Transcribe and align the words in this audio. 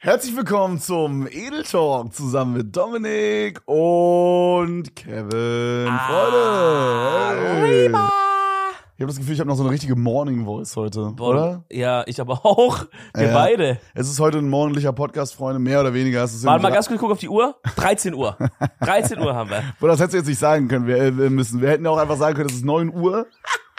Herzlich 0.00 0.36
willkommen 0.36 0.78
zum 0.80 1.26
Edel 1.26 1.64
Talk 1.64 2.14
zusammen 2.14 2.52
mit 2.56 2.76
Dominik 2.76 3.60
und 3.66 4.94
Kevin. 4.94 5.88
Ah, 5.88 7.32
Freunde! 7.32 7.66
Hey. 7.66 7.86
Ich 7.88 9.02
habe 9.02 9.06
das 9.12 9.16
Gefühl, 9.16 9.34
ich 9.34 9.40
habe 9.40 9.48
noch 9.48 9.56
so 9.56 9.62
eine 9.64 9.72
richtige 9.72 9.96
Morning 9.96 10.44
Voice 10.44 10.76
heute, 10.76 11.12
Boah, 11.16 11.28
oder? 11.30 11.64
Ja, 11.70 12.04
ich 12.06 12.20
aber 12.20 12.44
auch. 12.46 12.84
Wir 13.14 13.26
Ja. 13.28 13.34
beide. 13.34 13.78
Es 13.94 14.08
ist 14.08 14.20
heute 14.20 14.38
ein 14.38 14.48
morgendlicher 14.48 14.92
Podcast, 14.92 15.34
Freunde, 15.34 15.58
mehr 15.58 15.80
oder 15.80 15.92
weniger. 15.94 16.22
Es 16.22 16.32
ist 16.34 16.44
Warte 16.44 16.62
mal 16.62 16.70
ganz 16.72 16.86
kurz, 16.86 17.00
guck 17.00 17.10
auf 17.10 17.18
die 17.18 17.28
Uhr. 17.28 17.56
13 17.76 18.14
Uhr. 18.14 18.36
13 18.80 19.18
Uhr 19.18 19.34
haben 19.34 19.50
wir. 19.50 19.62
Boah, 19.80 19.88
das 19.88 19.98
hättest 19.98 20.14
du 20.14 20.18
jetzt 20.18 20.28
nicht 20.28 20.38
sagen 20.38 20.68
können. 20.68 20.86
Wir, 20.86 20.96
äh, 20.96 21.16
wir 21.16 21.30
müssen. 21.30 21.60
Wir 21.60 21.70
hätten 21.70 21.86
auch 21.88 21.98
einfach 21.98 22.16
sagen 22.16 22.36
können, 22.36 22.50
es 22.50 22.56
ist 22.56 22.64
9 22.64 22.92
Uhr. 22.94 23.26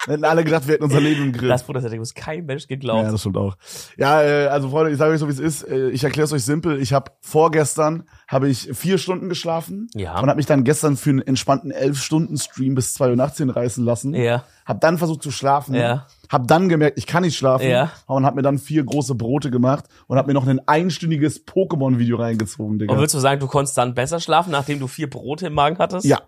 Hätten 0.05 0.23
alle 0.23 0.43
gedacht, 0.43 0.65
wir 0.67 0.73
hätten 0.75 0.83
unser 0.85 1.01
Leben 1.01 1.23
im 1.23 1.31
Griff. 1.33 1.49
Das 1.49 1.65
das 1.65 1.83
hätte 1.83 1.99
uns 1.99 2.13
kein 2.13 2.45
Mensch 2.45 2.67
geglaubt. 2.67 3.03
Ja, 3.03 3.11
das 3.11 3.19
stimmt 3.19 3.37
auch. 3.37 3.55
Ja, 3.97 4.21
äh, 4.23 4.47
also 4.47 4.69
Freunde, 4.69 4.91
ich 4.91 4.97
sage 4.97 5.13
euch 5.13 5.19
so, 5.19 5.27
wie 5.27 5.31
es 5.33 5.39
ist. 5.39 5.63
Äh, 5.67 5.89
Ich 5.89 6.03
erkläre 6.03 6.25
es 6.25 6.31
euch 6.33 6.43
simpel. 6.43 6.81
Ich 6.81 6.93
habe 6.93 7.11
vorgestern 7.21 8.03
habe 8.27 8.47
ich 8.49 8.69
vier 8.73 8.97
Stunden 8.97 9.27
geschlafen 9.29 9.89
Ja. 9.95 10.19
und 10.19 10.27
habe 10.29 10.37
mich 10.37 10.45
dann 10.45 10.63
gestern 10.63 10.95
für 10.97 11.09
einen 11.09 11.21
entspannten 11.21 11.71
elf 11.71 12.01
Stunden 12.01 12.37
Stream 12.37 12.75
bis 12.75 12.93
zwei 12.93 13.09
Uhr 13.09 13.15
nachts 13.15 13.37
hinreißen 13.37 13.83
lassen. 13.83 14.13
Ja. 14.13 14.43
Hab 14.65 14.81
dann 14.81 14.97
versucht 14.97 15.21
zu 15.23 15.31
schlafen. 15.31 15.75
Ja. 15.75 16.05
Hab 16.29 16.47
dann 16.47 16.69
gemerkt, 16.69 16.97
ich 16.97 17.07
kann 17.07 17.23
nicht 17.23 17.35
schlafen. 17.37 17.67
Ja. 17.69 17.91
Und 18.05 18.25
hab 18.25 18.35
mir 18.35 18.41
dann 18.43 18.57
vier 18.59 18.83
große 18.83 19.15
Brote 19.15 19.49
gemacht 19.51 19.85
und 20.07 20.17
hab 20.17 20.27
mir 20.27 20.33
noch 20.33 20.47
ein 20.47 20.61
einstündiges 20.67 21.45
Pokémon-Video 21.47 22.17
reingezogen, 22.17 22.77
Digga. 22.79 22.93
Und 22.93 22.99
würdest 22.99 23.15
du 23.15 23.19
sagen, 23.19 23.39
du 23.39 23.47
konntest 23.47 23.77
dann 23.77 23.95
besser 23.95 24.19
schlafen, 24.19 24.51
nachdem 24.51 24.79
du 24.79 24.87
vier 24.87 25.09
Brote 25.09 25.47
im 25.47 25.53
Magen 25.53 25.77
hattest? 25.79 26.05
ja. 26.05 26.19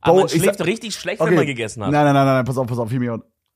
Aber 0.00 0.18
man 0.20 0.28
schläft 0.28 0.58
sag- 0.58 0.66
richtig 0.66 0.94
schlecht, 0.94 1.20
Okay. 1.20 1.30
wenn 1.30 1.36
man 1.36 1.46
gegessen 1.46 1.82
hat. 1.84 1.90
Nein, 1.90 2.04
nein, 2.04 2.14
nein, 2.14 2.26
nein, 2.26 2.44
pass 2.44 2.58
auf, 2.58 2.66
pass 2.66 2.78
auf, 2.78 2.88
Fimi. 2.88 3.06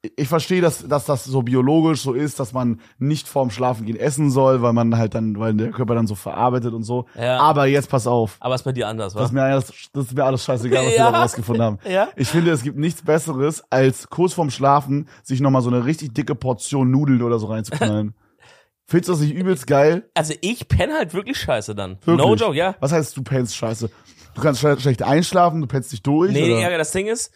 Ich- 0.03 0.12
Ich 0.17 0.29
verstehe, 0.29 0.63
dass, 0.63 0.89
dass 0.89 1.05
das 1.05 1.25
so 1.25 1.43
biologisch 1.43 2.01
so 2.01 2.15
ist, 2.15 2.41
dass 2.41 2.55
man 2.55 2.80
nicht 2.99 3.29
vorm 3.29 3.51
Schlafengehen 3.51 3.99
essen 4.01 4.30
soll, 4.30 4.63
weil 4.63 4.73
man 4.73 4.97
halt 4.97 5.15
dann, 5.15 5.39
weil 5.39 5.53
der 5.53 5.73
Körper 5.73 5.95
dann 5.95 6.07
so 6.07 6.15
verarbeitet 6.15 6.73
und 6.73 6.85
so. 6.85 7.05
Ja. 7.15 7.39
Aber 7.39 7.66
jetzt 7.66 7.91
pass 7.91 8.07
auf. 8.07 8.39
Aber 8.41 8.55
ist 8.55 8.63
bei 8.63 8.73
dir 8.73 8.89
anders, 8.89 9.13
Das 9.13 9.27
ist 9.27 9.33
mir 9.33 9.43
alles, 9.43 9.66
das 9.93 10.07
ist 10.07 10.15
mir 10.15 10.24
alles 10.24 10.43
scheißegal, 10.43 10.85
was 10.87 10.91
wir 10.93 10.96
Ja. 10.96 11.11
da 11.13 11.21
rausgefunden 11.21 11.63
haben. 11.63 11.79
Ja. 11.87 12.09
Ich 12.16 12.29
finde, 12.29 12.51
es 12.51 12.63
gibt 12.63 12.79
nichts 12.79 13.02
Besseres, 13.02 13.63
als 13.68 14.09
kurz 14.09 14.33
vorm 14.33 14.49
Schlafen 14.51 15.07
sich 15.23 15.43
nochmal 15.43 15.61
so 15.61 15.68
eine 15.68 15.85
richtig 15.85 16.15
dicke 16.15 16.35
Portion 16.35 16.91
Nudeln 16.91 17.21
oder 17.23 17.38
so 17.38 17.49
reinzuknallen. 17.49 18.15
Findest 18.87 19.09
du 19.09 19.13
das 19.13 19.21
nicht 19.21 19.35
übelst 19.35 19.66
geil? 19.66 20.09
Also 20.15 20.33
ich 20.41 20.66
penne 20.66 20.95
halt 20.95 21.13
wirklich 21.13 21.37
scheiße 21.38 21.74
dann. 21.74 21.99
Wirklich? 22.07 22.27
No 22.27 22.35
joke, 22.37 22.57
ja. 22.57 22.74
Was 22.80 22.91
heißt, 22.93 23.15
du 23.18 23.23
pennst 23.23 23.55
scheiße? 23.55 23.91
Du 24.35 24.41
kannst 24.41 24.63
schle- 24.63 24.79
schlecht 24.81 25.03
einschlafen, 25.03 25.61
du 25.61 25.67
pennst 25.67 25.93
dich 25.93 26.03
durch? 26.03 26.33
Nee, 26.33 26.53
oder? 26.53 26.71
ja, 26.71 26.79
das 26.79 26.93
Ding 26.93 27.07
ist, 27.07 27.33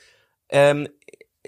ähm, 0.49 0.89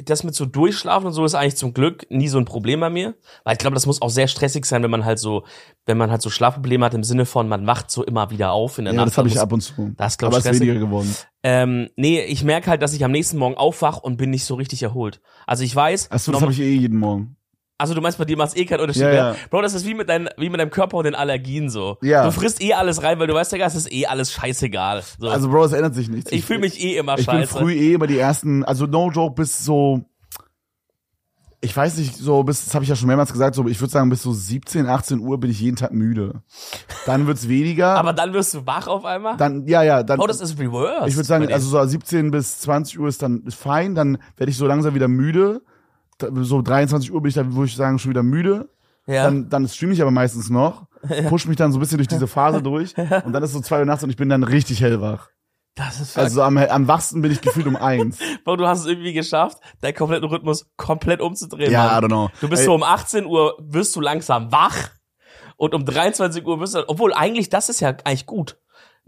das 0.05 0.25
mit 0.25 0.35
so 0.35 0.45
Durchschlafen 0.45 1.07
und 1.07 1.13
so 1.15 1.25
ist 1.25 1.35
eigentlich 1.35 1.57
zum 1.57 1.73
Glück 1.73 2.07
nie 2.11 2.29
so 2.29 2.37
ein 2.37 2.45
Problem 2.45 2.81
bei 2.81 2.91
mir. 2.91 3.15
Weil 3.45 3.55
ich 3.55 3.59
glaube, 3.59 3.75
das 3.75 3.87
muss 3.87 4.03
auch 4.03 4.11
sehr 4.11 4.29
stressig 4.29 4.67
sein, 4.67 4.83
wenn 4.83 4.91
man 4.91 5.07
halt 5.07 5.19
so, 5.19 5.45
wenn 5.87 5.97
man 5.97 6.11
halt 6.11 6.21
so 6.21 6.29
Schlafprobleme 6.29 6.85
hat 6.85 6.93
im 6.93 7.03
Sinne 7.03 7.25
von, 7.25 7.49
man 7.49 7.67
wacht 7.67 7.91
so 7.91 8.05
immer 8.05 8.31
wieder 8.31 8.53
auf 8.53 8.77
in 8.79 8.85
der 8.85 8.93
ja, 8.93 8.99
Nacht. 8.99 9.09
das 9.09 9.19
habe 9.19 9.29
ich 9.29 9.41
ab 9.41 9.53
und 9.53 9.63
zu. 9.63 9.95
Das 9.97 10.19
glaub 10.19 10.33
Aber 10.33 10.39
ich 10.41 10.45
ist 10.45 10.61
weniger 10.61 10.79
geworden. 10.79 11.17
Ähm, 11.43 11.89
nee, 11.97 12.21
ich 12.23 12.45
merke 12.45 12.69
halt, 12.69 12.83
dass 12.83 12.93
ich 12.93 13.05
am 13.05 13.11
nächsten 13.13 13.39
Morgen 13.39 13.57
aufwach 13.57 13.99
und 13.99 14.19
bin 14.19 14.29
nicht 14.31 14.45
so 14.45 14.55
richtig 14.57 14.83
erholt. 14.83 15.23
Also 15.47 15.65
ich 15.65 15.75
weiß, 15.75 16.11
Achso, 16.11 16.31
das 16.33 16.43
habe 16.43 16.53
ich 16.53 16.61
eh 16.61 16.75
jeden 16.75 16.99
Morgen. 16.99 17.37
Also 17.79 17.95
du 17.95 18.01
meinst, 18.01 18.17
bei 18.19 18.25
dir 18.25 18.37
macht 18.39 18.49
es 18.51 18.57
eh 18.57 18.65
keinen 18.65 18.81
Unterschied 18.81 19.03
Ja, 19.03 19.09
mehr. 19.09 19.17
ja. 19.17 19.37
Bro, 19.51 19.63
das 19.63 19.75
ist 19.75 19.87
wie 19.87 19.95
mit, 19.95 20.09
dein, 20.09 20.29
wie 20.39 20.49
mit 20.49 20.59
deinem 20.61 20.71
Körper 20.71 20.97
und 20.97 21.05
den 21.05 21.15
Allergien 21.15 21.69
so. 21.69 21.99
Ja. 22.03 22.25
Du 22.25 22.31
frisst 22.33 22.63
eh 22.63 22.73
alles 22.75 23.03
rein, 23.03 23.19
weil 23.19 23.27
du 23.27 23.35
weißt 23.35 23.53
ja, 23.53 23.67
es 23.67 23.75
ist 23.75 23.93
eh 23.93 24.07
alles 24.07 24.33
scheißegal. 24.33 25.03
So. 25.19 25.29
Also, 25.29 25.49
Bro, 25.51 25.65
es 25.67 25.73
ändert 25.73 25.95
sich 25.95 26.09
nichts. 26.09 26.33
ich 26.33 26.45
fühle 26.45 26.61
mich 26.61 26.81
eh 26.83 26.97
immer 26.97 27.19
Ich 27.19 27.27
bin 27.27 27.37
scheiße. 27.41 27.59
früh 27.59 27.73
eh 27.75 27.95
immer 27.95 28.07
die 28.07 28.19
ersten, 28.19 28.65
also 28.65 28.87
no 28.87 29.11
joke, 29.11 29.35
bis 29.35 29.65
so, 29.65 30.01
ich 31.61 31.77
weiß 31.77 31.97
nicht, 31.99 32.15
so 32.15 32.43
bis, 32.45 32.65
das 32.65 32.75
habe 32.75 32.85
ich 32.85 32.89
ja 32.89 32.97
schon 32.97 33.09
mehrmals 33.09 33.33
gesagt, 33.33 33.55
so 33.57 33.67
ich 33.67 33.81
würde 33.81 33.91
sagen, 33.91 34.09
bis 34.09 34.23
so 34.23 34.33
17, 34.33 34.87
18 34.87 35.19
Uhr 35.21 35.39
bin 35.41 35.51
ich 35.51 35.61
jeden 35.61 35.77
Tag 35.77 35.91
müde. 35.93 36.43
Dann 37.07 37.27
wird's 37.27 37.49
weniger. 37.49 37.97
Aber 37.97 38.13
dann 38.13 38.33
wirst 38.33 38.55
du 38.55 38.67
wach 38.67 38.87
auf 38.87 39.05
einmal? 39.05 39.37
dann, 39.37 39.67
ja, 39.67 39.83
ja, 39.83 40.03
dann. 40.03 40.21
oh, 40.21 40.27
das 40.27 40.41
ist 40.41 40.59
reverse. 40.59 41.09
ich 41.09 41.17
würde 41.17 41.27
sagen, 41.27 41.53
also 41.53 41.69
so 41.69 41.85
17 41.85 42.31
bis 42.31 42.61
20 42.61 42.99
Uhr 43.01 43.09
ist 43.09 43.23
dann 43.23 43.43
ist 43.45 43.57
fein, 43.57 43.95
dann 43.95 44.19
werde 44.37 44.51
ich 44.51 44.57
so 44.57 44.67
langsam 44.67 44.95
wieder 44.95 45.09
müde. 45.09 45.61
Da- 46.19 46.29
So 46.43 46.63
23 46.63 47.13
Uhr 47.13 47.21
bin 47.23 47.29
ich 47.29 47.35
dann, 47.35 47.55
würde 47.55 47.67
ich 47.67 47.77
sagen, 47.77 47.99
schon 47.99 48.11
wieder 48.11 48.23
müde. 48.23 48.69
ja. 49.07 49.25
Dann, 49.25 49.49
dann 49.49 49.69
streame 49.69 49.93
ich 49.93 50.03
aber 50.03 50.11
meistens 50.11 50.51
noch, 50.51 50.87
push 51.29 51.47
mich 51.47 51.57
dann 51.57 51.73
so 51.73 51.79
ein 51.79 51.81
bisschen 51.81 51.99
durch 51.99 52.09
diese 52.09 52.27
Phase 52.27 52.63
durch 52.71 52.95
und 52.99 53.33
dann 53.33 53.43
ist 53.43 53.53
so 53.53 53.61
zwei 53.61 53.81
Uhr 53.81 53.85
nachts 53.85 54.03
und 54.03 54.11
ich 54.11 54.17
bin 54.17 54.29
dann 54.29 54.43
richtig 54.43 54.81
hellwach. 54.81 55.29
das 55.75 56.01
ist 56.01 56.17
Also 56.19 56.43
am, 56.43 56.57
am 56.57 56.89
wachsten 56.89 57.21
bin 57.23 57.31
ich 57.33 57.41
gefühlt 57.41 57.67
um 57.67 57.77
eins. 57.77 58.19
Bro, 58.45 58.57
du 58.57 58.67
hast 58.67 58.81
es 58.81 58.87
irgendwie 58.87 59.13
geschafft, 59.13 59.59
deinen 59.83 59.95
kompletten 59.95 60.29
Rhythmus 60.29 60.67
komplett 60.77 61.21
umzudrehen. 61.21 61.71
Ja, 61.71 61.87
I 61.87 62.01
Mann. 62.01 62.05
don't 62.05 62.09
know. 62.09 62.31
Du 62.41 62.49
bist 62.49 62.63
Ey, 62.63 62.67
so 62.67 62.75
um 62.75 62.83
18 62.83 63.27
Uhr 63.27 63.57
wirst 63.61 63.95
du 63.95 64.01
langsam 64.01 64.51
wach 64.53 64.91
und 65.59 65.75
um 65.75 65.85
23 65.85 66.45
Uhr 66.47 66.59
wirst 66.61 66.75
du, 66.75 66.89
obwohl 66.89 67.13
eigentlich 67.15 67.49
das 67.51 67.69
ist 67.69 67.81
ja 67.81 67.91
eigentlich 68.05 68.27
gut 68.27 68.59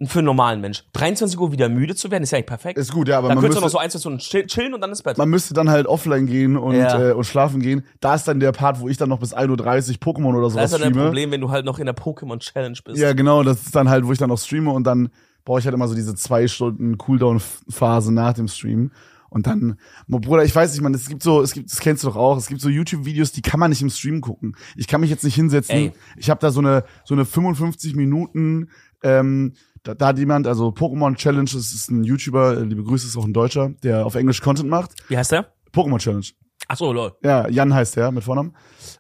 für 0.07 0.21
einen 0.21 0.27
normalen 0.27 0.61
Mensch. 0.61 0.85
23 0.93 1.39
Uhr 1.41 1.51
wieder 1.51 1.69
müde 1.69 1.95
zu 1.97 2.11
werden, 2.11 2.23
ist 2.23 2.31
ja 2.31 2.37
eigentlich 2.39 2.47
perfekt. 2.47 2.79
Ist 2.79 2.93
gut, 2.93 3.09
ja, 3.09 3.19
aber 3.19 3.29
dann 3.29 3.37
man 3.37 3.43
könntest 3.43 3.61
du 3.61 3.65
noch 3.65 3.71
so 3.71 3.79
ein, 3.79 3.91
zwei 3.91 3.99
Stunden 3.99 4.19
chill- 4.21 4.47
chillen 4.47 4.73
und 4.75 4.81
dann 4.81 4.93
ist 4.93 5.03
Bett. 5.03 5.19
man 5.19 5.29
müsste 5.29 5.55
dann 5.55 5.69
halt 5.71 5.87
offline 5.89 6.27
gehen 6.27 6.57
und, 6.57 6.77
Ja. 6.77 7.11
äh, 7.11 7.13
und 7.13 7.25
schlafen 7.25 7.61
gehen. 7.61 7.83
Da 8.01 8.15
ist 8.15 8.29
dann 8.29 8.39
der 8.39 8.53
Part, 8.53 8.79
wo 8.81 8.89
ich 8.89 8.97
dann 8.97 9.09
noch 9.09 9.19
bis 9.19 9.35
1.30 9.35 9.97
Uhr 10.07 10.15
Pokémon 10.15 10.29
oder 10.35 10.43
Das 10.43 10.53
sowas 10.53 10.65
ist 10.67 10.73
dann 10.75 10.83
ein 10.87 10.93
streame. 10.93 11.07
Problem, 11.09 11.31
wenn 11.33 11.41
du 11.41 11.51
halt 11.51 11.65
noch 11.65 11.79
in 11.81 11.87
der 11.87 11.97
Pokémon 11.97 12.39
Challenge 12.39 12.79
bist. 12.85 12.97
Ja, 13.01 13.13
genau, 13.13 13.43
das 13.43 13.63
ist 13.63 13.75
dann 13.75 13.89
halt, 13.89 14.07
wo 14.07 14.13
ich 14.13 14.19
dann 14.19 14.29
noch 14.29 14.39
streame 14.39 14.71
und 14.71 14.85
dann 14.85 15.09
brauche 15.45 15.59
ich 15.59 15.65
halt 15.65 15.75
immer 15.75 15.89
so 15.89 15.95
diese 15.97 16.15
zwei 16.15 16.47
Stunden 16.47 16.97
Cooldown-Phase 16.99 18.13
nach 18.13 18.35
dem 18.35 18.49
Stream. 18.49 18.91
Und 19.31 19.47
dann, 19.47 19.79
Bruder, 20.07 20.43
ich 20.45 20.55
weiß 20.55 20.73
nicht, 20.73 20.81
man, 20.81 20.95
es 20.95 21.07
gibt 21.09 21.23
so, 21.23 21.43
es 21.43 21.53
gibt, 21.53 21.71
das 21.71 21.81
kennst 21.81 22.03
du 22.03 22.09
doch 22.09 22.17
auch, 22.17 22.39
es 22.39 22.47
gibt 22.47 22.63
so 22.63 22.71
YouTube-Videos, 22.71 23.33
die 23.33 23.43
kann 23.43 23.61
man 23.61 23.69
nicht 23.71 23.83
im 23.83 23.91
Stream 23.91 24.23
gucken. 24.23 24.57
Ich 24.75 24.87
kann 24.89 25.03
mich 25.03 25.11
jetzt 25.11 25.23
nicht 25.25 25.35
hinsetzen. 25.35 25.75
Ey. 25.75 25.93
Ich 26.17 26.31
habe 26.31 26.41
da 26.41 26.51
so 26.51 26.61
eine, 26.61 26.85
so 27.05 27.15
eine 27.15 27.27
55 27.27 27.95
Minuten, 27.95 28.71
ähm, 29.03 29.53
da, 29.83 29.95
da 29.95 30.07
hat 30.09 30.19
jemand, 30.19 30.47
also 30.47 30.69
Pokémon 30.69 31.15
Challenge, 31.17 31.45
das 31.53 31.73
ist 31.73 31.91
ein 31.91 32.05
YouTuber, 32.05 32.59
äh, 32.59 32.65
liebe 32.65 32.83
Grüße, 32.85 33.07
ist 33.07 33.17
auch 33.17 33.25
ein 33.25 33.33
Deutscher, 33.33 33.71
der 33.83 34.05
auf 34.07 34.15
Englisch 34.15 34.41
Content 34.41 34.69
macht. 34.69 34.93
Wie 35.09 35.17
heißt 35.17 35.33
der? 35.33 35.47
Pokémon 35.75 35.99
Challenge. 35.99 36.27
Ach 36.71 36.77
so, 36.77 36.93
lol. 36.93 37.13
Ja, 37.23 37.49
Jan 37.49 37.73
heißt 37.73 37.97
der 37.97 38.11
mit 38.11 38.25
Vornamen. 38.25 38.55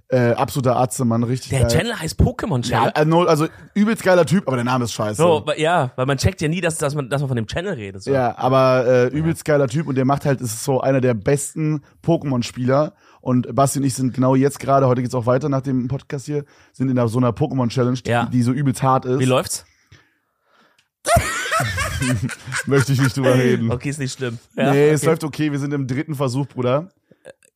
Äh, 0.08 0.30
absoluter 0.30 0.76
Arzt, 0.76 1.04
Mann, 1.04 1.22
richtig 1.22 1.50
Der 1.50 1.62
geil. 1.62 1.70
Channel 1.70 2.00
heißt 2.00 2.18
Pokémon 2.18 2.64
ja, 2.66 2.84
Channel. 2.84 2.92
äh, 2.94 3.04
no, 3.04 3.24
also 3.24 3.46
übelst 3.74 4.02
geiler 4.04 4.24
Typ, 4.24 4.46
aber 4.46 4.56
der 4.56 4.64
Name 4.64 4.84
ist 4.84 4.92
scheiße. 4.92 5.16
So, 5.20 5.44
ja, 5.56 5.92
weil 5.96 6.06
man 6.06 6.16
checkt 6.16 6.40
ja 6.40 6.48
nie, 6.48 6.62
dass, 6.62 6.76
dass, 6.78 6.94
man, 6.94 7.10
dass 7.10 7.20
man 7.20 7.28
von 7.28 7.36
dem 7.36 7.46
Channel 7.46 7.74
redet. 7.74 8.02
So. 8.04 8.10
Ja, 8.12 8.38
aber 8.38 8.86
äh, 8.86 9.06
übelst 9.08 9.44
geiler 9.44 9.66
Typ 9.68 9.86
und 9.86 9.96
der 9.96 10.06
macht 10.06 10.24
halt, 10.24 10.40
ist 10.40 10.64
so 10.64 10.80
einer 10.80 11.00
der 11.02 11.12
besten 11.14 11.82
Pokémon-Spieler. 12.06 12.94
Und 13.20 13.54
Basti 13.54 13.80
und 13.80 13.84
ich 13.84 13.94
sind 13.94 14.14
genau 14.14 14.34
jetzt 14.34 14.60
gerade, 14.60 14.86
heute 14.86 15.02
geht's 15.02 15.14
auch 15.14 15.26
weiter 15.26 15.48
nach 15.48 15.60
dem 15.60 15.88
Podcast 15.88 16.26
hier, 16.26 16.44
sind 16.72 16.88
in 16.88 17.08
so 17.08 17.18
einer 17.18 17.30
Pokémon-Challenge, 17.30 17.98
die, 17.98 18.08
Ja. 18.10 18.26
die 18.26 18.42
so 18.42 18.52
übelst 18.52 18.82
hart 18.82 19.04
ist. 19.04 19.18
Wie 19.18 19.24
läuft's? 19.24 19.66
Möchte 22.66 22.92
ich 22.92 23.00
nicht 23.00 23.16
drüber 23.16 23.34
reden. 23.34 23.70
Okay, 23.70 23.90
ist 23.90 23.98
nicht 23.98 24.16
schlimm. 24.16 24.38
Ja, 24.56 24.72
nee, 24.72 24.84
okay. 24.84 24.90
es 24.90 25.04
läuft 25.04 25.24
okay, 25.24 25.50
wir 25.52 25.58
sind 25.58 25.72
im 25.72 25.86
dritten 25.86 26.14
Versuch, 26.14 26.46
Bruder. 26.46 26.90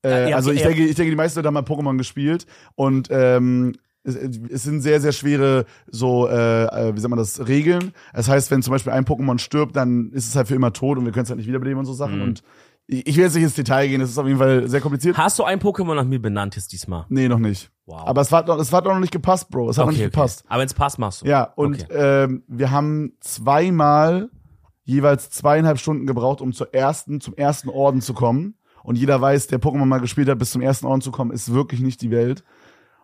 Äh, 0.05 0.31
ja, 0.31 0.37
also 0.37 0.51
ich 0.51 0.61
ja. 0.61 0.69
denke, 0.69 0.85
ich 0.85 0.97
denke, 0.97 1.11
die 1.11 1.17
meisten 1.17 1.39
Leute 1.39 1.49
haben 1.49 1.55
mal 1.55 1.61
Pokémon 1.61 1.97
gespielt 1.97 2.47
und 2.75 3.09
ähm, 3.11 3.75
es, 4.05 4.17
es 4.17 4.63
sind 4.65 4.81
sehr, 4.81 5.01
sehr 5.01 5.13
schwere 5.13 5.65
so, 5.87 6.29
äh, 6.29 6.65
äh, 6.65 6.97
wie 6.97 7.01
sagt 7.01 7.11
man 7.11 7.19
das, 7.19 7.47
Regeln. 7.47 7.93
Das 8.13 8.29
heißt, 8.29 8.51
wenn 8.51 8.63
zum 8.63 8.73
Beispiel 8.73 8.93
ein 8.93 9.05
Pokémon 9.05 9.39
stirbt, 9.39 9.77
dann 9.77 10.11
ist 10.13 10.27
es 10.27 10.35
halt 10.35 10.49
für 10.49 10.55
immer 10.55 10.73
tot 10.73 10.99
und 10.99 11.05
wir 11.05 11.13
können 11.13 11.25
es 11.25 11.31
halt 11.31 11.39
nicht 11.39 11.47
wiederbeleben 11.47 11.79
und 11.79 11.87
so 11.87 11.93
Sachen. 11.93 12.17
Mhm. 12.17 12.23
Und 12.23 12.43
ich, 12.87 13.17
will 13.17 13.25
jetzt 13.25 13.35
nicht 13.35 13.45
ins 13.45 13.55
Detail 13.55 13.89
gehen, 13.89 14.01
es 14.01 14.11
ist 14.11 14.19
auf 14.19 14.27
jeden 14.27 14.39
Fall 14.39 14.69
sehr 14.69 14.81
kompliziert. 14.81 15.17
Hast 15.17 15.39
du 15.39 15.45
ein 15.45 15.61
Pokémon 15.61 15.95
nach 15.95 16.05
mir 16.05 16.21
benannt 16.21 16.57
jetzt 16.57 16.73
diesmal? 16.73 17.07
Nee, 17.09 17.29
noch 17.29 17.39
nicht. 17.39 17.71
Wow. 17.87 18.03
Aber 18.07 18.21
es 18.21 18.31
hat, 18.33 18.49
noch, 18.49 18.59
es 18.59 18.73
hat 18.73 18.85
noch 18.85 18.99
nicht 18.99 19.13
gepasst, 19.13 19.51
Bro. 19.51 19.71
Es 19.71 19.79
hat 19.79 19.87
noch 19.87 19.93
nicht 19.93 20.03
gepasst. 20.03 20.45
Aber 20.49 20.61
wenn's 20.61 20.75
passt, 20.75 20.99
machst 20.99 21.23
du. 21.23 21.27
Ja, 21.27 21.45
und 21.57 21.87
ähm, 21.91 22.43
wir 22.49 22.71
haben 22.71 23.13
zweimal 23.21 24.31
jeweils 24.85 25.31
zweieinhalb 25.31 25.79
Stunden 25.79 26.07
gebraucht, 26.07 26.41
um 26.41 26.53
zur 26.53 26.75
ersten, 26.75 27.21
zum 27.21 27.35
ersten 27.35 27.69
Orden 27.69 28.01
zu 28.01 28.15
kommen. 28.15 28.57
Und 28.83 28.99
jeder 28.99 29.21
weiß, 29.21 29.47
der 29.47 29.61
Pokémon 29.61 29.85
mal 29.85 30.01
gespielt 30.01 30.29
hat, 30.29 30.39
bis 30.39 30.51
zum 30.51 30.61
ersten 30.61 30.87
Orden 30.87 31.03
zu 31.03 31.13
kommen, 31.13 31.31
ist 31.31 31.53
wirklich 31.55 31.81
nicht 31.81 32.03
die 32.03 32.11
Welt. 32.11 32.43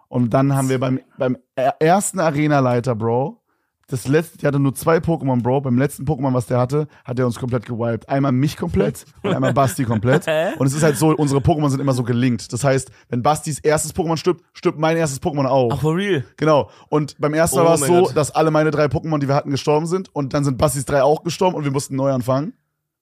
Und 0.09 0.35
dann 0.35 0.55
haben 0.57 0.69
wir 0.69 0.81
beim, 0.81 1.01
beim 1.19 1.37
er- 1.55 1.81
ersten 1.81 2.19
Arena-Leiter, 2.19 2.95
Bro, 2.97 3.41
das 3.91 4.07
letzte, 4.07 4.37
der 4.39 4.49
hatte 4.49 4.59
nur 4.59 4.75
zwei 4.75 4.99
Pokémon, 4.99 5.43
Bro. 5.43 5.63
Beim 5.63 5.79
letzten 5.79 6.05
Pokémon, 6.05 6.35
was 6.35 6.45
der 6.47 6.59
hatte, 6.59 6.89
hat 7.05 7.19
er 7.19 7.25
uns 7.25 7.39
komplett 7.39 7.65
gewiped. 7.65 8.07
Einmal 8.09 8.33
mich 8.33 8.57
komplett 8.59 9.07
und 9.23 9.33
einmal 9.35 9.55
Basti 9.55 9.85
komplett. 9.85 10.27
Und 10.59 10.67
es 10.67 10.75
ist 10.75 10.83
halt 10.83 10.99
so, 10.99 11.09
unsere 11.17 11.41
Pokémon 11.41 11.71
sind 11.71 11.81
immer 11.81 11.95
so 11.95 12.03
gelinkt. 12.03 12.53
Das 12.53 12.65
heißt, 12.65 12.91
wenn 13.09 13.23
Bastis 13.23 13.59
erstes 13.59 13.95
Pokémon 13.95 14.19
stirbt, 14.19 14.45
stirbt 14.53 14.79
mein 14.79 14.99
erstes 14.99 15.23
Pokémon 15.23 15.47
auch. 15.47 15.71
Ach, 15.73 15.81
for 15.81 15.97
real? 15.97 16.23
Genau. 16.37 16.69
Und 16.91 17.19
beim 17.19 17.33
ersten 17.33 17.57
Mal 17.57 17.63
Oh 17.63 17.67
war 17.69 17.75
es 17.77 17.81
so, 17.81 18.03
Gott. 18.03 18.17
dass 18.17 18.31
alle 18.31 18.51
meine 18.51 18.71
drei 18.71 18.85
Pokémon, 18.85 19.19
die 19.21 19.29
wir 19.29 19.35
hatten, 19.35 19.51
gestorben 19.51 19.87
sind. 19.87 20.15
Und 20.15 20.35
dann 20.35 20.45
sind 20.45 20.59
Bastis 20.59 20.85
drei 20.85 21.03
auch 21.03 21.23
gestorben 21.23 21.57
und 21.57 21.65
wir 21.65 21.73
mussten 21.73 21.97
neu 21.97 22.13
anfangen. 22.13 22.53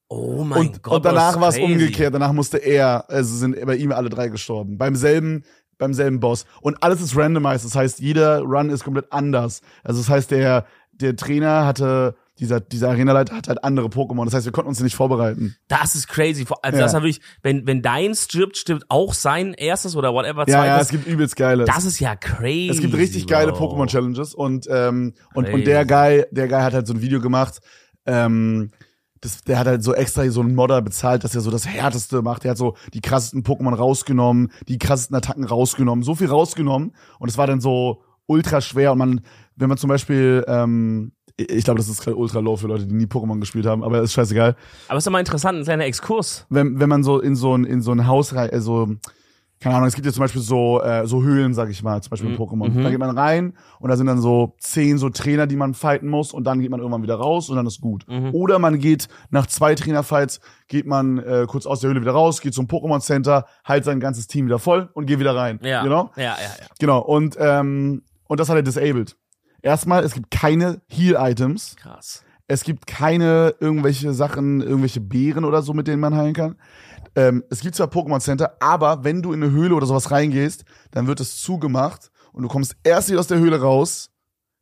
Oh 0.09 0.45
mein 0.45 0.69
Und, 0.69 0.83
Gott. 0.85 0.95
und 0.95 1.05
danach 1.05 1.41
war 1.41 1.49
es 1.49 1.59
umgekehrt. 1.59 2.15
Danach 2.15 2.33
musste 2.33 2.59
er, 2.59 3.11
also 3.11 3.35
sind 3.37 3.57
bei 3.67 3.75
ihm 3.75 3.91
alle 3.91 4.09
drei 4.09 4.29
gestorben. 4.29 4.79
Beim 4.79 4.95
selben, 4.95 5.43
beim 5.79 5.95
selben 5.95 6.21
Boss. 6.21 6.47
Und 6.61 6.83
alles 6.83 7.01
ist 7.01 7.17
randomized. 7.17 7.65
Das 7.65 7.75
heißt, 7.75 7.99
jeder 8.01 8.41
Run 8.41 8.71
ist 8.71 8.85
komplett 8.85 9.13
anders. 9.13 9.63
Also 9.83 10.01
das 10.01 10.09
heißt, 10.09 10.31
der, 10.31 10.65
der 11.01 11.17
Trainer 11.17 11.67
hatte 11.67 12.15
dieser, 12.39 12.61
dieser 12.61 12.91
Arenaleiter 12.91 13.35
hat 13.35 13.49
halt 13.49 13.65
andere 13.65 13.87
Pokémon. 13.87 14.25
Das 14.27 14.35
heißt, 14.35 14.45
wir 14.45 14.53
konnten 14.53 14.69
uns 14.69 14.81
nicht 14.81 14.95
vorbereiten. 14.95 15.57
Das 15.69 15.95
ist 15.95 16.07
crazy. 16.07 16.45
Also 16.63 16.77
Ja. 16.77 16.83
das 16.83 16.91
ist 16.91 16.95
natürlich, 16.95 17.21
wenn, 17.43 17.67
wenn 17.67 17.81
dein 17.81 18.15
stirbt, 18.15 18.59
stirbt 18.59 18.85
auch 18.91 19.15
sein 19.15 19.55
erstes 19.55 19.97
oder 19.97 20.13
whatever 20.13 20.41
Ja, 20.41 20.59
zweites. 20.59 20.67
ja, 20.67 20.81
es 20.81 20.89
gibt 20.91 21.07
übelst 21.07 21.35
geile. 21.37 21.65
das 21.65 21.87
ist 21.87 21.99
ja 21.99 22.15
crazy. 22.15 22.69
Es 22.71 22.81
gibt 22.81 22.95
richtig 22.95 23.27
geile. 23.27 23.53
Pokémon-Challenges 23.53 24.35
und, 24.35 24.67
ähm, 24.71 25.15
und, 25.33 25.45
Crazy. 25.45 25.55
und 25.57 25.67
der 25.67 25.87
Guy, 25.87 26.25
der 26.31 26.49
Guy 26.49 26.61
hat 26.61 26.75
halt 26.75 26.87
so 26.87 26.93
ein 26.93 27.01
Video 27.01 27.21
gemacht, 27.23 27.61
ähm, 28.05 28.71
das, 29.23 29.43
der 29.45 29.59
hat 29.59 29.67
halt 29.67 29.83
so 29.83 29.95
extra 29.95 30.29
so 30.29 30.41
einen 30.43 30.55
Modder 30.55 30.83
bezahlt, 30.83 31.25
dass 31.25 31.35
er 31.35 31.41
so 31.41 31.51
das 31.51 31.67
härteste 31.67 32.21
macht. 32.21 32.45
Der 32.45 32.51
hat 32.51 32.59
so 32.59 32.77
die 32.93 33.01
krassesten 33.01 33.45
Pokémon 33.45 33.75
rausgenommen, 33.75 34.53
die 34.69 34.79
krassesten 34.79 35.17
Attacken 35.17 35.45
rausgenommen, 35.45 36.05
so 36.05 36.15
viel 36.15 36.29
rausgenommen 36.29 36.95
und 37.19 37.29
es 37.31 37.39
war 37.39 37.47
dann 37.47 37.61
so 37.63 38.03
ultra 38.27 38.61
schwer 38.61 38.93
und 38.93 38.99
man, 38.99 39.21
wenn 39.57 39.69
man 39.69 39.79
zum 39.79 39.89
Beispiel, 39.89 40.45
ähm, 40.47 41.13
ich 41.37 41.65
glaube, 41.65 41.79
das 41.79 41.89
ist 41.89 42.03
gerade 42.03 42.17
ultra 42.17 42.41
low 42.41 42.57
für 42.57 42.67
Leute, 42.67 42.87
die 42.87 42.95
nie 42.95 43.05
Pokémon 43.05 43.41
gespielt 43.41 43.67
haben, 43.67 43.85
aber 43.85 44.01
ist 44.01 44.13
scheißegal. 44.13 44.57
Aber 44.89 44.99
es 44.99 45.05
ist 45.05 45.09
immer 45.09 45.21
interessant, 45.21 45.59
ein 45.59 45.65
kleiner 45.65 45.85
Exkurs. 45.85 46.47
Wenn, 46.49 46.81
wenn 46.81 46.89
man 46.89 47.05
so 47.05 47.21
in 47.21 47.37
so 47.37 47.57
ein, 47.57 47.65
in 47.65 47.83
so 47.83 47.93
ein 47.93 48.07
Haus 48.07 48.35
rein, 48.35 48.51
also, 48.51 48.89
keine 49.61 49.75
Ahnung, 49.75 49.89
es 49.89 49.95
gibt 49.95 50.07
ja 50.07 50.13
zum 50.13 50.23
Beispiel 50.23 50.41
so, 50.41 50.83
äh, 50.83 51.07
so 51.07 51.23
Höhlen, 51.23 51.53
sag 51.53 51.71
ich 51.71 51.83
mal, 51.83 52.03
zum 52.03 52.11
Beispiel 52.11 52.31
in 52.31 52.37
Pokémon. 52.37 52.71
Mhm. 52.71 52.83
Da 52.83 52.91
geht 52.91 52.99
man 52.99 53.17
rein 53.17 53.55
und 53.81 53.91
da 53.91 53.97
sind 53.97 54.07
dann 54.07 54.21
so 54.21 54.55
zehn 54.59 54.97
so 54.97 55.11
Trainer, 55.11 55.47
die 55.47 55.57
man 55.57 55.75
fighten 55.75 56.09
muss 56.09 56.33
und 56.33 56.45
dann 56.45 56.61
geht 56.61 56.71
man 56.71 56.81
irgendwann 56.81 57.03
wieder 57.03 57.17
raus 57.17 57.51
und 57.51 57.57
dann 57.57 57.67
ist 57.67 57.81
gut. 57.81 58.07
Mhm. 58.09 58.35
Oder 58.35 58.59
man 58.59 58.79
geht 58.79 59.09
nach 59.31 59.47
zwei 59.47 59.75
Trainerfights, 59.75 60.41
geht 60.69 60.87
man 60.87 61.19
äh, 61.19 61.45
kurz 61.47 61.67
aus 61.67 61.81
der 61.81 61.91
Höhle 61.91 62.01
wieder 62.01 62.13
raus, 62.13 62.41
geht 62.41 62.55
zum 62.55 62.67
Pokémon 62.67 63.01
Center, 63.01 63.47
heilt 63.67 63.85
sein 63.85 64.01
ganzes 64.01 64.27
Team 64.27 64.47
wieder 64.47 64.59
voll 64.59 64.89
und 64.95 65.07
geht 65.07 65.19
wieder 65.19 65.35
rein. 65.35 65.59
Ja. 65.63 65.83
Genau? 65.83 66.11
Ja, 66.17 66.23
ja, 66.23 66.33
ja. 66.39 66.67
Genau. 66.79 67.01
Und, 67.01 67.37
ähm, 67.39 68.03
und 68.29 68.41
das 68.41 68.49
hat 68.49 68.57
er 68.57 68.63
disabled. 68.63 69.17
Erstmal, 69.63 70.05
es 70.05 70.15
gibt 70.15 70.31
keine 70.31 70.81
Heal-Items. 70.89 71.77
Krass. 71.77 72.23
Es 72.49 72.63
gibt 72.63 72.87
keine 72.87 73.55
irgendwelche 73.59 74.13
Sachen, 74.13 74.61
irgendwelche 74.61 75.01
Beeren 75.01 75.45
oder 75.45 75.63
so, 75.63 75.73
mit 75.73 75.89
denen 75.89 76.01
man 76.01 76.15
heilen 76.15 76.35
kann. 76.35 76.57
Ähm, 77.17 77.43
es 77.51 77.61
gibt 77.61 77.75
zwar 77.75 77.89
Pokémon 77.89 78.21
Center, 78.21 78.57
aber 78.61 79.03
wenn 79.03 79.23
du 79.23 79.33
in 79.33 79.43
eine 79.43 79.51
Höhle 79.51 79.75
oder 79.75 79.87
sowas 79.87 80.11
reingehst, 80.11 80.65
dann 80.93 81.07
wird 81.07 81.19
es 81.19 81.39
zugemacht 81.39 82.11
und 82.33 82.43
du 82.43 82.49
kommst 82.49 82.77
erst 82.85 83.09
wieder 83.09 83.19
aus 83.19 83.27
der 83.27 83.39
Höhle 83.39 83.61
raus, 83.61 84.11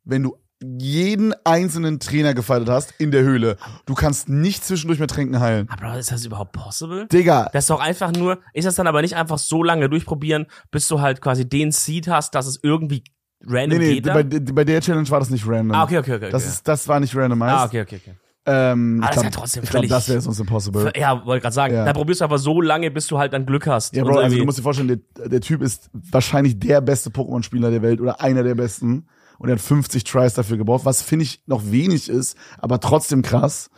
wenn 0.05 0.23
du 0.23 0.39
jeden 0.63 1.35
einzelnen 1.45 2.01
Trainer 2.01 2.33
gefightet 2.33 2.71
hast 2.71 2.95
in 2.99 3.11
der 3.11 3.23
Höhle. 3.23 3.57
Du 3.87 3.95
kannst 3.95 4.29
nicht 4.29 4.65
zwischendurch 4.65 5.01
mit 5.01 5.11
Tränken 5.11 5.41
heilen. 5.41 5.69
Aber 5.69 5.99
ist 5.99 6.11
das 6.11 6.25
überhaupt 6.25 6.53
possible? 6.53 7.07
Digga, 7.09 7.51
Das 7.53 7.65
ist 7.65 7.71
doch 7.71 7.81
einfach 7.81 8.13
nur, 8.13 8.39
ist 8.55 8.65
das 8.65 8.77
dann 8.77 8.87
aber 8.87 9.03
nicht 9.03 9.17
einfach 9.17 9.39
so 9.39 9.63
lange 9.63 9.91
durchprobieren, 9.91 10.47
bis 10.71 10.89
du 10.89 11.01
halt 11.01 11.21
quasi 11.21 11.47
den 11.47 11.73
Seed 11.73 12.09
hast, 12.09 12.35
dass 12.35 12.47
es 12.47 12.59
irgendwie 12.63 13.05
random 13.47 13.79
nee, 13.79 13.95
geht? 13.95 14.07
da? 14.07 14.15
bei, 14.15 14.23
bei 14.23 14.65
der 14.65 14.81
Challenge 14.81 15.09
war 15.11 15.21
das 15.21 15.31
nicht 15.31 15.47
random. 15.47 15.73
ah, 15.73 15.85
okay, 15.85 15.99
okay, 15.99 16.15
okay. 16.15 16.31
Das, 16.31 16.43
okay. 16.43 16.53
ist, 16.53 16.69
das 16.69 16.89
war 16.89 17.01
nicht 17.01 17.15
randomized. 17.17 17.55
ah, 17.55 17.65
okay, 17.65 17.83
okay, 17.83 18.01
okay. 18.03 18.15
Ähm, 18.47 19.01
Ah, 19.03 19.07
ich 19.09 19.15
das 19.15 19.17
ist 19.17 19.25
ja 19.25 19.31
trotzdem 19.31 19.63
ich 19.65 19.71
glaub, 19.71 19.89
das 19.89 20.09
wäre 20.09 20.21
sonst 20.21 20.39
impossible. 20.39 20.93
Ja, 20.97 21.25
wollte 21.25 21.43
gerade 21.43 21.55
sagen, 21.55 21.75
Ja. 21.75 21.85
da 21.87 21.93
probierst 21.95 22.21
du 22.21 22.25
aber 22.27 22.39
so 22.39 22.61
lange, 22.61 22.91
bis 22.91 23.07
du 23.07 23.19
halt 23.19 23.33
dann 23.33 23.47
Glück 23.47 23.67
hast. 23.67 23.97
Ja, 23.97 24.05
Bro, 24.05 24.19
also 24.19 24.37
du 24.37 24.45
musst 24.45 24.59
dir 24.59 24.63
vorstellen, 24.63 25.01
der, 25.17 25.29
der 25.29 25.41
Typ 25.41 25.63
ist 25.63 25.89
wahrscheinlich 25.93 26.59
der 26.59 26.81
beste 26.83 27.09
Pokémon-Spieler 27.11 27.71
der 27.71 27.81
Welt 27.81 28.01
oder 28.01 28.21
einer 28.21 28.43
der 28.43 28.55
besten. 28.55 29.07
Und 29.39 29.49
er 29.49 29.55
hat 29.55 29.63
50 29.63 30.05
Tries 30.05 30.35
dafür 30.35 30.59
gebraucht, 30.59 30.85
was 30.85 31.03
finde 31.03 31.25
ich 31.25 31.43
noch 31.47 31.63
wenig 31.71 32.09
ist, 32.09 32.37
aber 32.59 32.81
trotzdem 32.81 33.23
krass. 33.23 33.71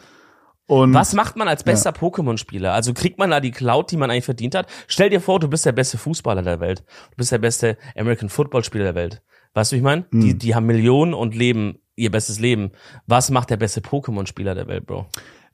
Und 0.66 0.92
Was 0.94 1.12
macht 1.14 1.36
man 1.36 1.46
als 1.46 1.62
bester 1.62 1.90
Pokémon-Spieler? 1.90 2.72
Also 2.72 2.92
kriegt 2.92 3.19
man 3.19 3.30
da 3.30 3.38
die 3.38 3.52
Cloud, 3.52 3.92
die 3.92 3.96
man 3.96 4.10
eigentlich 4.10 4.24
verdient 4.24 4.56
hat? 4.56 4.66
Stell 4.88 5.10
dir 5.10 5.20
vor, 5.20 5.38
du 5.38 5.46
bist 5.48 5.64
der 5.64 5.72
beste 5.72 5.96
Fußballer 5.96 6.42
der 6.42 6.58
Welt. 6.58 6.80
Du 7.12 7.16
bist 7.19 7.30
der 7.30 7.38
beste 7.38 7.78
American 7.96 8.28
Football-Spieler 8.28 8.84
der 8.84 8.94
Welt. 8.96 9.22
Weißt 9.56 9.73
du, 9.73 9.76
wie 9.76 9.79
ich 9.79 9.85
meine? 9.85 10.05
Hm. 10.11 10.20
Die, 10.20 10.35
die 10.37 10.55
haben 10.55 10.67
Millionen 10.67 11.14
und 11.14 11.35
leben 11.35 11.79
ihr 11.97 12.11
bestes 12.11 12.38
Leben. 12.38 12.73
Was 13.06 13.31
macht 13.31 13.49
der 13.49 13.56
beste 13.56 13.81
Pokémon-Spieler 13.81 14.55
der 14.55 14.69
Welt, 14.69 14.87
Bro? 14.87 15.06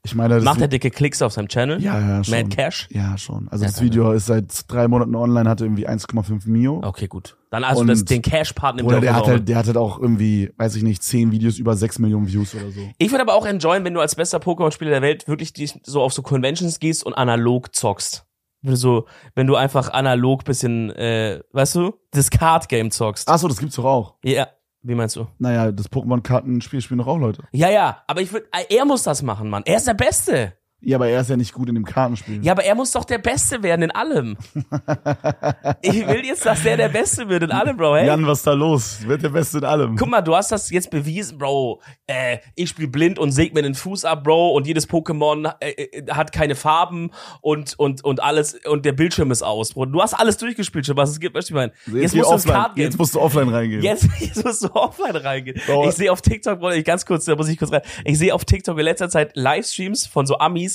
ich 0.05 0.13
meine, 0.13 0.35
das 0.35 0.43
Macht 0.43 0.59
er 0.59 0.67
dicke 0.67 0.91
Klicks 0.91 1.21
auf 1.21 1.31
seinem 1.31 1.47
Channel? 1.47 1.81
ja, 1.81 1.97
ja, 1.97 2.21
schon. 2.21 2.35
Mad 2.37 2.49
Cash? 2.53 2.89
Ja, 2.91 3.17
schon. 3.17 3.47
Also 3.47 3.63
das 3.63 3.81
Video 3.81 4.11
ist 4.11 4.25
seit 4.25 4.69
drei 4.69 4.89
Monaten 4.89 5.15
online, 5.15 5.49
hatte 5.49 5.63
irgendwie 5.63 5.87
1,5 5.87 6.49
Mio. 6.49 6.81
Okay, 6.83 7.07
gut. 7.07 7.37
Dann 7.49 7.63
also 7.63 7.79
Und- 7.79 7.87
das, 7.87 8.03
den 8.03 8.21
Cash-Part 8.21 8.75
nimmt 8.75 8.87
Oder 8.89 8.97
er 8.97 9.01
der 9.01 9.11
auch 9.13 9.15
hat 9.21 9.27
halt, 9.27 9.47
der 9.47 9.55
hat 9.55 9.67
halt 9.67 9.77
auch 9.77 9.97
irgendwie, 10.01 10.51
weiß 10.57 10.75
ich 10.75 10.83
nicht, 10.83 11.01
10 11.01 11.31
Videos 11.31 11.57
über 11.57 11.73
6 11.77 11.99
Millionen 11.99 12.27
Views 12.27 12.53
oder 12.53 12.71
so. 12.71 12.81
Ich 12.97 13.11
würde 13.11 13.21
aber 13.21 13.35
auch 13.35 13.45
enjoyen, 13.45 13.85
wenn 13.85 13.93
du 13.93 14.01
als 14.01 14.15
bester 14.15 14.39
Pokémon-Spieler 14.39 14.91
der 14.91 15.01
Welt 15.01 15.29
wirklich 15.29 15.53
so 15.83 16.01
auf 16.01 16.11
so 16.11 16.21
Conventions 16.23 16.81
gehst 16.81 17.05
und 17.05 17.13
analog 17.13 17.73
zockst. 17.73 18.25
Wenn 18.63 18.71
du 18.71 18.77
so, 18.77 19.05
wenn 19.35 19.45
du 19.45 19.55
einfach 19.55 19.89
analog 19.89 20.45
bisschen, 20.45 20.89
äh, 20.91 21.41
weißt 21.51 21.75
du, 21.75 21.93
das 22.11 22.29
Card-Game 22.29 22.91
zockst. 22.91 23.27
Ach 23.27 23.37
so, 23.37 23.47
das 23.47 23.57
gibt's 23.59 23.75
doch 23.75 23.85
auch. 23.85 24.15
Ja, 24.23 24.47
wie 24.81 24.95
meinst 24.95 25.15
du? 25.17 25.27
Naja, 25.37 25.71
das 25.71 25.91
Pokémon-Kartenspiel 25.91 26.81
spielen 26.81 26.99
doch 26.99 27.07
auch 27.07 27.17
Leute. 27.17 27.43
Ja, 27.51 27.69
ja, 27.69 28.03
aber 28.07 28.21
ich 28.21 28.31
würde, 28.31 28.47
er 28.69 28.85
muss 28.85 29.03
das 29.03 29.21
machen, 29.21 29.49
Mann. 29.49 29.63
Er 29.65 29.77
ist 29.77 29.87
der 29.87 29.93
Beste. 29.93 30.53
Ja, 30.85 30.97
aber 30.97 31.07
er 31.07 31.21
ist 31.21 31.29
ja 31.29 31.37
nicht 31.37 31.53
gut 31.53 31.69
in 31.69 31.75
dem 31.75 31.85
Kartenspiel. 31.85 32.43
Ja, 32.43 32.51
aber 32.51 32.65
er 32.65 32.75
muss 32.75 32.91
doch 32.91 33.05
der 33.05 33.17
Beste 33.17 33.63
werden 33.63 33.83
in 33.83 33.91
allem. 33.91 34.37
ich 35.81 36.05
will 36.07 36.25
jetzt, 36.25 36.45
dass 36.45 36.63
der 36.63 36.77
der 36.77 36.89
Beste 36.89 37.29
wird 37.29 37.43
in 37.43 37.51
allem, 37.51 37.77
Bro. 37.77 37.95
Hey, 37.95 38.07
Jan, 38.07 38.27
was 38.27 38.39
ist 38.39 38.47
da 38.47 38.53
los? 38.53 39.07
Wird 39.07 39.23
der 39.23 39.29
Beste 39.29 39.59
in 39.59 39.63
allem. 39.63 39.95
guck 39.95 40.09
mal, 40.09 40.21
du 40.21 40.35
hast 40.35 40.51
das 40.51 40.69
jetzt 40.69 40.91
bewiesen, 40.91 41.37
Bro. 41.37 41.81
Äh, 42.07 42.39
ich 42.55 42.69
spiele 42.69 42.89
blind 42.89 43.17
und 43.17 43.31
säg 43.31 43.53
mir 43.53 43.61
den 43.61 43.75
Fuß 43.75 44.05
ab, 44.05 44.23
Bro. 44.23 44.51
Und 44.51 44.67
jedes 44.67 44.89
Pokémon 44.89 45.53
äh, 45.59 45.71
äh, 45.71 46.11
hat 46.11 46.33
keine 46.33 46.55
Farben 46.55 47.11
und 47.41 47.79
und 47.79 48.03
und 48.03 48.21
alles 48.21 48.59
und 48.65 48.85
der 48.85 48.93
Bildschirm 48.93 49.31
ist 49.31 49.41
aus, 49.41 49.73
Bro. 49.73 49.85
Du 49.85 50.01
hast 50.01 50.13
alles 50.13 50.37
durchgespielt 50.37 50.85
schon, 50.85 50.97
was 50.97 51.11
es 51.11 51.19
gibt. 51.19 51.35
Weißt 51.35 51.49
du, 51.49 51.53
ich 51.53 51.55
meine? 51.55 51.71
Jetzt 52.01 52.13
geh 52.13 52.19
musst 52.19 52.29
du 52.29 52.35
ins 52.35 52.45
offline. 52.45 52.53
Card 52.55 52.75
gehen. 52.75 52.83
Jetzt 52.83 52.97
musst 52.97 53.15
du 53.15 53.19
offline 53.21 53.49
reingehen. 53.49 53.81
Jetzt, 53.81 54.07
jetzt 54.19 54.43
musst 54.43 54.63
du 54.63 54.73
offline 54.73 55.15
reingehen. 55.15 55.61
Bro. 55.65 55.87
Ich 55.89 55.95
sehe 55.95 56.11
auf 56.11 56.21
TikTok, 56.21 56.59
Bro, 56.59 56.71
ich 56.71 56.85
ganz 56.85 57.05
kurz, 57.05 57.25
da 57.25 57.35
muss 57.35 57.47
ich 57.47 57.57
kurz 57.57 57.71
rein. 57.71 57.81
Ich 58.05 58.17
sehe 58.17 58.33
auf 58.33 58.45
TikTok 58.45 58.77
in 58.77 58.85
letzter 58.85 59.09
Zeit 59.09 59.31
Livestreams 59.35 60.07
von 60.07 60.25
so 60.25 60.37
Amis, 60.39 60.72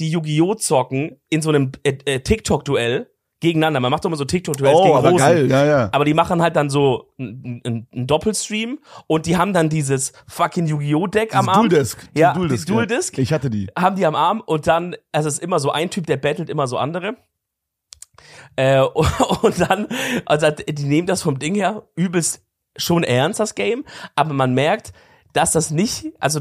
die 0.00 0.10
Yu-Gi-Oh! 0.10 0.54
zocken 0.54 1.20
in 1.28 1.42
so 1.42 1.48
einem 1.50 1.72
äh, 1.82 1.98
äh, 2.04 2.20
TikTok-Duell 2.20 3.10
gegeneinander. 3.40 3.78
Man 3.80 3.90
macht 3.90 4.04
doch 4.04 4.10
immer 4.10 4.16
so 4.16 4.24
TikTok-Duells 4.24 4.76
Oh, 4.76 4.82
gegen 4.84 4.96
aber 4.96 5.10
Rosen. 5.10 5.24
geil, 5.26 5.50
ja, 5.50 5.64
ja. 5.64 5.88
Aber 5.92 6.04
die 6.04 6.14
machen 6.14 6.42
halt 6.42 6.56
dann 6.56 6.70
so 6.70 7.12
einen 7.18 7.86
ein 7.94 8.06
Doppelstream 8.06 8.80
und 9.06 9.26
die 9.26 9.36
haben 9.36 9.52
dann 9.52 9.68
dieses 9.68 10.12
fucking 10.26 10.66
Yu-Gi-Oh! 10.66 11.06
Deck 11.06 11.34
am 11.36 11.48
Arm. 11.48 11.68
Dual-Disc. 11.68 11.98
Ja, 12.16 12.32
Dual-Disc, 12.34 12.66
die 12.66 12.72
Dual-Disc. 12.72 13.16
Ja. 13.16 13.22
Ich 13.22 13.32
hatte 13.32 13.50
die. 13.50 13.68
Haben 13.78 13.96
die 13.96 14.06
am 14.06 14.14
Arm 14.14 14.40
und 14.44 14.66
dann, 14.66 14.96
also 15.12 15.28
es 15.28 15.34
ist 15.34 15.42
immer 15.42 15.60
so 15.60 15.70
ein 15.70 15.90
Typ, 15.90 16.06
der 16.06 16.16
battelt 16.16 16.50
immer 16.50 16.66
so 16.66 16.78
andere. 16.78 17.16
Äh, 18.56 18.80
und 19.42 19.60
dann, 19.60 19.86
also 20.26 20.50
die 20.50 20.84
nehmen 20.84 21.06
das 21.06 21.22
vom 21.22 21.38
Ding 21.38 21.54
her 21.54 21.84
übelst 21.94 22.42
schon 22.76 23.04
ernst, 23.04 23.40
das 23.40 23.54
Game, 23.54 23.84
aber 24.14 24.32
man 24.34 24.54
merkt, 24.54 24.92
dass 25.32 25.52
das 25.52 25.70
nicht, 25.70 26.06
also 26.20 26.40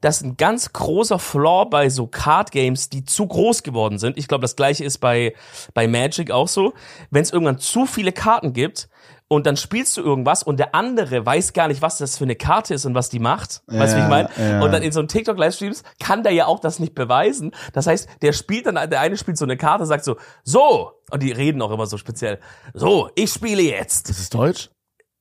das 0.00 0.18
ist 0.18 0.24
ein 0.24 0.36
ganz 0.36 0.72
großer 0.72 1.18
Flaw 1.18 1.64
bei 1.70 1.88
so 1.88 2.06
Card 2.06 2.50
Games, 2.52 2.90
die 2.90 3.04
zu 3.04 3.26
groß 3.26 3.62
geworden 3.62 3.98
sind. 3.98 4.18
Ich 4.18 4.28
glaube, 4.28 4.42
das 4.42 4.54
gleiche 4.56 4.84
ist 4.84 4.98
bei, 4.98 5.34
bei 5.74 5.88
Magic 5.88 6.30
auch 6.30 6.48
so. 6.48 6.74
Wenn 7.10 7.22
es 7.22 7.32
irgendwann 7.32 7.58
zu 7.58 7.86
viele 7.86 8.12
Karten 8.12 8.52
gibt 8.52 8.88
und 9.28 9.46
dann 9.46 9.56
spielst 9.56 9.96
du 9.96 10.02
irgendwas 10.02 10.42
und 10.42 10.58
der 10.58 10.74
andere 10.74 11.24
weiß 11.24 11.52
gar 11.52 11.66
nicht, 11.68 11.82
was 11.82 11.98
das 11.98 12.18
für 12.18 12.24
eine 12.24 12.36
Karte 12.36 12.74
ist 12.74 12.84
und 12.84 12.94
was 12.94 13.08
die 13.08 13.18
macht. 13.18 13.62
weißt 13.66 13.94
du, 13.94 13.96
wie 13.96 14.02
ich 14.02 14.04
Ja, 14.04 14.08
meine? 14.08 14.28
ja. 14.38 14.62
Und 14.62 14.70
dann 14.72 14.82
in 14.82 14.92
so 14.92 15.00
einem 15.00 15.08
TikTok-Livestreams 15.08 15.82
kann 15.98 16.22
der 16.22 16.32
ja 16.32 16.46
auch 16.46 16.60
das 16.60 16.78
nicht 16.78 16.94
beweisen. 16.94 17.52
Das 17.72 17.86
heißt, 17.86 18.08
der 18.22 18.32
spielt 18.32 18.66
dann, 18.66 18.74
der 18.90 19.00
eine 19.00 19.16
spielt 19.16 19.38
so 19.38 19.44
eine 19.46 19.56
Karte, 19.56 19.86
sagt 19.86 20.04
so, 20.04 20.16
so, 20.44 20.92
und 21.10 21.22
die 21.22 21.32
reden 21.32 21.60
auch 21.62 21.70
immer 21.72 21.86
so 21.86 21.96
speziell, 21.96 22.38
so, 22.74 23.08
ich 23.16 23.32
spiele 23.32 23.62
jetzt. 23.62 24.10
Ist 24.10 24.20
es 24.20 24.30
Deutsch? 24.30 24.70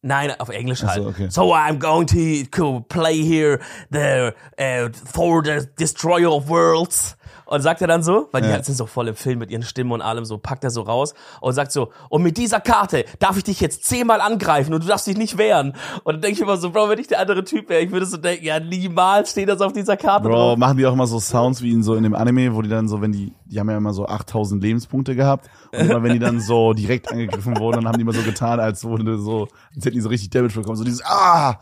Nein, 0.06 0.32
of 0.40 0.52
English 0.52 0.82
halt. 0.82 0.96
so, 0.96 1.04
okay. 1.08 1.30
So 1.30 1.52
I'm 1.52 1.80
going 1.80 2.06
to, 2.08 2.46
to 2.46 2.86
play 2.90 3.24
here 3.24 3.60
the 3.90 4.36
uh, 4.58 4.90
for 4.90 5.42
the 5.42 5.68
Destroyer 5.76 6.30
of 6.30 6.48
Worlds. 6.48 7.16
Und 7.46 7.62
sagt 7.62 7.82
er 7.82 7.88
dann 7.88 8.04
so, 8.04 8.28
weil 8.32 8.42
die 8.42 8.50
Ja. 8.50 8.64
sind 8.64 8.76
so 8.76 8.86
voll 8.86 9.08
im 9.08 9.16
Film 9.16 9.40
mit 9.40 9.52
ihren 9.52 9.64
Stimmen 9.64 9.92
und 9.92 10.02
allem, 10.02 10.26
so 10.26 10.38
packt 10.38 10.64
er 10.64 10.70
so 10.72 10.82
raus 10.82 11.14
und 11.42 11.54
sagt 11.54 11.72
so, 11.72 11.92
und 12.10 12.24
mit 12.24 12.38
dieser 12.38 12.60
Karte 12.60 13.06
darf 13.20 13.38
ich 13.38 13.44
dich 13.44 13.60
jetzt 13.62 13.86
zehnmal 13.86 14.22
angreifen 14.22 14.74
und 14.74 14.84
du 14.84 14.88
darfst 14.88 15.08
dich 15.08 15.18
nicht 15.18 15.38
wehren. 15.38 15.74
Und 16.04 16.14
dann 16.16 16.22
denke 16.22 16.36
ich 16.38 16.42
immer 16.42 16.58
so, 16.58 16.72
Bro, 16.72 16.90
wenn 16.90 17.00
ich 17.00 17.08
der 17.08 17.20
andere 17.20 17.44
Typ 17.44 17.70
wäre, 17.70 17.82
ich 17.82 17.92
würde 17.92 18.06
so 18.06 18.18
denken, 18.18 18.46
ja, 18.46 18.60
niemals 18.60 19.32
steht 19.32 19.50
das 19.50 19.62
auf 19.62 19.74
dieser 19.74 19.98
Karte 19.98 20.28
Bro, 20.28 20.34
drauf. 20.36 20.58
machen 20.58 20.78
die 20.78 20.86
auch 20.86 20.94
immer 20.94 21.08
so 21.08 21.20
Sounds 21.20 21.62
wie 21.62 21.72
in 21.72 21.84
so 21.84 21.96
in 21.96 22.04
dem 22.04 22.16
Anime, 22.16 22.56
wo 22.56 22.62
die 22.62 22.70
dann 22.70 22.88
so, 22.88 23.02
wenn 23.02 23.12
die, 23.12 23.32
die 23.46 23.60
haben 23.60 23.70
ja 23.70 23.78
immer 23.78 23.94
so 23.94 24.08
8000 24.08 24.62
Lebenspunkte 24.64 25.16
gehabt 25.16 25.48
und 25.72 25.82
immer 25.82 26.02
wenn 26.04 26.14
die 26.14 26.20
dann 26.20 26.40
so 26.40 26.74
direkt 26.74 27.12
angegriffen 27.12 27.58
wurden, 27.60 27.78
dann 27.78 27.88
haben 27.88 27.96
die 27.98 28.02
immer 28.02 28.14
so 28.14 28.22
getan, 28.24 28.60
als 28.60 28.84
wurde 28.84 29.18
so, 29.18 29.48
als 29.76 29.86
hätten 29.86 29.96
die 29.96 30.02
so 30.02 30.10
richtig 30.10 30.30
Damage 30.32 30.54
bekommen, 30.56 30.78
so 30.78 30.84
dieses 30.84 31.04
Ah, 31.06 31.60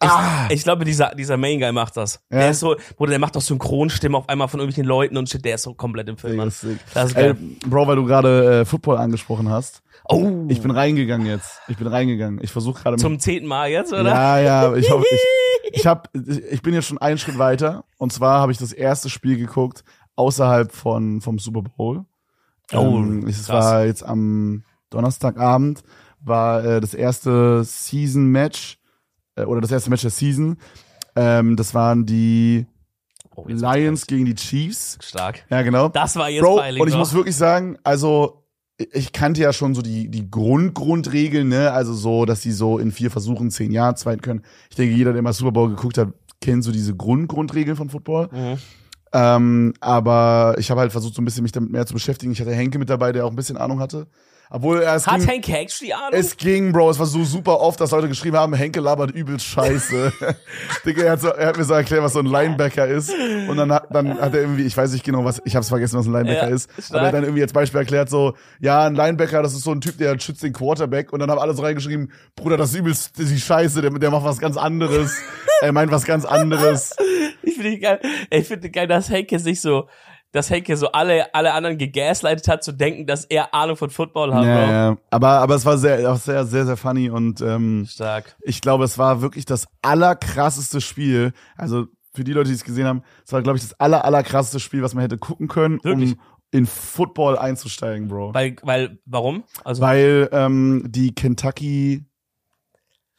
ah. 0.00 0.46
Ich 0.50 0.62
glaube, 0.64 0.84
dieser, 0.84 1.14
dieser 1.14 1.36
Main 1.36 1.58
Guy 1.60 1.72
macht 1.72 1.96
das. 1.96 2.20
Ja. 2.30 2.38
Der 2.38 2.50
ist 2.50 2.60
so, 2.60 2.76
Bruder, 2.96 3.10
der 3.10 3.18
macht 3.18 3.36
doch 3.36 3.40
Synchronstimmen 3.42 4.16
auf 4.16 4.28
einmal 4.28 4.48
von 4.48 4.60
irgendwelchen 4.60 4.86
Leuten 4.88 5.16
und 5.16 5.28
shit, 5.36 5.44
der 5.44 5.54
ist 5.56 5.62
so 5.62 5.74
komplett 5.74 6.08
im 6.08 6.16
Film, 6.16 6.36
Mann. 6.36 6.46
Das 6.48 6.64
ist, 6.64 6.80
Das 6.94 7.10
ist 7.10 7.16
Ey, 7.16 7.34
geil. 7.34 7.36
Bro, 7.66 7.86
weil 7.86 7.96
du 7.96 8.04
gerade 8.04 8.60
äh, 8.60 8.64
Football 8.64 8.98
angesprochen 8.98 9.48
hast. 9.50 9.82
Oh, 10.08 10.44
Ich 10.48 10.60
bin 10.60 10.70
reingegangen 10.70 11.26
jetzt. 11.26 11.60
Ich 11.68 11.76
bin 11.76 11.86
reingegangen. 11.86 12.40
Ich 12.42 12.52
versuche 12.52 12.82
gerade 12.82 12.96
zum 12.96 13.18
zehnten 13.18 13.48
Mal 13.48 13.70
jetzt, 13.70 13.92
oder? 13.92 14.04
Ja, 14.04 14.38
ja, 14.38 14.74
ich 14.74 14.90
hoffe, 14.90 15.04
ich, 15.10 15.20
ich 15.80 15.86
hab, 15.86 16.10
ich 16.14 16.62
bin 16.62 16.74
jetzt 16.74 16.86
schon 16.86 16.98
einen 16.98 17.18
Schritt 17.18 17.38
weiter. 17.38 17.84
Und 17.98 18.12
zwar 18.12 18.40
habe 18.40 18.52
ich 18.52 18.58
das 18.58 18.72
erste 18.72 19.10
Spiel 19.10 19.36
geguckt 19.36 19.84
außerhalb 20.14 20.72
von 20.72 21.20
vom 21.20 21.38
Super 21.38 21.62
Bowl. 21.62 22.04
Oh, 22.72 22.78
ähm, 22.78 23.26
es 23.26 23.48
war 23.48 23.84
jetzt 23.84 24.04
am 24.04 24.64
Donnerstagabend 24.90 25.82
war 26.26 26.64
äh, 26.64 26.80
das 26.80 26.94
erste 26.94 27.64
Season 27.64 28.26
Match 28.26 28.78
äh, 29.36 29.44
oder 29.44 29.60
das 29.60 29.70
erste 29.70 29.90
Match 29.90 30.02
der 30.02 30.10
Season. 30.10 30.58
Ähm, 31.14 31.56
das 31.56 31.74
waren 31.74 32.04
die 32.04 32.66
Oh, 33.36 33.44
Lions 33.46 34.06
gegen 34.06 34.24
die 34.24 34.34
Chiefs. 34.34 34.98
Stark. 35.00 35.44
Ja, 35.50 35.62
genau. 35.62 35.88
Das 35.88 36.16
war 36.16 36.30
jetzt 36.30 36.42
Bro, 36.42 36.60
und 36.60 36.86
ich 36.86 36.92
doch. 36.92 36.98
muss 36.98 37.12
wirklich 37.12 37.36
sagen, 37.36 37.76
also 37.84 38.42
ich 38.78 39.12
kannte 39.12 39.40
ja 39.40 39.52
schon 39.52 39.74
so 39.74 39.82
die, 39.82 40.08
die 40.10 40.30
Grund-Grundregeln, 40.30 41.48
ne? 41.48 41.72
Also 41.72 41.94
so, 41.94 42.24
dass 42.24 42.42
sie 42.42 42.52
so 42.52 42.78
in 42.78 42.92
vier 42.92 43.10
Versuchen 43.10 43.50
zehn 43.50 43.72
Jahre 43.72 43.94
zweiten 43.94 44.22
können. 44.22 44.42
Ich 44.70 44.76
denke, 44.76 44.94
jeder, 44.94 45.12
der 45.12 45.22
mal 45.22 45.32
Super 45.32 45.52
Bowl 45.52 45.68
geguckt 45.70 45.98
hat, 45.98 46.08
kennt 46.40 46.64
so 46.64 46.72
diese 46.72 46.94
Grund-Grundregeln 46.94 47.76
von 47.76 47.88
Football. 47.88 48.28
Mhm. 48.32 48.58
Ähm, 49.12 49.74
aber 49.80 50.56
ich 50.58 50.70
habe 50.70 50.80
halt 50.80 50.92
versucht, 50.92 51.14
so 51.14 51.22
ein 51.22 51.24
bisschen 51.24 51.42
mich 51.42 51.52
damit 51.52 51.70
mehr 51.70 51.86
zu 51.86 51.94
beschäftigen. 51.94 52.32
Ich 52.32 52.40
hatte 52.40 52.52
Henke 52.52 52.78
mit 52.78 52.90
dabei, 52.90 53.12
der 53.12 53.24
auch 53.24 53.30
ein 53.30 53.36
bisschen 53.36 53.56
Ahnung 53.56 53.80
hatte. 53.80 54.06
Obwohl 54.48 54.80
er 54.80 54.94
es 54.94 55.06
Hat 55.08 55.18
ging, 55.18 55.28
Hank 55.28 55.48
actually 55.48 55.92
Ahnung? 55.92 56.10
es 56.12 56.36
ging, 56.36 56.72
Bro, 56.72 56.90
es 56.90 56.98
war 57.00 57.06
so 57.06 57.24
super 57.24 57.60
oft, 57.60 57.80
dass 57.80 57.90
Leute 57.90 58.08
geschrieben 58.08 58.36
haben, 58.36 58.54
Henke 58.54 58.78
labert 58.78 59.10
übel 59.10 59.40
scheiße. 59.40 60.12
Digga, 60.86 61.02
er 61.02 61.12
hat, 61.12 61.20
so, 61.20 61.28
er 61.28 61.48
hat 61.48 61.56
mir 61.56 61.64
so 61.64 61.74
erklärt, 61.74 62.04
was 62.04 62.12
so 62.12 62.20
ein 62.20 62.26
Linebacker 62.26 62.86
ist. 62.86 63.12
Und 63.48 63.56
dann 63.56 63.72
hat, 63.72 63.88
dann 63.90 64.20
hat 64.20 64.34
er 64.34 64.42
irgendwie, 64.42 64.62
ich 64.64 64.76
weiß 64.76 64.92
nicht 64.92 65.04
genau, 65.04 65.24
was, 65.24 65.42
ich 65.44 65.56
hab's 65.56 65.68
vergessen, 65.68 65.98
was 65.98 66.06
ein 66.06 66.12
Linebacker 66.12 66.48
Ja, 66.48 66.54
ist. 66.54 66.70
stark. 66.78 66.90
Aber 66.90 67.00
er 67.00 67.06
hat 67.06 67.14
dann 67.14 67.24
irgendwie 67.24 67.42
als 67.42 67.52
Beispiel 67.52 67.80
erklärt, 67.80 68.08
so, 68.08 68.34
ja, 68.60 68.84
ein 68.84 68.94
Linebacker, 68.94 69.42
das 69.42 69.52
ist 69.52 69.64
so 69.64 69.72
ein 69.72 69.80
Typ, 69.80 69.98
der 69.98 70.16
schützt 70.20 70.44
den 70.44 70.52
Quarterback. 70.52 71.12
Und 71.12 71.18
dann 71.18 71.30
haben 71.30 71.40
alle 71.40 71.54
so 71.54 71.62
reingeschrieben, 71.62 72.12
Bruder, 72.36 72.56
das 72.56 72.70
ist 72.70 72.76
übelst 72.76 73.18
die 73.18 73.40
Scheiße, 73.40 73.82
der, 73.82 73.90
der 73.90 74.10
macht 74.12 74.24
was 74.24 74.38
ganz 74.38 74.56
anderes. 74.56 75.12
er 75.60 75.72
meint 75.72 75.90
was 75.90 76.04
ganz 76.04 76.24
anderes. 76.24 76.94
Ich 77.56 77.62
finde 77.62 77.78
geil, 77.78 78.00
ich 78.30 78.46
finde 78.46 78.70
geil, 78.70 78.86
dass 78.86 79.10
Henke 79.10 79.38
sich 79.38 79.60
so, 79.60 79.88
dass 80.32 80.50
Henke 80.50 80.76
so 80.76 80.92
alle, 80.92 81.34
alle 81.34 81.52
anderen 81.52 81.78
gegaslightet 81.78 82.48
hat, 82.48 82.62
zu 82.64 82.72
denken, 82.72 83.06
dass 83.06 83.24
er 83.24 83.54
Ahnung 83.54 83.76
von 83.76 83.90
Football 83.90 84.34
hat, 84.34 84.44
Ja, 84.44 84.70
ja. 84.70 84.96
Aber, 85.10 85.28
aber 85.28 85.54
es 85.54 85.64
war 85.64 85.78
sehr, 85.78 86.10
auch 86.12 86.18
sehr, 86.18 86.44
sehr, 86.44 86.66
sehr 86.66 86.76
funny 86.76 87.08
und 87.08 87.40
ähm, 87.40 87.86
Stark. 87.88 88.36
ich 88.42 88.60
glaube, 88.60 88.84
es 88.84 88.98
war 88.98 89.22
wirklich 89.22 89.46
das 89.46 89.66
allerkrasseste 89.82 90.80
Spiel. 90.80 91.32
Also 91.56 91.86
für 92.12 92.24
die 92.24 92.32
Leute, 92.32 92.48
die 92.48 92.54
es 92.54 92.64
gesehen 92.64 92.86
haben, 92.86 93.02
es 93.24 93.32
war, 93.32 93.42
glaube 93.42 93.58
ich, 93.58 93.62
das 93.62 93.78
aller, 93.80 94.04
allerkrasseste 94.04 94.60
Spiel, 94.60 94.82
was 94.82 94.94
man 94.94 95.02
hätte 95.02 95.18
gucken 95.18 95.48
können, 95.48 95.78
Wirklich? 95.82 96.12
um 96.12 96.20
in 96.50 96.66
Football 96.66 97.36
einzusteigen, 97.38 98.08
Bro. 98.08 98.32
Weil, 98.34 98.56
weil, 98.62 98.98
warum? 99.04 99.44
Also, 99.64 99.82
Weil 99.82 100.28
ähm, 100.32 100.84
die 100.88 101.14
Kentucky, 101.14 102.06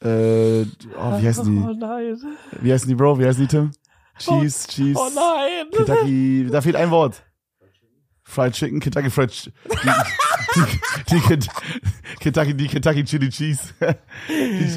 äh, 0.02 0.62
oh, 0.62 1.20
wie 1.20 1.26
heißen 1.26 1.44
die? 1.44 1.64
Oh 1.64 1.72
nein. 1.72 2.16
Wie 2.60 2.72
heißen 2.72 2.88
die, 2.88 2.94
Bro? 2.94 3.18
Wie 3.18 3.26
heißen 3.26 3.42
die, 3.42 3.48
Tim? 3.48 3.70
Chiefs, 4.18 4.66
Chiefs. 4.68 5.00
Oh 5.00 5.08
nein. 5.14 5.66
Kentucky, 5.74 6.48
da 6.50 6.60
fehlt 6.60 6.76
ein 6.76 6.90
Wort. 6.90 7.22
Fried 8.24 8.52
Chicken, 8.52 8.78
Kentucky 8.80 9.08
Fried 9.08 9.30
Ch 9.30 9.44
die, 9.72 10.60
die, 10.60 11.14
die, 11.14 11.20
Kent- 11.20 11.48
Kentucky, 12.20 12.54
die 12.54 12.66
Kentucky 12.68 13.02
Chili 13.04 13.30
Cheese. 13.30 13.72
Die, 14.28 14.34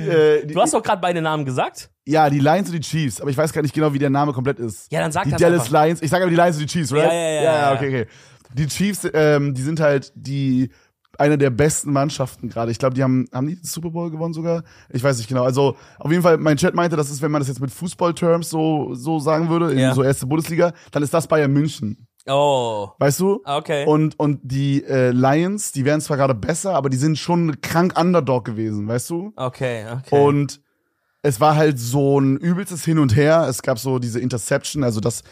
äh, 0.08 0.46
Du 0.48 0.62
hast 0.62 0.74
doch 0.74 0.82
gerade 0.82 1.02
beide 1.02 1.22
Namen 1.22 1.44
gesagt? 1.44 1.90
ja, 2.06 2.30
die 2.30 2.40
Lions 2.40 2.70
und 2.70 2.76
die 2.76 2.80
Chiefs, 2.80 3.20
aber 3.22 3.30
ich 3.30 3.38
weiß 3.38 3.52
gar 3.54 3.62
nicht 3.62 3.74
genau, 3.74 3.94
wie 3.94 4.00
der 4.00 4.10
Name 4.10 4.32
komplett 4.34 4.60
ist. 4.60 4.90
Ja, 4.92 5.02
dann 5.02 5.12
sag 5.12 5.26
die 5.26 5.32
Dallas 5.32 5.66
einfach. 5.66 5.86
Lions, 5.86 6.02
ich 6.02 6.10
sage 6.10 6.24
aber 6.24 6.30
die 6.30 6.36
Lions 6.38 6.56
und 6.58 6.62
die 6.64 6.68
Chiefs, 6.68 6.92
right? 6.94 7.04
Ja, 7.04 7.14
ja, 7.14 7.20
ja, 7.30 7.42
ja, 7.44 7.54
ja. 7.72 7.74
okay, 7.76 7.88
okay. 7.88 8.08
Die 8.54 8.68
Chiefs, 8.68 9.08
ähm, 9.14 9.54
die 9.54 9.62
sind 9.62 9.80
halt 9.82 10.12
die 10.16 10.72
eine 11.18 11.38
der 11.38 11.50
besten 11.50 11.92
Mannschaften 11.92 12.50
gerade. 12.50 12.72
Ich 12.72 12.80
glaube, 12.80 12.96
die 12.96 13.04
haben 13.04 13.28
haben 13.34 13.48
die 13.48 13.56
den 13.56 13.64
Super 13.64 13.92
Bowl 13.92 14.10
gewonnen 14.10 14.34
sogar. 14.34 14.64
Ich 14.90 15.04
weiß 15.04 15.18
nicht 15.18 15.28
genau. 15.28 15.44
Also 15.44 15.76
auf 16.00 16.12
jeden 16.12 16.24
Fall, 16.24 16.38
mein 16.38 16.58
Chat 16.58 16.74
meinte, 16.74 16.96
das 16.96 17.10
ist, 17.12 17.22
wenn 17.22 17.32
man 17.32 17.42
das 17.42 17.48
jetzt 17.48 17.62
mit 17.62 17.72
Fußball-Terms 17.72 18.50
so 18.50 18.94
so 18.94 19.20
sagen 19.20 19.50
würde, 19.50 19.72
in 19.72 19.80
Ja. 19.80 19.94
so 19.94 20.04
erste 20.04 20.26
Bundesliga, 20.26 20.74
dann 20.92 21.04
ist 21.04 21.14
das 21.14 21.28
Bayern 21.28 21.52
München. 21.52 22.08
Oh. 22.28 22.90
Weißt 23.00 23.20
du? 23.20 23.42
Okay. 23.46 23.86
Und, 23.88 24.20
und 24.20 24.40
die 24.44 24.84
äh, 24.84 25.10
Lions, 25.10 25.72
die 25.72 25.86
werden 25.86 26.02
zwar 26.02 26.18
gerade 26.18 26.36
besser, 26.36 26.76
aber 26.76 26.90
die 26.90 26.98
sind 26.98 27.18
schon 27.18 27.62
krank 27.62 28.00
Underdog 28.00 28.46
gewesen, 28.46 28.88
weißt 28.88 29.10
du? 29.10 29.34
okay, 29.36 29.86
okay. 29.92 30.24
Und 30.24 30.62
es 31.24 31.40
war 31.40 31.56
halt 31.56 31.80
so 31.80 32.20
ein 32.20 32.38
übelstes 32.38 32.86
Hin 32.86 33.00
und 33.00 33.16
Her. 33.16 33.48
Es 33.50 33.62
gab 33.64 33.80
so 33.80 33.98
diese 34.00 34.20
Interception, 34.20 34.84
also 34.84 35.00
dass, 35.00 35.22
äh, 35.22 35.24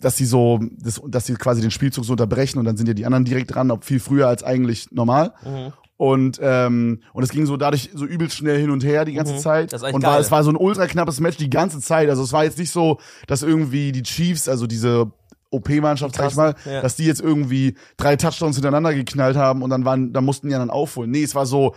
dass 0.00 0.16
sie 0.16 0.24
so, 0.24 0.58
das, 0.78 1.00
dass 1.06 1.26
sie 1.26 1.34
quasi 1.34 1.60
den 1.60 1.70
Spielzug 1.70 2.04
so 2.04 2.12
unterbrechen 2.12 2.58
und 2.58 2.64
dann 2.64 2.76
sind 2.76 2.88
ja 2.88 2.94
die 2.94 3.06
anderen 3.06 3.24
direkt 3.24 3.54
dran, 3.54 3.70
ob 3.70 3.84
viel 3.84 4.00
früher 4.00 4.26
als 4.28 4.42
eigentlich 4.42 4.90
normal. 4.90 5.32
Mhm. 5.44 5.72
Und, 5.96 6.40
ähm, 6.42 7.00
und 7.12 7.22
es 7.22 7.30
ging 7.30 7.46
so 7.46 7.56
dadurch 7.56 7.90
so 7.94 8.04
übelst 8.04 8.36
schnell 8.36 8.58
hin 8.58 8.70
und 8.70 8.82
her 8.82 9.04
die 9.04 9.12
ganze 9.12 9.34
Mhm. 9.34 9.38
Zeit. 9.38 9.72
Und 9.72 9.82
war, 9.82 10.00
geil. 10.00 10.20
es 10.20 10.32
war 10.32 10.42
so 10.42 10.50
ein 10.50 10.56
ultra 10.56 10.86
knappes 10.88 11.20
Match 11.20 11.36
die 11.36 11.50
ganze 11.50 11.80
Zeit. 11.80 12.08
Also 12.08 12.24
es 12.24 12.32
war 12.32 12.42
jetzt 12.42 12.58
nicht 12.58 12.72
so, 12.72 12.98
dass 13.28 13.42
irgendwie 13.42 13.92
die 13.92 14.02
Chiefs, 14.02 14.48
also 14.48 14.66
diese 14.66 15.12
OP-Mannschaft, 15.50 16.16
sag 16.16 16.30
ich 16.30 16.36
mal, 16.36 16.54
ja. 16.64 16.80
dass 16.80 16.96
die 16.96 17.04
jetzt 17.04 17.20
irgendwie 17.20 17.76
drei 17.98 18.16
Touchdowns 18.16 18.56
hintereinander 18.56 18.94
geknallt 18.94 19.36
haben 19.36 19.62
und 19.62 19.70
dann 19.70 19.84
waren, 19.84 20.12
dann 20.12 20.24
mussten 20.24 20.48
die 20.48 20.54
anderen 20.54 20.70
aufholen. 20.70 21.10
Nee, 21.10 21.22
es 21.22 21.36
war 21.36 21.46
so, 21.46 21.74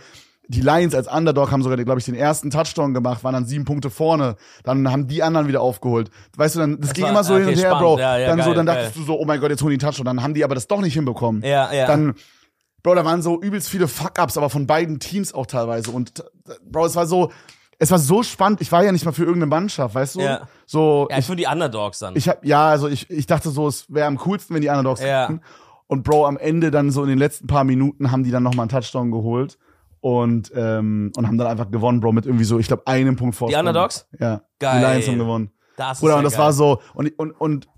die 0.48 0.60
Lions 0.60 0.94
als 0.94 1.08
Underdog 1.08 1.50
haben 1.50 1.62
sogar, 1.62 1.76
glaube 1.76 1.98
ich, 1.98 2.04
den 2.04 2.14
ersten 2.14 2.50
Touchdown 2.50 2.94
gemacht, 2.94 3.24
waren 3.24 3.32
dann 3.34 3.46
sieben 3.46 3.64
Punkte 3.64 3.90
vorne. 3.90 4.36
Dann 4.62 4.90
haben 4.90 5.08
die 5.08 5.22
anderen 5.22 5.48
wieder 5.48 5.60
aufgeholt. 5.60 6.10
Weißt 6.36 6.54
du, 6.54 6.60
dann, 6.60 6.78
das, 6.80 6.88
Das 6.88 6.94
ging 6.94 7.04
war- 7.04 7.10
immer 7.10 7.24
so 7.24 7.34
hin 7.34 7.44
okay, 7.44 7.52
und 7.54 7.58
her, 7.58 7.66
spannend. 7.70 7.80
Bro. 7.82 7.98
Ja, 7.98 8.18
ja, 8.18 8.26
dann 8.28 8.38
so, 8.38 8.44
geil, 8.44 8.54
dann 8.54 8.66
geil. 8.66 8.76
dachtest 8.76 8.96
du 8.96 9.02
so, 9.02 9.18
oh 9.18 9.24
mein 9.24 9.40
Gott, 9.40 9.50
jetzt 9.50 9.62
holen 9.62 9.70
die 9.70 9.84
einen 9.84 9.90
Touchdown. 9.92 10.04
Dann 10.06 10.22
haben 10.22 10.34
die 10.34 10.44
aber 10.44 10.54
das 10.54 10.66
doch 10.68 10.80
nicht 10.80 10.94
hinbekommen. 10.94 11.42
ja, 11.42 11.72
ja. 11.72 11.86
Dann, 11.86 12.14
Bro, 12.82 12.94
da 12.94 13.04
waren 13.04 13.20
so 13.22 13.40
übelst 13.42 13.68
viele 13.68 13.88
Fuck-Ups, 13.88 14.36
aber 14.38 14.48
von 14.48 14.68
beiden 14.68 15.00
Teams 15.00 15.34
auch 15.34 15.46
teilweise. 15.46 15.90
Und, 15.90 16.20
äh, 16.20 16.52
Bro, 16.70 16.86
es 16.86 16.94
war 16.94 17.06
so, 17.08 17.32
es 17.80 17.90
war 17.90 17.98
so 17.98 18.22
spannend. 18.22 18.60
Ich 18.60 18.70
war 18.70 18.84
ja 18.84 18.92
nicht 18.92 19.04
mal 19.04 19.10
für 19.12 19.22
irgendeine 19.24 19.46
Mannschaft, 19.46 19.96
weißt 19.96 20.14
du? 20.14 20.20
Ja. 20.20 20.42
So, 20.66 21.08
ja, 21.10 21.20
für 21.20 21.34
die 21.34 21.46
Underdogs 21.46 21.98
dann. 21.98 22.14
ich 22.14 22.28
hab, 22.28 22.44
ja, 22.44 22.68
also 22.68 22.86
ich, 22.86 23.10
ich 23.10 23.26
dachte 23.26 23.50
so, 23.50 23.66
es 23.66 23.92
wäre 23.92 24.06
am 24.06 24.16
coolsten, 24.18 24.54
wenn 24.54 24.62
die 24.62 24.68
Underdogs 24.68 25.00
Ja. 25.02 25.26
kriegen. 25.26 25.40
Und 25.88 26.04
Bro, 26.04 26.26
am 26.26 26.36
Ende 26.36 26.70
dann 26.70 26.90
so 26.92 27.02
in 27.02 27.08
den 27.08 27.18
letzten 27.18 27.48
paar 27.48 27.64
Minuten 27.64 28.10
haben 28.12 28.22
die 28.22 28.30
dann 28.30 28.42
nochmal 28.44 28.64
einen 28.64 28.70
Touchdown 28.70 29.10
geholt 29.10 29.58
und, 30.00 30.52
ähm, 30.54 31.12
und 31.16 31.26
haben 31.26 31.38
dann 31.38 31.46
einfach 31.48 31.70
gewonnen, 31.70 32.00
Bro, 32.00 32.12
mit 32.12 32.26
irgendwie 32.26 32.44
so, 32.44 32.58
ich 32.58 32.66
glaube, 32.68 32.86
einem 32.86 33.16
Punkt 33.16 33.34
vor. 33.36 33.48
Die 33.48 33.54
Underdogs? 33.54 34.06
Ja. 34.18 34.42
Geil. 34.58 34.80
Die 34.80 34.86
Lions 34.92 35.08
haben 35.08 35.18
gewonnen. 35.18 35.50
das 35.76 35.98
ist 35.98 36.00
Bruder, 36.00 36.12
ja 36.14 36.18
und 36.18 36.24
das 36.24 36.34
geil. 36.34 36.42
war 36.44 36.52
so, 36.52 36.80
und, 36.94 37.18
und, 37.18 37.32
und 37.32 37.68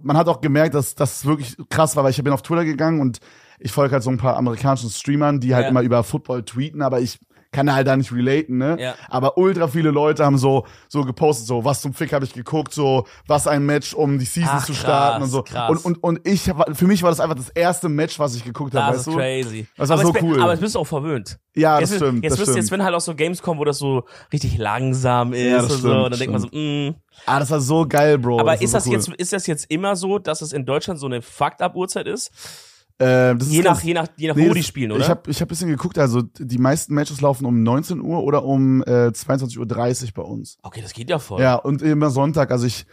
man 0.00 0.16
hat 0.16 0.28
auch 0.28 0.40
gemerkt, 0.40 0.74
dass 0.74 0.94
das 0.94 1.24
wirklich 1.26 1.56
krass 1.70 1.96
war, 1.96 2.04
weil 2.04 2.10
ich 2.10 2.22
bin 2.22 2.32
auf 2.32 2.42
Twitter 2.42 2.64
gegangen 2.64 3.00
und 3.00 3.18
ich 3.58 3.72
folge 3.72 3.92
halt 3.94 4.02
so 4.04 4.10
ein 4.10 4.18
paar 4.18 4.36
amerikanischen 4.36 4.90
Streamern, 4.90 5.40
die 5.40 5.54
halt 5.54 5.64
Ja. 5.64 5.70
immer 5.70 5.82
über 5.82 6.04
Football 6.04 6.44
tweeten, 6.44 6.82
aber 6.82 7.00
ich 7.00 7.18
kann 7.50 7.66
da 7.66 7.74
halt 7.74 7.86
da 7.86 7.96
nicht 7.96 8.12
relaten, 8.12 8.58
ne? 8.58 8.76
Ja. 8.78 8.94
Aber 9.08 9.38
ultra 9.38 9.68
viele 9.68 9.90
Leute 9.90 10.24
haben 10.24 10.36
so, 10.36 10.66
so 10.88 11.02
gepostet, 11.04 11.46
so, 11.46 11.64
was 11.64 11.80
zum 11.80 11.94
Fick 11.94 12.12
habe 12.12 12.24
ich 12.26 12.34
geguckt, 12.34 12.74
so, 12.74 13.06
was 13.26 13.46
ein 13.46 13.64
Match, 13.64 13.94
um 13.94 14.18
die 14.18 14.26
Season 14.26 14.50
Ach, 14.56 14.66
zu 14.66 14.74
starten 14.74 15.20
krass, 15.20 15.24
und 15.24 15.30
so. 15.30 15.42
krass. 15.44 15.70
Und, 15.70 15.84
und, 15.84 16.02
und 16.18 16.28
ich, 16.28 16.42
für 16.42 16.86
mich 16.86 17.02
war 17.02 17.10
das 17.10 17.20
einfach 17.20 17.36
das 17.36 17.48
erste 17.48 17.88
Match, 17.88 18.18
was 18.18 18.34
ich 18.34 18.44
geguckt 18.44 18.74
habe, 18.74 18.86
Das 18.96 19.06
weißt 19.06 19.08
ist 19.08 19.14
du? 19.14 19.18
crazy. 19.18 19.66
Das 19.78 19.88
war 19.88 19.96
aber 19.98 20.06
so 20.06 20.12
bin- 20.12 20.24
cool. 20.24 20.42
Aber 20.42 20.52
jetzt 20.52 20.60
bist 20.60 20.74
du 20.74 20.78
auch 20.80 20.86
verwöhnt. 20.86 21.38
Ja, 21.54 21.80
jetzt 21.80 21.94
das 21.94 22.00
wird- 22.00 22.10
stimmt. 22.10 22.24
Jetzt, 22.24 22.32
das 22.32 22.38
jetzt 22.40 22.50
stimmt. 22.66 22.70
wenn 22.70 22.82
halt 22.84 22.94
auch 22.94 23.00
so 23.00 23.14
Games 23.14 23.40
kommen, 23.42 23.58
wo 23.58 23.64
das 23.64 23.78
so 23.78 24.04
richtig 24.32 24.58
langsam 24.58 25.32
ist 25.32 25.40
Ja, 25.42 25.62
das 25.62 25.62
und 25.64 25.70
so, 25.70 25.76
stimmt, 25.88 25.94
und 26.04 26.10
dann 26.10 26.18
denkt 26.18 26.32
man 26.32 26.42
so, 26.42 26.48
mm. 26.48 26.94
Ah, 27.26 27.40
das 27.40 27.50
war 27.50 27.60
so 27.60 27.86
geil, 27.88 28.18
Bro. 28.18 28.40
Aber 28.40 28.46
war 28.50 28.60
ist 28.60 28.74
das 28.74 28.84
so 28.84 28.90
cool. 28.90 28.96
jetzt, 28.96 29.08
ist 29.08 29.32
das 29.32 29.46
jetzt 29.46 29.70
immer 29.70 29.96
so, 29.96 30.18
dass 30.18 30.42
es 30.42 30.52
in 30.52 30.64
Deutschland 30.66 31.00
so 31.00 31.06
eine 31.06 31.20
fucked 31.22 31.62
up 31.62 31.74
Uhrzeit 31.74 32.06
ist? 32.06 32.30
Äh, 33.00 33.32
Je 33.32 33.62
ganz- 33.62 33.64
nach, 33.64 33.82
je 33.82 33.94
nach, 33.94 34.08
je 34.16 34.28
nach 34.28 34.34
Nee, 34.36 34.48
wo 34.48 34.54
die 34.54 34.62
spielen, 34.62 34.90
oder? 34.92 35.02
Ich 35.02 35.08
habe 35.08 35.30
ich 35.30 35.40
hab 35.40 35.48
bisschen 35.48 35.68
geguckt, 35.68 35.98
also 35.98 36.22
die 36.22 36.58
meisten 36.58 36.94
Matches 36.94 37.20
laufen 37.20 37.46
um 37.46 37.62
19 37.62 38.00
Uhr 38.00 38.24
oder 38.24 38.44
um 38.44 38.82
äh, 38.82 39.08
22.30 39.12 39.58
Uhr 39.58 40.08
bei 40.14 40.22
uns. 40.22 40.58
okay, 40.62 40.80
das 40.82 40.92
geht 40.92 41.08
ja 41.10 41.18
voll. 41.18 41.40
Ja, 41.40 41.54
und 41.54 41.80
immer 41.82 42.10
Sonntag, 42.10 42.50
also 42.50 42.66
ich 42.66 42.86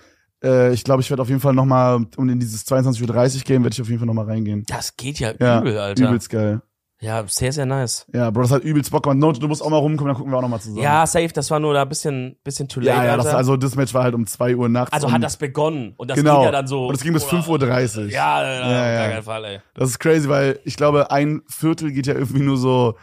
äh, 0.44 0.74
ich 0.74 0.84
glaube, 0.84 1.02
ich 1.02 1.10
werde 1.10 1.22
auf 1.24 1.30
jeden 1.30 1.42
Fall 1.42 1.54
noch 1.54 1.66
mal 1.66 2.06
um 2.18 2.30
in 2.30 2.40
dieses 2.40 2.68
22.30 2.68 3.38
Uhr 3.38 3.44
Game 3.46 3.64
werde 3.64 3.74
ich 3.74 3.82
auf 3.82 3.88
jeden 3.88 4.00
Fall 4.00 4.06
noch 4.08 4.14
mal 4.14 4.26
reingehen. 4.26 4.64
Das 4.68 4.96
geht 4.96 5.20
ja, 5.20 5.34
Ja, 5.40 5.60
übel, 5.62 5.78
Alter. 5.78 6.08
übelst 6.08 6.30
geil. 6.30 6.62
Ja, 7.06 7.24
sehr, 7.28 7.54
sehr 7.54 7.68
nice. 7.68 8.08
Ja, 8.12 8.32
Bro, 8.32 8.42
das 8.42 8.52
hat 8.52 8.64
übelst 8.64 8.90
Bock 8.90 9.04
gemacht. 9.04 9.20
Note, 9.20 9.40
du 9.40 9.48
musst 9.48 9.62
auch 9.62 9.70
mal 9.70 9.78
rumkommen, 9.78 10.08
dann 10.08 10.18
gucken 10.18 10.32
wir 10.34 10.38
auch 10.38 10.42
noch 10.42 10.50
mal 10.50 10.60
zusammen. 10.60 10.82
Ja, 10.82 11.06
safe, 11.06 11.28
das 11.28 11.52
war 11.52 11.60
nur 11.60 11.76
da 11.76 11.84
ein 11.84 11.90
bisschen, 11.90 12.36
bisschen 12.44 12.68
too 12.68 12.80
late, 12.80 12.98
ja, 12.98 13.06
ja 13.06 13.18
das, 13.18 13.28
also 13.28 13.56
das 13.58 13.76
Match 13.76 13.94
war 13.94 14.04
halt 14.04 14.16
um 14.16 14.26
2 14.26 14.56
Uhr 14.56 14.70
nachts. 14.70 14.92
also 14.92 15.12
hat 15.12 15.22
das 15.22 15.38
begonnen 15.38 15.94
und 15.98 16.10
das 16.10 16.18
genau. 16.18 16.38
ging 16.38 16.46
ja 16.46 16.52
dann 16.52 16.68
so. 16.68 16.88
Und 16.88 16.96
es 16.96 17.04
ging 17.04 17.14
bis 17.14 17.24
oder- 17.32 17.44
5.30 17.44 17.98
Uhr. 18.06 18.10
Ja, 18.10 18.44
ja, 18.44 18.50
ja, 18.50 18.60
Ja, 18.60 18.64
auf 18.64 19.00
gar 19.00 19.10
keinen 19.10 19.24
Fall, 19.24 19.46
ey. 19.46 19.60
Das 19.76 19.90
ist 19.90 20.00
crazy, 20.00 20.28
weil 20.28 20.60
ich 20.64 20.78
glaube, 20.78 21.12
ein 21.12 21.44
Viertel 21.48 21.92
geht 21.92 22.08
ja 22.08 22.16
irgendwie 22.16 22.42
nur 22.42 22.58
so. 22.58 22.96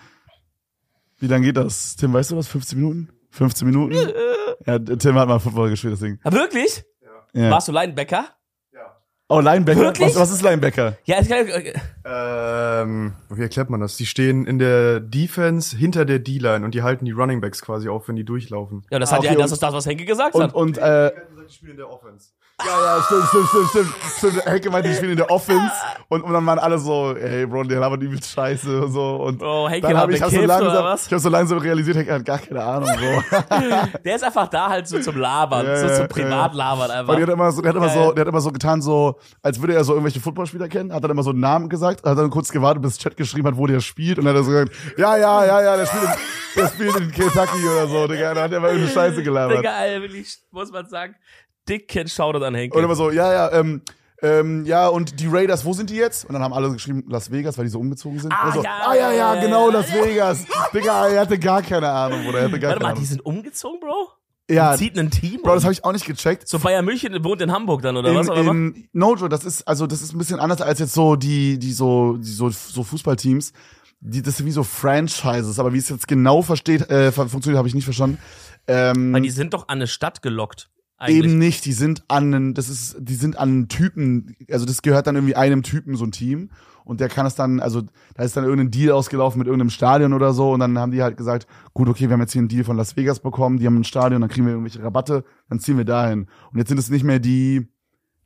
Wie 1.18 1.28
lang 1.28 1.42
geht 1.42 1.56
das? 1.56 1.94
Tim, 1.94 2.12
weißt 2.12 2.32
du 2.32 2.36
was? 2.36 2.48
15 2.48 2.78
Minuten? 2.80 3.08
15 3.30 3.68
Minuten? 3.68 3.94
ja, 4.66 4.78
Tim 4.80 5.14
hat 5.14 5.28
mal 5.28 5.38
Football 5.38 5.70
gespielt, 5.70 5.94
deswegen. 5.94 6.18
Ah, 6.24 6.32
wirklich? 6.32 6.82
Ja. 7.34 7.50
Warst 7.50 7.68
du 7.68 7.72
Linebacker? 7.72 8.24
Oh, 9.32 9.40
Linebacker? 9.40 9.80
Wirklich? 9.80 10.08
Was, 10.10 10.16
was 10.16 10.30
ist 10.32 10.42
Linebacker? 10.42 10.96
Ja, 11.04 11.20
ich 11.20 11.28
kann, 11.28 11.46
äh, 11.48 11.72
Ähm, 12.04 13.12
wie 13.30 13.42
erklärt 13.42 13.70
man 13.70 13.80
das? 13.80 13.96
Die 13.96 14.06
stehen 14.06 14.46
in 14.46 14.58
der 14.58 15.00
Defense 15.00 15.76
hinter 15.76 16.04
der 16.04 16.18
D-Line 16.18 16.64
und 16.64 16.74
die 16.74 16.82
halten 16.82 17.04
die 17.04 17.12
Running 17.12 17.40
Backs 17.40 17.62
quasi 17.62 17.88
auf, 17.88 18.08
wenn 18.08 18.16
die 18.16 18.24
durchlaufen. 18.24 18.84
ja, 18.90 18.98
das 18.98 19.10
Ah, 19.12 19.16
hat 19.16 19.24
ja, 19.24 19.30
okay, 19.30 19.38
das 19.40 19.50
und- 19.50 19.54
ist 19.54 19.62
das, 19.62 19.72
was 19.74 19.86
Henke 19.86 20.04
gesagt 20.04 20.34
Und, 20.34 20.42
hat. 20.42 20.54
und, 20.54 20.78
äh, 20.78 21.10
Die 21.48 21.52
spielen 21.52 21.72
in 21.72 21.76
der 21.78 21.90
Offense. 21.90 22.28
Ja, 22.64 22.96
ja, 22.96 23.02
stimmt, 23.02 23.24
stimmt, 23.28 23.48
stimmt, 23.48 23.68
stimmt. 23.70 23.94
stimmt. 24.18 24.46
Hecke 24.46 24.70
meinte, 24.70 24.88
ich 24.88 24.96
spiele 24.96 25.12
in 25.12 25.18
der 25.18 25.30
Offense. 25.30 25.72
Und, 26.08 26.22
und 26.22 26.32
dann 26.32 26.44
waren 26.46 26.58
alle 26.58 26.78
so, 26.78 27.16
ey, 27.16 27.46
Bro, 27.46 27.64
der 27.64 27.80
labert 27.80 28.02
übelst 28.02 28.30
scheiße 28.32 28.82
und 28.82 28.92
so. 28.92 29.16
Und 29.16 29.38
Bro, 29.38 29.68
Henke 29.68 29.88
dann 29.88 29.96
habe 29.96 30.14
ich 30.14 30.22
hab 30.22 30.30
so 30.30 30.40
langsam, 30.40 30.84
was? 30.84 31.06
ich 31.06 31.12
hab 31.12 31.20
so 31.20 31.28
langsam 31.28 31.58
realisiert, 31.58 31.96
Hecke 31.96 32.12
hat 32.14 32.24
gar 32.24 32.38
keine 32.38 32.62
Ahnung, 32.62 32.88
Bro. 32.88 33.38
Der 34.04 34.16
ist 34.16 34.22
einfach 34.24 34.48
da 34.48 34.68
halt 34.68 34.86
so 34.86 35.00
zum 35.00 35.16
Labern, 35.16 35.66
Ja, 35.66 35.76
so 35.76 35.96
zum. 35.96 36.08
Privatlabern 36.08 36.90
einfach. 36.90 37.08
Weil 37.08 37.16
der 37.16 37.26
hat 37.26 37.32
immer 37.32 37.52
so, 37.52 37.62
der 37.62 37.68
hat 37.70 37.76
immer 37.76 37.86
Geil. 37.86 38.04
so, 38.06 38.12
der 38.12 38.20
hat 38.20 38.28
immer 38.28 38.40
so 38.40 38.52
getan, 38.52 38.82
so, 38.82 39.18
als 39.42 39.60
würde 39.60 39.74
er 39.74 39.84
so 39.84 39.92
irgendwelche 39.92 40.20
Footballspieler 40.20 40.68
kennen, 40.68 40.92
hat 40.92 41.02
dann 41.02 41.10
immer 41.10 41.22
so 41.22 41.30
einen 41.30 41.40
Namen 41.40 41.68
gesagt, 41.68 42.04
hat 42.04 42.18
dann 42.18 42.30
kurz 42.30 42.50
gewartet, 42.50 42.82
bis 42.82 42.98
Chat 42.98 43.16
geschrieben 43.16 43.48
hat, 43.48 43.56
wo 43.56 43.66
der 43.66 43.80
spielt, 43.80 44.18
und 44.18 44.24
dann 44.24 44.34
hat 44.34 44.42
er 44.42 44.44
so 44.44 44.50
gesagt, 44.50 44.72
ja, 44.98 45.16
ja, 45.16 45.44
ja, 45.44 45.62
ja, 45.62 45.76
der 45.76 45.86
spielt 45.86 46.02
in, 46.04 46.10
der 46.56 46.68
spielt 46.68 46.96
in 46.96 47.10
Kentucky 47.10 47.66
oder 47.66 47.86
so, 47.88 48.06
Digga, 48.06 48.34
dann 48.34 48.44
hat 48.44 48.52
er 48.52 48.58
immer 48.58 48.68
irgendeine 48.68 48.92
Scheiße 48.92 49.22
gelabert. 49.22 49.58
Digga, 49.58 49.84
ey, 49.84 50.02
wirklich, 50.02 50.36
muss 50.50 50.70
man 50.70 50.86
sagen, 50.88 51.14
dicken 51.68 52.08
Shoutout 52.08 52.44
an 52.44 52.54
Henke. 52.54 52.76
Und 52.76 52.84
immer 52.84 52.94
so, 52.94 53.10
ja, 53.10 53.32
ja, 53.32 53.52
ähm, 53.52 53.82
ähm, 54.22 54.64
ja, 54.66 54.86
und 54.86 55.18
die 55.18 55.26
Raiders, 55.26 55.64
wo 55.64 55.72
sind 55.72 55.90
die 55.90 55.96
jetzt? 55.96 56.24
Und 56.24 56.34
dann 56.34 56.42
haben 56.42 56.52
alle 56.52 56.70
geschrieben, 56.72 57.04
Las 57.08 57.30
Vegas, 57.32 57.58
weil 57.58 57.64
die 57.64 57.70
so 57.70 57.80
umgezogen 57.80 58.20
sind. 58.20 58.32
Ah, 58.32 58.52
so, 58.52 58.62
ja, 58.62 58.70
ah 58.86 58.94
ja, 58.94 59.12
ja, 59.12 59.40
genau, 59.40 59.68
Las 59.70 59.92
Vegas. 59.92 60.44
Digga, 60.72 61.08
er 61.08 61.20
hatte 61.22 61.38
gar 61.38 61.60
keine 61.62 61.88
Ahnung, 61.88 62.24
Bruder. 62.24 62.38
Er 62.38 62.44
hatte 62.44 62.60
gar 62.60 62.70
Warte 62.70 62.84
keine 62.84 62.94
mal, 62.94 62.94
die 62.94 62.98
Ahnung. 62.98 63.08
sind 63.08 63.26
umgezogen, 63.26 63.80
Bro? 63.80 64.08
Ja, 64.50 64.76
Zieht 64.76 64.98
ein 64.98 65.10
Team? 65.10 65.40
Bro, 65.42 65.54
das 65.54 65.64
habe 65.64 65.72
ich 65.72 65.84
auch 65.84 65.92
nicht 65.92 66.04
gecheckt. 66.04 66.46
so 66.46 66.58
Bayern 66.58 66.84
München 66.84 67.24
wohnt 67.24 67.40
in 67.40 67.50
Hamburg 67.52 67.82
dann, 67.82 67.96
oder 67.96 68.10
in, 68.10 68.16
was? 68.16 68.28
Oder 68.28 68.46
was? 68.46 68.54
in 68.54 68.88
Nojo, 68.92 69.28
das 69.28 69.44
ist 69.44 69.66
also 69.66 69.86
das 69.86 70.02
ist 70.02 70.12
ein 70.12 70.18
bisschen 70.18 70.40
anders 70.40 70.60
als 70.60 70.78
jetzt 70.78 70.94
so 70.94 71.16
die 71.16 71.58
die 71.58 71.72
so 71.72 72.16
die 72.16 72.30
so 72.30 72.50
so 72.50 72.82
Fußballteams. 72.84 73.52
Die 74.00 74.20
das 74.20 74.36
sind 74.36 74.46
wie 74.46 74.52
so 74.52 74.64
Franchises, 74.64 75.58
aber 75.58 75.72
wie 75.72 75.78
es 75.78 75.88
jetzt 75.88 76.08
genau 76.08 76.42
versteht 76.42 76.90
äh, 76.90 77.12
funktioniert, 77.12 77.56
habe 77.56 77.68
ich 77.68 77.74
nicht 77.74 77.84
verstanden. 77.84 78.18
Ähm, 78.66 79.12
Weil 79.12 79.22
die 79.22 79.30
sind 79.30 79.54
doch 79.54 79.68
an 79.68 79.78
eine 79.78 79.86
Stadt 79.86 80.22
gelockt. 80.22 80.70
Eigentlich. 80.98 81.24
Eben 81.24 81.38
nicht, 81.38 81.64
die 81.64 81.72
sind 81.72 82.04
an 82.08 82.32
einen, 82.32 82.54
das 82.54 82.68
ist, 82.68 82.96
die 83.00 83.14
sind 83.14 83.36
an 83.36 83.48
einen 83.48 83.68
Typen, 83.68 84.36
also 84.50 84.64
das 84.64 84.82
gehört 84.82 85.06
dann 85.06 85.16
irgendwie 85.16 85.34
einem 85.34 85.62
Typen, 85.62 85.96
so 85.96 86.04
ein 86.04 86.12
Team. 86.12 86.50
Und 86.84 87.00
der 87.00 87.08
kann 87.08 87.26
es 87.26 87.34
dann, 87.34 87.60
also 87.60 87.82
da 88.14 88.24
ist 88.24 88.36
dann 88.36 88.44
irgendein 88.44 88.70
Deal 88.70 88.92
ausgelaufen 88.92 89.38
mit 89.38 89.46
irgendeinem 89.46 89.70
Stadion 89.70 90.12
oder 90.12 90.32
so. 90.32 90.52
Und 90.52 90.60
dann 90.60 90.78
haben 90.78 90.92
die 90.92 91.02
halt 91.02 91.16
gesagt, 91.16 91.46
gut, 91.74 91.88
okay, 91.88 92.08
wir 92.08 92.14
haben 92.14 92.20
jetzt 92.20 92.32
hier 92.32 92.40
einen 92.40 92.48
Deal 92.48 92.64
von 92.64 92.76
Las 92.76 92.96
Vegas 92.96 93.20
bekommen, 93.20 93.58
die 93.58 93.66
haben 93.66 93.78
ein 93.78 93.84
Stadion, 93.84 94.20
dann 94.20 94.30
kriegen 94.30 94.46
wir 94.46 94.52
irgendwelche 94.52 94.82
Rabatte, 94.82 95.24
dann 95.48 95.60
ziehen 95.60 95.76
wir 95.76 95.84
dahin. 95.84 96.26
Und 96.52 96.58
jetzt 96.58 96.68
sind 96.68 96.78
es 96.78 96.90
nicht 96.90 97.04
mehr 97.04 97.20
die 97.20 97.68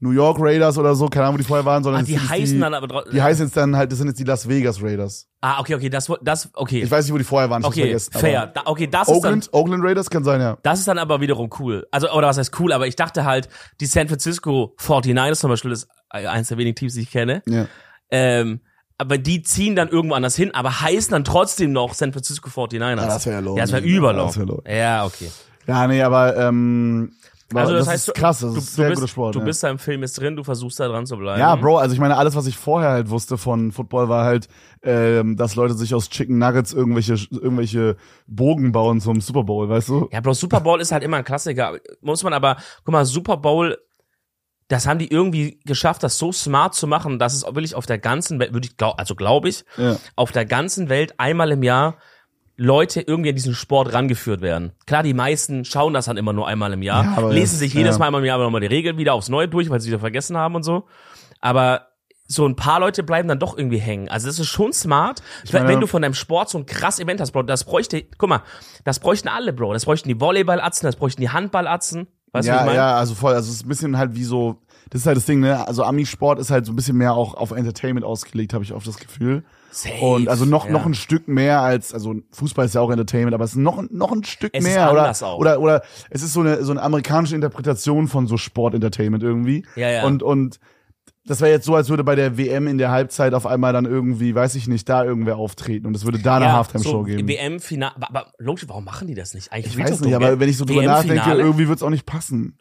New 0.00 0.10
York 0.10 0.36
Raiders 0.38 0.76
oder 0.76 0.94
so, 0.94 1.06
keine 1.08 1.24
Ahnung, 1.24 1.34
wo 1.34 1.38
die 1.38 1.44
vorher 1.44 1.64
waren, 1.64 1.82
sondern 1.82 2.02
Ah, 2.02 2.04
die 2.06 2.18
heißen 2.18 2.56
die, 2.56 2.60
dann 2.60 2.74
aber 2.74 2.86
trotzdem. 2.86 3.14
die 3.14 3.22
heißen 3.22 3.46
jetzt 3.46 3.56
dann 3.56 3.76
halt, 3.76 3.90
das 3.90 3.98
sind 3.98 4.08
jetzt 4.08 4.18
die 4.20 4.24
Las 4.24 4.46
Vegas 4.48 4.82
Raiders. 4.82 5.26
Ah, 5.40 5.58
okay, 5.60 5.74
okay, 5.74 5.88
das, 5.88 6.12
das, 6.22 6.50
okay. 6.52 6.82
Ich 6.82 6.90
weiß 6.90 7.04
nicht, 7.06 7.14
wo 7.14 7.18
die 7.18 7.24
vorher 7.24 7.48
waren, 7.48 7.62
ich 7.62 7.66
okay, 7.68 7.80
vergessen. 7.82 8.12
fair. 8.12 8.42
aber 8.42 8.52
Da, 8.52 8.62
okay, 8.66 8.86
das 8.88 9.02
ist 9.08 9.08
dann, 9.08 9.16
Oakland, 9.16 9.48
Oakland 9.52 9.84
Raiders 9.84 10.10
kann 10.10 10.22
sein, 10.24 10.40
ja. 10.40 10.58
das 10.62 10.80
ist 10.80 10.88
dann 10.88 10.98
aber 10.98 11.20
wiederum 11.22 11.48
cool. 11.60 11.86
Also, 11.90 12.10
oder 12.12 12.26
was 12.28 12.36
heißt 12.36 12.58
cool, 12.60 12.72
aber 12.72 12.86
ich 12.86 12.96
dachte 12.96 13.24
halt, 13.24 13.48
die 13.80 13.86
San 13.86 14.06
Francisco 14.08 14.74
49ers 14.78 15.36
zum 15.40 15.48
Beispiel 15.50 15.72
ist 15.72 15.88
eins 16.10 16.48
der 16.48 16.58
wenigen 16.58 16.74
Teams, 16.76 16.92
die 16.94 17.00
ich 17.00 17.10
kenne. 17.10 17.42
ja. 17.46 17.66
Ähm, 18.10 18.60
aber 18.98 19.18
die 19.18 19.42
ziehen 19.42 19.76
dann 19.76 19.88
irgendwo 19.88 20.14
anders 20.14 20.36
hin, 20.36 20.54
aber 20.54 20.80
heißen 20.80 21.10
dann 21.10 21.22
trotzdem 21.24 21.70
noch 21.72 21.92
San 21.92 22.12
Francisco 22.12 22.48
49ers. 22.48 22.80
Ja, 22.80 22.94
das 23.06 23.26
wär 23.26 23.32
ja 23.34 23.38
low. 23.40 23.54
Ja, 23.56 23.62
das 23.64 23.72
wäre 23.72 23.82
Ja, 23.84 23.96
überlau. 23.96 24.26
das 24.26 24.38
wär 24.38 24.46
low. 24.46 24.62
Ja, 24.66 25.04
okay. 25.04 25.30
Ja, 25.66 25.86
nee, 25.86 26.00
aber 26.02 26.34
ähm, 26.36 27.12
Also 27.54 27.72
das, 27.74 27.84
das 27.84 27.94
heißt, 27.94 28.08
ist 28.08 28.14
krass, 28.14 28.40
das 28.40 28.52
du, 28.52 28.58
ist 28.58 28.74
sehr 28.74 28.88
bist, 28.88 29.00
guter 29.00 29.08
Sport. 29.08 29.34
Du 29.36 29.38
ja. 29.38 29.44
bist 29.44 29.62
da 29.62 29.70
im 29.70 29.78
Film 29.78 30.02
jetzt 30.02 30.20
drin, 30.20 30.34
du 30.34 30.42
versuchst 30.42 30.80
da 30.80 30.88
dran 30.88 31.06
zu 31.06 31.16
bleiben. 31.16 31.38
ja, 31.38 31.54
Bro, 31.54 31.78
also 31.78 31.94
ich 31.94 32.00
meine, 32.00 32.16
alles, 32.16 32.34
was 32.34 32.46
ich 32.46 32.56
vorher 32.56 32.90
halt 32.90 33.08
wusste 33.10 33.38
von 33.38 33.70
Football, 33.70 34.08
war 34.08 34.24
halt, 34.24 34.48
ähm, 34.82 35.36
dass 35.36 35.54
Leute 35.54 35.74
sich 35.74 35.94
aus 35.94 36.08
Chicken 36.10 36.38
Nuggets 36.38 36.72
irgendwelche, 36.72 37.14
irgendwelche 37.30 37.96
Bogen 38.26 38.72
bauen 38.72 39.00
zum 39.00 39.20
Super 39.20 39.44
Bowl, 39.44 39.68
weißt 39.68 39.88
du? 39.88 40.08
Ja, 40.12 40.20
Bro, 40.20 40.34
Super 40.34 40.60
Bowl 40.60 40.80
ist 40.80 40.90
halt 40.90 41.04
immer 41.04 41.18
ein 41.18 41.24
Klassiker. 41.24 41.78
Muss 42.00 42.24
man 42.24 42.32
aber, 42.32 42.56
guck 42.84 42.92
mal, 42.92 43.04
Super 43.04 43.36
Bowl, 43.36 43.78
das 44.68 44.88
haben 44.88 44.98
die 44.98 45.08
irgendwie 45.10 45.60
geschafft, 45.64 46.02
das 46.02 46.18
so 46.18 46.32
smart 46.32 46.74
zu 46.74 46.88
machen, 46.88 47.20
dass 47.20 47.34
es 47.34 47.44
wirklich 47.44 47.76
auf 47.76 47.86
der 47.86 47.98
ganzen 47.98 48.40
Welt, 48.40 48.52
würde 48.52 48.66
ich 48.66 48.76
glaub, 48.76 48.98
also 48.98 49.14
glaube 49.14 49.48
ich, 49.48 49.64
Ja. 49.76 49.96
auf 50.16 50.32
der 50.32 50.44
ganzen 50.44 50.88
Welt 50.88 51.14
einmal 51.18 51.52
im 51.52 51.62
Jahr 51.62 51.96
Leute 52.56 53.02
irgendwie 53.02 53.28
an 53.30 53.34
diesen 53.36 53.54
Sport 53.54 53.92
rangeführt 53.92 54.40
werden. 54.40 54.72
Klar, 54.86 55.02
die 55.02 55.12
meisten 55.14 55.64
schauen 55.64 55.92
das 55.92 56.06
dann 56.06 56.16
immer 56.16 56.32
nur 56.32 56.48
einmal 56.48 56.72
im 56.72 56.82
Jahr, 56.82 57.04
Ja, 57.20 57.28
lesen 57.28 57.58
sich 57.58 57.74
jedes 57.74 57.96
ja. 57.96 57.98
Mal 57.98 58.06
einmal 58.06 58.22
im 58.22 58.26
Jahr 58.26 58.38
nochmal 58.38 58.62
die 58.62 58.66
Regeln 58.66 58.96
wieder 58.96 59.12
aufs 59.14 59.28
Neue 59.28 59.46
durch, 59.48 59.68
weil 59.68 59.80
sie 59.80 59.88
wieder 59.88 59.98
vergessen 59.98 60.36
haben 60.38 60.54
und 60.54 60.62
so. 60.62 60.84
Aber 61.40 61.88
so 62.28 62.46
ein 62.46 62.56
paar 62.56 62.80
Leute 62.80 63.02
bleiben 63.02 63.28
dann 63.28 63.38
doch 63.38 63.56
irgendwie 63.56 63.78
hängen. 63.78 64.08
Also 64.08 64.26
das 64.26 64.38
ist 64.38 64.48
schon 64.48 64.72
smart. 64.72 65.22
meine- 65.52 65.68
wenn 65.68 65.80
du 65.80 65.86
von 65.86 66.02
deinem 66.02 66.14
Sport 66.14 66.48
so 66.48 66.58
ein 66.58 66.66
krass 66.66 66.98
Event 66.98 67.20
hast, 67.20 67.32
Bro, 67.32 67.42
das 67.44 67.64
bräuchte, 67.64 68.02
guck 68.18 68.28
mal, 68.28 68.42
das 68.84 68.98
bräuchten 69.00 69.28
alle, 69.28 69.52
Bro. 69.52 69.74
Das 69.74 69.84
bräuchten 69.84 70.08
die 70.08 70.18
Volleyball-Atzen, 70.20 70.86
das 70.86 70.96
bräuchten 70.96 71.20
die 71.20 71.30
Handball-Atzen. 71.30 72.08
Weißt 72.32 72.48
du, 72.48 72.52
ja, 72.52 72.58
ich 72.60 72.64
meine? 72.66 72.76
ja, 72.76 72.96
also 72.96 73.14
voll, 73.14 73.34
also 73.34 73.48
es 73.50 73.56
ist 73.56 73.64
ein 73.66 73.68
bisschen 73.68 73.96
halt 73.98 74.14
wie 74.16 74.24
so, 74.24 74.56
das 74.90 75.02
ist 75.02 75.06
halt 75.06 75.16
das 75.16 75.24
Ding, 75.26 75.40
ne? 75.40 75.66
Also 75.68 75.84
Ami-Sport 75.84 76.38
ist 76.40 76.50
halt 76.50 76.66
so 76.66 76.72
ein 76.72 76.76
bisschen 76.76 76.96
mehr 76.96 77.12
auch 77.14 77.34
auf 77.34 77.50
Entertainment 77.52 78.04
ausgelegt, 78.04 78.54
habe 78.54 78.64
ich 78.64 78.72
oft 78.72 78.86
das 78.86 78.96
Gefühl. 78.98 79.44
Safe. 79.76 80.00
Und 80.00 80.28
also 80.28 80.44
noch 80.44 80.66
ja. 80.66 80.72
noch 80.72 80.86
ein 80.86 80.94
Stück 80.94 81.28
mehr 81.28 81.60
als 81.60 81.92
also 81.92 82.14
Fußball 82.32 82.66
ist 82.66 82.74
ja 82.74 82.80
auch 82.80 82.90
Entertainment, 82.90 83.34
aber 83.34 83.44
es 83.44 83.50
ist 83.50 83.58
noch 83.58 83.82
noch 83.90 84.10
ein 84.10 84.24
Stück 84.24 84.52
Es 84.54 84.64
mehr 84.64 84.90
oder 84.90 85.10
auch. 85.10 85.38
oder 85.38 85.60
oder 85.60 85.82
es 86.08 86.22
ist 86.22 86.32
so 86.32 86.40
eine 86.40 86.64
so 86.64 86.72
eine 86.72 86.82
amerikanische 86.82 87.34
Interpretation 87.34 88.08
von 88.08 88.26
so 88.26 88.36
Sport-Entertainment 88.36 89.22
irgendwie. 89.22 89.66
Ja, 89.76 89.90
ja. 89.90 90.04
Und 90.04 90.22
und 90.22 90.58
das 91.26 91.40
wäre 91.40 91.50
jetzt 91.50 91.66
so, 91.66 91.74
als 91.74 91.88
würde 91.88 92.04
bei 92.04 92.14
der 92.14 92.38
WM 92.38 92.68
in 92.68 92.78
der 92.78 92.90
Halbzeit 92.90 93.34
auf 93.34 93.46
einmal 93.46 93.72
dann 93.72 93.84
irgendwie, 93.84 94.34
weiß 94.34 94.54
ich 94.54 94.68
nicht, 94.68 94.88
da 94.88 95.04
irgendwer 95.04 95.36
auftreten 95.36 95.86
und 95.86 95.96
es 95.96 96.04
würde 96.04 96.20
da 96.20 96.36
eine 96.36 96.52
Halftime-Show 96.52 96.90
so 96.90 97.02
geben. 97.02 97.28
WM-Final, 97.28 97.92
aber, 97.96 98.08
aber 98.08 98.32
logisch, 98.38 98.64
warum 98.68 98.84
machen 98.84 99.08
die 99.08 99.14
das 99.14 99.34
nicht? 99.34 99.52
Eigentlich 99.52 99.76
Ich 99.76 99.78
weiß 99.78 100.00
nicht, 100.00 100.14
aber 100.14 100.38
wenn 100.38 100.48
ich 100.48 100.56
so 100.56 100.64
drüber 100.64 100.82
nachdenke, 100.82 101.16
WM-Finale? 101.16 101.42
irgendwie 101.42 101.68
wird's 101.68 101.82
auch 101.82 101.90
nicht 101.90 102.06
passen. 102.06 102.58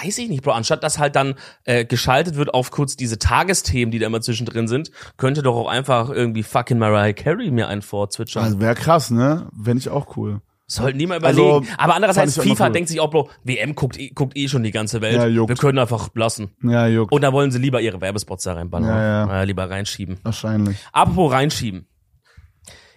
Weiß 0.00 0.18
ich 0.18 0.28
nicht, 0.28 0.42
Bro. 0.42 0.52
Anstatt 0.52 0.82
dass 0.82 0.98
halt 0.98 1.16
dann 1.16 1.34
äh, 1.64 1.84
geschaltet 1.84 2.36
wird 2.36 2.54
auf 2.54 2.70
kurz 2.70 2.96
diese 2.96 3.18
Tagesthemen, 3.18 3.90
die 3.90 3.98
da 3.98 4.06
immer 4.06 4.20
zwischendrin 4.20 4.66
sind, 4.68 4.90
könnte 5.16 5.42
doch 5.42 5.54
auch 5.56 5.68
einfach 5.68 6.08
irgendwie 6.10 6.42
fucking 6.42 6.78
Mariah 6.78 7.12
Carey 7.12 7.50
mir 7.50 7.68
einen 7.68 7.82
vorzwitschern. 7.82 8.44
Also 8.44 8.60
wäre 8.60 8.74
krass, 8.74 9.10
ne? 9.10 9.48
Wenn 9.52 9.76
ich 9.76 9.88
auch 9.88 10.16
cool. 10.16 10.40
Sollten 10.66 10.98
die 10.98 11.06
mal 11.06 11.22
Also, 11.22 11.56
überlegen. 11.58 11.74
aber 11.76 11.94
andererseits, 11.96 12.38
FIFA 12.40 12.66
cool. 12.68 12.72
denkt 12.72 12.88
sich 12.88 13.00
auch, 13.00 13.10
Bro, 13.10 13.28
WM 13.44 13.74
guckt, 13.74 13.98
eh- 13.98 14.08
guckt 14.10 14.38
eh 14.38 14.48
schon 14.48 14.62
die 14.62 14.70
ganze 14.70 15.02
Welt. 15.02 15.16
Ja, 15.16 15.26
juckt. 15.26 15.50
Wir 15.50 15.56
können 15.56 15.78
einfach 15.78 16.08
lassen. 16.14 16.52
Ja, 16.62 16.86
juckt. 16.86 17.12
Und 17.12 17.20
da 17.20 17.32
wollen 17.34 17.50
sie 17.50 17.58
lieber 17.58 17.82
ihre 17.82 18.00
Werbespots 18.00 18.44
da 18.44 18.54
reinballern. 18.54 18.88
Ja, 18.88 19.26
ja. 19.26 19.42
Äh, 19.42 19.44
lieber 19.44 19.68
reinschieben. 19.68 20.18
Wahrscheinlich. 20.22 20.78
Apropos 20.92 21.30
reinschieben. 21.32 21.86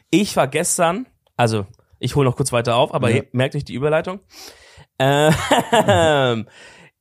Ich 0.10 0.38
war 0.38 0.48
gestern, 0.48 1.08
also 1.36 1.66
ich 2.00 2.16
hole 2.16 2.30
noch 2.30 2.38
kurz 2.38 2.54
weiter 2.54 2.76
auf, 2.78 2.94
aber 2.94 3.10
Ja. 3.10 3.24
merkt 3.34 3.56
euch 3.56 3.66
die 3.66 3.74
Überleitung. 3.74 4.22
Äh, 4.98 5.32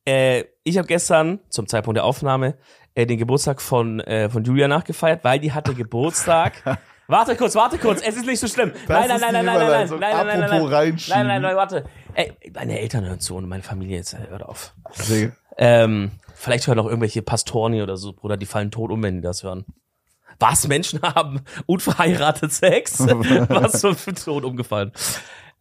äh, 0.05 0.45
ich 0.63 0.79
habe 0.79 0.87
gestern 0.87 1.41
zum 1.49 1.67
Zeitpunkt 1.67 1.97
der 1.97 2.05
Aufnahme 2.05 2.57
äh, 2.95 3.07
den 3.07 3.19
Geburtstag 3.19 3.61
von, 3.61 4.01
äh, 4.01 4.29
von 4.29 4.45
Julia 4.45 4.69
nachgefeiert, 4.69 5.25
weil 5.25 5.39
die 5.41 5.53
hatte 5.53 5.75
Geburtstag. 5.75 6.79
warte 7.07 7.37
kurz, 7.37 7.55
warte 7.55 7.79
kurz, 7.79 8.03
es 8.03 8.17
ist 8.17 8.27
nicht 8.27 8.41
so 8.41 8.49
schlimm. 8.49 8.73
nein, 8.89 9.09
nein, 9.09 9.21
nein, 9.21 9.33
nein, 9.33 9.45
nein, 9.45 9.57
nein, 9.57 9.69
nein, 9.69 9.89
nein, 9.89 10.01
nein, 10.01 10.27
nein, 10.27 10.41
nein, 10.41 10.51
nein, 10.51 10.63
reinschieben. 10.67 11.19
nein, 11.19 11.27
nein, 11.27 11.43
nein, 11.43 11.57
warte. 11.57 11.85
Ey, 12.15 12.33
meine 12.55 12.79
Eltern 12.79 13.05
hören 13.05 13.21
zu 13.21 13.37
und 13.37 13.49
meine 13.49 13.63
Familie 13.63 13.97
jetzt, 13.97 14.15
äh, 14.15 14.29
hört 14.29 14.45
auf. 14.45 14.75
Ähm, 15.57 16.13
vielleicht 16.35 16.67
hören 16.67 16.79
auch 16.79 16.87
irgendwelche 16.87 17.23
Pastoren 17.23 17.81
oder 17.81 17.97
so, 17.97 18.13
Bruder, 18.13 18.37
die 18.37 18.47
fallen 18.47 18.71
tot 18.71 18.91
um, 18.91 19.03
wenn 19.03 19.17
die 19.17 19.23
das 19.23 19.43
hören. 19.43 19.65
Was 20.39 20.67
Menschen 20.69 21.03
haben 21.03 21.41
unverheiratet 21.67 22.53
Sex? 22.53 23.01
Was 23.01 23.81
für 23.81 24.15
tot 24.15 24.45
umgefallen? 24.45 24.93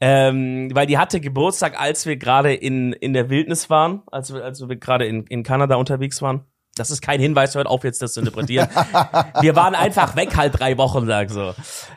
Ähm, 0.02 0.70
weil 0.74 0.88
die 0.88 0.98
hatte 0.98 1.22
Geburtstag, 1.22 1.80
als 1.80 2.06
wir 2.06 2.18
gerade 2.18 2.54
in, 2.54 2.94
in 2.94 3.14
der 3.14 3.30
Wildnis 3.30 3.70
waren, 3.70 4.04
als 4.12 4.34
wir, 4.34 4.44
als 4.44 4.68
wir 4.68 4.76
gerade 4.76 5.06
in, 5.06 5.26
in 5.28 5.44
Kanada 5.44 5.76
unterwegs 5.76 6.22
waren. 6.22 6.46
Das 6.76 6.90
ist 6.90 7.02
kein 7.02 7.20
Hinweis, 7.20 7.56
hört 7.56 7.68
auf 7.68 7.84
jetzt 7.84 8.02
das 8.02 8.14
zu 8.14 8.20
interpretieren. 8.20 8.68
wir 9.42 9.56
waren 9.56 9.76
einfach 9.76 10.16
weg 10.16 10.36
halt 10.36 10.60
drei 10.60 10.78
Wochen, 10.78 11.06
sag 11.06 11.30
so. 11.30 11.54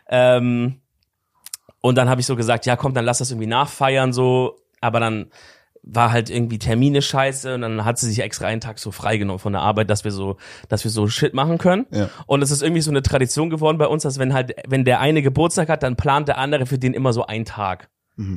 Ähm, 0.09 0.83
und 1.81 1.97
dann 1.97 2.09
habe 2.09 2.21
ich 2.21 2.27
so 2.27 2.37
gesagt, 2.37 2.67
ja 2.67 2.77
komm, 2.77 2.95
dann 2.95 3.05
lass 3.05 3.19
das 3.19 3.31
irgendwie 3.31 3.47
nachfeiern 3.47 4.13
so. 4.13 4.61
Aber 4.81 5.01
dann 5.01 5.31
war 5.89 6.11
halt 6.11 6.31
irgendwie 6.31 6.59
Termine 6.59 7.01
scheiße 7.01 7.55
und 7.55 7.63
dann 7.63 7.85
hat 7.85 7.99
sie 7.99 8.09
sich 8.09 8.19
extra 8.21 8.47
einen 8.47 8.61
Tag 8.61 8.79
so 8.81 8.91
freigenommen 8.91 9.39
von 9.39 9.53
der 9.53 9.63
Arbeit, 9.63 9.89
dass 9.89 10.03
wir 10.05 10.11
so, 10.11 10.37
dass 10.69 10.83
wir 10.83 10.91
so 10.91 11.07
Shit 11.07 11.33
machen 11.33 11.59
können. 11.59 11.87
Ja. 11.93 12.11
Und 12.27 12.43
es 12.43 12.51
ist 12.51 12.61
irgendwie 12.63 12.83
so 12.83 12.91
eine 12.91 13.03
Tradition 13.03 13.51
geworden 13.51 13.79
bei 13.79 13.87
uns, 13.87 14.03
dass 14.03 14.19
wenn 14.19 14.35
halt, 14.35 14.53
wenn 14.67 14.85
der 14.85 14.99
eine 15.01 15.23
Geburtstag 15.23 15.69
hat, 15.69 15.83
dann 15.85 15.95
plant 15.97 16.27
der 16.29 16.39
andere 16.39 16.67
für 16.67 16.79
den 16.79 16.93
immer 16.93 17.13
so 17.13 17.25
einen 17.27 17.45
Tag. 17.45 17.89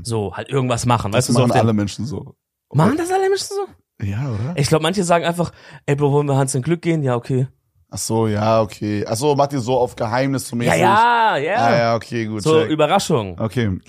So, 0.04 0.36
halt 0.36 0.50
irgendwas 0.50 0.86
machen. 0.86 1.12
Das 1.12 1.28
weißt 1.28 1.30
du, 1.30 1.34
machen 1.42 1.52
auf 1.52 1.58
den- 1.58 1.62
alle 1.62 1.74
Menschen 1.74 2.06
so. 2.06 2.36
Machen 2.74 2.98
das 2.98 3.12
alle 3.12 3.30
Menschen 3.30 3.48
so? 3.48 4.06
Ja, 4.06 4.30
oder? 4.30 4.54
Ich 4.56 4.68
glaube, 4.68 4.84
manche 4.84 5.04
sagen 5.04 5.26
einfach, 5.26 5.52
ey, 5.86 5.96
Bro, 5.96 6.12
wollen 6.12 6.28
wir 6.28 6.36
Hans 6.38 6.54
in 6.54 6.62
Glück 6.62 6.82
gehen? 6.82 7.02
Ja, 7.02 7.16
okay. 7.16 7.48
Ach 7.92 7.98
so, 7.98 8.28
ja, 8.28 8.62
okay. 8.62 9.04
Ach 9.08 9.16
so, 9.16 9.36
macht 9.36 9.52
ihr 9.54 9.60
so 9.60 9.78
auf 9.78 9.96
Geheimnis 9.96 10.46
zum 10.48 10.62
Ja, 10.62 10.76
ja, 10.76 11.38
ja. 11.38 11.56
Ah, 11.56 11.78
ja, 11.78 11.96
okay, 11.96 12.26
gut. 12.26 12.44
So, 12.44 12.62
check. 12.62 12.70
Überraschung. 12.70 13.40
Okay. 13.40 13.80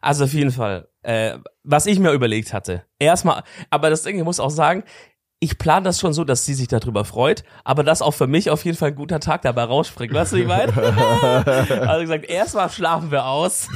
Also 0.00 0.24
auf 0.24 0.32
jeden 0.32 0.50
Fall. 0.50 0.88
Äh, 1.02 1.38
was 1.62 1.86
ich 1.86 1.98
mir 1.98 2.12
überlegt 2.12 2.52
hatte. 2.52 2.84
Erstmal, 2.98 3.42
aber 3.70 3.90
das 3.90 4.02
Ding, 4.04 4.16
ich 4.16 4.24
muss 4.24 4.40
auch 4.40 4.50
sagen, 4.50 4.84
ich 5.42 5.58
plane 5.58 5.82
das 5.82 5.98
schon 5.98 6.12
so, 6.12 6.22
dass 6.22 6.46
sie 6.46 6.54
sich 6.54 6.68
darüber 6.68 7.04
freut, 7.04 7.42
aber 7.64 7.82
dass 7.82 8.00
auch 8.00 8.12
für 8.12 8.28
mich 8.28 8.48
auf 8.48 8.64
jeden 8.64 8.76
Fall 8.76 8.90
ein 8.90 8.94
guter 8.94 9.18
Tag 9.18 9.42
dabei 9.42 9.64
rausspringt. 9.64 10.14
Weißt 10.14 10.32
du, 10.32 10.36
wie 10.36 10.42
ich 10.42 10.46
meine? 10.46 10.72
also 11.88 12.00
gesagt, 12.00 12.26
erstmal 12.26 12.70
schlafen 12.70 13.10
wir 13.10 13.26
aus. 13.26 13.66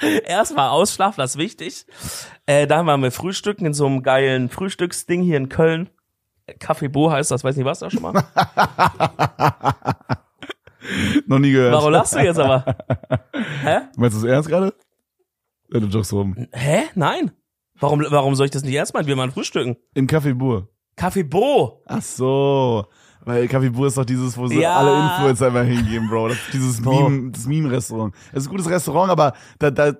erstmal 0.24 0.70
ausschlafen, 0.70 1.18
das 1.18 1.32
ist 1.32 1.38
wichtig. 1.38 1.84
Äh, 2.46 2.66
dann 2.66 2.86
waren 2.86 3.02
wir 3.02 3.12
frühstücken 3.12 3.66
in 3.66 3.74
so 3.74 3.84
einem 3.84 4.02
geilen 4.02 4.48
Frühstücksding 4.48 5.22
hier 5.22 5.36
in 5.36 5.50
Köln. 5.50 5.90
Café 6.58 6.88
Bo 6.88 7.10
heißt 7.10 7.30
das, 7.30 7.42
weiß 7.42 7.56
nicht, 7.56 7.64
was 7.64 7.80
da 7.80 7.90
schon 7.90 8.02
mal? 8.02 8.12
Noch 11.26 11.38
nie 11.40 11.50
gehört. 11.50 11.72
Warum 11.72 11.92
lachst 11.92 12.14
du 12.14 12.20
jetzt 12.20 12.38
aber? 12.38 12.64
Hä? 13.62 13.78
Meinst 13.96 14.16
du 14.16 14.22
das 14.22 14.30
ernst 14.30 14.48
gerade? 14.48 14.72
Ja, 15.72 15.80
du 15.80 15.86
joggst 15.86 16.12
rum. 16.12 16.36
Hä? 16.52 16.82
Nein. 16.94 17.32
Warum, 17.80 18.04
warum 18.08 18.34
soll 18.36 18.46
ich 18.46 18.52
das 18.52 18.62
nicht 18.62 18.74
ernst 18.74 18.94
meinen? 18.94 19.06
Wir 19.08 19.16
mal 19.16 19.30
frühstücken. 19.30 19.76
Im 19.94 20.06
Café 20.06 20.34
Bur. 20.34 20.68
Café 20.96 21.24
Bo. 21.28 21.82
Ach 21.86 22.00
so. 22.02 22.86
Weil 23.26 23.48
Kaffeebur 23.48 23.88
ist 23.88 23.98
doch 23.98 24.04
dieses, 24.04 24.38
wo 24.38 24.46
so 24.46 24.54
Ja. 24.54 24.76
alle 24.76 25.02
Influencer 25.14 25.48
immer 25.48 25.64
hingehen, 25.64 26.08
Bro. 26.08 26.28
Das 26.28 26.36
ist 26.38 26.52
dieses 26.54 26.80
Bro. 26.80 27.08
Meme, 27.10 27.30
das 27.32 27.46
Meme-Restaurant. 27.46 28.14
Es 28.32 28.42
ist 28.44 28.46
ein 28.46 28.50
gutes 28.52 28.70
Restaurant, 28.70 29.10
aber 29.10 29.32
da, 29.58 29.72
da, 29.72 29.92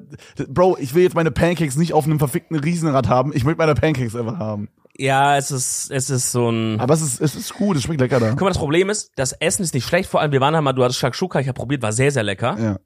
Bro, 0.49 0.77
ich 0.79 0.95
will 0.95 1.03
jetzt 1.03 1.17
meine 1.17 1.33
Pancakes 1.33 1.75
nicht 1.77 1.93
auf 1.93 2.05
einem 2.05 2.21
verfickten 2.21 2.57
Riesenrad 2.57 3.09
haben. 3.09 3.33
Ich 3.35 3.45
möchte 3.45 3.59
meine 3.59 3.75
Pancakes 3.75 4.15
einfach 4.15 4.39
haben. 4.39 4.69
Ja, 4.99 5.37
es 5.37 5.51
ist, 5.51 5.91
es 5.91 6.09
ist 6.11 6.33
so 6.33 6.49
ein. 6.51 6.81
Aber 6.81 6.95
es 6.95 7.03
ist, 7.03 7.21
es 7.21 7.35
ist 7.35 7.53
gut, 7.55 7.77
es 7.77 7.83
schmeckt 7.83 8.01
lecker 8.01 8.19
da. 8.21 8.31
Guck 8.31 8.41
mal, 8.43 8.49
das 8.49 8.59
Problem 8.59 8.89
ist, 8.89 9.13
das 9.17 9.33
Essen 9.33 9.63
ist 9.63 9.75
nicht 9.75 9.85
schlecht. 9.87 10.09
Vor 10.09 10.21
allem, 10.21 10.33
wir 10.33 10.41
waren 10.41 10.55
da 10.55 10.61
mal, 10.63 10.73
du 10.73 10.83
hattest 10.85 10.99
Shakshuka, 11.01 11.39
ich 11.41 11.49
habe 11.49 11.57
probiert, 11.57 11.83
war 11.83 11.93
sehr, 11.93 12.11
sehr 12.11 12.23
lecker. 12.23 12.57
Ja. 12.59 12.79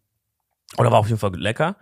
Oder 0.78 0.90
war 0.90 0.98
auf 0.98 1.06
jeden 1.08 1.18
Fall 1.18 1.34
lecker. 1.36 1.76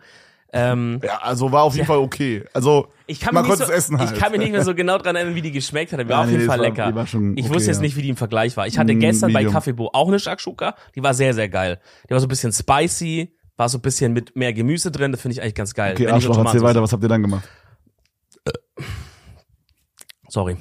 Ähm, 0.51 1.01
ja, 1.05 1.19
also 1.19 1.53
war 1.53 1.63
auf 1.65 1.75
jeden 1.75 1.87
Fall 1.87 1.99
okay. 1.99 2.43
Also, 2.55 2.89
ich 3.07 3.21
kann, 3.21 3.35
man 3.35 3.43
mich 3.45 3.51
nicht 3.51 3.59
konnte 3.59 3.71
so, 3.71 3.79
es 3.79 3.85
essen 3.85 3.99
halt. 3.99 4.13
ich 4.13 4.19
kann 4.19 4.33
mich 4.33 4.41
nicht 4.41 4.53
mehr 4.53 4.65
so 4.65 4.75
genau 4.75 4.97
dran 4.97 5.15
erinnern, 5.15 5.35
wie 5.35 5.43
die 5.43 5.53
geschmeckt 5.53 5.93
hat. 5.93 6.01
Die 6.01 6.05
war 6.09 6.11
Ja, 6.17 6.21
auf 6.21 6.27
nee, 6.27 6.33
jeden 6.33 6.47
das 6.47 6.57
Fall 6.57 6.65
war- 6.75 6.89
lecker. 6.93 7.07
schon 7.07 7.37
ich 7.37 7.45
okay, 7.45 7.55
wusste 7.55 7.69
jetzt 7.71 7.77
ja. 7.79 7.83
nicht, 7.83 7.97
wie 7.97 8.03
die 8.03 8.09
im 8.09 8.17
Vergleich 8.17 8.57
war. 8.57 8.67
Ich 8.67 8.79
hatte 8.79 8.95
Mm, 8.95 9.01
gestern 9.01 9.33
bei 9.33 9.41
medium. 9.41 9.53
Kaffeebo 9.53 9.91
auch 9.93 10.09
eine 10.09 10.19
Shakshuka. 10.19 10.75
Die 10.95 11.03
war 11.03 11.13
sehr, 11.13 11.35
sehr 11.35 11.51
geil. 11.51 11.81
Die 12.09 12.13
war 12.15 12.21
so 12.21 12.27
ein 12.27 12.31
bisschen 12.31 12.53
spicy, 12.53 13.35
war 13.59 13.69
so 13.69 13.77
ein 13.77 13.83
bisschen 13.83 14.15
mit 14.15 14.37
mehr 14.37 14.55
Gemüse 14.55 14.91
drin. 14.91 15.13
Das 15.13 15.21
finde 15.21 15.35
ich 15.35 15.43
eigentlich 15.43 15.55
ganz 15.55 15.75
geil. 15.75 15.93
okay, 15.93 16.07
Wenn 16.07 16.17
ich 16.17 16.25
so 16.25 16.31
Arschloch, 16.31 16.47
erzähl 16.47 16.63
weiter, 16.63 16.83
was 16.83 16.93
habt 16.93 17.03
ihr 17.03 17.09
dann 17.11 17.23
gemacht? 17.23 17.47
Sorry. 20.29 20.57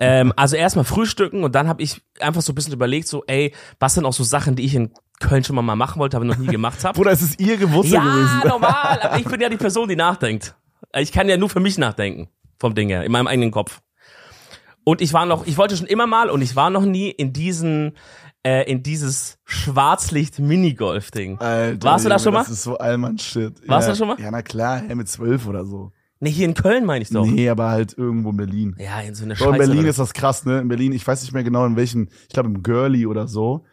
ähm, 0.00 0.32
also 0.36 0.56
erstmal 0.56 0.84
frühstücken 0.84 1.44
und 1.44 1.54
dann 1.54 1.68
habe 1.68 1.82
ich 1.82 2.02
einfach 2.20 2.42
so 2.42 2.52
ein 2.52 2.54
bisschen 2.54 2.72
überlegt, 2.72 3.06
so, 3.08 3.22
ey, 3.26 3.54
was 3.78 3.94
sind 3.94 4.04
auch 4.04 4.12
so 4.12 4.24
Sachen, 4.24 4.56
die 4.56 4.64
ich 4.64 4.74
in 4.74 4.92
Köln 5.20 5.44
schon 5.44 5.56
mal 5.56 5.62
machen 5.62 6.00
wollte, 6.00 6.16
aber 6.16 6.26
noch 6.26 6.36
nie 6.36 6.48
gemacht 6.48 6.84
habe. 6.84 6.94
Bruder, 6.98 7.12
es 7.12 7.22
ist 7.22 7.40
ihr 7.40 7.56
Geburtstag 7.56 8.04
ja, 8.04 8.12
gewesen. 8.12 8.40
normal, 8.48 9.00
aber 9.00 9.18
ich 9.18 9.24
bin 9.24 9.40
ja 9.40 9.48
die 9.48 9.56
Person, 9.56 9.88
die 9.88 9.96
nachdenkt. 9.96 10.54
Ich 10.96 11.12
kann 11.12 11.28
ja 11.28 11.36
nur 11.36 11.48
für 11.48 11.60
mich 11.60 11.78
nachdenken, 11.78 12.28
vom 12.58 12.74
Ding 12.74 12.88
her, 12.88 13.04
in 13.04 13.12
meinem 13.12 13.28
eigenen 13.28 13.50
Kopf. 13.50 13.80
Und 14.84 15.00
ich 15.00 15.12
war 15.12 15.26
noch, 15.26 15.46
ich 15.46 15.58
wollte 15.58 15.76
schon 15.76 15.86
immer 15.86 16.06
mal 16.06 16.30
und 16.30 16.40
ich 16.40 16.56
war 16.56 16.70
noch 16.70 16.84
nie 16.84 17.10
in 17.10 17.32
diesen, 17.32 17.96
äh, 18.42 18.68
in 18.70 18.82
dieses 18.82 19.38
Schwarzlicht-Minigolf-Ding. 19.44 21.38
Warst 21.38 22.04
du 22.04 22.08
da 22.08 22.18
schon 22.18 22.32
mal? 22.32 22.40
Das 22.40 22.50
ist 22.50 22.62
so 22.62 22.78
Allmann-Shit. 22.78 23.68
Warst 23.68 23.86
ja, 23.86 23.92
du 23.92 23.98
da 23.98 23.98
schon 23.98 24.08
mal? 24.08 24.18
Ja, 24.20 24.30
na 24.30 24.42
klar, 24.42 24.80
hä, 24.80 24.94
mit 24.94 25.08
zwölf 25.08 25.46
oder 25.46 25.64
so. 25.66 25.92
Nee, 26.20 26.30
hier 26.30 26.46
in 26.46 26.54
Köln 26.54 26.84
meine 26.84 27.02
ich 27.02 27.10
doch. 27.10 27.24
Nee, 27.24 27.48
aber 27.48 27.68
halt 27.70 27.96
irgendwo 27.96 28.30
in 28.30 28.36
Berlin. 28.36 28.76
Ja, 28.78 29.00
in 29.00 29.14
so 29.14 29.24
eine 29.24 29.34
Bro, 29.34 29.44
Scheiße. 29.44 29.52
in 29.54 29.58
Berlin 29.58 29.76
drin. 29.78 29.86
ist 29.86 29.98
das 29.98 30.12
krass, 30.12 30.44
ne? 30.44 30.60
In 30.60 30.68
Berlin, 30.68 30.92
ich 30.92 31.06
weiß 31.06 31.22
nicht 31.22 31.32
mehr 31.32 31.44
genau 31.44 31.64
in 31.66 31.76
welchen, 31.76 32.08
ich 32.22 32.34
glaube 32.34 32.48
im 32.48 32.62
Girly 32.62 33.06
oder 33.06 33.28
so. 33.28 33.64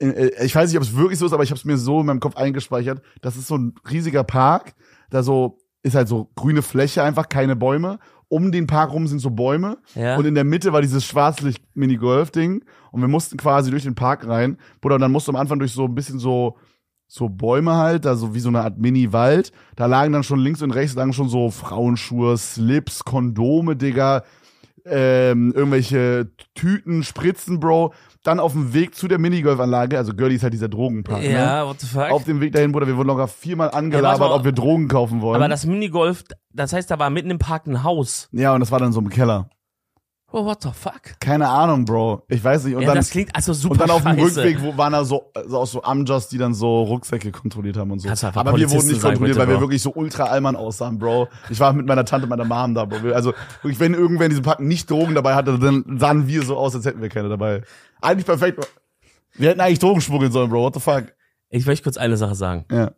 Äh, 0.00 0.30
Ich 0.44 0.54
weiß 0.54 0.68
nicht, 0.70 0.76
ob 0.76 0.82
es 0.82 0.96
wirklich 0.96 1.18
so 1.18 1.26
ist, 1.26 1.32
aber 1.32 1.44
ich 1.44 1.50
habe 1.50 1.58
es 1.58 1.64
mir 1.64 1.76
so 1.78 2.00
in 2.00 2.06
meinem 2.06 2.20
Kopf 2.20 2.36
eingespeichert. 2.36 3.00
Das 3.20 3.36
ist 3.36 3.46
so 3.46 3.56
ein 3.56 3.74
riesiger 3.90 4.24
Park, 4.24 4.74
da 5.10 5.22
so 5.22 5.58
ist 5.84 5.94
halt 5.94 6.08
so 6.08 6.28
grüne 6.34 6.62
Fläche, 6.62 7.02
einfach 7.04 7.28
keine 7.28 7.54
Bäume. 7.54 8.00
Um 8.30 8.52
den 8.52 8.66
Park 8.66 8.92
rum 8.92 9.06
sind 9.06 9.20
so 9.20 9.30
Bäume. 9.30 9.78
Ja. 9.94 10.16
Und 10.16 10.26
in 10.26 10.34
der 10.34 10.44
Mitte 10.44 10.72
war 10.74 10.82
dieses 10.82 11.02
Schwarzlicht-Minigolf-Ding. 11.06 12.64
Und 12.90 13.00
wir 13.00 13.08
mussten 13.08 13.36
quasi 13.36 13.70
durch 13.70 13.84
den 13.84 13.94
Park 13.94 14.26
rein. 14.26 14.58
Bruder, 14.80 14.96
und 14.96 15.00
dann 15.00 15.12
musst 15.12 15.28
du 15.28 15.32
am 15.32 15.36
Anfang 15.36 15.58
durch 15.58 15.72
so 15.72 15.84
ein 15.84 15.94
bisschen 15.94 16.18
so, 16.18 16.56
so 17.08 17.30
Bäume 17.30 17.74
halt, 17.76 18.06
also 18.06 18.34
wie 18.34 18.40
so 18.40 18.50
eine 18.50 18.60
Art 18.60 18.78
Mini-Wald. 18.78 19.50
Da 19.76 19.86
lagen 19.86 20.12
dann 20.12 20.22
schon 20.22 20.38
links 20.38 20.60
und 20.62 20.70
rechts 20.70 20.94
lagen 20.94 21.14
schon 21.14 21.30
so 21.30 21.50
Frauenschuhe, 21.50 22.36
Slips, 22.36 23.02
Kondome, 23.02 23.76
Digga, 23.76 24.24
ähm, 24.84 25.52
irgendwelche 25.54 26.30
Tüten, 26.54 27.02
Spritzen, 27.02 27.60
Bro. 27.60 27.94
Dann 28.24 28.40
auf 28.40 28.52
dem 28.52 28.74
Weg 28.74 28.94
zu 28.94 29.08
der 29.08 29.18
Minigolfanlage, 29.18 29.96
also 29.96 30.12
Girlie 30.12 30.36
ist 30.36 30.42
halt 30.42 30.52
dieser 30.52 30.68
Drogenpark, 30.68 31.22
ne? 31.22 31.32
ja, 31.32 31.66
what 31.66 31.80
the 31.80 31.86
fuck? 31.86 32.10
Auf 32.10 32.24
dem 32.24 32.40
Weg 32.42 32.52
dahin, 32.52 32.72
Bruder, 32.72 32.86
wir 32.86 32.96
wurden 32.96 33.08
locker 33.08 33.28
viermal 33.28 33.70
angelabert, 33.70 34.20
mal, 34.20 34.32
ob 34.32 34.44
wir 34.44 34.52
Drogen 34.52 34.88
kaufen 34.88 35.22
wollen. 35.22 35.36
aber 35.36 35.48
das 35.48 35.64
Minigolf, 35.64 36.24
das 36.52 36.74
heißt, 36.74 36.90
da 36.90 36.98
war 36.98 37.08
mitten 37.08 37.30
im 37.30 37.38
Park 37.38 37.66
ein 37.66 37.84
Haus. 37.84 38.28
ja, 38.32 38.52
und 38.52 38.60
das 38.60 38.70
war 38.70 38.80
dann 38.80 38.92
so 38.92 39.00
im 39.00 39.08
Keller. 39.08 39.48
Oh, 40.30 40.44
what 40.44 40.62
the 40.62 40.68
fuck? 40.74 41.18
Keine 41.20 41.48
Ahnung, 41.48 41.86
Bro. 41.86 42.22
Ich 42.28 42.44
weiß 42.44 42.64
nicht. 42.64 42.74
Und 42.74 42.82
ja, 42.82 42.88
dann, 42.88 42.96
das 42.98 43.08
klingt 43.08 43.34
also 43.34 43.54
super 43.54 43.72
und 43.72 43.80
dann 43.80 43.90
auf 43.90 44.02
dem 44.02 44.18
scheiße. 44.18 44.42
Rückweg 44.44 44.62
wo 44.62 44.76
waren 44.76 44.92
da 44.92 45.02
so, 45.02 45.32
so 45.46 45.58
auch 45.58 45.66
so 45.66 45.82
Amjas, 45.82 46.28
die 46.28 46.36
dann 46.36 46.52
so 46.52 46.82
Rucksäcke 46.82 47.32
kontrolliert 47.32 47.78
haben 47.78 47.90
und 47.92 48.00
so. 48.00 48.08
Aber 48.10 48.54
wir 48.56 48.70
wurden 48.70 48.88
nicht 48.88 49.00
kontrolliert, 49.00 49.20
bitte, 49.20 49.38
weil 49.38 49.48
wir 49.48 49.54
Bro. 49.54 49.60
wirklich 49.62 49.80
so 49.80 49.90
ultra 49.94 50.24
Allmann 50.24 50.54
aussahen, 50.54 50.98
Bro. 50.98 51.28
Ich 51.48 51.58
war 51.60 51.72
mit 51.72 51.86
meiner 51.86 52.04
Tante, 52.04 52.26
meiner 52.26 52.44
Mom 52.44 52.74
da, 52.74 52.84
Bro. 52.84 53.12
Also 53.14 53.32
wirklich, 53.62 53.80
wenn 53.80 53.94
irgendwer 53.94 54.26
in 54.26 54.30
diesem 54.30 54.44
Park 54.44 54.60
nicht 54.60 54.90
Drogen 54.90 55.14
dabei 55.14 55.34
hatte, 55.34 55.58
dann 55.58 55.98
sahen 55.98 56.28
wir 56.28 56.42
so 56.42 56.58
aus, 56.58 56.74
als 56.74 56.84
hätten 56.84 57.00
wir 57.00 57.08
keine 57.08 57.30
dabei. 57.30 57.62
Eigentlich 58.02 58.26
perfekt. 58.26 58.58
Bro. 58.58 58.66
Wir 59.38 59.48
hätten 59.48 59.60
eigentlich 59.60 59.78
Drogen 59.78 60.02
schmuggeln 60.02 60.30
sollen, 60.30 60.50
Bro. 60.50 60.62
What 60.62 60.74
the 60.74 60.80
fuck? 60.80 61.04
Ich 61.48 61.64
möchte 61.64 61.84
kurz 61.84 61.96
eine 61.96 62.18
Sache 62.18 62.34
sagen. 62.34 62.66
Ja. 62.70 62.90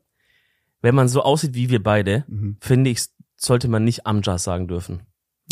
Wenn 0.82 0.96
man 0.96 1.06
so 1.06 1.22
aussieht 1.22 1.54
wie 1.54 1.70
wir 1.70 1.80
beide, 1.80 2.24
Mhm. 2.26 2.56
finde 2.60 2.90
ich, 2.90 3.04
sollte 3.36 3.68
man 3.68 3.84
nicht 3.84 4.04
Amjas 4.06 4.42
sagen 4.42 4.66
dürfen. 4.66 5.02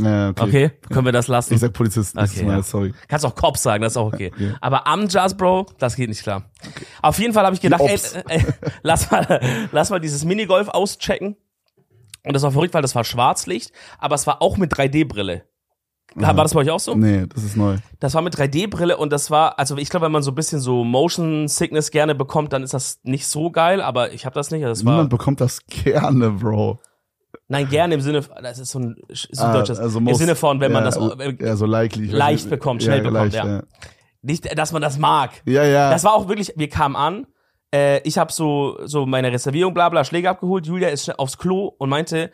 Ja, 0.00 0.30
okay. 0.30 0.42
Okay? 0.42 0.70
Können 0.92 1.04
wir 1.06 1.12
das 1.12 1.28
lassen? 1.28 1.54
Ich 1.54 1.60
sag 1.60 1.72
Polizisten, 1.72 2.18
das 2.18 2.30
Okay, 2.30 2.40
ist 2.40 2.46
mal, 2.46 2.56
ja. 2.56 2.62
sorry. 2.62 2.94
Kannst 3.08 3.24
auch 3.26 3.34
Cops 3.34 3.62
sagen, 3.62 3.82
das 3.82 3.94
ist 3.94 3.96
auch 3.96 4.12
okay. 4.12 4.30
Okay. 4.34 4.54
Aber 4.60 4.86
Amjas, 4.86 5.36
Bro, 5.36 5.66
das 5.78 5.96
geht 5.96 6.08
nicht 6.08 6.22
klar. 6.22 6.44
Auf 7.02 7.18
jeden 7.18 7.32
Fall 7.32 7.44
habe 7.44 7.54
ich 7.54 7.60
gedacht, 7.60 7.80
ey, 7.84 7.94
Ops. 7.94 8.12
äh, 8.14 8.40
lass 8.82 9.10
mal, 9.10 9.40
lass 9.72 9.90
mal 9.90 9.98
dieses 10.00 10.24
Minigolf 10.24 10.68
auschecken. 10.68 11.36
Und 12.24 12.34
das 12.34 12.42
war 12.42 12.52
verrückt, 12.52 12.74
weil 12.74 12.82
das 12.82 12.94
war 12.94 13.04
Schwarzlicht, 13.04 13.72
aber 13.98 14.14
es 14.14 14.26
war 14.26 14.42
auch 14.42 14.56
mit 14.56 14.72
3D-Brille. 14.72 15.42
War 16.14 16.34
das 16.34 16.54
bei 16.54 16.60
euch 16.60 16.70
auch 16.70 16.80
so? 16.80 16.94
Nee, 16.94 17.26
das 17.28 17.44
ist 17.44 17.56
neu. 17.56 17.76
Das 18.00 18.14
war 18.14 18.22
mit 18.22 18.34
3D-Brille 18.34 18.96
und 18.96 19.12
das 19.12 19.30
war, 19.30 19.58
also 19.58 19.76
ich 19.76 19.88
glaube, 19.90 20.06
wenn 20.06 20.12
man 20.12 20.22
so 20.22 20.30
ein 20.32 20.34
bisschen 20.34 20.58
so 20.58 20.82
Motion 20.82 21.48
Sickness 21.48 21.90
gerne 21.90 22.14
bekommt, 22.14 22.52
dann 22.52 22.62
ist 22.62 22.72
das 22.74 22.98
nicht 23.02 23.26
so 23.26 23.50
geil, 23.50 23.80
aber 23.82 24.12
ich 24.12 24.24
habe 24.26 24.34
das 24.34 24.50
nicht. 24.50 24.64
Das 24.64 24.84
war, 24.84 24.92
Niemand 24.92 25.10
bekommt 25.10 25.40
das 25.40 25.64
gerne, 25.66 26.30
Bro. 26.30 26.80
Nein, 27.48 27.68
gerne 27.68 27.94
im 27.94 28.00
Sinne, 28.00 28.22
das 28.42 28.58
ist 28.58 28.70
so 28.70 28.78
ein, 28.78 28.96
so 29.10 29.42
ein 29.44 29.50
Ah, 29.50 29.52
deutsches, 29.54 29.78
also 29.78 29.98
im 29.98 30.04
most- 30.04 30.18
Sinne 30.18 30.34
von, 30.36 30.60
wenn 30.60 30.72
man 30.72 30.84
ja, 30.84 30.90
das, 30.90 31.18
äh, 31.18 31.36
ja, 31.40 31.56
so 31.56 31.66
likely. 31.66 32.06
Leicht 32.06 32.48
bekommt, 32.50 32.82
schnell 32.82 33.00
bekommt, 33.02 33.32
leicht, 33.32 33.44
ja. 33.44 33.62
nicht, 34.22 34.56
dass 34.58 34.72
man 34.72 34.82
das 34.82 34.98
mag. 34.98 35.30
Ja, 35.44 35.64
ja. 35.64 35.90
Das 35.90 36.04
war 36.04 36.14
auch 36.14 36.28
wirklich, 36.28 36.52
wir 36.56 36.68
kamen 36.68 36.96
an, 36.96 37.26
äh, 37.74 38.00
ich 38.06 38.16
habe 38.18 38.32
so, 38.32 38.78
so 38.84 39.06
meine 39.06 39.32
Reservierung, 39.32 39.74
bla 39.74 39.88
bla, 39.88 40.04
Schläge 40.04 40.30
abgeholt, 40.30 40.66
Julia 40.66 40.88
ist 40.88 41.18
aufs 41.18 41.36
Klo 41.38 41.66
und 41.78 41.88
meinte, 41.90 42.30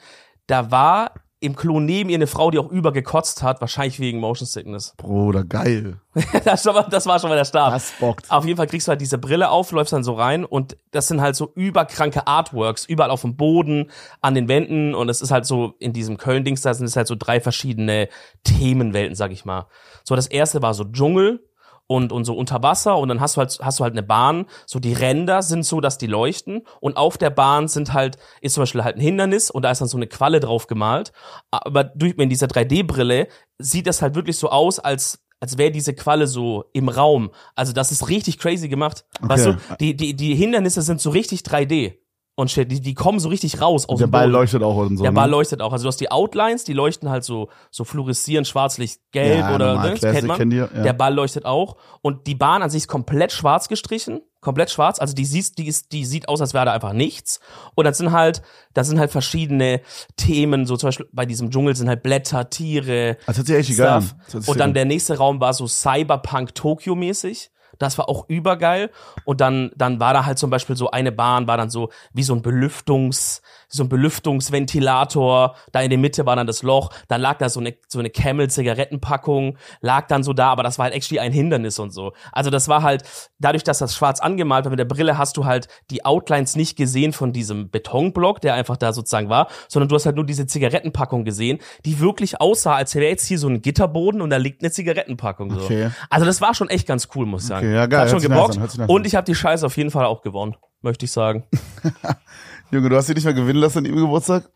da 0.46 0.70
war 0.70 1.12
im 1.44 1.56
Klo 1.56 1.80
neben 1.80 2.10
ihr 2.10 2.16
eine 2.16 2.26
Frau, 2.26 2.50
die 2.50 2.58
auch 2.58 2.70
übergekotzt 2.70 3.42
hat, 3.42 3.60
wahrscheinlich 3.60 4.00
wegen 4.00 4.18
Motion 4.18 4.46
Sickness. 4.46 4.94
Bruder, 4.96 5.44
geil. 5.44 6.00
das, 6.44 6.64
war, 6.66 6.88
das 6.88 7.06
war 7.06 7.18
schon 7.18 7.28
mal 7.28 7.36
der 7.36 7.44
Start. 7.44 7.74
Das 7.74 7.92
bockt. 8.00 8.30
Auf 8.30 8.44
jeden 8.44 8.56
Fall 8.56 8.66
kriegst 8.66 8.88
du 8.88 8.90
halt 8.90 9.00
diese 9.00 9.18
Brille 9.18 9.50
auf, 9.50 9.70
läufst 9.72 9.92
dann 9.92 10.04
so 10.04 10.14
rein 10.14 10.44
und 10.44 10.76
das 10.90 11.08
sind 11.08 11.20
halt 11.20 11.36
so 11.36 11.52
überkranke 11.54 12.26
Artworks, 12.26 12.86
überall 12.86 13.10
auf 13.10 13.22
dem 13.22 13.36
Boden, 13.36 13.90
an 14.20 14.34
den 14.34 14.48
Wänden 14.48 14.94
und 14.94 15.08
es 15.08 15.20
ist 15.20 15.30
halt 15.30 15.44
so, 15.44 15.74
in 15.78 15.92
diesem 15.92 16.16
Köln-Dings, 16.16 16.62
da 16.62 16.74
sind 16.74 16.86
es 16.86 16.96
halt 16.96 17.06
so 17.06 17.16
drei 17.16 17.40
verschiedene 17.40 18.08
Themenwelten, 18.44 19.14
sag 19.14 19.32
ich 19.32 19.44
mal. 19.44 19.66
So, 20.04 20.16
das 20.16 20.26
erste 20.26 20.62
war 20.62 20.74
so 20.74 20.84
Dschungel 20.84 21.40
und, 21.86 22.12
und 22.12 22.24
so 22.24 22.34
unter 22.34 22.62
Wasser 22.62 22.96
und 22.98 23.08
dann 23.08 23.20
hast 23.20 23.36
du 23.36 23.40
halt, 23.40 23.58
hast 23.60 23.78
du 23.78 23.84
halt 23.84 23.94
eine 23.94 24.02
Bahn, 24.02 24.46
so 24.66 24.78
die 24.78 24.92
Ränder 24.92 25.42
sind 25.42 25.64
so, 25.64 25.80
dass 25.80 25.98
die 25.98 26.06
leuchten 26.06 26.62
und 26.80 26.96
auf 26.96 27.18
der 27.18 27.30
Bahn 27.30 27.68
sind 27.68 27.92
halt, 27.92 28.16
ist 28.40 28.54
zum 28.54 28.62
Beispiel 28.62 28.84
halt 28.84 28.96
ein 28.96 29.00
Hindernis 29.00 29.50
und 29.50 29.62
da 29.62 29.70
ist 29.70 29.80
dann 29.80 29.88
so 29.88 29.98
eine 29.98 30.06
Qualle 30.06 30.40
drauf 30.40 30.66
gemalt, 30.66 31.12
aber 31.50 31.84
durch, 31.84 32.14
in 32.16 32.28
dieser 32.28 32.46
3D-Brille 32.46 33.28
sieht 33.58 33.86
das 33.86 34.02
halt 34.02 34.14
wirklich 34.14 34.38
so 34.38 34.48
aus, 34.50 34.78
als 34.78 35.20
als 35.40 35.58
wäre 35.58 35.70
diese 35.70 35.92
Qualle 35.92 36.26
so 36.26 36.64
im 36.72 36.88
Raum. 36.88 37.30
Also 37.54 37.74
das 37.74 37.92
ist 37.92 38.08
richtig 38.08 38.38
crazy 38.38 38.68
gemacht. 38.68 39.04
Weißt 39.20 39.44
du, 39.44 39.56
die, 39.78 39.94
die, 39.94 40.16
die 40.16 40.34
Hindernisse 40.34 40.80
sind 40.80 41.02
so 41.02 41.10
richtig 41.10 41.40
3D 41.40 41.98
und 42.36 42.50
shit, 42.50 42.70
die, 42.70 42.80
die 42.80 42.94
kommen 42.94 43.20
so 43.20 43.28
richtig 43.28 43.60
raus 43.60 43.88
aus 43.88 43.98
Der 43.98 44.08
dem 44.08 44.10
Ball 44.10 44.22
Boden. 44.24 44.32
leuchtet 44.32 44.62
auch 44.62 44.76
und 44.76 44.96
so. 44.96 45.04
Der 45.04 45.12
Ball 45.12 45.26
ne? 45.26 45.32
leuchtet 45.32 45.60
auch. 45.62 45.72
Also 45.72 45.84
du 45.84 45.88
hast 45.88 46.00
die 46.00 46.10
Outlines, 46.10 46.64
die 46.64 46.72
leuchten 46.72 47.08
halt 47.08 47.22
so, 47.22 47.48
so 47.70 47.84
fluoreszierend, 47.84 48.48
schwarzlicht, 48.48 49.00
gelb 49.12 49.38
Ja, 49.38 49.54
oder 49.54 49.80
ne, 49.82 49.90
das 49.90 50.00
kennt 50.00 50.26
man. 50.26 50.36
kennt 50.38 50.52
ihr, 50.52 50.68
ja. 50.74 50.82
Der 50.82 50.92
Ball 50.94 51.14
leuchtet 51.14 51.44
auch. 51.44 51.76
Und 52.02 52.26
die 52.26 52.34
Bahn 52.34 52.62
an 52.62 52.70
sich 52.70 52.82
ist 52.82 52.88
komplett 52.88 53.30
schwarz 53.30 53.68
gestrichen. 53.68 54.20
Komplett 54.40 54.70
schwarz. 54.70 54.98
Also 54.98 55.14
die 55.14 55.24
sieht, 55.24 55.56
die 55.58 55.68
ist, 55.68 55.92
die 55.92 56.04
sieht 56.04 56.28
aus, 56.28 56.40
als 56.40 56.54
wäre 56.54 56.66
da 56.66 56.72
einfach 56.72 56.92
nichts. 56.92 57.40
Und 57.76 57.84
das 57.84 57.98
sind 57.98 58.10
halt, 58.12 58.42
das 58.74 58.88
sind 58.88 58.98
halt 58.98 59.10
verschiedene 59.12 59.80
Themen. 60.16 60.66
So 60.66 60.76
zum 60.76 60.88
Beispiel 60.88 61.06
bei 61.12 61.26
diesem 61.26 61.50
Dschungel 61.50 61.76
sind 61.76 61.88
halt 61.88 62.02
Blätter, 62.02 62.50
Tiere, 62.50 63.16
Das 63.26 63.36
hört 63.38 63.46
sich 63.46 63.56
echt 63.56 63.74
sich 63.76 64.48
Und 64.48 64.58
dann 64.58 64.74
der 64.74 64.84
nächste 64.84 65.16
Raum 65.16 65.40
war 65.40 65.54
so 65.54 65.66
Cyberpunk 65.66 66.54
Tokyo 66.54 66.94
mäßig. 66.94 67.50
Das 67.78 67.98
war 67.98 68.08
auch 68.08 68.28
übergeil. 68.28 68.90
Und 69.24 69.40
dann, 69.40 69.70
dann 69.76 70.00
war 70.00 70.14
da 70.14 70.26
halt 70.26 70.38
zum 70.38 70.50
Beispiel 70.50 70.76
so 70.76 70.90
eine 70.90 71.12
Bahn, 71.12 71.46
war 71.46 71.56
dann 71.56 71.70
so 71.70 71.90
wie 72.12 72.22
so 72.22 72.34
ein 72.34 72.42
Belüftungs, 72.42 73.42
so 73.74 73.82
ein 73.82 73.88
Belüftungsventilator. 73.88 75.56
Da 75.72 75.80
in 75.80 75.90
der 75.90 75.98
Mitte 75.98 76.26
war 76.26 76.36
dann 76.36 76.46
das 76.46 76.62
Loch. 76.62 76.90
Dann 77.08 77.20
lag 77.20 77.38
da 77.38 77.48
so 77.48 77.60
eine, 77.60 77.74
so 77.88 77.98
eine 77.98 78.10
Camel-Zigarettenpackung, 78.10 79.58
lag 79.80 80.06
dann 80.06 80.22
so 80.22 80.32
da, 80.32 80.50
aber 80.50 80.62
das 80.62 80.78
war 80.78 80.84
halt 80.84 80.94
actually 80.94 81.18
ein 81.18 81.32
Hindernis 81.32 81.78
und 81.78 81.90
so. 81.90 82.12
Also 82.32 82.50
das 82.50 82.68
war 82.68 82.82
halt, 82.82 83.02
dadurch, 83.38 83.64
dass 83.64 83.78
das 83.78 83.96
schwarz 83.96 84.20
angemalt 84.20 84.64
war 84.64 84.70
mit 84.70 84.78
der 84.78 84.84
Brille, 84.84 85.18
hast 85.18 85.36
du 85.36 85.44
halt 85.44 85.68
die 85.90 86.04
Outlines 86.04 86.54
nicht 86.54 86.76
gesehen 86.76 87.12
von 87.12 87.32
diesem 87.32 87.70
Betonblock, 87.70 88.40
der 88.40 88.54
einfach 88.54 88.76
da 88.76 88.92
sozusagen 88.92 89.28
war, 89.28 89.48
sondern 89.68 89.88
du 89.88 89.96
hast 89.96 90.06
halt 90.06 90.16
nur 90.16 90.26
diese 90.26 90.46
Zigarettenpackung 90.46 91.24
gesehen, 91.24 91.58
die 91.84 91.98
wirklich 91.98 92.40
aussah, 92.40 92.76
als 92.76 92.94
wäre 92.94 93.06
jetzt 93.06 93.26
hier 93.26 93.38
so 93.38 93.48
ein 93.48 93.60
Gitterboden 93.60 94.20
und 94.20 94.30
da 94.30 94.36
liegt 94.36 94.62
eine 94.62 94.70
Zigarettenpackung. 94.70 95.50
So. 95.50 95.64
Okay. 95.64 95.90
Also 96.10 96.26
das 96.26 96.40
war 96.40 96.54
schon 96.54 96.70
echt 96.70 96.86
ganz 96.86 97.08
cool, 97.14 97.26
muss 97.26 97.42
ich 97.42 97.48
sagen. 97.48 97.66
Okay, 97.66 97.74
ja, 97.74 97.86
geil. 97.86 98.02
Hat 98.02 98.10
schon 98.10 98.20
gebockt. 98.20 98.56
nice 98.56 98.78
und 98.86 99.06
ich 99.06 99.16
habe 99.16 99.24
die 99.24 99.34
Scheiße 99.34 99.66
auf 99.66 99.76
jeden 99.76 99.90
Fall 99.90 100.04
auch 100.04 100.22
gewonnen, 100.22 100.56
möchte 100.80 101.06
ich 101.06 101.12
sagen. 101.12 101.44
Junge, 102.70 102.88
du 102.88 102.96
hast 102.96 103.08
dich 103.08 103.16
nicht 103.16 103.24
mehr 103.24 103.34
gewinnen 103.34 103.60
lassen 103.60 103.78
an 103.78 103.84
ihrem 103.84 103.96
Geburtstag? 103.96 104.50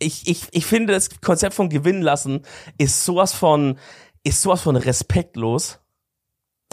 ich, 0.00 0.26
ich, 0.26 0.46
ich 0.50 0.66
finde, 0.66 0.92
das 0.92 1.20
Konzept 1.20 1.54
von 1.54 1.68
gewinnen 1.68 2.02
lassen 2.02 2.42
ist 2.78 3.04
sowas 3.04 3.32
von, 3.32 3.78
ist 4.24 4.42
sowas 4.42 4.60
von 4.62 4.76
respektlos. 4.76 5.78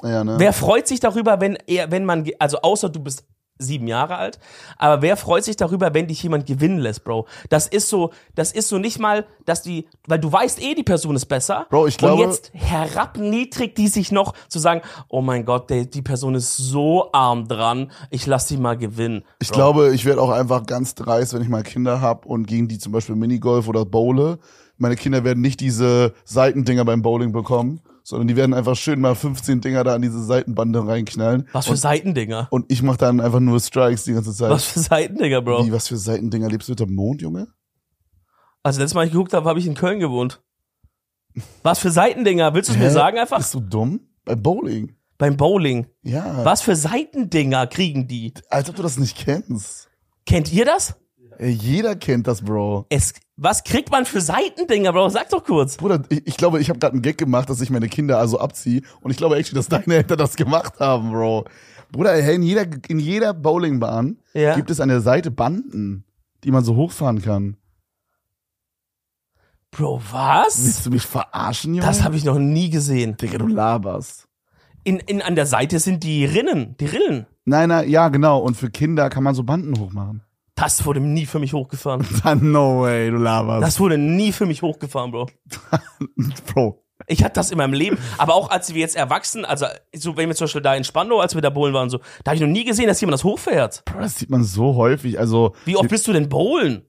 Ja, 0.04 0.24
ne? 0.24 0.36
Wer 0.38 0.54
freut 0.54 0.88
sich 0.88 1.00
darüber, 1.00 1.40
wenn 1.40 1.56
er, 1.68 1.92
wenn 1.92 2.06
man, 2.06 2.30
also 2.40 2.60
außer 2.62 2.90
du 2.90 3.00
bist 3.00 3.26
sieben 3.58 3.88
Jahre 3.88 4.18
alt, 4.18 4.40
aber 4.78 5.02
wer 5.02 5.16
freut 5.18 5.44
sich 5.46 5.56
darüber, 5.56 5.94
wenn 5.94 6.08
dich 6.08 6.22
jemand 6.24 6.46
gewinnen 6.46 6.78
lässt, 6.80 7.04
Bro? 7.04 7.26
Das 7.50 7.68
ist 7.68 7.88
so, 7.90 8.12
das 8.36 8.52
ist 8.52 8.68
so 8.68 8.78
nicht 8.78 9.00
mal, 9.00 9.26
dass 9.46 9.62
die, 9.62 9.88
weil 10.08 10.20
du 10.20 10.32
weißt 10.32 10.62
eh, 10.62 10.76
die 10.76 10.84
Person 10.84 11.16
ist 11.16 11.26
besser. 11.28 11.66
Bro, 11.70 11.88
ich 11.88 11.98
glaube- 11.98 12.24
Und 12.24 12.30
jetzt 12.30 12.52
herabniedrigt 12.54 13.78
die 13.78 13.88
sich 13.88 14.12
noch 14.12 14.34
zu 14.48 14.60
sagen, 14.60 14.82
oh 15.10 15.22
mein 15.22 15.46
Gott, 15.46 15.70
der, 15.70 15.86
die 15.86 16.02
Person 16.02 16.36
ist 16.36 16.56
so 16.58 17.10
arm 17.12 17.48
dran, 17.48 17.92
ich 18.10 18.26
lass 18.26 18.48
sie 18.48 18.58
mal 18.58 18.78
gewinnen. 18.78 19.24
Ich 19.40 19.50
Bro. 19.50 19.56
glaube, 19.56 19.94
ich 19.96 20.06
werde 20.06 20.22
auch 20.22 20.30
einfach 20.32 20.66
ganz 20.66 20.96
dreist, 20.96 21.34
wenn 21.34 21.42
ich 21.42 21.50
mal 21.50 21.64
Kinder 21.64 22.02
hab 22.02 22.26
und 22.26 22.48
gegen 22.48 22.68
die 22.68 22.78
zum 22.78 22.92
Beispiel 22.92 23.16
Minigolf 23.16 23.68
oder 23.68 23.86
Bowle. 23.86 24.40
Meine 24.78 24.96
Kinder 24.96 25.24
werden 25.24 25.42
nicht 25.42 25.60
diese 25.62 26.14
Seitendinger 26.26 26.84
beim 26.84 27.02
Bowling 27.02 27.32
bekommen, 27.32 27.80
sondern 28.06 28.28
die 28.28 28.36
werden 28.36 28.54
einfach 28.54 28.76
schön 28.76 29.02
mal 29.02 29.16
15 29.16 29.62
Dinger 29.62 29.84
da 29.84 29.96
an 29.96 30.02
diese 30.04 30.24
Seitenbande 30.24 30.88
reinknallen. 30.88 31.50
Was 31.54 31.66
für 31.66 31.72
und, 31.72 31.78
Seitendinger? 31.78 32.48
und 32.52 32.72
ich 32.72 32.84
mache 32.84 32.98
dann 32.98 33.20
einfach 33.20 33.40
nur 33.40 33.60
Strikes 33.60 34.04
die 34.04 34.14
ganze 34.14 34.32
Zeit. 34.32 34.52
Was 34.52 34.66
für 34.66 34.80
Seitendinger, 34.80 35.42
Bro? 35.42 35.66
Wie, 35.66 35.72
was 35.72 35.88
für 35.88 35.98
Seitendinger? 35.98 36.48
Lebst 36.48 36.70
du 36.70 36.74
unter 36.74 36.86
dem 36.86 36.94
Mond, 36.94 37.24
Junge? 37.24 37.48
Also 38.62 38.80
letztes 38.80 38.94
Mal, 38.94 39.08
ich 39.08 39.12
geguckt 39.12 39.34
habe, 39.34 39.50
habe 39.50 39.58
ich 39.60 39.66
in 39.66 39.74
Köln 39.74 40.00
gewohnt. 40.00 40.42
Was 41.64 41.80
für 41.80 41.90
Seitendinger? 41.90 42.54
Willst 42.54 42.70
du 42.70 42.74
es 42.74 42.80
mir 42.80 42.92
sagen 42.92 43.18
einfach? 43.18 43.38
Bist 43.38 43.56
du 43.56 43.60
dumm? 43.60 44.02
Bei 44.24 44.36
Bowling. 44.36 44.96
Beim 45.18 45.36
Bowling. 45.36 45.88
Ja. 46.04 46.46
Was 46.46 46.62
für 46.62 46.76
Seitendinger 46.76 47.66
kriegen 47.68 48.08
die? 48.08 48.34
Als 48.50 48.70
ob 48.70 48.76
du 48.76 48.84
das 48.84 48.98
nicht 48.98 49.18
kennst. 49.18 49.90
Kennt 50.26 50.54
ihr 50.54 50.66
das? 50.66 50.96
Ey, 51.38 51.52
jeder 51.52 51.96
kennt 51.96 52.28
das, 52.28 52.42
Bro. 52.42 52.86
Es, 52.90 53.14
was 53.38 53.64
kriegt 53.64 53.92
man 53.92 54.06
für 54.06 54.22
Seitendinger, 54.22 54.94
Bro? 54.94 55.10
Sag 55.10 55.30
doch 55.30 55.44
kurz. 55.44 55.78
Bruder, 55.78 56.02
ich, 56.10 56.26
ich 56.26 56.38
glaube, 56.38 56.60
ich 56.62 56.70
habe 56.70 56.80
gerade 56.80 56.94
einen 56.94 57.02
Gag 57.02 57.18
gemacht, 57.18 57.50
dass 57.50 57.60
ich 57.62 57.70
meine 57.70 57.90
Kinder 57.90 58.18
also 58.18 58.40
abziehe. 58.40 58.82
Und 59.02 59.12
ich 59.12 59.18
glaube 59.18 59.36
actually, 59.38 59.56
dass 59.56 59.68
deine 59.68 59.96
Eltern 59.96 60.18
das 60.18 60.36
gemacht 60.36 60.80
haben, 60.80 61.12
Bro. 61.12 61.46
Bruder, 61.92 62.14
hey, 62.14 62.36
in 62.36 62.44
jeder, 62.44 62.66
in 62.88 63.00
jeder 63.00 63.34
Bowlingbahn 63.34 64.18
Ja. 64.34 64.56
gibt 64.56 64.70
es 64.70 64.80
an 64.80 64.90
der 64.90 65.02
Seite 65.02 65.32
Banden, 65.32 66.06
die 66.44 66.52
man 66.52 66.64
so 66.64 66.76
hochfahren 66.76 67.22
kann. 67.22 67.58
Bro, 69.72 70.02
was? 70.12 70.64
Willst 70.64 70.86
du 70.86 70.90
mich 70.92 71.06
verarschen, 71.06 71.74
Junge? 71.74 71.86
Das 71.86 72.04
habe 72.04 72.16
ich 72.16 72.24
noch 72.24 72.40
nie 72.40 72.70
gesehen. 72.70 73.18
Digga, 73.18 73.38
du 73.38 73.48
laberst. 73.48 74.28
In, 74.86 75.00
in, 75.00 75.22
an 75.22 75.36
der 75.36 75.46
Seite 75.46 75.80
sind 75.80 76.04
die 76.04 76.24
Rinnen, 76.26 76.78
die 76.80 76.86
Rillen. 76.86 77.26
Nein, 77.44 77.70
nein, 77.70 77.90
ja, 77.90 78.08
genau. 78.10 78.40
Und 78.40 78.56
für 78.56 78.70
Kinder 78.70 79.10
kann 79.10 79.24
man 79.24 79.36
so 79.36 79.44
Banden 79.44 79.78
hochmachen. 79.80 80.22
Das 80.56 80.86
wurde 80.86 81.02
nie 81.02 81.26
für 81.26 81.40
mich 81.40 81.54
hochgefahren. 81.54 82.06
No 82.42 82.82
way, 82.82 83.12
du 83.12 83.18
laberst. 83.18 83.64
Das 83.64 83.80
wurde 83.80 83.98
nie 83.98 84.32
für 84.32 84.46
mich 84.46 84.62
hochgefahren, 84.62 85.12
Bro. 85.12 85.28
Bro. 86.54 86.82
Ich 87.08 87.24
hatte 87.24 87.34
das 87.34 87.52
in 87.52 87.58
meinem 87.58 87.74
Leben, 87.74 87.98
aber 88.18 88.36
auch 88.36 88.50
als 88.50 88.74
wir 88.74 88.80
jetzt 88.80 88.96
erwachsen, 88.96 89.44
also 89.44 89.66
so 89.94 90.16
wenn 90.16 90.30
wir 90.30 90.36
zum 90.36 90.46
Beispiel 90.46 90.62
da 90.62 90.74
in 90.76 90.86
Spandau, 90.86 91.20
als 91.20 91.36
wir 91.36 91.42
da 91.42 91.50
bowlen 91.50 91.74
waren, 91.74 91.90
so, 91.90 91.98
da 92.24 92.32
habe 92.32 92.36
ich 92.38 92.42
noch 92.42 92.48
nie 92.48 92.64
gesehen, 92.64 92.88
dass 92.88 93.02
jemand 93.02 93.16
das 93.16 93.24
hochfährt. 93.26 93.84
Bro, 93.86 94.00
das 94.00 94.18
sieht 94.18 94.30
man 94.30 94.44
so 94.44 94.76
häufig. 94.76 95.20
Also, 95.20 95.54
Wie 95.66 95.76
oft 95.76 95.90
bist 95.90 96.08
du 96.08 96.14
denn 96.14 96.30
bowlen? 96.30 96.86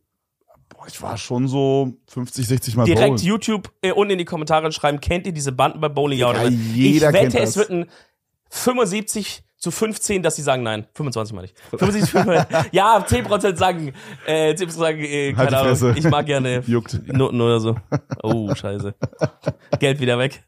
boah, 0.68 0.86
ich 0.86 1.00
war 1.02 1.16
schon 1.16 1.48
so 1.48 1.92
50, 2.08 2.46
60 2.46 2.76
Mal 2.76 2.84
Direkt 2.84 3.16
bowlen. 3.16 3.18
YouTube 3.18 3.72
äh, 3.82 3.92
unten 3.92 4.12
in 4.12 4.18
die 4.18 4.24
Kommentare 4.24 4.70
schreiben, 4.72 5.00
kennt 5.00 5.26
ihr 5.26 5.32
diese 5.32 5.52
Banden 5.52 5.80
bei 5.80 5.88
Bowling? 5.88 6.18
Ja 6.18 6.30
oder 6.30 6.48
jeder 6.48 7.08
ich 7.08 7.14
wette, 7.14 7.28
kennt 7.30 7.34
es 7.34 7.54
das. 7.54 7.56
wird 7.56 7.70
ein 7.70 7.86
75 8.50 9.42
zu 9.58 9.70
15, 9.70 10.22
dass 10.22 10.36
sie 10.36 10.42
sagen 10.42 10.62
nein. 10.62 10.86
25 10.94 11.34
meine 11.34 11.46
ich. 11.46 11.54
75, 11.70 12.10
25, 12.10 12.72
ja, 12.72 12.98
10% 12.98 13.56
sagen, 13.56 13.92
äh, 14.26 14.52
10% 14.54 14.70
sagen, 14.70 15.00
äh, 15.00 15.34
Halt 15.34 15.36
keine 15.36 15.48
die 15.48 15.54
Ahnung, 15.56 15.68
Fresse. 15.76 15.94
ich 15.96 16.04
mag 16.10 16.26
gerne 16.26 16.60
Juckt. 16.66 17.00
Noten 17.12 17.40
oder 17.40 17.58
so. 17.60 17.76
Oh, 18.22 18.54
scheiße. 18.54 18.94
Geld 19.78 20.00
wieder 20.00 20.18
weg. 20.18 20.42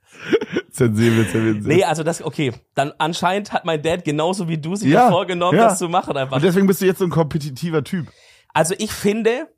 Zensieren 0.70 1.16
wir. 1.32 1.54
Nee, 1.74 1.84
also 1.84 2.02
das, 2.02 2.22
okay. 2.22 2.52
Dann 2.74 2.92
anscheinend 2.98 3.52
hat 3.52 3.64
mein 3.64 3.80
Dad 3.82 4.04
genauso 4.04 4.48
wie 4.48 4.58
du 4.58 4.76
sich 4.76 4.88
Ja, 4.90 5.10
vorgenommen, 5.10 5.56
ja. 5.58 5.68
das 5.68 5.78
zu 5.78 5.88
machen 5.88 6.16
einfach. 6.16 6.36
Und 6.36 6.44
deswegen 6.44 6.66
bist 6.66 6.80
du 6.80 6.86
jetzt 6.86 6.98
so 6.98 7.04
ein 7.04 7.10
kompetitiver 7.10 7.82
Typ. 7.84 8.06
Also 8.52 8.74
ich 8.78 8.92
finde, 8.92 9.48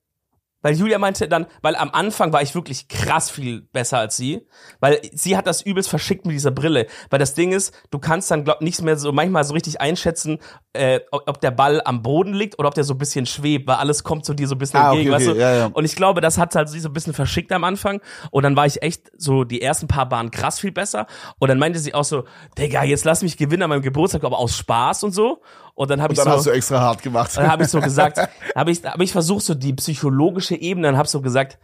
weil 0.62 0.74
Julia 0.76 0.98
meinte 0.98 1.28
dann, 1.28 1.46
weil 1.62 1.76
am 1.76 1.90
Anfang 1.90 2.32
war 2.32 2.42
ich 2.42 2.54
wirklich 2.54 2.88
krass 2.88 3.30
viel 3.30 3.62
besser 3.72 3.98
als 3.98 4.16
sie, 4.16 4.46
weil 4.80 5.00
sie 5.12 5.36
hat 5.36 5.46
das 5.46 5.62
übelst 5.62 5.88
verschickt 5.88 6.26
mit 6.26 6.34
dieser 6.34 6.50
Brille, 6.50 6.86
weil 7.08 7.18
das 7.18 7.34
Ding 7.34 7.52
ist, 7.52 7.74
du 7.90 7.98
kannst 7.98 8.30
dann 8.30 8.44
glaub 8.44 8.60
nicht 8.60 8.80
mehr 8.82 8.96
so 8.96 9.12
manchmal 9.12 9.44
so 9.44 9.54
richtig 9.54 9.80
einschätzen, 9.80 10.38
äh, 10.72 11.00
ob 11.10 11.40
der 11.40 11.50
Ball 11.50 11.80
am 11.84 12.02
Boden 12.02 12.32
liegt 12.34 12.58
oder 12.58 12.68
ob 12.68 12.74
der 12.74 12.84
so 12.84 12.94
ein 12.94 12.98
bisschen 12.98 13.26
schwebt, 13.26 13.66
weil 13.66 13.76
alles 13.76 14.04
kommt 14.04 14.24
zu 14.24 14.34
dir 14.34 14.46
so 14.46 14.54
ein 14.54 14.58
bisschen 14.58 14.80
Ah, 14.80 14.90
entgegen, 14.92 15.10
okay, 15.10 15.16
weißt 15.16 15.28
okay, 15.28 15.38
du? 15.38 15.40
ja, 15.42 15.54
ja. 15.54 15.66
Und 15.72 15.84
ich 15.84 15.96
glaube, 15.96 16.20
das 16.20 16.38
hat 16.38 16.54
halt 16.54 16.68
sie 16.68 16.80
so 16.80 16.88
ein 16.88 16.92
bisschen 16.92 17.14
verschickt 17.14 17.50
am 17.52 17.64
Anfang 17.64 18.00
und 18.30 18.42
dann 18.42 18.54
war 18.56 18.66
ich 18.66 18.82
echt 18.82 19.10
so 19.16 19.44
die 19.44 19.62
ersten 19.62 19.88
paar 19.88 20.08
Bahnen 20.08 20.30
krass 20.30 20.60
viel 20.60 20.72
besser 20.72 21.06
und 21.38 21.48
dann 21.48 21.58
meinte 21.58 21.78
sie 21.78 21.94
auch 21.94 22.04
so, 22.04 22.24
Digga, 22.58 22.84
jetzt 22.84 23.04
lass 23.04 23.22
mich 23.22 23.36
gewinnen 23.36 23.62
an 23.64 23.70
meinem 23.70 23.82
Geburtstag, 23.82 24.22
aber 24.24 24.38
aus 24.38 24.56
Spaß 24.56 25.04
und 25.04 25.12
so 25.12 25.40
und 25.80 25.88
dann 25.88 26.02
habe 26.02 26.12
ich 26.12 26.18
Dann 26.18 26.26
so 26.26 26.32
hast 26.32 26.46
du 26.46 26.50
extra 26.50 26.78
hart 26.78 27.02
gemacht. 27.02 27.34
dann 27.38 27.50
habe 27.50 27.62
ich 27.62 27.70
so 27.70 27.80
gesagt, 27.90 28.18
habe 28.54 28.70
ich, 28.70 28.84
hab 28.84 29.00
ich 29.00 29.12
versucht, 29.12 29.46
so 29.46 29.54
die 29.54 29.72
psychologische 29.72 30.54
Ebene, 30.54 30.88
dann 30.88 30.98
habe 30.98 31.08
so 31.08 31.22
gesagt, 31.22 31.58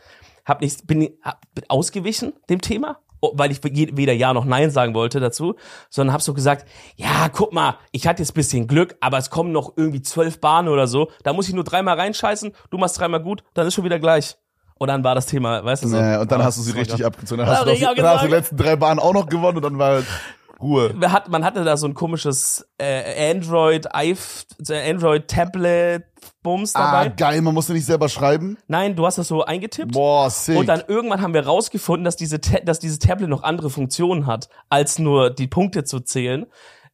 hab 0.46 0.62
nicht, 0.62 0.86
bin, 0.86 1.10
hab, 1.22 1.38
bin 1.54 1.64
ausgewichen 1.68 2.32
dem 2.48 2.62
Thema, 2.62 2.96
oh, 3.20 3.32
weil 3.34 3.52
ich 3.52 3.62
weder 3.62 4.14
Ja 4.14 4.32
noch 4.32 4.46
Nein 4.46 4.70
sagen 4.70 4.94
wollte 4.94 5.20
dazu, 5.20 5.56
sondern 5.90 6.14
habe 6.14 6.22
so 6.22 6.32
gesagt, 6.32 6.66
ja, 6.96 7.28
guck 7.30 7.52
mal, 7.52 7.76
ich 7.92 8.06
hatte 8.06 8.22
jetzt 8.22 8.32
bisschen 8.32 8.66
Glück, 8.66 8.96
aber 9.02 9.18
es 9.18 9.28
kommen 9.28 9.52
noch 9.52 9.74
irgendwie 9.76 10.00
zwölf 10.00 10.40
Bahnen 10.40 10.68
oder 10.68 10.86
so, 10.86 11.10
da 11.22 11.34
muss 11.34 11.48
ich 11.48 11.54
nur 11.54 11.64
dreimal 11.64 12.00
reinscheißen, 12.00 12.52
du 12.70 12.78
machst 12.78 12.98
dreimal 12.98 13.20
gut, 13.20 13.44
dann 13.52 13.66
ist 13.66 13.74
schon 13.74 13.84
wieder 13.84 13.98
gleich. 13.98 14.38
Und 14.78 14.88
dann 14.88 15.04
war 15.04 15.14
das 15.14 15.26
Thema, 15.26 15.62
weißt 15.62 15.84
du 15.84 15.88
so. 15.88 16.00
Nee, 16.00 16.16
und 16.16 16.32
dann 16.32 16.40
Ah, 16.40 16.44
hast 16.44 16.56
du 16.56 16.62
sie 16.62 16.72
richtig 16.72 17.04
abgezogen. 17.04 17.44
Dann 17.44 17.48
hast, 17.48 17.66
du, 17.66 17.94
dann 17.96 18.06
hast 18.06 18.22
du 18.22 18.28
die 18.28 18.32
letzten 18.32 18.56
drei 18.56 18.76
Bahnen 18.76 18.98
auch 18.98 19.12
noch 19.12 19.26
gewonnen 19.26 19.58
und 19.58 19.62
dann 19.62 19.78
war 19.78 19.88
halt 19.88 20.06
Ruhe. 20.60 20.94
Hat, 21.12 21.28
man 21.28 21.44
hatte 21.44 21.64
da 21.64 21.76
so 21.76 21.86
ein 21.86 21.94
komisches 21.94 22.66
äh, 22.78 23.30
Android, 23.30 23.86
äh, 23.94 24.90
Android 24.90 25.28
Tablet 25.28 26.04
Bums 26.42 26.74
Ah, 26.74 27.04
dabei. 27.04 27.08
geil, 27.10 27.42
man 27.42 27.54
musste 27.54 27.72
nicht 27.72 27.84
selber 27.86 28.08
schreiben. 28.08 28.56
Nein, 28.66 28.96
du 28.96 29.04
hast 29.06 29.18
das 29.18 29.28
so 29.28 29.44
eingetippt. 29.44 29.92
Boah, 29.92 30.30
sick. 30.30 30.56
Und 30.56 30.66
dann 30.66 30.82
irgendwann 30.88 31.20
haben 31.20 31.34
wir 31.34 31.44
rausgefunden, 31.46 32.04
dass, 32.04 32.16
diese 32.16 32.40
Ta 32.40 32.58
dass 32.64 32.78
dieses 32.78 32.98
Tablet 32.98 33.28
noch 33.28 33.42
andere 33.42 33.70
Funktionen 33.70 34.26
hat, 34.26 34.48
als 34.68 34.98
nur 34.98 35.30
die 35.30 35.46
Punkte 35.46 35.84
zu 35.84 36.00
zählen. 36.00 36.46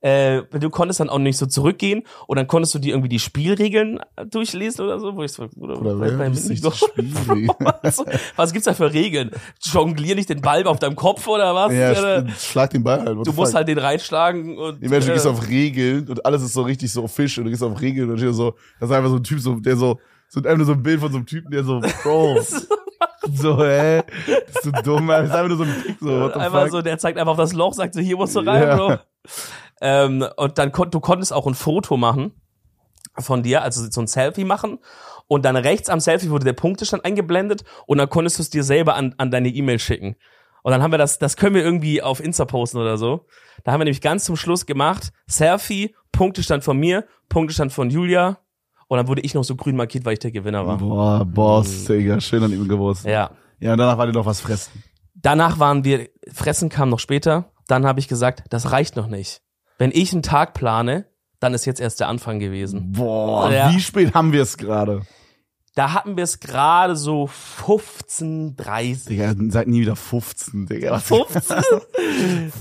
Äh, 0.02 0.42
du 0.58 0.68
konntest 0.68 0.98
dann 0.98 1.08
auch 1.08 1.18
nicht 1.20 1.38
so 1.38 1.46
zurückgehen 1.46 2.02
und 2.26 2.36
dann 2.36 2.48
konntest 2.48 2.74
du 2.74 2.80
dir 2.80 2.90
irgendwie 2.94 3.08
die 3.08 3.20
Spielregeln 3.20 4.00
durchlesen 4.30 4.84
oder 4.84 4.98
so, 4.98 5.14
wo 5.14 5.22
ich 5.22 5.30
so, 5.32 5.48
oder, 5.56 5.80
Oder 5.80 6.18
wer 6.18 6.28
nicht 6.28 6.42
sich 6.42 6.60
so. 6.60 6.72
was, 8.36 8.52
gibt's 8.52 8.66
da 8.66 8.74
für 8.74 8.92
Regeln? 8.92 9.30
Jonglier 9.62 10.14
nicht 10.14 10.28
den 10.28 10.40
Ball 10.40 10.66
auf 10.66 10.78
deinem 10.78 10.96
Kopf 10.96 11.26
oder 11.28 11.54
was? 11.54 11.72
ja, 11.72 11.90
Oder, 11.92 12.18
sch- 12.22 12.50
schlag 12.50 12.70
den 12.70 12.82
Ball 12.82 13.04
halt. 13.04 13.26
du 13.26 13.32
musst 13.32 13.54
halt 13.54 13.68
den 13.68 13.78
reinschlagen 13.78 14.58
und 14.58 14.82
Die 14.82 14.88
Menschen 14.88 15.10
äh, 15.10 15.14
gehst 15.14 15.26
auf 15.26 15.48
Regeln 15.48 16.08
und 16.08 16.24
alles 16.26 16.42
ist 16.42 16.52
so 16.54 16.62
richtig 16.62 16.92
so 16.92 17.06
Fisch 17.06 17.38
und 17.38 17.44
du 17.44 17.50
gehst 17.50 17.62
auf 17.62 17.80
Regeln 17.80 18.10
und 18.10 18.18
steht 18.18 18.34
so, 18.34 18.54
das 18.80 18.90
ist 18.90 18.96
einfach 18.96 19.10
so 19.10 19.16
ein 19.16 19.22
Typ, 19.24 19.40
so, 19.40 19.54
der 19.56 19.76
so, 19.76 19.98
so 20.28 20.40
einfach 20.40 20.56
nur 20.56 20.66
so 20.66 20.72
ein 20.72 20.82
Bild 20.82 21.00
von 21.00 21.10
so 21.12 21.18
einem 21.18 21.26
Typen, 21.26 21.50
der 21.50 21.62
so, 21.64 21.80
Bro, 22.02 22.40
so, 23.34 23.58
hä, 23.64 24.02
bist 24.46 24.64
du 24.64 24.72
dumm, 24.82 25.06
das 25.08 25.26
ist 25.28 25.32
einfach 25.34 25.48
nur 25.48 25.58
so 25.58 25.64
ein 25.64 25.82
Pick, 25.86 25.96
so, 26.00 26.06
what 26.20 26.34
the 26.34 26.40
Einfach 26.40 26.62
fuck? 26.62 26.70
so, 26.70 26.82
der 26.82 26.98
zeigt 26.98 27.18
einfach 27.18 27.32
auf 27.32 27.38
das 27.38 27.52
Loch, 27.52 27.72
sagt 27.72 27.94
so, 27.94 28.00
hier 28.00 28.16
musst 28.16 28.34
du 28.34 28.40
rein, 28.40 28.62
Ja. 28.62 28.76
Bro. 28.76 28.96
Ähm, 29.82 30.24
und 30.36 30.58
dann 30.58 30.70
kon 30.70 30.90
du 30.90 31.00
konntest 31.00 31.32
auch 31.32 31.46
ein 31.46 31.54
Foto 31.54 31.96
machen 31.96 32.32
von 33.18 33.42
dir, 33.42 33.62
also 33.62 33.90
so 33.90 34.00
ein 34.00 34.06
Selfie 34.06 34.44
machen. 34.44 34.78
Und 35.26 35.44
dann 35.44 35.56
rechts 35.56 35.88
am 35.90 35.98
Selfie 35.98 36.30
wurde 36.30 36.44
der 36.44 36.52
Punktestand 36.52 37.04
eingeblendet 37.04 37.64
und 37.86 37.98
dann 37.98 38.08
konntest 38.08 38.38
du 38.38 38.42
es 38.42 38.50
dir 38.50 38.62
selber 38.62 38.94
an, 38.94 39.14
an 39.18 39.30
deine 39.30 39.48
E-Mail 39.48 39.80
schicken. 39.80 40.14
Und 40.62 40.70
dann 40.70 40.82
haben 40.82 40.92
wir 40.92 40.98
das, 40.98 41.18
das 41.18 41.36
können 41.36 41.56
wir 41.56 41.64
irgendwie 41.64 42.00
auf 42.00 42.22
Insta 42.22 42.44
posten 42.44 42.78
oder 42.78 42.96
so. 42.96 43.26
Da 43.64 43.72
haben 43.72 43.80
wir 43.80 43.84
nämlich 43.84 44.00
ganz 44.00 44.24
zum 44.24 44.36
Schluss 44.36 44.66
gemacht, 44.66 45.12
Selfie, 45.26 45.96
Punktestand 46.12 46.62
von 46.62 46.78
mir, 46.78 47.04
Punktestand 47.28 47.72
von 47.72 47.90
Julia. 47.90 48.38
Und 48.86 48.98
dann 48.98 49.08
wurde 49.08 49.22
ich 49.22 49.34
noch 49.34 49.42
so 49.42 49.56
grün 49.56 49.74
markiert, 49.74 50.04
weil 50.04 50.12
ich 50.12 50.18
der 50.20 50.30
Gewinner 50.30 50.64
war. 50.64 50.78
Boah, 50.78 51.24
Boss, 51.24 51.86
Digga, 51.86 52.20
schön 52.20 52.44
an 52.44 52.52
ihm 52.52 52.68
gewusst. 52.68 53.04
Ja. 53.04 53.30
Ja, 53.58 53.72
und 53.72 53.78
danach 53.78 53.98
war 53.98 54.06
dir 54.06 54.12
noch 54.12 54.26
was 54.26 54.40
fressen. 54.40 54.84
Danach 55.14 55.58
waren 55.58 55.82
wir, 55.82 56.08
Fressen 56.32 56.68
kam 56.68 56.88
noch 56.88 56.98
später. 57.00 57.50
Dann 57.66 57.86
habe 57.86 57.98
ich 57.98 58.06
gesagt, 58.06 58.44
das 58.50 58.70
reicht 58.70 58.94
noch 58.94 59.08
nicht. 59.08 59.42
Wenn 59.78 59.90
ich 59.92 60.12
einen 60.12 60.22
Tag 60.22 60.54
plane, 60.54 61.06
dann 61.40 61.54
ist 61.54 61.64
jetzt 61.64 61.80
erst 61.80 62.00
der 62.00 62.08
Anfang 62.08 62.38
gewesen. 62.38 62.92
Boah, 62.92 63.50
Ja. 63.52 63.70
wie 63.72 63.80
spät 63.80 64.14
haben 64.14 64.32
wir 64.32 64.42
es 64.42 64.56
gerade? 64.56 65.02
Da 65.74 65.94
hatten 65.94 66.16
wir 66.18 66.24
es 66.24 66.38
gerade 66.38 66.96
so 66.96 67.30
15.30 67.66 69.08
Digga, 69.08 69.34
seid 69.48 69.68
nie 69.68 69.80
wieder 69.80 69.96
15, 69.96 70.66
Digga. 70.66 70.90
Was 70.92 71.04
15? 71.04 71.62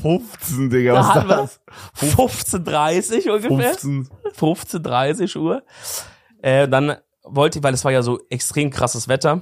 15, 0.01 0.69
Digga, 0.69 0.93
Da 0.93 0.99
was 0.99 1.07
hatten 1.13 1.27
wir 1.29 1.35
das? 1.37 1.59
15.30 1.99 3.29
ungefähr. 3.29 3.73
15. 3.73 4.09
15.30 4.37 5.37
Uhr. 5.37 5.63
Äh, 6.41 6.67
dann 6.69 6.95
wollte 7.23 7.59
ich, 7.59 7.63
weil 7.63 7.73
es 7.73 7.83
war 7.85 7.91
ja 7.91 8.01
so 8.01 8.19
extrem 8.29 8.69
krasses 8.69 9.07
Wetter, 9.07 9.41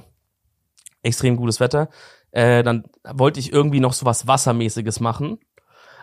extrem 1.02 1.36
gutes 1.36 1.60
Wetter, 1.60 1.88
äh, 2.32 2.62
dann 2.62 2.84
wollte 3.04 3.40
ich 3.40 3.52
irgendwie 3.52 3.80
noch 3.80 3.92
so 3.92 4.04
was 4.04 4.26
Wassermäßiges 4.26 5.00
machen. 5.00 5.38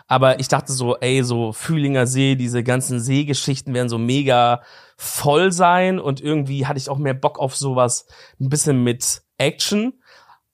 Aber 0.08 0.40
ich 0.40 0.48
dachte 0.48 0.72
so, 0.72 0.96
ey, 0.96 1.22
so 1.22 1.52
Fühlinger 1.52 2.06
See, 2.06 2.34
diese 2.34 2.64
ganzen 2.64 2.98
Seegeschichten 2.98 3.74
werden 3.74 3.90
so 3.90 3.98
mega 3.98 4.62
voll 4.96 5.52
sein 5.52 6.00
und 6.00 6.20
irgendwie 6.22 6.66
hatte 6.66 6.78
ich 6.78 6.88
auch 6.88 6.96
mehr 6.96 7.14
Bock 7.14 7.38
auf 7.38 7.54
sowas 7.54 8.06
ein 8.40 8.48
bisschen 8.48 8.82
mit 8.82 9.22
Action. 9.36 9.92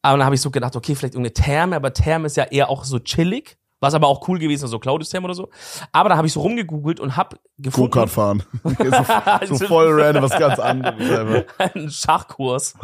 Aber 0.03 0.19
dann 0.19 0.27
habe 0.27 0.35
ich 0.35 0.41
so 0.41 0.51
gedacht, 0.51 0.75
okay, 0.77 0.95
vielleicht 0.97 1.15
irgendeine 1.15 1.35
Therme, 1.35 1.77
aber 1.77 1.93
Therme 1.93 2.27
ist 2.27 2.37
ja 2.37 2.45
eher 2.45 2.69
auch 2.69 2.85
so 2.85 2.99
chillig, 2.99 3.57
Was 3.81 3.95
aber 3.95 4.09
auch 4.09 4.27
cool 4.29 4.39
gewesen, 4.39 4.65
ist, 4.65 4.71
so 4.71 4.79
Claudius-Therm 4.79 5.25
oder 5.25 5.35
so. 5.35 5.51
Aber 5.93 6.09
da 6.09 6.17
habe 6.17 6.27
ich 6.27 6.33
so 6.33 6.41
rumgegoogelt 6.41 7.01
und 7.01 7.17
hab 7.17 7.39
gefunden. 7.57 7.91
Go-Kart 7.91 8.11
fahren. 8.11 8.43
so, 9.47 9.55
so 9.55 9.67
voll 9.67 10.01
random, 10.01 10.25
was 10.25 10.39
ganz 10.39 10.59
anderes. 10.59 11.45
Ein 11.59 11.91
Schachkurs. 11.91 12.75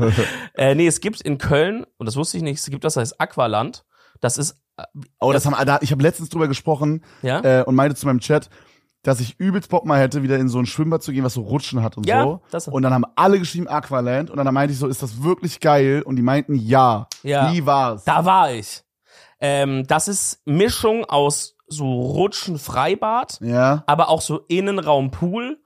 äh, 0.54 0.74
nee, 0.74 0.86
es 0.86 1.00
gibt 1.00 1.20
in 1.20 1.36
Köln, 1.38 1.84
und 1.98 2.06
das 2.06 2.16
wusste 2.16 2.36
ich 2.36 2.42
nicht, 2.42 2.60
es 2.60 2.70
gibt 2.70 2.84
das, 2.84 2.94
das 2.94 3.02
heißt 3.02 3.20
Aqualand. 3.20 3.84
Das 4.20 4.38
ist, 4.38 4.60
Oh, 5.20 5.32
das 5.32 5.46
haben, 5.46 5.56
da, 5.66 5.78
ich 5.82 5.92
habe 5.92 6.02
letztens 6.02 6.28
drüber 6.28 6.48
gesprochen 6.48 7.04
ja? 7.22 7.60
äh, 7.60 7.64
und 7.64 7.74
meinte 7.74 7.94
zu 7.96 8.06
meinem 8.06 8.20
Chat, 8.20 8.48
dass 9.02 9.20
ich 9.20 9.38
übelst 9.40 9.70
Bock 9.70 9.86
mal 9.86 9.98
hätte, 9.98 10.22
wieder 10.22 10.38
in 10.38 10.48
so 10.48 10.58
ein 10.58 10.66
Schwimmbad 10.66 11.02
zu 11.02 11.12
gehen, 11.12 11.24
was 11.24 11.34
so 11.34 11.40
Rutschen 11.42 11.82
hat 11.82 11.96
und 11.96 12.06
Ja, 12.06 12.22
so. 12.24 12.40
das- 12.50 12.68
und 12.68 12.82
dann 12.82 12.92
haben 12.92 13.06
alle 13.16 13.38
geschrieben 13.38 13.66
Aqualand 13.68 14.30
und 14.30 14.36
dann 14.36 14.52
meinte 14.52 14.72
ich 14.74 14.78
so, 14.78 14.86
ist 14.88 15.02
das 15.02 15.22
wirklich 15.22 15.60
geil? 15.60 16.02
Und 16.04 16.16
die 16.16 16.22
meinten 16.22 16.54
ja. 16.54 17.06
Ja. 17.22 17.50
Wie 17.52 17.64
war's? 17.64 18.04
Da 18.04 18.24
war 18.24 18.52
ich. 18.52 18.82
Ähm, 19.40 19.86
das 19.86 20.06
ist 20.08 20.42
Mischung 20.44 21.04
aus 21.06 21.56
so 21.66 21.86
Rutschen 22.00 22.58
Freibad, 22.58 23.38
Ja. 23.40 23.84
aber 23.86 24.08
auch 24.10 24.20
so 24.20 24.40
Innenraum 24.48 25.10
Pool, 25.10 25.58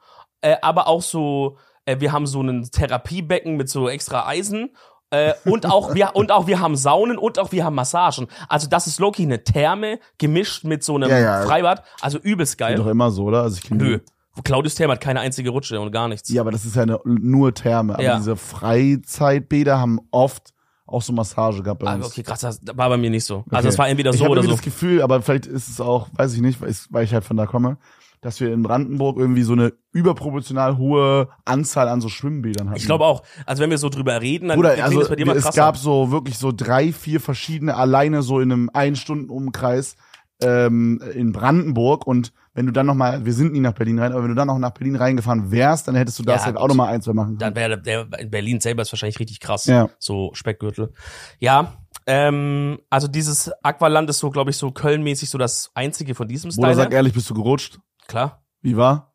äh, 0.43 0.57
aber 0.63 0.87
auch 0.87 1.03
so, 1.03 1.57
äh, 1.87 1.99
wir 1.99 2.13
haben 2.13 2.27
so 2.29 2.41
ein 2.41 2.69
Therapiebecken 2.71 3.57
mit 3.57 3.69
so 3.69 3.89
extra 3.89 4.27
Eisen. 4.29 4.77
Äh, 5.11 5.35
und 5.45 5.67
auch 5.67 5.95
wir 5.95 6.11
und 6.15 6.33
auch 6.33 6.47
wir 6.47 6.61
haben 6.61 6.77
Saunen 6.77 7.19
und 7.19 7.39
auch 7.39 7.53
wir 7.53 7.65
haben 7.65 7.75
Massagen. 7.75 8.27
Also 8.49 8.69
das 8.69 8.87
ist 8.87 8.99
Loki 8.99 9.23
eine 9.23 9.45
Therme 9.45 9.99
gemischt 10.19 10.65
mit 10.65 10.83
so 10.83 10.97
einem 10.97 11.11
Ja, 11.11 11.19
ja. 11.19 11.43
Freibad. 11.43 11.85
Also 12.01 12.19
übelst 12.19 12.59
geil. 12.59 12.77
Doch 12.77 12.87
immer 12.87 13.11
so, 13.11 13.25
oder? 13.25 13.43
Also 13.43 13.59
ich 13.63 13.71
Nö. 13.71 14.01
Claudius 14.43 14.75
Therme 14.75 14.95
hat 14.95 15.01
keine 15.01 15.21
einzige 15.21 15.51
Rutsche 15.51 15.79
und 15.81 15.93
gar 15.93 16.09
nichts. 16.09 16.29
Ja, 16.31 16.41
aber 16.41 16.51
das 16.51 16.65
ist 16.65 16.75
ja 16.75 16.83
eine, 16.83 16.99
nur 17.05 17.55
Therme. 17.55 17.95
Aber 17.95 18.03
Ja. 18.03 18.17
diese 18.17 18.35
Freizeitbäder 18.35 19.79
haben 19.79 20.01
oft 20.11 20.53
auch 20.87 21.03
so 21.03 21.13
Massage 21.13 21.63
gehabt 21.63 21.81
bei 21.81 21.87
Ah, 21.87 21.95
uns. 21.95 22.07
okay, 22.07 22.23
krass, 22.23 22.41
das 22.41 22.61
war 22.75 22.89
bei 22.89 22.97
mir 22.97 23.11
nicht 23.11 23.25
so. 23.25 23.45
Also 23.51 23.57
Okay. 23.59 23.69
es 23.69 23.79
war 23.79 23.89
entweder 23.89 24.11
ich 24.11 24.19
so 24.19 24.25
hab 24.25 24.31
oder 24.33 24.43
so. 24.43 24.51
das 24.51 24.61
Gefühl, 24.63 25.01
aber 25.03 25.23
vielleicht 25.23 25.47
ist 25.47 25.69
es 25.69 25.81
auch, 25.81 26.09
weiß 26.15 26.35
ich 26.35 26.41
nicht, 26.41 26.61
ich, 26.63 26.79
weil 26.91 27.05
ich 27.05 27.15
halt 27.15 27.25
von 27.25 27.37
da 27.37 27.47
komme, 27.47 27.79
dass 28.25 28.41
wir 28.41 28.51
in 28.55 28.63
Brandenburg 28.63 29.19
irgendwie 29.19 29.43
so 29.43 29.53
eine 29.53 29.75
überproportional 29.93 30.79
hohe 30.79 31.29
Anzahl 31.45 31.89
an 31.89 32.01
so 32.01 32.09
Schwimmbädern 32.09 32.69
hatten. 32.69 32.79
Ich 32.79 32.87
glaube 32.87 33.05
auch. 33.05 33.23
Also 33.45 33.63
wenn 33.63 33.69
wir 33.69 33.77
so 33.77 33.91
drüber 33.91 34.19
reden, 34.23 34.49
dann 34.49 34.57
Bruder, 34.57 34.83
also 34.83 35.03
es 35.03 35.11
bei 35.11 35.17
dir 35.17 35.27
mal 35.27 35.37
es 35.37 35.45
krasser. 35.45 35.61
gab 35.61 35.77
so 35.77 36.11
wirklich 36.11 36.39
so 36.39 36.51
drei, 36.51 36.91
vier 36.91 37.21
verschiedene 37.21 37.77
alleine 37.77 38.23
so 38.23 38.41
in 38.41 38.51
einem 38.51 38.71
ein 38.73 38.97
Stunden 38.97 39.29
Umkreis 39.29 39.97
ähm, 40.41 41.03
in 41.15 41.33
Brandenburg 41.33 42.07
und 42.07 42.33
wenn 42.55 42.65
du 42.65 42.73
dann 42.73 42.87
noch 42.87 42.95
mal, 42.95 43.27
wir 43.27 43.33
sind 43.35 43.53
nie 43.53 43.61
nach 43.61 43.75
Berlin 43.75 43.99
rein, 43.99 44.13
aber 44.13 44.23
wenn 44.23 44.31
du 44.31 44.37
dann 44.37 44.47
noch 44.47 44.59
nach 44.59 44.71
Berlin 44.71 44.97
reingefahren 44.97 45.51
wärst, 45.51 45.89
dann 45.89 45.95
hättest 45.95 46.19
du 46.21 46.23
das 46.23 46.43
Ja, 46.43 46.47
halt 46.47 46.57
auch 46.57 46.69
noch 46.69 46.77
mal 46.77 46.89
ein, 46.89 47.03
zwei 47.03 47.13
machen 47.13 47.37
dann 47.37 47.53
können. 47.53 47.73
wäre 47.73 47.83
der 47.83 48.21
in 48.21 48.31
Berlin 48.31 48.61
selber 48.61 48.83
ist 48.83 48.93
wahrscheinlich 48.93 49.19
richtig 49.19 49.41
krass. 49.41 49.67
Ja. 49.67 49.91
So 49.99 50.31
Speckgürtel. 50.33 50.93
Ja, 51.41 51.75
ähm, 52.07 52.79
also 52.91 53.09
dieses 53.09 53.51
Aqualand 53.63 54.11
ist 54.11 54.19
so, 54.19 54.31
glaube 54.31 54.51
ich, 54.51 54.57
so 54.57 54.71
Köln-mäßig 54.71 55.31
so 55.31 55.39
das 55.39 55.71
einzige 55.75 56.15
von 56.15 56.29
diesem 56.29 56.51
Style. 56.51 56.75
sag 56.75 56.93
ehrlich, 56.93 57.15
bist 57.15 57.29
du 57.31 57.35
gerutscht? 57.35 57.79
Klar. 58.07 58.43
Wie 58.63 58.77
war? 58.77 59.15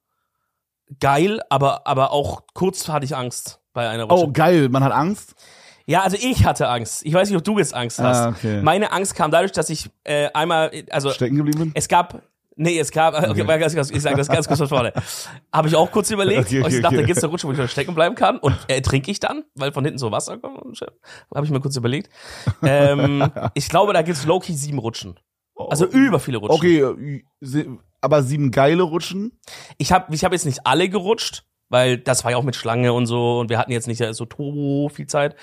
Geil, 1.00 1.42
aber, 1.50 1.86
aber 1.86 2.12
auch 2.12 2.44
kurz 2.54 2.88
hatte 2.88 3.06
ich 3.06 3.16
Angst 3.16 3.62
bei 3.74 3.88
einer 3.88 4.06
Rutsche. 4.06 4.26
Oh, 4.26 4.32
geil, 4.32 4.70
man 4.70 4.84
hat 4.84 4.92
Angst. 4.92 5.36
Ja, 5.86 6.04
also 6.04 6.18
ich 6.20 6.46
hatte 6.46 6.68
Angst. 6.68 7.04
Ich 7.04 7.14
weiß 7.14 7.30
nicht, 7.30 7.38
ob 7.38 7.44
du 7.44 7.58
jetzt 7.58 7.74
Angst 7.74 8.00
hast. 8.00 8.18
Ah, 8.18 8.30
okay. 8.30 8.62
Meine 8.62 8.92
Angst 8.92 9.16
kam 9.16 9.32
dadurch, 9.32 9.52
dass 9.52 9.70
ich 9.70 9.90
äh, 10.04 10.30
einmal, 10.34 10.72
also 10.92 11.10
Stecken 11.10 11.36
geblieben 11.36 11.60
bin? 11.60 11.72
es 11.74 11.88
gab, 11.88 12.22
nee, 12.56 12.78
es 12.78 12.92
gab, 12.92 13.16
okay, 13.16 13.44
ganz, 13.44 13.90
ich 13.90 14.02
sage 14.02 14.16
das 14.16 14.28
ganz 14.28 14.48
kurz 14.48 14.60
von 14.60 14.68
vorne. 14.68 14.94
Habe 15.52 15.68
ich 15.68 15.76
auch 15.76 15.90
kurz 15.90 16.12
überlegt, 16.12 16.42
Okay, 16.42 16.62
und 16.62 16.68
ich 16.68 16.74
okay, 16.76 16.82
dachte, 16.82 16.96
da 16.96 17.00
okay. 17.00 17.08
gibt's 17.08 17.24
eine 17.24 17.32
Rutsche, 17.32 17.48
wo 17.48 17.54
ich 17.54 17.58
noch 17.58 17.68
stecken 17.68 17.96
bleiben 17.96 18.14
kann 18.14 18.38
und 18.38 18.56
äh, 18.68 18.82
trinke 18.82 19.10
ich 19.10 19.20
dann, 19.20 19.46
weil 19.56 19.72
von 19.72 19.84
hinten 19.84 19.98
so 19.98 20.12
Wasser 20.12 20.38
kommt. 20.38 20.60
Habe 21.34 21.46
ich 21.46 21.52
mir 21.52 21.60
kurz 21.60 21.76
überlegt. 21.76 22.12
Ähm, 22.62 23.32
ich 23.56 23.68
glaube, 23.68 23.94
da 23.94 24.04
gibt's 24.04 24.26
Loki 24.26 24.54
sieben 24.54 24.78
Rutschen. 24.78 25.20
Also 25.56 25.86
über 25.86 26.20
viele 26.20 26.38
Rutschen. 26.38 26.56
Okay, 26.56 27.24
äh, 27.42 27.66
aber 28.02 28.24
sieben 28.24 28.52
geile 28.52 28.84
Rutschen? 28.84 29.40
Ich 29.78 29.92
habe 29.92 30.14
ich 30.14 30.24
hab 30.24 30.32
jetzt 30.32 30.46
nicht 30.46 30.66
alle 30.66 30.90
gerutscht, 30.90 31.44
weil 31.72 31.98
das 32.00 32.24
war 32.24 32.32
ja 32.32 32.38
auch 32.38 32.44
mit 32.44 32.56
Schlange 32.56 32.94
und 32.94 33.06
so 33.06 33.40
und 33.40 33.50
wir 33.50 33.60
hatten 33.60 33.72
jetzt 33.72 33.88
nicht 33.88 34.04
so 34.14 34.26
turbo 34.26 34.90
viel 34.90 35.06
Zeit. 35.08 35.36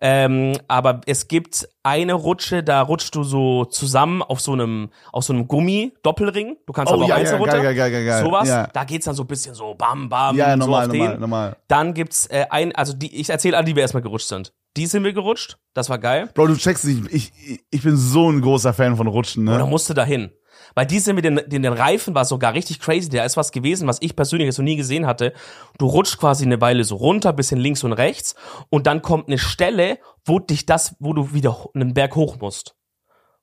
Ähm, 0.00 0.56
aber 0.68 1.02
es 1.06 1.28
gibt 1.28 1.68
eine 1.82 2.14
Rutsche, 2.14 2.62
da 2.62 2.80
rutschst 2.82 3.14
du 3.14 3.22
so 3.24 3.64
zusammen 3.66 4.22
auf 4.22 4.40
so 4.40 4.52
einem 4.52 4.90
auf 5.12 5.24
so 5.24 5.32
einem 5.34 5.48
Gummi 5.48 5.92
Doppelring. 6.02 6.56
Du 6.66 6.72
kannst 6.72 6.90
Oh, 6.90 6.96
aber 6.96 7.04
auch 7.04 7.08
ja, 7.08 7.16
einzeln 7.16 7.34
ja, 7.34 7.40
runter. 7.40 7.60
geil, 7.62 7.74
geil, 7.74 7.90
geil, 7.90 8.06
geil. 8.06 8.24
Sowas. 8.24 8.48
Ja. 8.48 8.66
Da 8.68 8.84
geht's 8.84 9.04
dann 9.04 9.14
so 9.14 9.24
ein 9.24 9.26
bisschen 9.26 9.54
so 9.54 9.74
bam 9.74 10.08
bam 10.08 10.34
Ja, 10.36 10.52
so 10.52 10.58
normal, 10.58 10.86
auf 10.86 10.92
normal, 10.92 11.10
den. 11.12 11.20
normal. 11.20 11.56
Dann 11.68 11.92
gibt's 11.94 12.26
äh, 12.26 12.46
ein 12.50 12.74
also 12.74 12.92
die 12.94 13.14
ich 13.20 13.28
erzähle 13.28 13.56
alle, 13.56 13.66
die 13.66 13.74
wir 13.76 13.82
erstmal 13.82 14.02
gerutscht 14.02 14.28
sind. 14.28 14.52
Die 14.78 14.86
sind 14.86 15.04
wir 15.04 15.12
gerutscht. 15.12 15.58
Das 15.74 15.88
war 15.90 15.98
geil. 15.98 16.28
Bro, 16.34 16.48
du 16.48 16.56
checkst 16.56 16.84
nicht, 16.84 17.10
ich, 17.12 17.32
ich, 17.46 17.60
ich 17.70 17.82
bin 17.82 17.96
so 17.96 18.30
ein 18.30 18.40
großer 18.42 18.72
Fan 18.74 18.96
von 18.96 19.06
Rutschen, 19.06 19.46
Und 19.48 19.54
da 19.58 19.64
ne? 19.64 19.70
musste 19.70 19.94
dahin. 19.94 20.30
Weil 20.76 20.86
diese 20.86 21.14
mit 21.14 21.24
den, 21.24 21.40
den, 21.46 21.62
den 21.62 21.72
Reifen 21.72 22.14
war 22.14 22.26
sogar 22.26 22.52
richtig 22.52 22.80
crazy. 22.80 23.08
Da 23.08 23.24
ist 23.24 23.38
was 23.38 23.50
gewesen, 23.50 23.88
was 23.88 23.96
ich 24.02 24.14
persönlich 24.14 24.44
jetzt 24.44 24.58
noch 24.58 24.64
nie 24.64 24.76
gesehen 24.76 25.06
hatte. 25.06 25.32
Du 25.78 25.86
rutscht 25.86 26.18
quasi 26.18 26.44
eine 26.44 26.60
Weile 26.60 26.84
so 26.84 26.96
runter, 26.96 27.32
bisschen 27.32 27.58
links 27.58 27.82
und 27.82 27.94
rechts. 27.94 28.34
Und 28.68 28.86
dann 28.86 29.00
kommt 29.00 29.26
eine 29.26 29.38
Stelle, 29.38 29.98
wo 30.26 30.38
dich 30.38 30.66
das, 30.66 30.94
wo 31.00 31.14
du 31.14 31.32
wieder 31.32 31.56
einen 31.74 31.94
Berg 31.94 32.14
hoch 32.14 32.36
musst. 32.40 32.76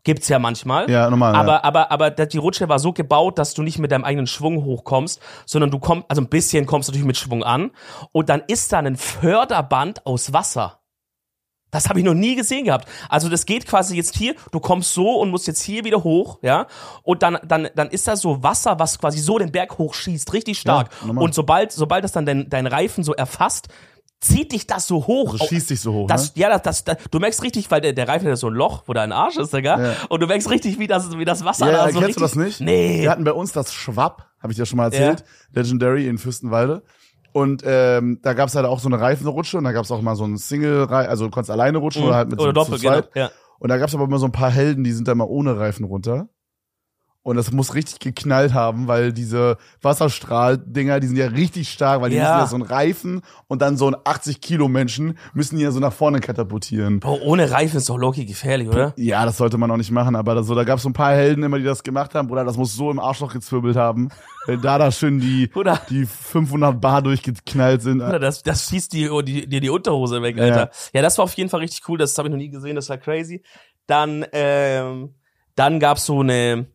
Gibt's 0.04 0.30
ja 0.30 0.38
manchmal. 0.38 0.88
Ja, 0.91 1.10
normal. 1.10 1.34
Aber, 1.34 1.54
ja. 1.54 1.63
aber, 1.63 1.91
aber 1.91 2.12
die 2.12 2.38
Rutsche 2.38 2.69
war 2.69 2.78
so 2.78 2.93
gebaut, 2.93 3.39
dass 3.39 3.56
du 3.56 3.63
nicht 3.63 3.80
mit 3.80 3.91
deinem 3.91 4.04
eigenen 4.04 4.28
Schwung 4.28 4.63
hochkommst, 4.63 5.19
sondern 5.48 5.72
du 5.72 5.80
kommst, 5.80 6.06
also 6.10 6.22
ein 6.22 6.30
bisschen 6.30 6.67
kommst 6.67 6.88
du 6.88 6.91
natürlich 6.91 7.08
mit 7.08 7.17
Schwung 7.17 7.43
an. 7.43 7.72
Und 8.12 8.30
dann 8.30 8.43
ist 8.48 8.72
da 8.74 8.80
ein 8.80 8.96
Förderband 8.96 10.06
aus 10.06 10.34
Wasser. 10.34 10.83
Das 11.73 11.89
habe 11.89 11.99
ich 11.99 12.05
noch 12.05 12.13
nie 12.13 12.36
gesehen 12.36 12.65
gehabt. 12.65 12.88
Also 13.09 13.27
das 13.29 13.45
geht 13.45 13.67
quasi 13.67 13.97
jetzt 13.97 14.15
hier, 14.15 14.36
du 14.51 14.59
kommst 14.59 14.93
so 14.93 15.19
und 15.19 15.31
musst 15.31 15.47
jetzt 15.47 15.62
hier 15.62 15.83
wieder 15.83 16.03
hoch, 16.03 16.38
ja. 16.43 16.67
Und 17.01 17.23
dann, 17.23 17.39
dann, 17.45 17.67
dann 17.75 17.89
ist 17.89 18.07
da 18.07 18.15
so 18.15 18.43
Wasser, 18.43 18.79
was 18.79 18.99
quasi 18.99 19.19
so 19.19 19.39
den 19.39 19.51
Berg 19.51 19.77
hochschießt, 19.77 20.31
richtig 20.33 20.59
stark. 20.59 20.91
Ja, 21.05 21.09
und 21.12 21.33
sobald, 21.33 21.71
sobald 21.71 22.03
das 22.03 22.12
dann 22.12 22.25
dein, 22.25 22.47
dein 22.47 22.67
Reifen 22.67 23.03
so 23.03 23.13
erfasst, 23.13 23.69
zieht 24.21 24.51
dich 24.51 24.67
das 24.67 24.88
so 24.88 25.07
hoch. 25.07 25.33
Also 25.33 25.47
schießt 25.47 25.71
dich 25.71 25.81
so 25.81 25.93
hoch, 25.93 26.07
Das, 26.07 26.36
ne? 26.36 26.41
ja, 26.43 26.49
das, 26.49 26.62
das, 26.62 26.83
das, 26.83 26.97
du 27.09 27.19
merkst 27.19 27.41
richtig, 27.43 27.69
weil 27.71 27.81
der, 27.81 27.93
der 27.93 28.07
Reifen 28.07 28.29
hat 28.29 28.38
so 28.38 28.47
ein 28.47 28.53
Loch, 28.53 28.83
wo 28.86 28.93
da 28.93 29.01
ein 29.01 29.12
Arsch 29.12 29.38
ist, 29.38 29.51
Digga. 29.53 29.79
Ja. 29.79 29.95
Und 30.09 30.21
du 30.21 30.27
merkst 30.27 30.49
richtig, 30.49 30.79
wie 30.79 30.88
das, 30.88 31.17
wie 31.17 31.25
das 31.25 31.43
Wasser 31.43 31.65
Ja, 31.65 31.71
da 31.71 31.77
ja, 31.88 31.91
so 31.91 31.99
kennst 31.99 32.07
richtig, 32.07 32.15
du 32.15 32.21
das 32.21 32.36
nicht? 32.36 32.62
Nee. 32.62 33.01
Wir 33.01 33.09
hatten 33.09 33.23
bei 33.23 33.33
uns 33.33 33.51
das 33.51 33.73
Schwapp, 33.73 34.27
habe 34.41 34.53
ich 34.53 34.57
dir 34.57 34.65
schon 34.65 34.77
mal 34.77 34.86
erzählt, 34.86 35.23
Legendary 35.51 36.07
in 36.07 36.17
Fürstenwalde. 36.17 36.83
Und 37.34 37.63
ähm, 37.65 38.19
da 38.22 38.34
gab's 38.34 38.56
halt 38.56 38.65
auch 38.65 38.80
so 38.80 38.88
eine 38.88 39.02
Reifenrutsche 39.02 39.58
und 39.58 39.63
da 39.63 39.72
gab's 39.72 39.91
auch 39.91 40.02
mal 40.02 40.15
so 40.15 40.24
ein 40.24 40.38
Single, 40.38 40.88
also 40.88 41.26
du 41.26 41.32
konntest 41.32 41.50
alleine 41.50 41.80
rutschen 41.80 42.04
oder 42.04 42.15
halt 42.15 42.30
mit 42.30 42.39
Oder 42.39 42.50
so, 42.50 42.72
Doppel, 42.72 42.80
genau. 42.80 43.02
Ja. 43.15 43.32
Und 43.58 43.69
da 43.69 43.78
gab's 43.78 43.96
aber 43.96 44.04
immer 44.04 44.19
so 44.19 44.26
ein 44.26 44.32
paar 44.32 44.52
Helden, 44.52 44.84
die 44.84 44.91
sind 44.91 45.08
da 45.08 45.15
mal 45.15 45.26
ohne 45.26 45.58
Reifen 45.58 45.84
runter. 45.84 46.30
Und 47.23 47.38
das 47.38 47.51
muss 47.53 47.73
richtig 47.73 47.99
geknallt 47.99 48.53
haben, 48.53 48.88
weil 48.88 49.13
diese 49.13 49.57
Wasserstrahldinger, 49.81 50.99
die 50.99 51.07
sind 51.07 51.15
ja 51.15 51.27
richtig 51.27 51.69
stark, 51.69 52.01
weil 52.01 52.09
die 52.09 52.17
Ja. 52.17 52.23
müssen 52.23 52.39
ja 52.39 52.47
so 52.47 52.55
einen 52.57 52.65
Reifen 52.65 53.21
und 53.47 53.62
dann 53.62 53.77
so 53.77 53.88
ein 53.88 53.95
80 54.03 54.41
Kilo 54.41 54.67
Menschen 54.67 55.17
müssen 55.33 55.57
die 55.57 55.63
ja 55.63 55.71
so 55.71 55.79
nach 55.79 55.93
vorne 55.93 56.19
katapultieren. 56.19 56.99
Bro, 56.99 57.19
ohne 57.23 57.49
Reifen 57.49 57.77
ist 57.77 57.89
doch 57.89 57.97
Loki 57.97 58.25
gefährlich, 58.25 58.67
oder? 58.67 58.93
Ja, 58.97 59.25
das 59.25 59.38
sollte 59.38 59.57
man 59.57 59.71
auch 59.71 59.77
nicht 59.77 59.91
machen, 59.91 60.15
aber 60.17 60.36
da, 60.36 60.43
so, 60.43 60.53
da 60.53 60.63
gab 60.65 60.77
es 60.77 60.83
so 60.83 60.89
ein 60.89 60.93
paar 60.93 61.13
Helden 61.13 61.43
immer, 61.43 61.57
die 61.57 61.63
das 61.63 61.83
gemacht 61.83 62.13
haben. 62.13 62.27
Bruder, 62.27 62.43
das 62.43 62.57
muss 62.57 62.75
so 62.75 62.91
im 62.91 62.99
Arschloch 62.99 63.31
gezwirbelt 63.31 63.77
haben. 63.77 64.09
Wenn 64.45 64.62
da 64.62 64.77
da 64.77 64.91
schön 64.91 65.19
die, 65.21 65.47
Bruder. 65.53 65.79
die 65.89 66.05
500 66.05 66.79
Bar 66.81 67.01
durchgeknallt 67.01 67.81
sind. 67.81 68.01
Alter, 68.01 68.19
das, 68.19 68.43
das 68.43 68.69
schießt 68.69 68.91
dir 68.91 69.21
die, 69.23 69.47
die, 69.47 69.59
die 69.62 69.69
Unterhose 69.69 70.21
weg, 70.21 70.36
Ja. 70.38 70.43
Alter. 70.43 70.71
Ja. 70.93 71.01
das 71.01 71.17
war 71.17 71.23
auf 71.23 71.33
jeden 71.36 71.49
Fall 71.49 71.62
richtig 71.62 71.88
cool. 71.88 71.97
Das 71.97 72.17
habe 72.17 72.27
ich 72.27 72.31
noch 72.31 72.38
nie 72.38 72.49
gesehen. 72.49 72.75
Das 72.75 72.89
war 72.89 72.97
crazy. 72.97 73.41
Dann, 73.88 74.25
ähm, 74.33 75.15
dann 75.55 75.79
gab's 75.79 76.05
so 76.05 76.19
eine, 76.19 76.65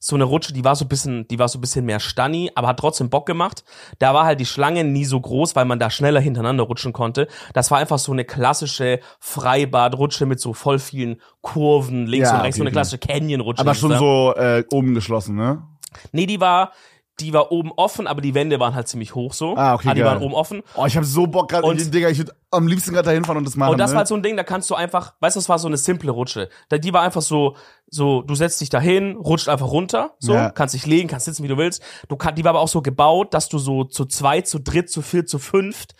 so 0.00 0.14
eine 0.14 0.24
Rutsche, 0.24 0.52
die 0.52 0.64
war 0.64 0.76
so 0.76 0.84
ein 0.84 0.88
bisschen, 0.88 1.26
die 1.28 1.38
war 1.38 1.48
so 1.48 1.58
ein 1.58 1.60
bisschen 1.60 1.84
mehr 1.84 1.98
Stanni, 2.00 2.50
aber 2.54 2.68
hat 2.68 2.78
trotzdem 2.78 3.10
Bock 3.10 3.26
gemacht. 3.26 3.64
Da 3.98 4.14
war 4.14 4.24
halt 4.24 4.38
die 4.38 4.46
Schlange 4.46 4.84
nie 4.84 5.04
so 5.04 5.20
groß, 5.20 5.56
weil 5.56 5.64
man 5.64 5.78
da 5.80 5.90
schneller 5.90 6.20
hintereinander 6.20 6.64
rutschen 6.64 6.92
konnte. 6.92 7.26
Das 7.52 7.70
war 7.70 7.78
einfach 7.78 7.98
so 7.98 8.12
eine 8.12 8.24
klassische 8.24 9.00
Freibadrutsche 9.18 10.26
mit 10.26 10.40
so 10.40 10.52
voll 10.52 10.78
vielen 10.78 11.20
Kurven 11.40 12.06
links 12.06 12.28
Ja, 12.28 12.36
und 12.36 12.42
rechts, 12.42 12.56
so 12.56 12.62
okay, 12.62 12.68
eine 12.68 12.72
klassische 12.72 12.98
Canyon-Rutsche. 12.98 13.60
aber 13.60 13.74
schon 13.74 13.96
so 13.98 14.34
äh, 14.36 14.64
oben 14.70 14.94
geschlossen, 14.94 15.34
ne? 15.36 15.62
Nee, 16.12 16.26
die 16.26 16.40
war, 16.40 16.72
die 17.20 17.32
war 17.32 17.50
oben 17.52 17.72
offen, 17.76 18.06
aber 18.06 18.20
die 18.20 18.34
Wände 18.34 18.60
waren 18.60 18.74
halt 18.74 18.88
ziemlich 18.88 19.14
hoch 19.14 19.32
so. 19.32 19.56
Ah, 19.56 19.74
okay, 19.74 19.88
Aber 19.88 19.94
die 19.94 20.00
geil. 20.02 20.10
waren 20.12 20.22
oben 20.22 20.34
offen. 20.34 20.62
Oh, 20.74 20.86
ich 20.86 20.96
habe 20.96 21.06
so 21.06 21.26
Bock 21.26 21.48
gerade, 21.50 21.66
Und- 21.66 21.92
Digga, 21.94 22.08
ich 22.08 22.18
würde 22.18 22.32
am 22.50 22.66
liebsten 22.66 22.92
gerade 22.92 23.06
dahin 23.06 23.24
fahren 23.24 23.36
und 23.38 23.44
das 23.46 23.56
machen. 23.56 23.72
Und 23.72 23.78
das 23.78 23.90
ne? 23.90 23.94
war 23.94 23.98
halt 24.00 24.08
so 24.08 24.14
ein 24.14 24.22
Ding, 24.22 24.36
da 24.36 24.44
kannst 24.44 24.70
du 24.70 24.74
einfach, 24.74 25.14
weißt 25.20 25.36
du, 25.36 25.40
das 25.40 25.48
war 25.48 25.58
so 25.58 25.68
eine 25.68 25.76
simple 25.76 26.10
Rutsche. 26.10 26.48
Da, 26.68 26.78
die 26.78 26.92
war 26.92 27.02
einfach 27.02 27.22
so, 27.22 27.56
so, 27.90 28.22
du 28.22 28.34
setzt 28.34 28.60
dich 28.60 28.70
dahin, 28.70 29.16
rutscht 29.16 29.48
einfach 29.48 29.68
runter, 29.70 30.14
so, 30.18 30.34
Ja. 30.34 30.50
kannst 30.50 30.74
dich 30.74 30.86
legen, 30.86 31.08
kannst 31.08 31.26
sitzen, 31.26 31.42
wie 31.42 31.48
du 31.48 31.56
willst. 31.58 31.82
Du 32.08 32.16
kann, 32.16 32.34
die 32.34 32.44
war 32.44 32.50
aber 32.50 32.60
auch 32.60 32.68
so 32.68 32.82
gebaut, 32.82 33.34
dass 33.34 33.48
du 33.48 33.58
so 33.58 33.84
zu 33.84 34.04
zweit, 34.06 34.46
zu 34.46 34.58
dritt, 34.60 34.90
zu 34.90 35.02
viert, 35.02 35.28
zu 35.28 35.38
fünft 35.38 35.94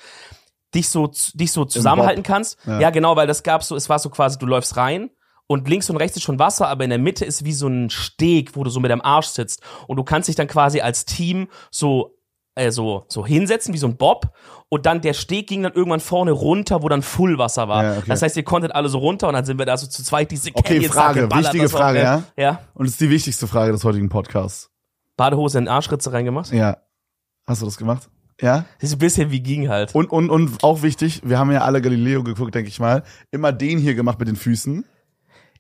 dich 0.75 0.91
so, 0.91 1.11
dich 1.35 1.51
so 1.53 1.65
zusammenhalten 1.65 2.23
kannst. 2.23 2.59
Ja. 2.67 2.79
Ja. 2.81 2.91
genau, 2.91 3.17
weil 3.17 3.27
das 3.27 3.43
gab 3.43 3.65
so, 3.65 3.75
es 3.75 3.89
war 3.89 3.99
so 3.99 4.11
quasi, 4.11 4.39
du 4.39 4.45
läufst 4.47 4.77
rein 4.77 5.11
und 5.49 5.69
links 5.69 5.91
und 5.91 5.97
rechts 5.97 6.17
ist 6.17 6.23
schon 6.23 6.39
Wasser, 6.39 6.69
aber 6.69 6.85
in 6.85 6.91
der 6.91 6.99
Mitte 6.99 7.25
ist 7.25 7.45
wie 7.45 7.53
so 7.53 7.67
ein 7.67 7.91
Steg, 7.91 8.55
wo 8.55 8.63
du 8.63 8.71
so 8.71 8.79
mit 8.79 8.91
deinem 8.91 9.01
Arsch 9.01 9.27
sitzt. 9.27 9.63
Und 9.89 9.97
du 9.97 10.05
kannst 10.05 10.29
dich 10.29 10.37
dann 10.37 10.47
quasi 10.47 10.81
als 10.81 11.05
Team 11.05 11.49
so 11.71 12.19
äh, 12.59 12.71
so, 12.71 13.05
so 13.09 13.25
hinsetzen, 13.25 13.73
wie 13.73 13.79
so 13.79 13.87
ein 13.87 13.97
Bob. 13.97 14.33
Und 14.69 14.85
dann 14.85 15.01
der 15.01 15.15
Steg 15.15 15.47
ging 15.47 15.63
dann 15.63 15.73
irgendwann 15.73 16.01
vorne 16.01 16.33
runter, 16.33 16.83
wo 16.83 16.89
dann 16.89 17.03
Fullwasser 17.03 17.69
war. 17.69 17.85
Ja, 17.85 17.93
okay. 17.99 18.05
Das 18.09 18.21
heißt, 18.21 18.37
ihr 18.37 18.43
konntet 18.43 18.75
alle 18.75 18.89
so 18.89 18.99
runter 18.99 19.29
und 19.29 19.35
dann 19.35 19.45
sind 19.45 19.59
wir 19.59 19.67
da 19.67 19.77
so 19.77 19.87
zu 19.87 20.03
zweit 20.03 20.31
diese 20.31 20.51
Okay, 20.53 20.75
Canyons 20.75 20.95
da 20.95 21.01
Frage, 21.01 21.31
wichtige 21.31 21.69
Frage, 21.69 21.99
ja? 22.01 22.25
Ja. 22.37 22.61
Und 22.75 22.87
das 22.87 22.95
ist 22.95 23.01
die 23.01 23.11
wichtigste 23.11 23.47
Frage 23.47 23.73
des 23.73 23.85
heutigen 23.85 24.09
Podcasts. 24.09 24.71
Badehose 25.17 25.59
in 25.59 25.65
den 25.65 25.69
Arschritze 25.73 26.13
reingemacht. 26.13 26.53
Ja. 26.53 26.79
Hast 27.47 27.63
du 27.63 27.67
das 27.67 27.79
gemacht? 27.79 28.11
Ja? 28.41 28.67
Das 28.81 28.91
ist 28.91 28.97
ein 28.97 28.99
bisschen 28.99 29.31
wie 29.31 29.41
ging 29.41 29.69
halt. 29.69 29.95
Und, 29.95 30.11
und, 30.11 30.29
und 30.29 30.63
auch 30.63 30.83
wichtig, 30.83 31.23
wir 31.25 31.39
haben 31.39 31.51
ja 31.51 31.63
alle 31.63 31.81
Galileo 31.81 32.23
geguckt, 32.23 32.55
denke 32.55 32.69
ich 32.69 32.79
mal. 32.79 33.03
Immer 33.31 33.53
den 33.53 33.79
hier 33.79 33.95
gemacht 33.95 34.19
mit 34.19 34.29
den 34.29 34.37
Füßen. 34.37 34.85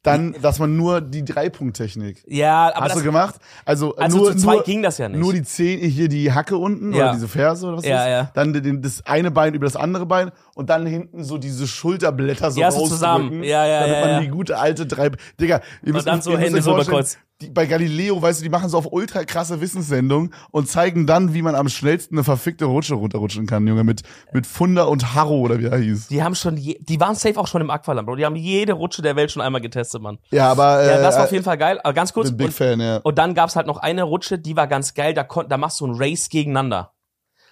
Dann, 0.03 0.35
dass 0.41 0.59
man 0.59 0.77
nur 0.77 1.01
die 1.01 1.25
Dreipunkttechnik. 1.25 2.23
Ja, 2.27 2.69
aber 2.75 2.85
Hast 2.85 2.93
das, 2.93 2.99
du 2.99 3.05
gemacht? 3.05 3.35
Also, 3.65 3.97
also 3.97 4.19
nur, 4.19 4.33
zu 4.33 4.39
zweit 4.39 4.55
nur, 4.57 4.65
ging 4.65 4.83
das 4.83 4.99
ja 4.99 5.09
nicht. 5.09 5.19
nur 5.21 5.33
die 5.33 5.43
Zehen, 5.43 5.81
hier 5.81 6.09
die 6.09 6.33
Hacke 6.33 6.57
unten 6.57 6.93
Ja. 6.93 7.05
oder 7.07 7.13
diese 7.15 7.29
Ferse 7.29 7.67
oder 7.67 7.79
was 7.79 7.85
Ja, 7.85 8.05
ist. 8.05 8.11
ja. 8.11 8.31
Dann 8.35 8.53
den, 8.53 8.81
das 8.81 9.05
eine 9.07 9.31
Bein 9.31 9.55
über 9.55 9.67
das 9.67 9.77
andere 9.77 10.07
Bein 10.07 10.31
und 10.55 10.71
dann 10.71 10.87
hinten 10.87 11.25
so 11.25 11.37
diese 11.37 11.67
Schulterblätter 11.67 12.51
so 12.51 12.61
Ja, 12.61 12.71
so 12.71 12.87
zusammen. 12.87 13.43
Ja, 13.43 13.67
ja, 13.67 13.81
damit 13.81 13.95
ja, 13.97 14.01
man 14.03 14.11
ja. 14.11 14.21
die 14.21 14.29
gute 14.29 14.59
alte 14.59 14.87
drei. 14.87 15.11
Digga, 15.41 15.61
ihr 15.83 15.93
müsst, 15.93 16.07
dann 16.07 16.23
so 16.23 16.39
Hände 16.39 16.59
euch 16.59 16.65
so 16.65 16.71
über 16.71 16.85
vorstellen, 16.85 16.97
Kreuz. 16.99 17.19
Die, 17.41 17.51
bei 17.51 17.66
Galileo, 17.66 18.20
weißt 18.20 18.41
du, 18.41 18.43
die 18.43 18.49
machen 18.49 18.68
so 18.68 18.78
auf 18.78 18.89
ultra 18.91 19.22
krasse 19.22 19.61
Wissenssendungen 19.61 20.34
und 20.51 20.68
zeigen 20.68 21.07
dann, 21.07 21.34
wie 21.34 21.43
man 21.43 21.55
am 21.55 21.68
schnellsten 21.68 22.16
eine 22.16 22.24
verfickte 22.24 22.64
Rutsche 22.64 22.95
runterrutschen 22.95 23.47
kann, 23.47 23.64
Junge, 23.66 23.84
mit, 23.84 24.03
mit 24.32 24.45
Funder 24.45 24.89
und 24.89 25.14
Harro 25.14 25.39
oder 25.39 25.61
wie 25.61 25.66
er 25.66 25.78
hieß. 25.78 26.09
Die 26.09 26.22
haben 26.24 26.34
schon, 26.34 26.57
je, 26.57 26.78
die 26.80 26.99
waren 26.99 27.14
safe 27.14 27.39
auch 27.39 27.47
schon 27.47 27.61
im 27.61 27.70
Aqualand, 27.70 28.07
Bro. 28.07 28.16
Die 28.16 28.24
haben 28.24 28.34
jede 28.34 28.72
Rutsche 28.72 29.03
der 29.03 29.14
Welt 29.14 29.30
schon 29.30 29.41
einmal 29.41 29.61
getestet, 29.61 30.03
Mann. 30.03 30.18
Ja, 30.30 30.51
aber, 30.51 30.82
äh, 30.82 30.89
Ja, 30.89 31.01
das 31.01 31.16
war 31.16 31.24
auf 31.26 31.32
jeden 31.32 31.45
Fall 31.45 31.59
geil. 31.59 31.78
Aber 31.84 31.95
ganz 31.95 32.12
kurz. 32.12 32.30
bin 32.30 32.39
Big 32.39 32.47
Und, 32.49 32.53
Fan, 32.55 32.80
ja. 32.80 32.97
und 32.99 33.18
dann 33.18 33.34
gab's 33.34 33.55
halt 33.55 33.68
noch 33.68 33.78
eine 33.78 34.03
Rutsche, 34.03 34.41
die 34.41 34.57
war 34.57 34.66
ganz 34.66 34.95
geil. 34.95 35.14
Da, 35.14 35.22
kon, 35.22 35.49
da 35.49 35.59
machst 35.59 35.78
du 35.80 35.86
ein 35.86 35.95
Race 35.95 36.28
gegeneinander. 36.30 36.93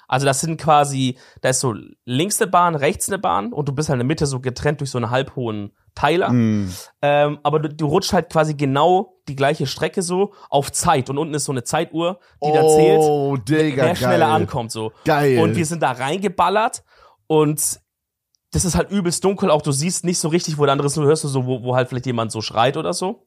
Also 0.08 0.26
das 0.26 0.40
sind 0.40 0.60
quasi, 0.60 1.18
da 1.40 1.48
ist 1.48 1.60
so 1.60 1.74
links 2.04 2.40
eine 2.40 2.50
Bahn, 2.50 2.74
rechts 2.74 3.08
eine 3.08 3.18
Bahn 3.18 3.52
und 3.52 3.68
du 3.68 3.72
bist 3.72 3.88
halt 3.88 3.96
in 3.96 4.00
der 4.00 4.06
Mitte 4.06 4.26
so 4.26 4.40
getrennt 4.40 4.80
durch 4.80 4.90
so 4.90 4.98
einen 4.98 5.10
halbhohen 5.10 5.72
Teiler. 5.94 6.28
Hm. 6.28 6.72
Ähm, 7.02 7.38
aber 7.42 7.58
du, 7.58 7.68
du 7.70 7.86
rutscht 7.86 8.12
halt 8.12 8.30
quasi 8.30 8.54
genau 8.54 9.16
die 9.28 9.34
gleiche 9.36 9.66
Strecke 9.66 10.02
so 10.02 10.32
auf 10.50 10.70
Zeit 10.70 11.10
und 11.10 11.18
unten 11.18 11.34
ist 11.34 11.44
so 11.46 11.52
eine 11.52 11.64
Zeituhr, 11.64 12.20
die 12.44 12.52
dann 12.52 12.68
zählt, 12.68 13.00
Oh, 13.00 13.36
Digga, 13.36 13.84
wer 13.84 13.96
schneller 13.96 14.26
geil. 14.26 14.34
ankommt 14.42 14.70
so. 14.70 14.92
Geil. 15.04 15.40
Und 15.40 15.56
wir 15.56 15.66
sind 15.66 15.82
da 15.82 15.92
reingeballert 15.92 16.84
und 17.26 17.80
das 18.52 18.64
ist 18.64 18.76
halt 18.76 18.90
übelst 18.90 19.24
dunkel, 19.24 19.50
auch 19.50 19.62
du 19.62 19.72
siehst 19.72 20.04
nicht 20.04 20.18
so 20.18 20.28
richtig, 20.28 20.56
wo 20.58 20.64
der 20.64 20.72
andere 20.72 20.86
ist, 20.86 20.96
du 20.96 21.02
hörst 21.02 21.24
du 21.24 21.28
so, 21.28 21.46
wo, 21.46 21.62
wo 21.62 21.74
halt 21.74 21.88
vielleicht 21.88 22.06
jemand 22.06 22.30
so 22.30 22.40
schreit 22.40 22.76
oder 22.76 22.92
so. 22.94 23.26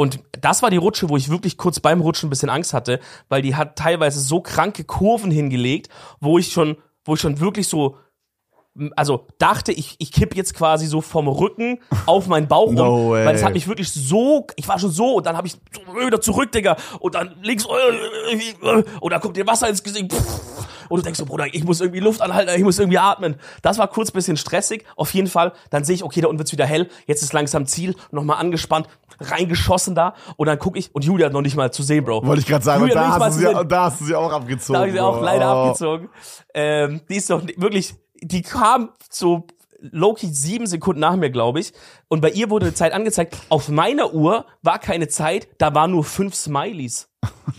Und 0.00 0.20
das 0.40 0.62
war 0.62 0.70
die 0.70 0.76
Rutsche, 0.76 1.08
wo 1.08 1.16
ich 1.16 1.28
wirklich 1.28 1.56
kurz 1.56 1.80
beim 1.80 2.00
Rutschen 2.00 2.28
ein 2.28 2.30
bisschen 2.30 2.50
Angst 2.50 2.72
hatte, 2.72 3.00
weil 3.28 3.42
die 3.42 3.56
hat 3.56 3.74
teilweise 3.74 4.20
so 4.20 4.40
kranke 4.40 4.84
Kurven 4.84 5.32
hingelegt, 5.32 5.88
wo 6.20 6.38
ich 6.38 6.52
schon, 6.52 6.76
wo 7.04 7.14
ich 7.14 7.20
schon 7.20 7.40
wirklich 7.40 7.66
so, 7.66 7.96
also 8.94 9.26
dachte, 9.38 9.72
ich, 9.72 9.96
ich 9.98 10.12
kipp 10.12 10.36
jetzt 10.36 10.54
quasi 10.54 10.86
so 10.86 11.00
vom 11.00 11.26
Rücken 11.26 11.80
auf 12.06 12.28
meinen 12.28 12.46
Bauch 12.46 12.70
No 12.72 13.10
way. 13.10 13.26
weil 13.26 13.34
es 13.34 13.42
hat 13.42 13.54
mich 13.54 13.66
wirklich 13.66 13.90
so, 13.92 14.46
ich 14.54 14.68
war 14.68 14.78
schon 14.78 14.92
so 14.92 15.16
und 15.16 15.26
dann 15.26 15.36
habe 15.36 15.48
ich 15.48 15.56
wieder 16.00 16.20
zurück, 16.20 16.52
Digga, 16.52 16.76
und 17.00 17.16
dann 17.16 17.34
links 17.42 17.66
und 19.00 19.12
dann 19.12 19.20
kommt 19.20 19.36
dir 19.36 19.48
Wasser 19.48 19.68
ins 19.68 19.82
Gesicht 19.82 20.14
und 20.88 20.98
du 20.98 21.02
denkst 21.02 21.18
so, 21.18 21.24
Bruder, 21.26 21.46
ich 21.52 21.64
muss 21.64 21.80
irgendwie 21.80 22.00
Luft 22.00 22.20
anhalten, 22.20 22.52
ich 22.56 22.62
muss 22.64 22.78
irgendwie 22.78 22.98
atmen. 22.98 23.36
Das 23.62 23.78
war 23.78 23.88
kurz 23.88 24.10
bisschen 24.10 24.36
stressig, 24.36 24.84
auf 24.96 25.12
jeden 25.14 25.28
Fall. 25.28 25.52
Dann 25.70 25.84
sehe 25.84 25.94
ich, 25.94 26.04
okay, 26.04 26.20
da 26.20 26.28
unten 26.28 26.38
wird's 26.38 26.52
wieder 26.52 26.66
hell, 26.66 26.88
jetzt 27.06 27.22
ist 27.22 27.32
langsam 27.32 27.66
Ziel, 27.66 27.94
nochmal 28.10 28.38
angespannt, 28.38 28.88
reingeschossen 29.20 29.94
da 29.94 30.14
und 30.36 30.46
dann 30.46 30.58
gucke 30.58 30.78
ich 30.78 30.94
und 30.94 31.04
Julia 31.04 31.26
hat 31.26 31.32
noch 31.32 31.42
nicht 31.42 31.56
mal 31.56 31.72
zu 31.72 31.82
sehen, 31.82 32.04
Bro. 32.04 32.24
Wollte 32.26 32.40
ich 32.40 32.46
gerade 32.46 32.64
sagen, 32.64 32.80
Julia 32.82 32.94
da 32.94 33.18
hast, 33.18 33.36
du 33.36 33.40
sie, 33.40 33.66
da 33.68 33.84
hast 33.84 34.00
du 34.00 34.04
sie 34.04 34.14
auch 34.14 34.32
abgezogen. 34.32 34.74
da 34.74 34.78
habe 34.80 34.88
ich 34.88 34.94
sie 34.94 35.00
auch 35.00 35.20
leider 35.20 35.46
Oh. 35.54 35.64
abgezogen. 35.66 36.08
Ähm, 36.54 37.00
die 37.08 37.16
ist 37.16 37.28
doch 37.30 37.42
wirklich, 37.56 37.94
die 38.22 38.42
kam 38.42 38.90
so 39.10 39.46
Loki 39.80 40.26
sieben 40.26 40.66
Sekunden 40.66 41.00
nach 41.00 41.14
mir, 41.14 41.30
glaube 41.30 41.60
ich. 41.60 41.72
Und 42.08 42.20
bei 42.20 42.30
ihr 42.30 42.50
wurde 42.50 42.66
eine 42.66 42.74
Zeit 42.74 42.92
angezeigt. 42.92 43.36
Auf 43.48 43.68
meiner 43.68 44.12
Uhr 44.12 44.44
war 44.62 44.80
keine 44.80 45.06
Zeit, 45.06 45.46
da 45.58 45.72
waren 45.72 45.92
nur 45.92 46.02
fünf 46.04 46.34
Smileys. 46.34 47.08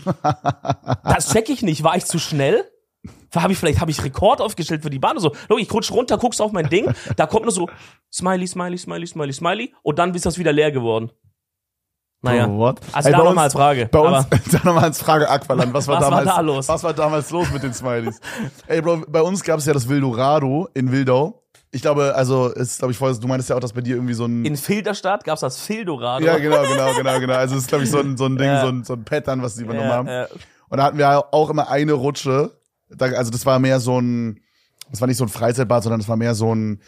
das 1.04 1.32
check 1.32 1.48
ich 1.48 1.62
nicht. 1.62 1.82
War 1.82 1.96
ich 1.96 2.04
zu 2.06 2.18
schnell? 2.18 2.69
Habe 3.34 3.52
ich 3.52 3.58
vielleicht 3.58 3.80
habe 3.80 3.90
ich 3.90 4.02
Rekord 4.04 4.40
aufgestellt 4.40 4.82
für 4.82 4.90
die 4.90 4.98
Bahn? 4.98 5.18
So, 5.18 5.32
Loki, 5.48 5.62
ich 5.62 5.72
rutsch 5.72 5.90
runter, 5.92 6.18
guckst 6.18 6.40
auf 6.42 6.52
mein 6.52 6.68
Ding, 6.68 6.92
da 7.16 7.26
kommt 7.26 7.44
nur 7.44 7.52
so 7.52 7.68
Smiley, 8.12 8.46
Smiley, 8.46 8.76
Smiley, 8.78 9.06
Smiley, 9.06 9.32
Smiley 9.32 9.74
und 9.82 9.98
dann 9.98 10.14
ist 10.14 10.26
das 10.26 10.38
wieder 10.38 10.52
leer 10.52 10.72
geworden. 10.72 11.10
Naja. 12.22 12.48
What? 12.50 12.80
Also 12.92 13.08
Ey, 13.08 13.14
da 13.14 13.24
nochmal 13.24 13.44
als 13.44 13.54
Frage. 13.54 13.88
Bei 13.90 13.98
uns, 14.00 14.26
da 14.52 14.58
nochmal 14.64 14.84
als 14.84 14.98
Frage 15.00 15.28
Aqualand. 15.30 15.72
Was 15.72 15.88
war, 15.88 15.96
Was 15.96 16.02
war 16.02 16.10
damals, 16.10 16.26
da 16.36 16.40
los? 16.40 16.68
Was 16.68 16.82
war 16.84 16.92
damals 16.92 17.30
los 17.30 17.50
mit 17.50 17.62
den 17.62 17.72
Smileys? 17.72 18.20
Ey, 18.66 18.82
Bro, 18.82 19.04
bei 19.08 19.22
uns 19.22 19.42
gab 19.42 19.58
es 19.58 19.64
ja 19.66 19.72
das 19.72 19.88
Wildorado 19.88 20.68
in 20.74 20.92
Wildau. 20.92 21.42
Ich 21.70 21.80
glaube, 21.82 22.14
also, 22.14 22.48
ist, 22.48 22.78
glaube 22.80 22.92
ich, 22.92 22.98
vorher, 22.98 23.16
du 23.16 23.26
meinst 23.28 23.48
ja 23.48 23.56
auch, 23.56 23.60
dass 23.60 23.72
bei 23.72 23.80
dir 23.80 23.94
irgendwie 23.94 24.12
so 24.14 24.24
ein. 24.26 24.44
in 24.44 24.56
Filderstadt 24.56 25.24
gab's 25.24 25.40
das 25.40 25.60
Fildorado. 25.60 26.26
ja, 26.26 26.36
genau, 26.36 26.62
genau, 26.62 26.92
genau, 26.94 27.20
genau. 27.20 27.34
Also, 27.34 27.54
es 27.54 27.62
ist, 27.62 27.68
glaube 27.68 27.84
ich, 27.84 27.90
so 27.90 28.00
ein, 28.00 28.16
so 28.18 28.26
ein 28.26 28.36
Ding, 28.36 28.48
Ja. 28.48 28.60
so 28.62 28.68
ein, 28.68 28.84
so 28.84 28.92
ein 28.94 29.04
Pattern, 29.04 29.40
was 29.42 29.54
die 29.54 29.62
übernommen 29.62 29.88
Ja, 29.88 29.94
haben. 29.94 30.08
ja. 30.08 30.26
Und 30.68 30.76
da 30.78 30.82
hatten 30.84 30.98
wir 30.98 31.32
auch 31.32 31.48
immer 31.48 31.70
eine 31.70 31.92
Rutsche. 31.94 32.50
Also, 32.98 33.30
das 33.30 33.46
war 33.46 33.58
mehr 33.58 33.80
so 33.80 34.00
ein, 34.00 34.40
das 34.90 35.00
war 35.00 35.08
nicht 35.08 35.16
so 35.16 35.24
ein 35.24 35.28
Freizeitbad, 35.28 35.82
sondern 35.82 36.00
das 36.00 36.08
war 36.08 36.16
mehr 36.16 36.34
so 36.34 36.54
ein, 36.54 36.80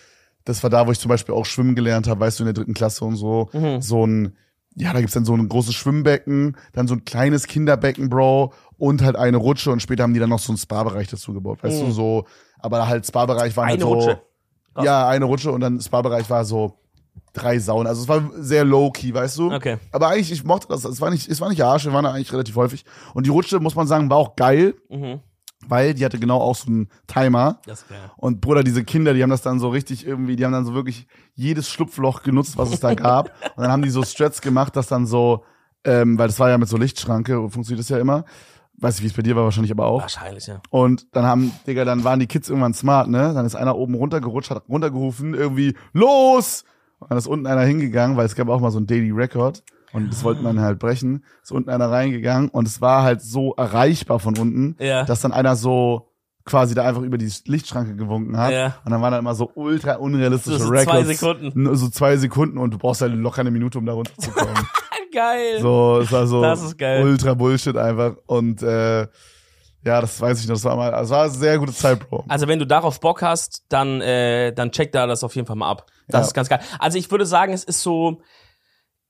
das 0.45 0.63
war 0.63 0.71
da, 0.71 0.87
wo 0.87 0.93
ich 0.93 0.99
zum 0.99 1.09
Beispiel 1.09 1.35
auch 1.35 1.47
schwimmen 1.47 1.75
gelernt 1.77 2.09
habe, 2.09 2.21
weißt 2.21 2.39
du, 2.41 2.43
in 2.43 2.47
der 2.47 2.55
dritten 2.55 2.75
Klasse 2.75 3.05
und 3.05 3.17
so. 3.17 3.49
Mhm. 3.53 3.81
So 3.81 4.05
ein, 4.07 4.37
ja, 4.75 4.93
da 4.93 5.01
gibt's 5.01 5.15
dann 5.15 5.25
so 5.25 5.35
ein 5.37 5.49
großes 5.49 5.75
Schwimmbecken, 5.75 6.57
dann 6.73 6.89
so 6.89 6.95
ein 6.95 7.05
kleines 7.05 7.47
Kinderbecken, 7.47 8.09
Bro, 8.09 8.53
und 8.79 9.03
halt 9.03 9.15
eine 9.17 9.37
Rutsche 9.37 9.71
und 9.71 9.81
später 9.81 10.03
haben 10.03 10.15
die 10.15 10.21
dann 10.21 10.31
noch 10.31 10.39
so 10.41 10.51
einen 10.51 10.59
Spa-Bereich 10.59 11.09
dazu 11.09 11.33
gebaut, 11.33 11.63
weißt 11.63 11.83
Mhm. 11.83 11.87
du, 11.87 11.93
so, 11.93 12.25
aber 12.59 12.89
halt 12.89 13.07
Spa-Bereich 13.07 13.57
war 13.57 13.67
halt 13.67 13.75
Eine 13.75 13.83
so. 13.83 13.93
Rutsche. 13.95 14.23
Krass. 14.75 14.85
Ja, 14.87 15.07
eine 15.09 15.27
Rutsche 15.27 15.53
und 15.53 15.61
dann 15.61 15.81
Spa-Bereich 15.81 16.29
war 16.31 16.45
so 16.47 16.79
drei 17.35 17.59
Saunen. 17.59 17.87
Also 17.87 18.03
es 18.03 18.09
war 18.09 18.23
sehr 18.39 18.65
low-key, 18.65 19.13
weißt 19.13 19.39
du? 19.39 19.53
Okay. 19.53 19.77
Aber 19.91 20.09
eigentlich, 20.09 20.33
ich 20.33 20.45
mochte 20.45 20.67
das. 20.69 20.85
Es 20.85 21.01
war 21.01 21.11
nicht, 21.11 21.29
es 21.29 21.41
war 21.43 21.51
nicht 21.51 21.63
Arsch, 21.63 21.85
wir 21.85 21.93
waren 21.93 22.05
da 22.05 22.13
eigentlich 22.13 22.33
relativ 22.33 22.57
häufig. 22.57 22.85
Und 23.15 23.27
die 23.27 23.31
Rutsche, 23.31 23.61
muss 23.61 23.75
man 23.75 23.87
sagen, 23.87 24.09
war 24.11 24.17
auch 24.17 24.35
geil, 24.35 24.75
Mhm. 24.89 25.21
Weil 25.69 25.95
die 25.95 26.05
hatte 26.05 26.19
genau 26.19 26.39
auch 26.39 26.57
so 26.57 26.69
einen 26.69 26.89
Timer. 27.07 27.61
Das. 27.67 27.85
Und 28.17 28.41
Bruder, 28.41 28.63
diese 28.63 28.85
Kinder, 28.85 29.15
die 29.15 29.23
haben 29.23 29.31
das 29.31 29.43
dann 29.43 29.59
so 29.59 29.69
richtig 29.69 30.07
irgendwie, 30.07 30.37
die 30.37 30.45
haben 30.45 30.53
dann 30.53 30.65
so 30.65 30.75
wirklich 30.75 31.07
jedes 31.35 31.69
Schlupfloch 31.69 32.23
genutzt, 32.23 32.59
was 32.59 32.73
es 32.73 32.81
da 32.81 32.95
gab. 32.95 33.31
Und 33.57 33.63
dann 33.63 33.73
haben 33.73 33.83
die 33.83 33.91
so 33.91 34.03
Strats 34.03 34.41
gemacht, 34.41 34.77
dass 34.77 34.89
dann 34.89 35.07
so, 35.07 35.45
ähm, 35.85 36.19
weil 36.19 36.29
das 36.29 36.39
war 36.39 36.51
ja 36.51 36.59
mit 36.59 36.69
so 36.69 36.77
Lichtschranke, 36.77 37.49
funktioniert 37.49 37.81
das 37.81 37.89
ja 37.89 37.99
immer. 37.99 38.25
Weiß 38.79 38.97
nicht, 38.97 39.05
wie 39.05 39.09
es 39.09 39.13
bei 39.13 39.23
dir 39.23 39.37
war, 39.37 39.45
wahrscheinlich 39.45 39.71
aber 39.71 39.87
auch. 39.87 40.03
Wahrscheinlich, 40.03 40.47
ja. 40.47 40.61
Und 40.71 41.15
dann 41.15 41.25
haben, 41.25 41.53
Digga, 41.67 41.85
dann 41.85 42.05
waren 42.05 42.19
die 42.19 42.27
Kids 42.27 42.49
irgendwann 42.49 42.75
smart, 42.75 43.09
ne? 43.09 43.33
Dann 43.35 43.47
ist 43.47 43.55
einer 43.55 43.77
oben 43.77 43.95
runtergerutscht, 43.95 44.51
hat 44.51 44.69
runtergerufen, 44.69 45.35
irgendwie, 45.35 45.77
los! 45.93 46.65
Und 46.99 47.11
dann 47.11 47.19
ist 47.19 47.27
unten 47.27 47.47
einer 47.47 47.63
hingegangen, 47.63 48.17
weil 48.17 48.27
es 48.27 48.35
gab 48.35 48.49
auch 48.49 48.61
mal 48.61 48.71
so 48.71 48.81
ein 48.81 48.87
Daily 48.87 49.11
Record. 49.11 49.63
Und 49.93 50.11
das 50.13 50.25
wollte 50.25 50.43
man 50.43 50.61
halt 50.61 50.79
brechen. 50.79 51.25
Ist 51.43 51.53
unten 51.53 51.69
einer 51.71 51.91
reingegangen 51.91 52.49
und 52.49 52.67
es 52.67 52.81
war 52.81 53.03
halt 53.03 53.21
so 53.23 53.55
erreichbar 53.55 54.19
von 54.21 54.37
unten, 54.39 54.77
Ja. 54.79 55.05
dass 55.05 55.21
dann 55.21 55.33
einer 55.33 55.55
so 55.57 56.09
quasi 56.45 56.75
da 56.75 56.85
einfach 56.85 57.03
über 57.03 57.19
die 57.19 57.31
Lichtschranke 57.47 57.95
gewunken 57.95 58.37
hat. 58.37 58.53
Ja. 58.53 58.75
Und 58.85 58.91
dann 58.91 59.01
waren 59.03 59.13
da 59.13 59.19
immer 59.19 59.35
so 59.35 59.51
ultra 59.55 59.95
unrealistische 59.95 60.59
So- 60.59 60.65
so 60.67 60.71
Records. 60.71 60.91
zwei 60.91 61.05
Sekunden. 61.15 61.77
So 61.77 61.89
zwei 61.89 62.17
Sekunden 62.17 62.59
und 62.59 62.73
du 62.75 62.79
brauchst 62.79 63.01
halt 63.03 63.13
locker 63.15 63.41
eine 63.43 63.51
Minute, 63.51 63.79
um 63.79 63.87
da 63.87 63.93
runterzukommen. 63.93 64.55
Geil. 65.13 65.61
so, 65.61 66.01
es 66.03 66.11
war 66.11 66.27
so 66.27 66.41
Das 66.41 66.63
ist 66.63 66.79
geil. 66.79 67.05
ultra 67.05 67.35
Bullshit 67.35 67.77
einfach. 67.77 68.15
Und 68.27 68.63
äh, 68.63 69.03
ja, 69.85 70.01
das 70.01 70.21
weiß 70.21 70.41
ich 70.41 70.49
noch. 70.49 70.55
Das 70.55 70.65
war 70.65 70.75
mal, 70.77 70.91
das 70.91 71.11
war 71.11 71.23
eine 71.25 71.31
sehr 71.31 71.59
gute 71.59 71.73
Zeit, 71.75 72.09
Bro. 72.09 72.25
Also 72.29 72.49
wenn 72.49 72.59
du 72.59 72.67
darauf 72.67 72.99
Bock 72.99 73.21
hast, 73.21 73.65
dann, 73.69 74.01
äh, 74.01 74.53
dann 74.55 74.71
check 74.73 74.91
da 74.93 75.07
das 75.07 75.23
auf 75.23 75.35
jeden 75.37 75.47
Fall 75.47 75.57
mal 75.57 75.71
ab. 75.71 75.87
Das 76.09 76.21
Ja. 76.23 76.27
ist 76.29 76.35
ganz 76.35 76.49
geil. 76.49 76.61
Also 76.79 76.97
ich 76.99 77.11
würde 77.11 77.27
sagen, 77.27 77.53
es 77.53 77.63
ist 77.65 77.83
so 77.83 78.21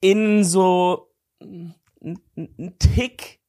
in 0.03 0.44
so 0.44 1.09
ein 1.40 1.74
Tick 2.78 3.40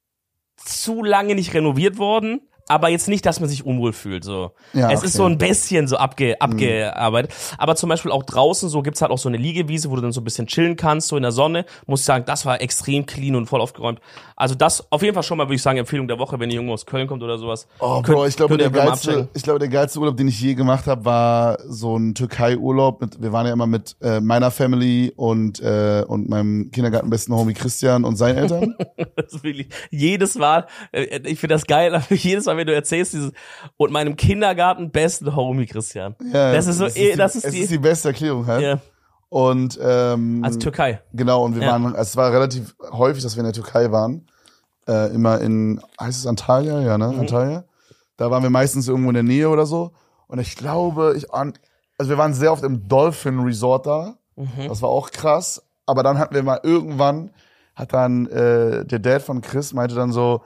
zu 0.56 1.04
lange 1.04 1.36
nicht 1.36 1.54
renoviert 1.54 1.98
worden. 1.98 2.48
Aber 2.68 2.90
jetzt 2.90 3.08
nicht, 3.10 3.26
dass 3.26 3.40
man 3.40 3.50
sich 3.50 3.66
unwohl 3.66 3.94
fühlt. 3.94 4.24
So. 4.24 4.52
Ja, 4.74 4.90
es 4.90 4.98
okay. 4.98 4.98
Mhm. 5.00 5.06
ist 5.06 5.14
so 5.14 5.26
ein 5.26 5.38
bisschen 5.38 5.88
so 5.88 5.98
abge, 5.98 6.40
abgearbeitet. 6.42 7.34
Aber 7.58 7.76
zum 7.76 7.90
Beispiel 7.90 8.12
auch 8.12 8.24
draußen, 8.24 8.70
so 8.70 8.82
gibt's 8.82 9.02
halt 9.02 9.12
auch 9.12 9.18
so 9.18 9.28
eine 9.30 9.38
Liegewiese, 9.38 9.90
wo 9.92 9.96
du 9.96 10.02
dann 10.02 10.12
so 10.14 10.22
ein 10.22 10.24
bisschen 10.24 10.48
chillen 10.48 10.76
kannst, 10.76 11.10
so 11.10 11.18
in 11.18 11.24
der 11.24 11.32
Sonne. 11.32 11.66
Muss 11.88 12.00
ich 12.02 12.06
sagen, 12.06 12.24
das 12.26 12.46
war 12.46 12.62
extrem 12.62 13.06
clean 13.06 13.36
und 13.36 13.48
voll 13.48 13.62
aufgeräumt. 13.62 14.00
Also 14.36 14.56
das 14.56 14.92
auf 14.92 15.02
jeden 15.02 15.14
Fall 15.14 15.24
schon 15.24 15.38
mal, 15.38 15.46
würde 15.46 15.56
ich 15.56 15.62
sagen, 15.62 15.78
Empfehlung 15.78 16.08
der 16.08 16.20
Woche, 16.20 16.40
wenn 16.40 16.50
ihr 16.50 16.56
irgendwo 16.56 16.74
aus 16.74 16.86
Köln 16.86 17.08
kommt 17.08 17.22
oder 17.24 17.38
sowas. 17.38 17.68
Oh, 17.80 18.02
Könnt- 18.02 18.18
Bro, 18.18 18.26
ich 18.28 18.36
glaube, 18.36 18.58
der 18.58 18.70
geilste, 18.70 19.28
ich 19.34 19.44
glaube, 19.44 19.60
der 19.60 19.70
geilste 19.70 20.00
Urlaub, 20.00 20.18
den 20.18 20.28
ich 20.28 20.40
je 20.42 20.54
gemacht 20.56 20.88
habe, 20.88 21.06
war 21.06 21.58
so 21.68 21.98
ein 21.98 22.16
Türkei-Urlaub. 22.16 23.02
Wir 23.20 23.32
waren 23.32 23.46
ja 23.46 23.54
immer 23.54 23.68
mit 23.68 23.96
äh, 24.02 24.20
meiner 24.20 24.52
Family 24.52 25.12
und 25.16 25.60
äh, 25.62 26.04
und 26.08 26.30
meinem 26.30 26.72
Kindergartenbesten 26.72 27.36
Homie 27.36 27.54
Christian 27.54 28.04
und 28.06 28.16
seinen 28.16 28.38
Eltern. 28.38 28.76
Das 29.16 29.34
ist 29.34 29.44
wirklich 29.44 29.68
jedes 29.92 30.36
Mal, 30.36 30.66
äh, 30.92 31.20
ich 31.26 31.40
finde 31.40 31.56
das 31.56 31.66
geil, 31.66 31.94
aber 31.96 32.06
jedes 32.10 32.46
Mal, 32.46 32.53
wenn 32.58 32.68
du 32.68 32.74
erzählst, 32.74 33.14
dieses 33.14 33.32
und 33.78 33.92
meinem 33.92 34.16
Kindergarten 34.16 34.92
besten 34.92 35.36
Homie 35.36 35.66
Christian. 35.66 36.16
Ja, 36.34 36.52
Das 36.54 36.68
ist 36.68 36.78
so 36.78 36.86
eh- 36.88 37.12
die, 37.12 37.18
das 37.18 37.36
ist 37.36 37.52
die- 37.54 37.60
ist 37.60 37.72
die 37.72 37.78
beste 37.78 38.10
Erklärung 38.10 38.46
halt. 38.48 38.62
Ja, 38.62 38.80
Und 39.30 39.80
ähm, 39.82 40.42
als 40.44 40.58
Türkei. 40.60 41.02
Genau, 41.14 41.44
und 41.44 41.56
wir 41.56 41.64
Ja. 41.64 41.72
waren, 41.72 41.96
es 41.96 42.16
war 42.16 42.32
relativ 42.32 42.76
häufig, 42.92 43.24
dass 43.24 43.36
wir 43.36 43.40
in 43.42 43.46
der 43.46 43.54
Türkei 43.54 43.92
waren. 43.92 44.28
äh, 44.86 45.14
immer 45.16 45.40
in, 45.40 45.80
heißt 46.00 46.20
es 46.20 46.28
Antalya? 46.28 46.82
Ja, 46.82 46.98
ne? 46.98 47.06
Antalya. 47.18 47.64
Da 48.18 48.30
waren 48.32 48.44
wir 48.44 48.50
meistens 48.50 48.90
irgendwo 48.90 49.10
in 49.12 49.14
der 49.14 49.24
Nähe 49.24 49.48
oder 49.48 49.66
so. 49.66 49.92
Und 50.28 50.40
ich 50.40 50.58
glaube, 50.58 51.14
ich, 51.16 51.34
an- 51.34 51.54
also 51.98 52.10
wir 52.10 52.18
waren 52.18 52.34
sehr 52.34 52.52
oft 52.52 52.64
im 52.66 52.86
Dolphin 52.90 53.40
Resort 53.40 53.86
da. 53.86 54.16
Mhm. 54.36 54.68
Das 54.68 54.82
war 54.82 54.90
auch 54.90 55.12
krass. 55.12 55.64
Aber 55.86 56.04
dann 56.04 56.20
hatten 56.20 56.36
wir 56.36 56.44
mal 56.44 56.60
irgendwann, 56.64 57.30
hat 57.76 57.94
dann 57.94 58.28
äh, 58.28 58.84
der 58.84 59.00
Dad 59.00 59.22
von 59.22 59.40
Chris 59.42 59.72
meinte 59.74 59.96
dann 59.96 60.12
so, 60.12 60.42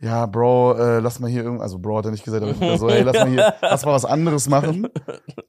ja, 0.00 0.26
Bro, 0.26 0.74
äh, 0.78 0.98
lass 1.00 1.20
mal 1.20 1.30
hier 1.30 1.42
irgend, 1.42 1.62
also 1.62 1.78
Bro 1.78 1.98
hat 1.98 2.04
er 2.06 2.10
nicht 2.10 2.24
gesagt, 2.24 2.42
aber 2.42 2.78
so, 2.78 2.90
hey, 2.90 3.02
lass 3.02 3.14
mal 3.14 3.28
hier, 3.28 3.54
lass 3.60 3.84
mal 3.84 3.92
was 3.92 4.04
anderes 4.04 4.48
machen. 4.48 4.88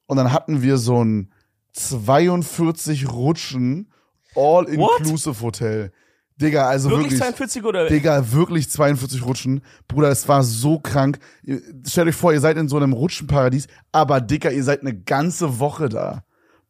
Und 0.06 0.18
dann 0.18 0.32
hatten 0.32 0.62
wir 0.62 0.78
so 0.78 1.04
ein 1.04 1.32
42 1.74 3.12
Rutschen 3.12 3.92
All-Inclusive 4.36 5.42
Hotel. 5.42 5.92
Digga, 6.40 6.68
also 6.68 6.90
Wirklich 6.90 7.14
wirklich. 7.14 7.20
42 7.20 7.64
oder? 7.64 7.88
Digga, 7.88 8.32
wirklich 8.32 8.70
42 8.70 9.26
Rutschen. 9.26 9.62
Bruder, 9.88 10.10
es 10.10 10.28
war 10.28 10.44
so 10.44 10.80
krank. 10.80 11.18
Stellt 11.86 12.10
euch 12.10 12.16
vor, 12.16 12.32
ihr 12.32 12.40
seid 12.40 12.58
in 12.58 12.70
so 12.70 12.78
einem 12.78 12.94
Rutschenparadies, 12.94 13.68
aber 13.92 14.22
Digga, 14.22 14.52
ihr 14.52 14.64
seid 14.64 14.82
eine 14.82 14.96
ganze 14.96 15.60
Woche 15.60 15.90
da. 15.90 16.24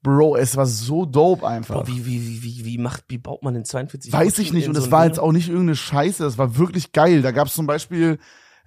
Bro, 0.08 0.38
es 0.38 0.55
war 0.55 0.66
so 0.66 1.05
dope 1.05 1.45
einfach. 1.45 1.76
Boah, 1.76 1.88
wie, 1.88 2.05
wie, 2.05 2.41
wie, 2.41 2.64
wie, 2.64 2.78
macht, 2.78 3.03
wie 3.10 3.18
baut 3.18 3.43
man 3.43 3.53
den 3.53 3.66
42 3.66 4.14
Weiß 4.14 4.39
ich 4.39 4.53
nicht. 4.53 4.70
Und 4.70 4.76
so 4.76 4.80
es 4.80 4.86
ein 4.88 4.91
war 4.93 5.05
jetzt 5.05 5.20
auch 5.20 5.34
nicht 5.34 5.49
irgendeine 5.49 5.76
Scheiße. 5.76 6.24
Das 6.24 6.38
war 6.38 6.58
wirklich 6.58 6.93
geil. 6.93 7.22
Da 7.22 7.32
gab 7.32 7.47
es 7.47 7.53
zum 7.53 7.68
Beispiel, 7.68 8.18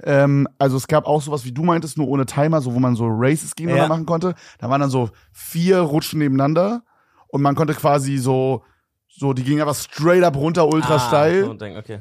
ähm, 0.03 0.47
also 0.59 0.77
es 0.77 0.87
gab 0.87 1.07
auch 1.07 1.23
sowas, 1.23 1.47
wie 1.47 1.53
du 1.53 1.63
meintest, 1.63 1.97
nur 1.97 2.09
ohne 2.09 2.27
Timer, 2.27 2.61
so 2.61 2.75
wo 2.75 2.79
man 2.79 2.95
so 2.95 3.07
Races 3.09 3.55
gegeneinander 3.55 3.85
Ja. 3.85 3.89
machen 3.89 4.05
konnte. 4.05 4.35
Da 4.59 4.69
waren 4.69 4.83
dann 4.83 4.91
so 4.91 5.09
vier 5.33 5.79
Rutschen 5.81 6.19
nebeneinander 6.19 6.83
und 7.29 7.41
man 7.41 7.55
konnte 7.55 7.73
quasi 7.73 8.19
so, 8.19 8.63
so, 9.09 9.33
die 9.33 9.43
gingen 9.43 9.63
einfach 9.63 9.75
straight 9.75 10.23
up 10.23 10.37
runter, 10.37 10.69
ultra 10.69 10.97
Ah, 10.97 10.99
steil. 11.09 11.45
so 11.45 11.53
okay. 11.53 12.01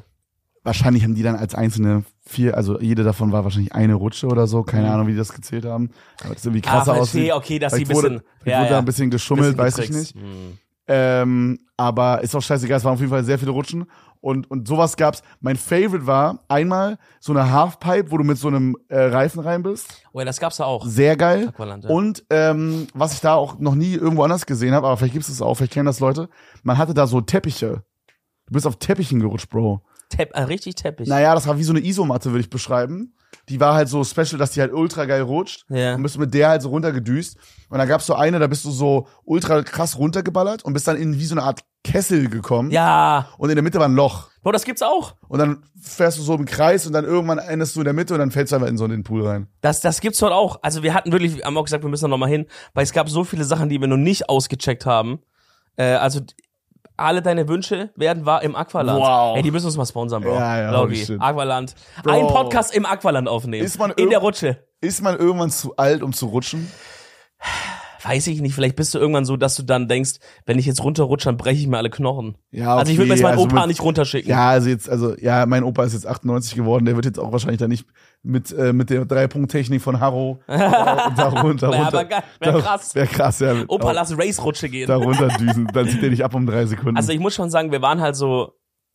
Wahrscheinlich 0.62 1.04
haben 1.04 1.14
die 1.14 1.22
dann 1.22 1.36
als 1.36 1.54
einzelne 1.54 2.04
vier, 2.20 2.56
also 2.56 2.78
jede 2.80 3.02
davon 3.02 3.32
war 3.32 3.44
wahrscheinlich 3.44 3.74
eine 3.74 3.94
Rutsche 3.94 4.26
oder 4.26 4.46
so. 4.46 4.62
Keine 4.62 4.88
Mhm. 4.88 4.92
Ahnung, 4.92 5.06
wie 5.06 5.12
die 5.12 5.18
das 5.18 5.32
gezählt 5.32 5.64
haben. 5.64 5.90
Aber 6.22 6.34
das 6.34 6.44
irgendwie 6.44 6.62
Ah, 6.68 6.70
krasser 6.70 6.94
verstehe, 6.96 7.34
aussieht. 7.34 7.44
okay, 7.44 7.58
dass 7.58 7.72
sie 7.72 7.80
ein 7.82 7.86
Vielleicht 7.86 7.96
wurde, 8.02 8.10
bisschen, 8.10 8.26
vielleicht 8.42 8.60
wurde 8.60 8.70
da 8.70 8.78
ein 8.78 8.84
bisschen 8.84 9.10
geschummelt, 9.10 9.56
weiß 9.58 9.78
ich 9.78 9.90
nicht. 9.90 10.14
Hm. 10.14 10.58
Ähm, 10.86 11.58
aber 11.76 12.20
ist 12.22 12.34
auch 12.34 12.42
scheißegal, 12.42 12.78
es 12.78 12.84
waren 12.84 12.94
auf 12.94 13.00
jeden 13.00 13.10
Fall 13.10 13.24
sehr 13.24 13.38
viele 13.38 13.52
Rutschen. 13.52 13.86
Und, 14.22 14.50
und 14.50 14.68
sowas 14.68 14.98
gab's. 14.98 15.22
Mein 15.40 15.56
Favorite 15.56 16.06
war 16.06 16.40
einmal 16.48 16.98
so 17.20 17.32
eine 17.32 17.50
Halfpipe, 17.50 18.10
wo 18.10 18.18
du 18.18 18.24
mit 18.24 18.36
so 18.36 18.48
einem 18.48 18.76
äh, 18.88 18.98
Reifen 18.98 19.40
rein 19.40 19.62
bist. 19.62 19.86
Oh 20.12 20.18
ja, 20.18 20.26
das 20.26 20.38
gab's 20.40 20.58
da 20.58 20.64
auch. 20.64 20.84
Sehr 20.84 21.16
geil. 21.16 21.48
Aqualand, 21.48 21.84
ja. 21.84 21.90
Und 21.90 22.24
ähm, 22.28 22.86
was 22.92 23.14
ich 23.14 23.20
da 23.20 23.34
auch 23.34 23.58
noch 23.60 23.74
nie 23.74 23.94
irgendwo 23.94 24.22
anders 24.24 24.44
gesehen 24.44 24.74
habe, 24.74 24.86
aber 24.88 24.98
vielleicht 24.98 25.14
gibt's 25.14 25.30
es 25.30 25.40
auch, 25.40 25.54
vielleicht 25.54 25.72
kennen 25.72 25.86
das 25.86 26.00
Leute, 26.00 26.28
man 26.64 26.76
hatte 26.76 26.92
da 26.92 27.06
so 27.06 27.22
Teppiche. 27.22 27.82
Du 28.46 28.52
bist 28.52 28.66
auf 28.66 28.76
Teppichen 28.76 29.20
gerutscht, 29.20 29.48
Bro. 29.48 29.80
Tepp, 30.10 30.30
äh, 30.34 30.42
richtig 30.42 30.74
Teppich. 30.74 31.08
Naja, 31.08 31.34
das 31.34 31.46
war 31.46 31.58
wie 31.58 31.64
so 31.64 31.72
eine 31.72 31.80
Isomatte, 31.80 32.30
würde 32.30 32.40
ich 32.40 32.50
beschreiben. 32.50 33.14
Die 33.48 33.58
war 33.58 33.74
halt 33.74 33.88
so 33.88 34.04
special, 34.04 34.38
dass 34.38 34.50
die 34.52 34.60
halt 34.60 34.72
ultra 34.72 35.06
geil 35.06 35.22
rutscht. 35.22 35.64
Ja. 35.70 35.94
Und 35.94 36.02
bist 36.02 36.18
mit 36.18 36.34
der 36.34 36.50
halt 36.50 36.62
so 36.62 36.68
runtergedüst. 36.68 37.36
Und 37.68 37.78
dann 37.78 37.88
gab's 37.88 38.06
so 38.06 38.14
eine, 38.14 38.38
da 38.38 38.46
bist 38.46 38.64
du 38.64 38.70
so 38.70 39.08
ultra 39.24 39.62
krass 39.62 39.98
runtergeballert 39.98 40.64
und 40.64 40.72
bist 40.72 40.86
dann 40.86 40.96
in 40.96 41.18
wie 41.18 41.24
so 41.24 41.34
eine 41.34 41.42
Art 41.42 41.60
Kessel 41.82 42.28
gekommen. 42.28 42.70
Ja, 42.70 43.28
Und 43.38 43.48
in 43.48 43.56
der 43.56 43.62
Mitte 43.62 43.78
war 43.78 43.88
ein 43.88 43.94
Loch. 43.94 44.28
Bro, 44.42 44.52
das 44.52 44.64
gibt's 44.64 44.82
auch. 44.82 45.14
Und 45.28 45.38
dann 45.38 45.64
fährst 45.80 46.18
du 46.18 46.22
so 46.22 46.34
im 46.34 46.44
Kreis 46.44 46.86
und 46.86 46.92
dann 46.92 47.04
irgendwann 47.04 47.38
endest 47.38 47.74
du 47.76 47.80
in 47.80 47.84
der 47.84 47.94
Mitte 47.94 48.14
und 48.14 48.20
dann 48.20 48.30
fällst 48.30 48.52
du 48.52 48.56
einfach 48.56 48.68
in 48.68 48.76
so 48.76 48.86
den 48.86 49.02
Pool 49.02 49.26
rein. 49.26 49.48
Das, 49.62 49.80
das 49.80 50.00
gibt's 50.00 50.18
dort 50.18 50.32
auch. 50.32 50.58
Also 50.62 50.82
wir 50.82 50.92
hatten 50.92 51.12
wirklich, 51.12 51.36
wir 51.36 51.44
haben 51.44 51.56
auch 51.56 51.64
gesagt, 51.64 51.82
wir 51.82 51.90
müssen 51.90 52.04
da 52.04 52.08
noch 52.08 52.18
mal 52.18 52.28
hin, 52.28 52.46
weil 52.74 52.84
es 52.84 52.92
gab 52.92 53.08
so 53.08 53.24
viele 53.24 53.44
Sachen, 53.44 53.68
die 53.68 53.80
wir 53.80 53.88
noch 53.88 53.96
nicht 53.96 54.28
ausgecheckt 54.28 54.84
haben. 54.86 55.20
Äh, 55.76 55.92
also 55.94 56.20
alle 57.00 57.22
deine 57.22 57.48
Wünsche 57.48 57.90
werden 57.96 58.26
wahr 58.26 58.42
im 58.42 58.54
Aqualand. 58.54 59.00
Wow. 59.00 59.36
Ey, 59.36 59.42
die 59.42 59.50
müssen 59.50 59.66
uns 59.66 59.76
mal 59.76 59.86
sponsern, 59.86 60.22
Bro. 60.22 60.34
Ja, 60.34 60.72
ja, 60.86 60.94
shit. 60.94 61.20
Aqualand. 61.20 61.74
Bro. 62.02 62.12
Ein 62.12 62.26
Podcast 62.26 62.74
im 62.74 62.86
Aqualand 62.86 63.28
aufnehmen. 63.28 63.64
Ist 63.64 63.78
man 63.78 63.90
in 63.92 64.10
der 64.10 64.18
Rutsche. 64.20 64.64
Ist 64.80 65.02
man 65.02 65.16
irgendwann 65.18 65.50
zu 65.50 65.76
alt, 65.76 66.02
um 66.02 66.12
zu 66.12 66.26
rutschen? 66.26 66.70
Weiß 68.02 68.26
ich 68.28 68.40
nicht, 68.40 68.54
vielleicht 68.54 68.76
bist 68.76 68.94
du 68.94 68.98
irgendwann 68.98 69.24
so, 69.24 69.36
dass 69.36 69.56
du 69.56 69.62
dann 69.62 69.86
denkst, 69.88 70.12
wenn 70.46 70.58
ich 70.58 70.64
jetzt 70.66 70.82
runterrutsche, 70.82 71.26
dann 71.26 71.36
breche 71.36 71.60
ich 71.60 71.66
mir 71.66 71.76
alle 71.76 71.90
Knochen. 71.90 72.36
Ja, 72.50 72.76
Also 72.76 72.90
ich 72.92 72.98
würde 72.98 73.08
mir 73.08 73.14
jetzt 73.14 73.22
meinen 73.22 73.32
also 73.32 73.44
Opa 73.44 73.56
mit- 73.60 73.66
nicht 73.68 73.82
runterschicken. 73.82 74.30
Ja, 74.30 74.48
also 74.50 74.68
jetzt, 74.70 74.88
also, 74.88 75.14
ja, 75.18 75.44
mein 75.46 75.64
Opa 75.64 75.84
ist 75.84 75.92
jetzt 75.92 76.06
98 76.06 76.54
geworden, 76.54 76.86
der 76.86 76.94
wird 76.96 77.04
jetzt 77.04 77.18
auch 77.18 77.30
wahrscheinlich 77.32 77.58
da 77.58 77.68
nicht 77.68 77.86
mit, 78.22 78.52
äh, 78.52 78.72
mit 78.72 78.90
der 78.90 79.04
Dreipunkt-Technik 79.04 79.82
von 79.82 80.00
Harro 80.00 80.38
äh, 80.46 80.56
da 80.58 81.28
runter, 81.42 81.70
Wär 81.72 81.86
aber 81.86 82.04
geil, 82.04 82.22
wär 82.40 82.52
da- 82.52 82.60
krass. 82.60 82.94
Wär 82.94 83.06
krass, 83.06 83.40
ja. 83.40 83.54
Opa, 83.68 83.92
lass 83.92 84.16
Race-Rutsche 84.16 84.68
gehen. 84.68 84.86
Da 84.88 84.96
runterdüsen, 84.96 85.68
dann 85.72 85.88
zieht 85.88 86.02
er 86.02 86.10
dich 86.10 86.24
ab 86.24 86.34
um 86.34 86.46
drei 86.46 86.64
Sekunden. 86.66 86.96
Also 86.96 87.12
ich 87.12 87.18
muss 87.20 87.34
schon 87.34 87.50
sagen, 87.50 87.70
wir 87.72 87.82
waren 87.82 88.00
halt 88.00 88.16
so, 88.16 88.52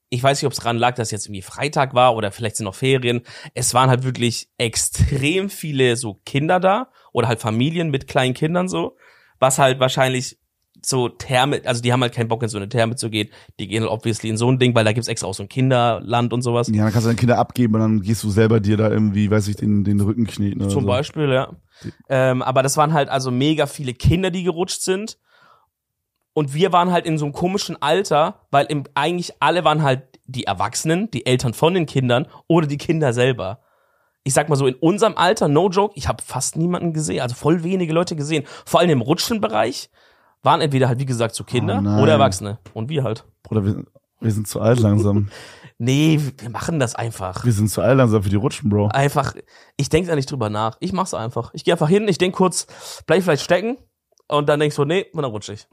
ich 0.09 0.21
weiß 0.21 0.39
nicht, 0.41 0.47
ob 0.47 0.53
es 0.53 0.59
dran 0.59 0.77
lag, 0.77 0.95
dass 0.95 1.11
jetzt 1.11 1.25
irgendwie 1.25 1.41
Freitag 1.41 1.93
war 1.93 2.15
oder 2.15 2.31
vielleicht 2.31 2.57
sind 2.57 2.65
noch 2.65 2.75
Ferien. 2.75 3.21
Es 3.53 3.73
waren 3.73 3.89
halt 3.89 4.03
wirklich 4.03 4.49
extrem 4.57 5.49
viele 5.49 5.95
so 5.95 6.21
Kinder 6.25 6.59
da 6.59 6.89
oder 7.11 7.27
halt 7.27 7.39
Familien 7.39 7.89
mit 7.89 8.07
kleinen 8.07 8.33
Kindern 8.33 8.67
so, 8.67 8.97
was 9.39 9.57
halt 9.57 9.79
wahrscheinlich 9.79 10.37
so 10.83 11.09
Therme, 11.09 11.61
also 11.65 11.81
die 11.81 11.91
haben 11.91 12.01
halt 12.01 12.13
keinen 12.13 12.27
Bock 12.27 12.43
in 12.43 12.49
so 12.49 12.57
eine 12.57 12.69
Therme 12.69 12.95
zu 12.95 13.09
gehen. 13.09 13.29
Die 13.59 13.67
gehen 13.67 13.81
halt 13.81 13.91
obviously 13.91 14.29
in 14.29 14.37
so 14.37 14.51
ein 14.51 14.59
Ding, 14.59 14.75
weil 14.75 14.85
da 14.85 14.93
gibt's 14.93 15.07
extra 15.07 15.27
auch 15.27 15.33
so 15.33 15.43
ein 15.43 15.49
Kinderland 15.49 16.33
und 16.33 16.41
sowas. 16.41 16.67
ja, 16.67 16.83
dann 16.83 16.91
kannst 16.91 17.05
du 17.05 17.09
deine 17.09 17.19
Kinder 17.19 17.37
abgeben 17.39 17.75
und 17.75 17.81
dann 17.81 18.01
gehst 18.01 18.23
du 18.23 18.29
selber 18.29 18.59
dir 18.59 18.77
da 18.77 18.89
irgendwie, 18.89 19.31
weiß 19.31 19.47
ich, 19.47 19.55
den, 19.55 19.83
den 19.83 19.99
Rücken 19.99 20.27
kneten 20.27 20.69
Zum 20.69 20.83
so. 20.83 20.87
Beispiel, 20.87 21.31
ja. 21.31 21.55
Ähm, 22.09 22.41
aber 22.41 22.61
das 22.61 22.77
waren 22.77 22.93
halt 22.93 23.09
also 23.09 23.31
mega 23.31 23.65
viele 23.65 23.93
Kinder, 23.93 24.31
die 24.31 24.43
gerutscht 24.43 24.81
sind. 24.81 25.17
Und 26.35 26.53
wir 26.53 26.73
waren 26.73 26.91
halt 26.91 27.05
in 27.05 27.17
so 27.17 27.23
einem 27.23 27.33
komischen 27.33 27.81
Alter, 27.81 28.41
weil 28.51 28.65
im, 28.65 28.83
eigentlich 28.93 29.31
alle 29.39 29.63
waren 29.63 29.83
halt 29.83 30.03
die 30.25 30.43
Erwachsenen, 30.43 31.09
die 31.11 31.25
Eltern 31.25 31.53
von 31.53 31.73
den 31.73 31.85
Kindern 31.85 32.27
oder 32.47 32.67
die 32.67 32.77
Kinder 32.77 33.13
selber. 33.13 33.59
Ich 34.25 34.33
sag 34.33 34.49
mal 34.49 34.57
so, 34.57 34.67
in 34.67 34.75
unserem 34.75 35.15
Alter, 35.15 35.47
no 35.47 35.69
joke, 35.69 35.93
ich 35.95 36.09
habe 36.09 36.21
fast 36.21 36.57
niemanden 36.57 36.91
gesehen, 36.91 37.21
also 37.21 37.35
voll 37.35 37.63
wenige 37.63 37.93
Leute 37.93 38.17
gesehen. 38.17 38.43
Vor 38.65 38.81
allem 38.81 38.89
im 38.89 39.01
Rutschenbereich 39.01 39.89
waren 40.43 40.59
entweder 40.59 40.89
halt, 40.89 40.99
wie 40.99 41.05
gesagt, 41.05 41.35
so 41.35 41.45
Kinder 41.45 41.81
Oh 41.81 42.01
oder 42.01 42.13
Erwachsene. 42.13 42.59
Und 42.73 42.89
wir 42.89 43.05
halt. 43.05 43.23
Bruder, 43.43 43.63
wir, 43.63 43.85
wir 44.19 44.31
sind 44.31 44.47
zu 44.47 44.59
alt 44.59 44.79
langsam. 44.79 45.29
Nee, 45.77 46.21
wir 46.37 46.49
machen 46.49 46.79
das 46.79 46.95
einfach. 46.95 47.43
wir 47.43 47.51
sind 47.51 47.69
zu 47.69 47.81
alt 47.81 47.97
langsam 47.97 48.23
für 48.23 48.29
die 48.29 48.37
Rutschen, 48.37 48.69
Bro. 48.69 48.87
einfach, 48.93 49.35
ich 49.75 49.89
denke 49.89 50.07
da 50.07 50.15
nicht 50.15 50.31
drüber 50.31 50.49
nach. 50.49 50.77
Ich 50.79 50.93
mach's 50.93 51.13
einfach. 51.13 51.51
Ich 51.53 51.65
gehe 51.65 51.73
einfach 51.73 51.89
hin, 51.89 52.07
ich 52.07 52.17
denk 52.17 52.33
kurz, 52.33 52.65
bleib 53.05 53.23
vielleicht 53.23 53.43
stecken 53.43 53.77
und 54.29 54.47
dann 54.47 54.61
denkst 54.61 54.77
du, 54.77 54.85
nee, 54.85 55.05
und 55.11 55.21
dann 55.21 55.31
rutsch 55.31 55.49
ich. 55.49 55.67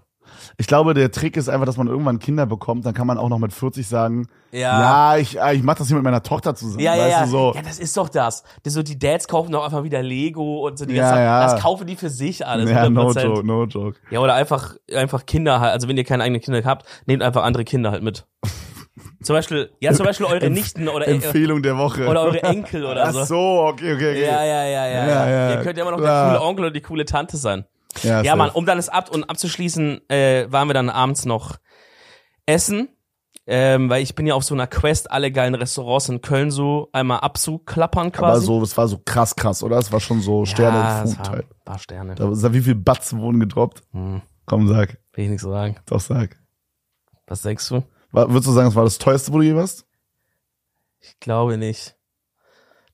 Ich 0.56 0.66
glaube, 0.66 0.94
der 0.94 1.10
Trick 1.10 1.36
ist 1.36 1.48
einfach, 1.48 1.66
dass 1.66 1.76
man 1.76 1.86
irgendwann 1.88 2.18
Kinder 2.18 2.46
bekommt, 2.46 2.84
dann 2.86 2.94
kann 2.94 3.06
man 3.06 3.18
auch 3.18 3.28
noch 3.28 3.38
mit 3.38 3.52
40 3.52 3.86
sagen, 3.86 4.26
Ja. 4.50 5.14
ja, 5.14 5.16
ich, 5.18 5.38
äh, 5.40 5.54
ich 5.54 5.62
mach 5.62 5.74
das 5.76 5.86
hier 5.88 5.96
mit 5.96 6.04
meiner 6.04 6.22
Tochter 6.22 6.54
zusammen, 6.54 6.80
Ja, 6.80 6.92
weißt 6.92 7.10
ja. 7.10 7.24
du, 7.24 7.30
so. 7.30 7.52
Ja, 7.54 7.62
das 7.62 7.78
ist 7.78 7.96
doch 7.96 8.08
das. 8.08 8.42
das 8.62 8.72
so, 8.74 8.82
die 8.82 8.98
Dads 8.98 9.28
kaufen 9.28 9.52
doch 9.52 9.64
einfach 9.64 9.82
wieder 9.84 10.02
Lego 10.02 10.66
und 10.66 10.78
so 10.78 10.84
die 10.86 10.94
Ja, 10.94 11.02
ganze 11.02 11.14
Zeit. 11.16 11.24
ja. 11.24 11.42
Das 11.52 11.60
kaufen 11.62 11.86
die 11.86 11.96
für 11.96 12.10
sich 12.10 12.46
alles. 12.46 12.70
Ja, 12.70 12.88
no 12.90 13.08
100%. 13.10 13.22
joke, 13.24 13.46
no 13.46 13.64
joke. 13.64 13.98
Ja, 14.10 14.20
oder 14.20 14.34
einfach, 14.34 14.74
einfach 14.94 15.26
Kinder 15.26 15.60
halt. 15.60 15.72
Also 15.72 15.88
wenn 15.88 15.96
ihr 15.96 16.04
keine 16.04 16.22
eigenen 16.24 16.40
Kinder 16.40 16.60
habt, 16.64 16.86
nehmt 17.06 17.22
einfach 17.22 17.42
andere 17.44 17.64
Kinder 17.64 17.90
halt 17.90 18.02
mit. 18.02 18.26
zum 19.22 19.34
Beispiel, 19.34 19.70
ja, 19.80 19.92
zum 19.92 20.04
Beispiel 20.04 20.26
eure 20.26 20.50
Nichten 20.50 20.88
oder, 20.88 21.06
äh, 21.08 21.12
Empfehlung 21.14 21.62
der 21.62 21.78
Woche. 21.78 22.06
oder 22.08 22.22
eure 22.22 22.42
Enkel 22.42 22.84
oder 22.84 23.04
Ach 23.06 23.12
so. 23.12 23.24
so, 23.24 23.36
okay, 23.68 23.94
okay, 23.94 24.10
okay. 24.10 24.24
Ja, 24.26 24.44
ja, 24.44 24.64
ja, 24.64 24.86
ja, 24.86 24.86
Ja, 24.86 25.06
ja. 25.06 25.28
ja, 25.28 25.50
Ihr 25.52 25.62
könnt 25.62 25.76
ja 25.78 25.82
immer 25.84 25.92
noch 25.92 25.98
klar. 25.98 26.30
der 26.30 26.38
coole 26.38 26.48
Onkel 26.48 26.64
oder 26.66 26.72
die 26.72 26.80
coole 26.80 27.04
Tante 27.04 27.36
sein. 27.36 27.64
Ja, 28.02 28.22
Ja. 28.22 28.36
Mann, 28.36 28.50
um 28.50 28.66
dann 28.66 28.78
es 28.78 28.88
ab 28.88 29.10
und 29.10 29.24
abzuschließen, 29.24 30.08
äh, 30.08 30.46
waren 30.50 30.68
wir 30.68 30.74
dann 30.74 30.90
abends 30.90 31.24
noch 31.24 31.56
essen. 32.46 32.88
Ähm, 33.44 33.90
weil 33.90 34.04
ich 34.04 34.14
bin 34.14 34.24
ja 34.26 34.34
auf 34.34 34.44
so 34.44 34.54
einer 34.54 34.68
Quest, 34.68 35.10
alle 35.10 35.32
geilen 35.32 35.56
Restaurants 35.56 36.08
in 36.08 36.20
Köln 36.20 36.52
so 36.52 36.88
einmal 36.92 37.18
abzuklappern 37.20 38.12
quasi. 38.12 38.36
Aber 38.36 38.40
so, 38.40 38.62
es 38.62 38.76
war 38.76 38.86
so 38.86 38.98
krass, 39.04 39.34
krass, 39.34 39.64
oder? 39.64 39.78
Es 39.78 39.90
war 39.90 39.98
schon 39.98 40.20
so 40.20 40.44
Sterne 40.44 40.78
ja, 40.78 41.02
und 41.02 41.08
Food 41.08 41.18
war, 41.18 41.32
halt. 41.32 41.46
war 41.64 41.78
Sterne. 41.80 42.14
Da, 42.14 42.30
da, 42.30 42.54
wie 42.54 42.60
viel 42.60 42.76
Batzen 42.76 43.20
wurden 43.20 43.40
gedroppt? 43.40 43.82
Hm, 43.90 44.22
Komm, 44.46 44.68
sag. 44.68 44.96
will 45.14 45.24
ich 45.24 45.30
nicht 45.30 45.40
so 45.40 45.50
sagen. 45.50 45.76
Doch, 45.86 45.98
sag. 45.98 46.38
Was 47.26 47.42
denkst 47.42 47.68
du? 47.68 47.82
War, 48.12 48.28
würdest 48.30 48.46
du 48.46 48.52
sagen, 48.52 48.68
es 48.68 48.76
war 48.76 48.84
das 48.84 48.98
teuerste, 48.98 49.32
wo 49.32 49.38
du 49.38 49.44
je 49.44 49.56
warst? 49.56 49.86
Ich 51.00 51.18
glaube 51.18 51.58
nicht. 51.58 51.96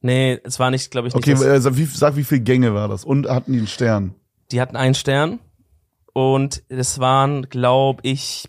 Nee, 0.00 0.40
es 0.44 0.58
war 0.58 0.70
nicht, 0.70 0.90
glaube 0.90 1.08
ich, 1.08 1.14
nicht. 1.14 1.22
Okay, 1.22 1.32
das, 1.32 1.42
äh, 1.42 1.60
sag, 1.60 1.76
wie, 1.76 1.84
sag, 1.84 2.16
wie 2.16 2.24
viele 2.24 2.40
Gänge 2.40 2.72
war 2.72 2.88
das? 2.88 3.04
Und 3.04 3.28
hatten 3.28 3.52
die 3.52 3.58
einen 3.58 3.66
Stern? 3.66 4.14
Die 4.50 4.60
hatten 4.60 4.76
einen 4.76 4.94
Stern 4.94 5.40
und 6.12 6.62
es 6.68 6.98
waren, 6.98 7.48
glaube 7.48 8.00
ich, 8.04 8.48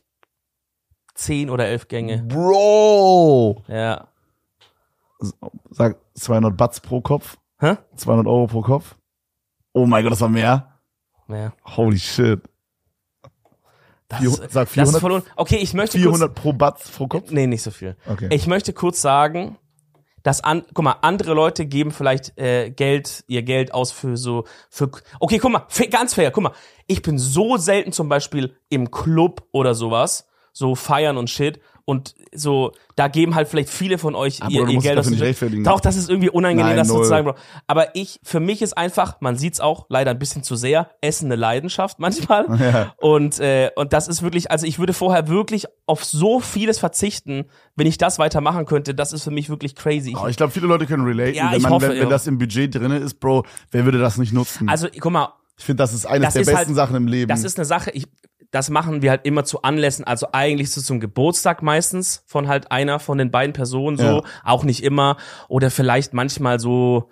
zehn 1.13 1.49
oder 1.49 1.67
elf 1.67 1.87
Gänge. 1.87 2.23
Bro! 2.23 3.63
Ja. 3.67 4.07
Sag 5.69 5.97
200 6.15 6.55
Batz 6.55 6.79
pro 6.79 7.01
Kopf? 7.01 7.37
Hä? 7.59 7.75
200 7.95 8.25
Euro 8.27 8.47
pro 8.47 8.61
Kopf? 8.61 8.95
Oh 9.73 9.85
mein 9.85 10.03
Gott, 10.03 10.13
das 10.13 10.21
war 10.21 10.29
mehr? 10.29 10.79
Ja. 11.27 11.53
Holy 11.75 11.99
shit. 11.99 12.41
Das, 14.07 14.21
sag 14.23 14.51
das 14.51 14.69
400 14.71 14.95
ist 14.95 14.99
verloren. 14.99 15.23
Okay, 15.35 15.57
ich 15.57 15.73
möchte 15.75 15.99
400 15.99 16.33
pro 16.33 16.53
Batz 16.53 16.89
pro 16.89 17.07
kurz, 17.07 17.25
Kopf? 17.25 17.31
Nee, 17.31 17.45
nicht 17.45 17.61
so 17.61 17.69
viel. 17.69 17.95
Okay. 18.07 18.29
Ich 18.31 18.47
möchte 18.47 18.73
kurz 18.73 19.01
sagen, 19.01 19.57
dass 20.23 20.43
an, 20.43 20.63
guck 20.73 20.83
mal, 20.83 20.95
andere 21.01 21.33
Leute 21.33 21.65
geben 21.65 21.91
vielleicht 21.91 22.37
äh, 22.37 22.69
Geld, 22.71 23.23
ihr 23.27 23.43
Geld 23.43 23.73
aus 23.73 23.91
für 23.91 24.17
so, 24.17 24.45
für, 24.69 24.89
okay, 25.19 25.37
guck 25.37 25.51
mal, 25.51 25.65
ganz 25.89 26.13
fair, 26.13 26.31
guck 26.31 26.43
mal, 26.43 26.53
ich 26.87 27.01
bin 27.01 27.17
so 27.17 27.57
selten 27.57 27.91
zum 27.91 28.09
Beispiel 28.09 28.55
im 28.69 28.91
Club 28.91 29.47
oder 29.51 29.75
sowas, 29.75 30.27
so 30.53 30.75
feiern 30.75 31.17
und 31.17 31.29
shit, 31.29 31.59
Und 31.89 32.13
so, 32.31 32.73
da 32.95 33.07
geben 33.07 33.33
halt 33.33 33.47
vielleicht 33.47 33.71
viele 33.71 33.97
von 33.97 34.13
euch 34.13 34.43
Aber 34.43 34.51
ihr, 34.51 34.63
Ah, 34.63 34.67
ihr 34.67 34.73
musst 34.75 34.85
Geld 34.85 34.99
aus. 34.99 35.09
Doch, 35.63 35.79
das 35.79 35.95
ist 35.95 36.07
irgendwie 36.07 36.29
unangenehm, 36.29 36.67
Nein, 36.67 36.77
das 36.77 36.87
null. 36.89 37.01
zu 37.01 37.09
sagen, 37.09 37.25
Bro. 37.25 37.33
Aber 37.65 37.95
ich, 37.95 38.19
für 38.21 38.39
mich 38.39 38.61
ist 38.61 38.77
einfach, 38.77 39.19
man 39.21 39.37
sieht's 39.37 39.59
auch 39.59 39.87
leider 39.89 40.11
ein 40.11 40.19
bisschen 40.19 40.43
zu 40.43 40.55
sehr, 40.55 40.91
Essen 41.01 41.25
eine 41.25 41.35
Leidenschaft 41.35 41.97
manchmal. 41.99 42.45
Ja. 42.59 42.93
Und, 42.97 43.39
äh, 43.39 43.71
und 43.75 43.91
das 43.91 44.07
ist 44.07 44.21
wirklich, 44.21 44.51
also 44.51 44.67
ich 44.67 44.77
würde 44.77 44.93
vorher 44.93 45.29
wirklich 45.29 45.65
auf 45.87 46.05
so 46.05 46.39
vieles 46.39 46.77
verzichten, 46.77 47.45
wenn 47.75 47.87
ich 47.87 47.97
das 47.97 48.19
weitermachen 48.19 48.65
könnte. 48.65 48.93
Das 48.93 49.11
ist 49.11 49.23
für 49.23 49.31
mich 49.31 49.49
wirklich 49.49 49.73
crazy. 49.73 50.11
Ich, 50.11 50.15
Aber 50.15 50.29
ich 50.29 50.37
glaube, 50.37 50.51
viele 50.53 50.67
Leute 50.67 50.85
können 50.85 51.05
relaten. 51.05 51.33
Ja, 51.33 51.51
wenn, 51.51 51.63
man, 51.63 51.71
hoffe, 51.71 51.87
wenn, 51.87 51.95
wenn 51.95 52.03
ja. 52.03 52.09
das 52.09 52.27
im 52.27 52.37
Budget 52.37 52.75
drinne 52.75 52.99
ist, 52.99 53.19
Bro, 53.19 53.45
wer 53.71 53.85
würde 53.85 53.97
das 53.97 54.19
nicht 54.19 54.31
nutzen? 54.31 54.69
also, 54.69 54.87
guck 54.99 55.11
mal, 55.11 55.33
ich 55.57 55.65
finde, 55.65 55.81
das 55.81 55.93
ist 55.93 56.05
eines 56.05 56.27
das 56.27 56.33
der 56.35 56.41
ist 56.43 56.47
besten 56.49 56.67
halt- 56.67 56.75
Sachen 56.75 56.95
im 56.95 57.07
Leben. 57.07 57.27
Das 57.27 57.43
ist 57.43 57.57
eine 57.57 57.65
Sache, 57.65 57.89
ich, 57.91 58.05
das 58.51 58.69
machen 58.69 59.01
wir 59.01 59.11
halt 59.11 59.25
immer 59.25 59.43
zu 59.43 59.61
Anlässen, 59.61 60.05
also 60.05 60.27
eigentlich 60.31 60.71
so 60.71 60.81
zum 60.81 60.99
Geburtstag 60.99 61.61
meistens 61.61 62.23
von 62.25 62.47
halt 62.47 62.71
einer 62.71 62.99
von 62.99 63.17
den 63.17 63.29
beiden 63.31 63.53
Personen 63.53 63.97
so, 63.97 64.03
Ja. 64.03 64.21
auch 64.43 64.63
nicht 64.63 64.83
immer 64.83 65.17
oder 65.47 65.69
vielleicht 65.71 66.13
manchmal 66.13 66.59
so 66.59 67.09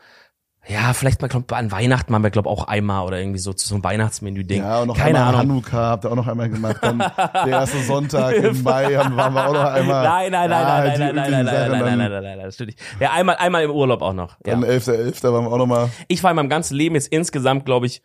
ja, 0.69 0.91
vielleicht 0.91 1.21
mal 1.21 1.29
glaub, 1.29 1.49
an 1.53 1.71
Weihnachten 1.71 2.11
machen 2.11 2.23
wir 2.23 2.29
glaub 2.29 2.45
auch 2.45 2.65
einmal 2.67 3.05
oder 3.07 3.19
irgendwie 3.19 3.39
so 3.39 3.53
zu 3.53 3.69
so 3.69 3.75
einem 3.75 3.85
Weihnachtsmenü 3.85 4.43
Ding. 4.43 4.63
ja, 4.63 4.81
und 4.81 4.89
noch 4.89 4.97
Keine 4.97 5.19
einmal 5.19 5.35
Ahnung. 5.35 5.51
Hanukkah 5.63 5.91
habt 5.91 6.03
ihr 6.03 6.11
auch 6.11 6.15
noch 6.15 6.27
einmal 6.27 6.49
gemacht. 6.49 6.75
Dann 6.81 6.97
der 6.97 7.47
erste 7.47 7.77
Sonntag 7.83 8.35
im 8.35 8.63
Mai 8.63 8.95
haben, 8.95 9.15
waren 9.15 9.33
wir 9.33 9.47
auch 9.47 9.53
noch 9.53 9.63
einmal. 9.63 10.03
Nein, 10.03 10.31
nein, 10.33 10.49
nein, 10.49 10.61
Ja, 10.61 10.67
nein, 10.67 10.99
nein, 10.99 10.99
nein, 10.99 11.15
nein, 11.15 11.15
nein, 11.15 11.31
nein, 11.31 11.45
nein, 11.45 11.69
dann- 11.71 11.97
nein, 11.99 12.11
nein, 12.11 12.23
nein, 12.23 12.39
das 12.39 12.55
stimmt 12.55 12.67
nicht. 12.71 12.81
Ja, 12.99 13.11
einmal, 13.13 13.37
einmal 13.37 13.63
im 13.63 13.71
Urlaub 13.71 14.01
auch 14.01 14.11
noch. 14.11 14.31
Ja. 14.45 14.55
Dann 14.55 14.65
11.11., 14.65 15.21
da 15.21 15.31
waren 15.31 15.45
wir 15.45 15.51
auch 15.53 15.57
noch 15.57 15.67
mal. 15.67 15.89
Ich 16.09 16.21
war 16.21 16.31
in 16.31 16.35
meinem 16.35 16.49
ganzen 16.49 16.75
Leben 16.75 16.95
jetzt 16.95 17.07
insgesamt, 17.13 17.63
glaube 17.65 17.85
ich, 17.85 18.01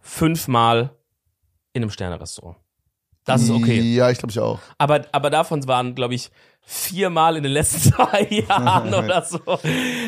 fünfmal 0.00 0.90
in 1.72 1.82
einem 1.82 1.90
Sternerestaurant. 1.90 2.56
Das 3.24 3.42
ist 3.42 3.50
okay. 3.50 3.80
Ja, 3.80 4.10
ich 4.10 4.18
glaube 4.18 4.32
ich 4.32 4.38
auch. 4.40 4.58
Aber, 4.78 5.02
aber 5.12 5.30
davon 5.30 5.66
waren, 5.68 5.94
glaube 5.94 6.14
ich, 6.14 6.30
viermal 6.64 7.36
in 7.36 7.42
den 7.42 7.52
letzten 7.52 7.92
zwei 7.92 8.26
Jahren 8.30 8.92
oder 8.94 9.22
so. 9.22 9.40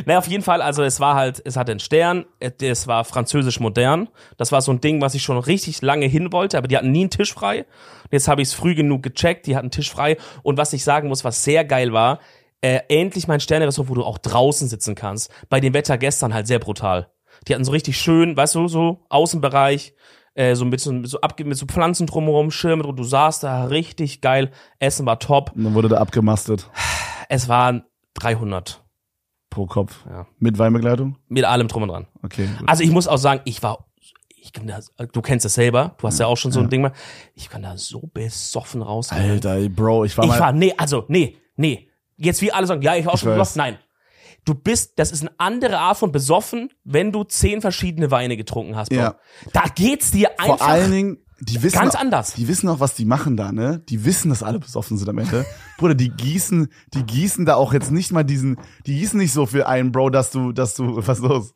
Naja, 0.05 0.19
auf 0.19 0.27
jeden 0.27 0.43
Fall, 0.43 0.63
also 0.63 0.83
es 0.83 0.99
war 1.01 1.15
halt, 1.15 1.41
es 1.45 1.57
hatte 1.57 1.73
einen 1.73 1.81
Stern, 1.81 2.25
es 2.41 2.87
war 2.87 3.05
französisch 3.05 3.61
modern. 3.61 4.09
Das 4.37 4.51
war 4.51 4.63
so 4.63 4.73
ein 4.73 4.81
Ding, 4.81 5.01
was 5.01 5.15
ich 5.15 5.23
schon 5.23 5.39
richtig 5.39 5.83
lange 5.83 6.07
hin 6.07 6.33
wollte, 6.33 6.59
aber 6.59 6.67
die 6.67 6.77
hatten 6.77 6.91
nie 6.91 7.03
einen 7.03 7.11
Tisch 7.11 7.33
frei. 7.33 7.61
Und 8.05 8.13
jetzt 8.13 8.29
habe 8.29 8.43
ich 8.43 8.49
es 8.49 8.55
früh 8.55 8.75
genug 8.75 9.03
gecheckt, 9.03 9.47
die 9.47 9.57
hatten 9.57 9.67
einen 9.67 9.71
Tisch 9.71 9.91
frei. 9.91 10.17
Und 10.43 10.59
was 10.59 10.73
ich 10.73 10.83
sagen 10.83 11.09
muss, 11.09 11.25
was 11.25 11.45
sehr 11.45 11.65
geil 11.65 11.93
war, 11.93 12.19
äh, 12.63 12.81
endlich 12.89 13.29
mein 13.29 13.41
Sternerestaurant, 13.41 13.91
wo 13.91 13.95
du 13.95 14.05
auch 14.05 14.19
draußen 14.19 14.69
sitzen 14.69 14.95
kannst. 14.95 15.31
Bei 15.49 15.61
dem 15.61 15.75
Wetter 15.75 15.99
gestern 15.99 16.35
halt 16.35 16.47
sehr 16.47 16.59
brutal. 16.59 17.11
Die 17.47 17.55
hatten 17.55 17.65
so 17.65 17.73
richtig 17.73 17.99
schön, 17.99 18.37
weißt 18.37 18.55
du, 18.55 18.69
so 18.69 19.05
Außenbereich, 19.09 19.95
äh, 20.35 20.55
so 20.55 20.65
mit 20.65 20.81
so, 20.81 20.93
mit 20.93 21.09
so, 21.09 21.21
abge 21.21 21.45
mit 21.45 21.57
so 21.57 21.67
Pflanzen 21.67 22.07
drumherum, 22.07 22.51
Schirme, 22.51 22.83
drum. 22.83 22.97
du 22.97 23.05
saßt 23.05 23.43
da 23.43 23.65
richtig 23.65 24.21
geil, 24.21 24.51
Essen 24.79 25.07
war 25.07 25.19
top. 25.19 25.53
Und 25.55 25.65
dann 25.65 25.75
wurde 25.75 25.89
da 25.89 25.99
abgemastet 25.99 26.69
Es 27.29 27.49
waren 27.49 27.85
300 28.15 28.83
pro 29.51 29.67
Kopf. 29.67 30.05
Ja. 30.09 30.27
Mit 30.39 30.59
Weinbegleitung? 30.59 31.17
mit 31.29 31.45
allem 31.45 31.69
drum 31.69 31.85
und 31.85 31.89
dran. 31.89 32.07
Okay. 32.23 32.49
gut. 32.59 32.69
Also 32.69 32.83
ich 32.83 32.91
muss 32.91 33.07
auch 33.07 33.19
sagen, 33.19 33.41
ich 33.45 33.63
war, 33.63 33.87
ich 34.29 34.53
kann 34.53 34.67
da, 34.67 34.81
du 35.07 35.23
kennst 35.23 35.47
es 35.47 35.55
selber, 35.55 35.95
du 35.99 36.07
hast 36.07 36.19
ja 36.19 36.27
auch 36.27 36.37
schon 36.37 36.53
so 36.53 36.61
ein 36.61 36.69
Ding 36.69 36.83
mal, 36.83 36.93
ich 37.35 37.49
kann 37.49 37.63
da 37.63 37.77
so 37.77 38.11
besoffen 38.13 38.83
raus. 38.83 39.11
Alter, 39.13 39.69
Bro, 39.69 40.05
ich 40.05 40.19
war 40.19 40.25
ich 40.25 40.31
mal. 40.31 40.41
war, 40.41 40.53
nee, 40.53 40.75
also, 40.77 41.05
nee, 41.09 41.37
nee. 41.57 41.89
Jetzt 42.17 42.43
wie 42.43 42.53
alle 42.53 42.67
sagen, 42.67 42.83
ja, 42.83 42.95
ich 42.95 43.07
war 43.07 43.13
auch 43.13 43.17
Ich 43.17 43.23
schon 43.23 43.33
besoffen. 43.33 43.59
Nein. 43.59 43.79
Du 44.45 44.55
bist, 44.55 44.93
das 44.99 45.11
ist 45.11 45.23
eine 45.23 45.31
andere 45.39 45.79
Art 45.79 45.97
von 45.97 46.13
besoffen, 46.13 46.71
wenn 46.85 47.13
du 47.13 47.25
zehn 47.25 47.61
verschiedene 47.61 48.11
Weine 48.11 48.37
getrunken 48.37 48.77
hast. 48.77 48.91
Bro. 48.91 48.97
Ja. 48.99 49.17
Da 49.53 49.65
geht's 49.75 50.11
dir 50.11 50.39
einfach. 50.39 50.59
vor 50.59 50.67
allen 50.69 50.91
Dingen, 50.91 51.19
die 51.41 51.63
wissen 51.63 51.79
ganz 51.79 51.95
auch, 51.97 52.01
anders. 52.01 52.35
Die 52.35 52.47
wissen 52.47 52.69
auch, 52.69 52.79
was 52.81 52.95
die 52.95 53.05
machen 53.05 53.37
da, 53.37 53.53
ne? 53.53 53.83
Die 53.89 54.05
wissen, 54.05 54.29
dass 54.29 54.43
alle 54.43 54.59
besoffen 54.61 54.97
sind 54.99 55.09
am 55.09 55.19
Ende. 55.19 55.45
Bruder, 55.79 55.95
die 55.95 56.11
gießen, 56.11 56.69
die 56.95 57.03
gießen 57.03 57.45
da 57.45 57.57
auch 57.57 57.73
jetzt 57.73 57.91
nicht 57.91 58.13
mal 58.13 58.23
diesen, 58.23 58.59
die 58.87 58.95
gießen 58.99 59.19
nicht 59.19 59.33
so 59.33 59.45
viel 59.47 59.65
ein, 59.65 59.93
Bro, 59.93 60.11
dass 60.11 60.31
du, 60.31 60.53
dass 60.53 60.75
du, 60.75 61.05
was 61.07 61.19
los? 61.19 61.53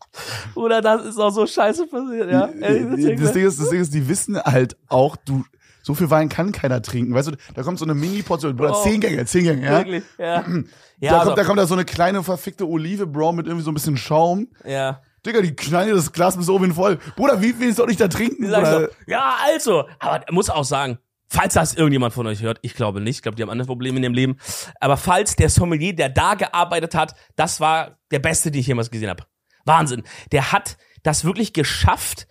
Oder 0.55 0.81
das 0.83 1.05
ist 1.05 1.19
auch 1.19 1.31
so 1.31 1.47
scheiße 1.47 1.87
passiert, 1.87 2.31
ja. 2.31 2.47
Ey, 2.61 2.85
deswegen- 2.97 3.23
das 3.23 3.33
Ding 3.33 3.47
ist, 3.47 3.61
das 3.61 3.71
Ding 3.71 3.81
ist, 3.81 3.95
die 3.95 4.09
wissen 4.09 4.39
halt 4.43 4.77
auch, 4.89 5.17
du, 5.17 5.45
so 5.89 5.95
viel 5.95 6.11
Wein 6.11 6.29
kann 6.29 6.53
keiner 6.53 6.83
trinken. 6.83 7.15
Weißt 7.15 7.29
du, 7.29 7.33
da 7.55 7.63
kommt 7.63 7.79
so 7.79 7.87
eine 7.87 7.95
Mini-Portion, 7.95 8.55
Bruder, 8.57 8.77
Oh. 8.77 8.83
zehn 8.83 9.01
Gänge, 9.01 9.25
zehn 9.25 9.45
Gänge, 9.45 9.65
ja? 9.65 9.79
Wirklich, 9.79 10.05
ja. 10.19 10.45
Ja, 11.01 11.13
da, 11.13 11.19
also, 11.21 11.27
kommt, 11.31 11.39
da 11.39 11.45
kommt 11.45 11.59
da 11.61 11.67
so 11.67 11.75
eine 11.75 11.85
kleine 11.87 12.23
verfickte 12.23 12.67
Olive, 12.67 13.07
Bro, 13.07 13.33
mit 13.33 13.47
irgendwie 13.47 13.65
so 13.65 13.71
ein 13.71 13.75
bisschen 13.75 13.97
Schaum. 13.97 14.49
ja. 14.65 15.01
Digga, 15.25 15.41
die 15.41 15.55
knallen 15.57 15.95
das 15.97 16.13
Glas 16.13 16.37
bis 16.37 16.49
oben 16.49 16.75
voll. 16.75 16.99
Bruder, 17.17 17.41
wie 17.43 17.53
viel 17.55 17.73
soll 17.75 17.91
ich 17.91 17.97
da 17.97 18.07
trinken? 18.09 18.47
So, 18.49 18.87
ja, 19.07 19.37
also, 19.47 19.89
aber 19.99 20.25
muss 20.31 20.51
auch 20.51 20.65
sagen, 20.65 20.99
falls 21.29 21.55
das 21.55 21.75
irgendjemand 21.75 22.13
von 22.15 22.27
euch 22.27 22.43
hört, 22.43 22.59
ich 22.63 22.75
glaube 22.75 23.01
nicht, 23.01 23.17
ich 23.17 23.23
glaube, 23.23 23.35
die 23.37 23.43
haben 23.43 23.51
andere 23.51 23.67
Probleme 23.67 23.97
in 23.97 24.03
ihrem 24.05 24.15
Leben, 24.15 24.37
aber 24.81 24.97
falls 24.97 25.35
der 25.37 25.49
Sommelier, 25.51 25.95
der 25.95 26.09
da 26.09 26.35
gearbeitet 26.35 26.95
hat, 26.95 27.15
das 27.37 27.61
war 27.61 27.99
der 28.11 28.19
beste, 28.21 28.51
den 28.51 28.61
ich 28.61 28.67
jemals 28.69 28.91
gesehen 28.91 29.11
habe. 29.11 29.25
Wahnsinn. 29.65 30.03
Der 30.33 30.53
hat 30.53 30.77
das 31.03 31.25
wirklich 31.25 31.53
geschafft, 31.53 32.27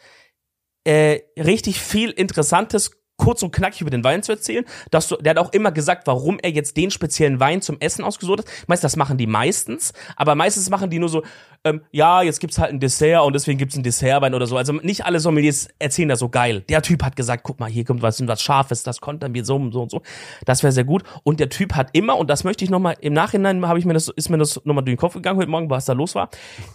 äh, 0.85 1.19
richtig 1.37 1.79
viel 1.81 2.09
Interessantes 2.09 2.91
kurz 3.17 3.43
und 3.43 3.51
knackig 3.51 3.81
über 3.81 3.89
den 3.89 4.03
Wein 4.03 4.23
zu 4.23 4.31
erzählen. 4.31 4.65
Dass 4.91 5.07
du, 5.07 5.15
der 5.17 5.31
hat 5.31 5.37
auch 5.37 5.51
immer 5.53 5.71
gesagt, 5.71 6.07
warum 6.07 6.39
er 6.39 6.51
jetzt 6.51 6.77
den 6.77 6.91
speziellen 6.91 7.39
Wein 7.39 7.61
zum 7.61 7.77
Essen 7.79 8.03
ausgesucht 8.03 8.39
hat. 8.39 8.45
Weiß, 8.67 8.81
das 8.81 8.95
machen 8.95 9.17
die 9.17 9.27
meistens, 9.27 9.93
aber 10.15 10.35
meistens 10.35 10.69
machen 10.69 10.89
die 10.89 10.99
nur 10.99 11.09
so, 11.09 11.23
ähm, 11.63 11.81
ja, 11.91 12.21
jetzt 12.21 12.39
gibt's 12.39 12.59
halt 12.59 12.71
ein 12.71 12.79
Dessert 12.79 13.23
und 13.23 13.33
deswegen 13.33 13.57
gibt's 13.57 13.75
ein 13.75 13.83
Dessertwein 13.83 14.33
oder 14.33 14.47
so. 14.47 14.57
Also 14.57 14.73
nicht 14.73 15.05
alle 15.05 15.19
Sommeliers 15.19 15.67
erzählen 15.79 16.09
das 16.09 16.19
so 16.19 16.29
geil. 16.29 16.61
Der 16.69 16.81
Typ 16.81 17.03
hat 17.03 17.15
gesagt, 17.15 17.43
guck 17.43 17.59
mal, 17.59 17.69
hier 17.69 17.83
kommt 17.83 18.01
was, 18.01 18.25
was 18.25 18.41
Scharfes, 18.41 18.83
das 18.83 19.01
kontern 19.01 19.33
wir 19.33 19.43
so 19.45 19.55
und 19.55 19.71
so 19.71 19.81
und 19.81 19.91
so. 19.91 20.01
Das 20.45 20.63
wäre 20.63 20.71
sehr 20.71 20.83
gut. 20.83 21.03
Und 21.23 21.39
der 21.39 21.49
Typ 21.49 21.75
hat 21.75 21.89
immer, 21.93 22.17
und 22.17 22.29
das 22.29 22.43
möchte 22.43 22.63
ich 22.63 22.69
nochmal, 22.71 22.95
im 23.01 23.13
Nachhinein 23.13 23.65
habe 23.67 23.79
ich 23.79 23.85
mir 23.85 23.93
das, 23.93 24.07
ist 24.09 24.29
mir 24.29 24.37
das 24.37 24.61
nochmal 24.63 24.83
durch 24.83 24.95
den 24.95 24.99
Kopf 24.99 25.13
gegangen 25.13 25.39
heute 25.39 25.49
Morgen, 25.49 25.69
was 25.69 25.85
da 25.85 25.93
los 25.93 26.15
war. 26.15 26.29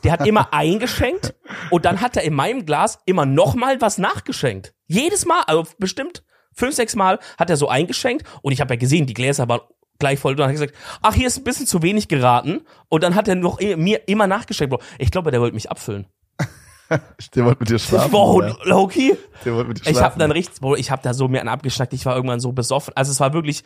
Der 0.04 0.12
hat 0.12 0.26
immer 0.26 0.48
eingeschenkt 0.52 1.34
und 1.70 1.84
dann 1.84 2.00
hat 2.00 2.16
er 2.16 2.22
in 2.24 2.34
meinem 2.34 2.66
Glas 2.66 2.98
immer 3.06 3.26
nochmal 3.26 3.80
was 3.80 3.98
nachgeschenkt. 3.98 4.74
Jedes 4.86 5.24
Mal, 5.24 5.42
also 5.46 5.66
bestimmt 5.78 6.22
fünf, 6.54 6.74
sechs 6.74 6.94
Mal 6.96 7.18
hat 7.38 7.50
er 7.50 7.56
so 7.56 7.68
eingeschenkt 7.68 8.26
und 8.42 8.52
ich 8.52 8.60
habe 8.60 8.74
ja 8.74 8.78
gesehen, 8.78 9.06
die 9.06 9.14
Gläser 9.14 9.48
waren 9.48 9.60
gleich 9.98 10.18
voll 10.18 10.32
und 10.32 10.38
dann 10.40 10.48
hat 10.48 10.56
er 10.56 10.66
gesagt, 10.66 10.74
ach, 11.02 11.14
hier 11.14 11.26
ist 11.28 11.38
ein 11.38 11.44
bisschen 11.44 11.66
zu 11.66 11.82
wenig 11.82 12.08
geraten 12.08 12.62
und 12.88 13.02
dann 13.04 13.14
hat 13.14 13.28
er 13.28 13.34
noch 13.36 13.60
eh- 13.60 13.76
mir 13.76 14.08
immer 14.08 14.26
nachgeschenkt. 14.26 14.70
Bro. 14.70 14.80
Ich 14.98 15.10
glaube, 15.10 15.30
der 15.30 15.40
wollte 15.40 15.54
mich 15.54 15.70
abfüllen. 15.70 16.06
Der 17.34 17.44
wollte 17.46 17.60
mit 17.60 17.70
dir 17.70 17.78
schlafen. 17.78 18.12
Wow, 18.12 18.32
Bruder. 18.34 18.56
Loki. 18.64 19.16
Der 19.46 19.54
wollte 19.54 19.68
mit 19.68 19.78
dir 19.78 19.82
Ich 19.90 19.96
schlafen. 19.96 20.04
habe 20.04 20.18
dann 20.18 20.30
richtig, 20.30 20.60
Bro, 20.60 20.76
ich 20.76 20.90
habe 20.90 21.00
da 21.02 21.14
so 21.14 21.26
mir 21.28 21.40
einen 21.40 21.48
abgeschnackt, 21.48 21.92
ich 21.94 22.04
war 22.04 22.14
irgendwann 22.16 22.40
so 22.40 22.52
besoffen. 22.52 22.92
Also 22.96 23.12
es 23.12 23.20
war 23.20 23.32
wirklich 23.32 23.62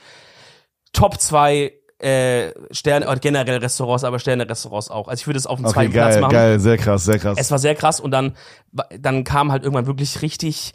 Top 0.93 1.21
zwei 1.21 1.73
äh, 1.99 2.53
Sterne, 2.71 3.07
oder 3.09 3.19
generell 3.19 3.57
Restaurants, 3.59 4.05
aber 4.05 4.19
Sterne-Restaurants 4.19 4.91
auch. 4.91 5.09
Also 5.09 5.23
ich 5.23 5.27
würde 5.27 5.39
es 5.39 5.47
auf 5.47 5.59
den 5.59 5.65
Okay, 5.67 5.75
zweiten 5.75 5.93
Platz 5.93 6.13
geil, 6.15 6.21
machen. 6.21 6.33
geil, 6.33 6.61
sehr 6.61 6.77
krass, 6.77 7.05
sehr 7.05 7.19
krass. 7.19 7.37
Es 7.41 7.51
war 7.51 7.59
sehr 7.59 7.75
krass 7.75 7.99
und 8.01 8.11
dann, 8.13 8.37
dann 8.99 9.25
kam 9.25 9.51
halt 9.51 9.63
irgendwann 9.65 9.87
wirklich 9.87 10.23
richtig, 10.23 10.73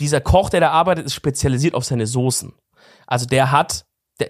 dieser 0.00 0.20
Koch, 0.20 0.50
der 0.50 0.60
da 0.60 0.70
arbeitet, 0.70 1.06
ist 1.06 1.14
spezialisiert 1.14 1.74
auf 1.74 1.84
seine 1.84 2.06
Soßen. 2.06 2.52
Also 3.06 3.26
der 3.26 3.50
hat, 3.50 3.86
der, 4.20 4.28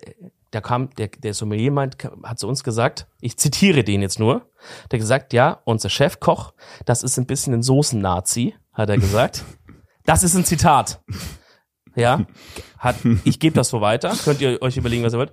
der 0.52 0.60
kam, 0.60 0.90
der, 0.96 1.08
der 1.08 1.34
Sommelier 1.34 1.72
meint, 1.72 1.96
hat 2.22 2.38
zu 2.38 2.48
uns 2.48 2.64
gesagt, 2.64 3.06
ich 3.20 3.36
zitiere 3.36 3.84
den 3.84 4.02
jetzt 4.02 4.18
nur, 4.18 4.50
der 4.90 4.98
hat 4.98 5.02
gesagt, 5.02 5.32
ja, 5.32 5.60
unser 5.64 5.88
Chefkoch, 5.88 6.52
das 6.84 7.02
ist 7.02 7.18
ein 7.18 7.26
bisschen 7.26 7.54
ein 7.54 7.62
Soßen-Nazi, 7.62 8.54
hat 8.72 8.88
er 8.88 8.98
gesagt. 8.98 9.44
das 10.04 10.22
ist 10.22 10.34
ein 10.34 10.44
Zitat. 10.44 11.02
Ja, 11.96 12.26
hat, 12.78 12.96
ich 13.24 13.38
gebe 13.38 13.54
das 13.54 13.68
so 13.68 13.80
weiter, 13.80 14.14
könnt 14.24 14.40
ihr 14.40 14.60
euch 14.62 14.76
überlegen, 14.76 15.04
was 15.04 15.12
er 15.12 15.18
wird. 15.20 15.32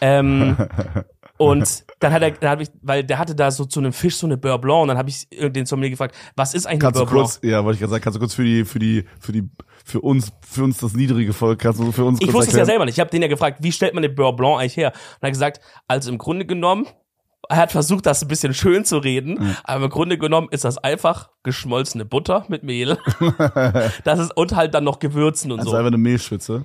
Ähm, 0.00 0.56
und 1.38 1.84
dann 2.00 2.12
hat 2.12 2.22
er, 2.22 2.30
dann 2.32 2.50
hab 2.50 2.60
ich, 2.60 2.68
weil 2.82 3.04
der 3.04 3.18
hatte 3.18 3.34
da 3.34 3.50
so 3.50 3.64
zu 3.64 3.80
einem 3.80 3.92
Fisch 3.92 4.16
so 4.16 4.26
eine 4.26 4.36
Beurre 4.36 4.58
Blanc 4.58 4.82
und 4.82 4.88
dann 4.88 4.98
habe 4.98 5.08
ich 5.10 5.26
den 5.30 5.66
Sommelier 5.66 5.90
gefragt, 5.90 6.14
was 6.36 6.54
ist 6.54 6.66
eigentlich 6.66 6.80
kannst 6.80 6.96
du 6.96 7.00
eine 7.00 7.10
Beurre 7.10 7.24
Blanc? 7.24 7.40
kurz, 7.40 7.50
ja, 7.50 7.64
wollte 7.64 7.74
ich 7.76 7.80
gerade 7.80 7.90
sagen, 7.90 8.04
kannst 8.04 8.16
du 8.16 8.20
kurz 8.20 8.34
für 8.34 8.44
die, 8.44 8.64
für 8.64 8.78
die, 8.78 9.04
für 9.18 9.32
die, 9.32 9.48
für 9.84 10.00
uns, 10.00 10.32
für 10.46 10.64
uns 10.64 10.78
das 10.78 10.94
niedrige 10.94 11.32
Volk, 11.32 11.58
kannst 11.60 11.80
du 11.80 11.90
für 11.92 12.04
uns 12.04 12.20
Ich 12.20 12.32
wusste 12.32 12.50
es 12.50 12.56
ja 12.56 12.64
selber 12.64 12.84
nicht. 12.84 12.94
Ich 12.94 13.00
habe 13.00 13.10
den 13.10 13.22
ja 13.22 13.28
gefragt, 13.28 13.58
wie 13.60 13.72
stellt 13.72 13.94
man 13.94 14.04
eine 14.04 14.12
Beurre 14.12 14.36
Blanc 14.36 14.60
eigentlich 14.60 14.76
her? 14.76 14.92
Und 14.92 15.22
er 15.22 15.26
hat 15.28 15.32
gesagt, 15.32 15.60
also 15.88 16.10
im 16.10 16.18
Grunde 16.18 16.46
genommen, 16.46 16.86
er 17.48 17.56
hat 17.56 17.72
versucht, 17.72 18.06
das 18.06 18.22
ein 18.22 18.28
bisschen 18.28 18.54
schön 18.54 18.84
zu 18.84 18.98
reden, 18.98 19.56
aber 19.64 19.86
im 19.86 19.90
Grunde 19.90 20.16
genommen 20.16 20.48
ist 20.50 20.64
das 20.64 20.78
einfach 20.78 21.30
geschmolzene 21.42 22.04
Butter 22.04 22.44
mit 22.48 22.62
Mehl. 22.62 22.98
das 24.04 24.20
ist 24.20 24.36
und 24.36 24.54
halt 24.54 24.74
dann 24.74 24.84
noch 24.84 25.00
Gewürzen 25.00 25.50
und 25.50 25.58
Also 25.58 25.72
so. 25.72 25.76
einfach 25.76 25.88
eine 25.88 25.98
Mehlschwitze. 25.98 26.64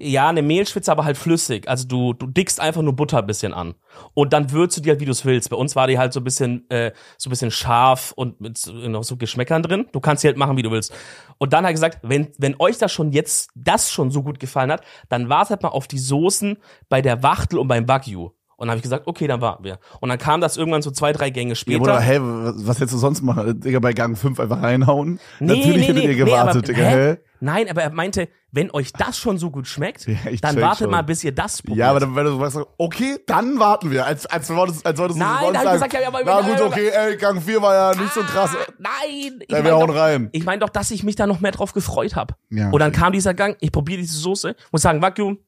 Ja, 0.00 0.28
eine 0.28 0.42
Mehlschwitze, 0.42 0.92
aber 0.92 1.04
halt 1.04 1.16
flüssig. 1.16 1.68
Also 1.68 1.86
du, 1.88 2.12
du 2.12 2.28
dickst 2.28 2.60
einfach 2.60 2.82
nur 2.82 2.94
Butter 2.94 3.18
ein 3.18 3.26
bisschen 3.26 3.52
an. 3.52 3.74
Und 4.14 4.32
dann 4.32 4.52
würzt 4.52 4.76
du 4.76 4.80
die 4.80 4.90
halt, 4.90 5.00
wie 5.00 5.04
du 5.04 5.10
es 5.10 5.24
willst. 5.24 5.50
Bei 5.50 5.56
uns 5.56 5.74
war 5.74 5.88
die 5.88 5.98
halt 5.98 6.12
so 6.12 6.20
ein 6.20 6.24
bisschen, 6.24 6.70
äh, 6.70 6.92
so 7.16 7.28
ein 7.28 7.30
bisschen 7.30 7.50
scharf 7.50 8.12
und 8.12 8.40
mit 8.40 8.56
so, 8.58 8.72
noch 8.72 9.02
so 9.02 9.16
Geschmäckern 9.16 9.62
drin. 9.62 9.86
Du 9.90 9.98
kannst 9.98 10.22
die 10.22 10.28
halt 10.28 10.36
machen, 10.36 10.56
wie 10.56 10.62
du 10.62 10.70
willst. 10.70 10.94
Und 11.38 11.52
dann 11.52 11.64
hat 11.64 11.70
er 11.70 11.72
gesagt, 11.72 11.98
wenn, 12.02 12.28
wenn 12.38 12.54
euch 12.60 12.78
das 12.78 12.92
schon 12.92 13.10
jetzt, 13.10 13.50
das 13.56 13.90
schon 13.90 14.12
so 14.12 14.22
gut 14.22 14.38
gefallen 14.38 14.70
hat, 14.70 14.82
dann 15.08 15.28
wartet 15.28 15.64
mal 15.64 15.70
auf 15.70 15.88
die 15.88 15.98
Soßen 15.98 16.58
bei 16.88 17.02
der 17.02 17.24
Wachtel 17.24 17.58
und 17.58 17.66
beim 17.66 17.88
Wagyu. 17.88 18.30
Und 18.58 18.66
dann 18.66 18.70
habe 18.70 18.78
ich 18.78 18.82
gesagt, 18.82 19.06
okay, 19.06 19.28
dann 19.28 19.40
warten 19.40 19.62
wir. 19.62 19.78
Und 20.00 20.08
dann 20.08 20.18
kam 20.18 20.40
das 20.40 20.56
irgendwann 20.56 20.82
so 20.82 20.90
zwei, 20.90 21.12
drei 21.12 21.30
Gänge 21.30 21.50
Ja, 21.50 21.54
später. 21.54 21.78
Bruder, 21.78 22.00
hä, 22.00 22.18
was 22.20 22.78
hättest 22.78 22.94
du 22.94 22.98
sonst 22.98 23.22
machen? 23.22 23.60
Digga, 23.60 23.78
bei 23.78 23.92
Gang 23.92 24.18
5 24.18 24.40
einfach 24.40 24.60
reinhauen? 24.60 25.20
Nee, 25.38 25.46
Natürlich 25.46 25.76
nee, 25.76 25.82
hättet 25.82 25.94
nee, 25.94 26.02
ihr 26.02 26.08
nee, 26.08 26.14
gewartet, 26.16 26.56
aber, 26.56 26.62
Digga, 26.62 26.82
hä? 26.82 27.16
Nein, 27.40 27.68
aber 27.70 27.82
er 27.82 27.90
meinte, 27.90 28.28
wenn 28.50 28.70
euch 28.72 28.92
das 28.92 29.16
schon 29.18 29.38
so 29.38 29.50
gut 29.50 29.66
schmeckt, 29.68 30.06
Ja, 30.06 30.16
dann 30.40 30.60
wartet 30.60 30.78
schon. 30.84 30.90
mal, 30.90 31.02
bis 31.02 31.22
ihr 31.22 31.32
das 31.32 31.62
probiert. 31.62 31.78
Ja, 31.78 31.90
aber 31.90 32.00
dann, 32.00 32.16
wenn 32.16 32.24
du 32.24 32.38
sagst, 32.48 32.68
okay, 32.78 33.18
dann 33.26 33.58
warten 33.58 33.90
wir. 33.90 34.04
Als, 34.06 34.26
als 34.26 34.48
wolltest, 34.50 34.84
als 34.84 34.98
wolltest 34.98 35.18
Nein, 35.18 35.52
du 35.52 35.60
sonst 35.60 35.72
gesagt, 35.72 35.92
ja, 35.92 36.08
aber- 36.08 36.24
na 36.24 36.40
gut, 36.40 36.60
okay, 36.60 36.88
ey, 36.88 37.16
Gang 37.16 37.40
4 37.40 37.62
war 37.62 37.74
ja 37.94 38.00
nicht 38.00 38.12
so 38.12 38.22
krass. 38.22 38.50
Ah, 38.54 38.72
nein! 38.78 39.38
Ich 39.40 39.50
Ja, 39.50 39.58
wir 39.58 39.62
mein 39.64 39.72
hauen 39.74 39.90
rein. 39.90 40.28
Ich 40.32 40.44
meine 40.44 40.58
doch, 40.60 40.68
dass 40.70 40.90
ich 40.90 41.04
mich 41.04 41.14
da 41.16 41.26
noch 41.26 41.40
mehr 41.40 41.52
drauf 41.52 41.72
gefreut 41.72 42.16
habe. 42.16 42.34
Ja, 42.50 42.70
Und 42.70 42.78
dann 42.80 42.90
okay. 42.90 43.00
kam 43.00 43.12
dieser 43.12 43.34
Gang, 43.34 43.56
ich 43.60 43.70
probiere 43.72 44.00
diese 44.00 44.16
Soße, 44.18 44.56
muss 44.72 44.82
sagen, 44.82 45.00
Vakuum. 45.02 45.38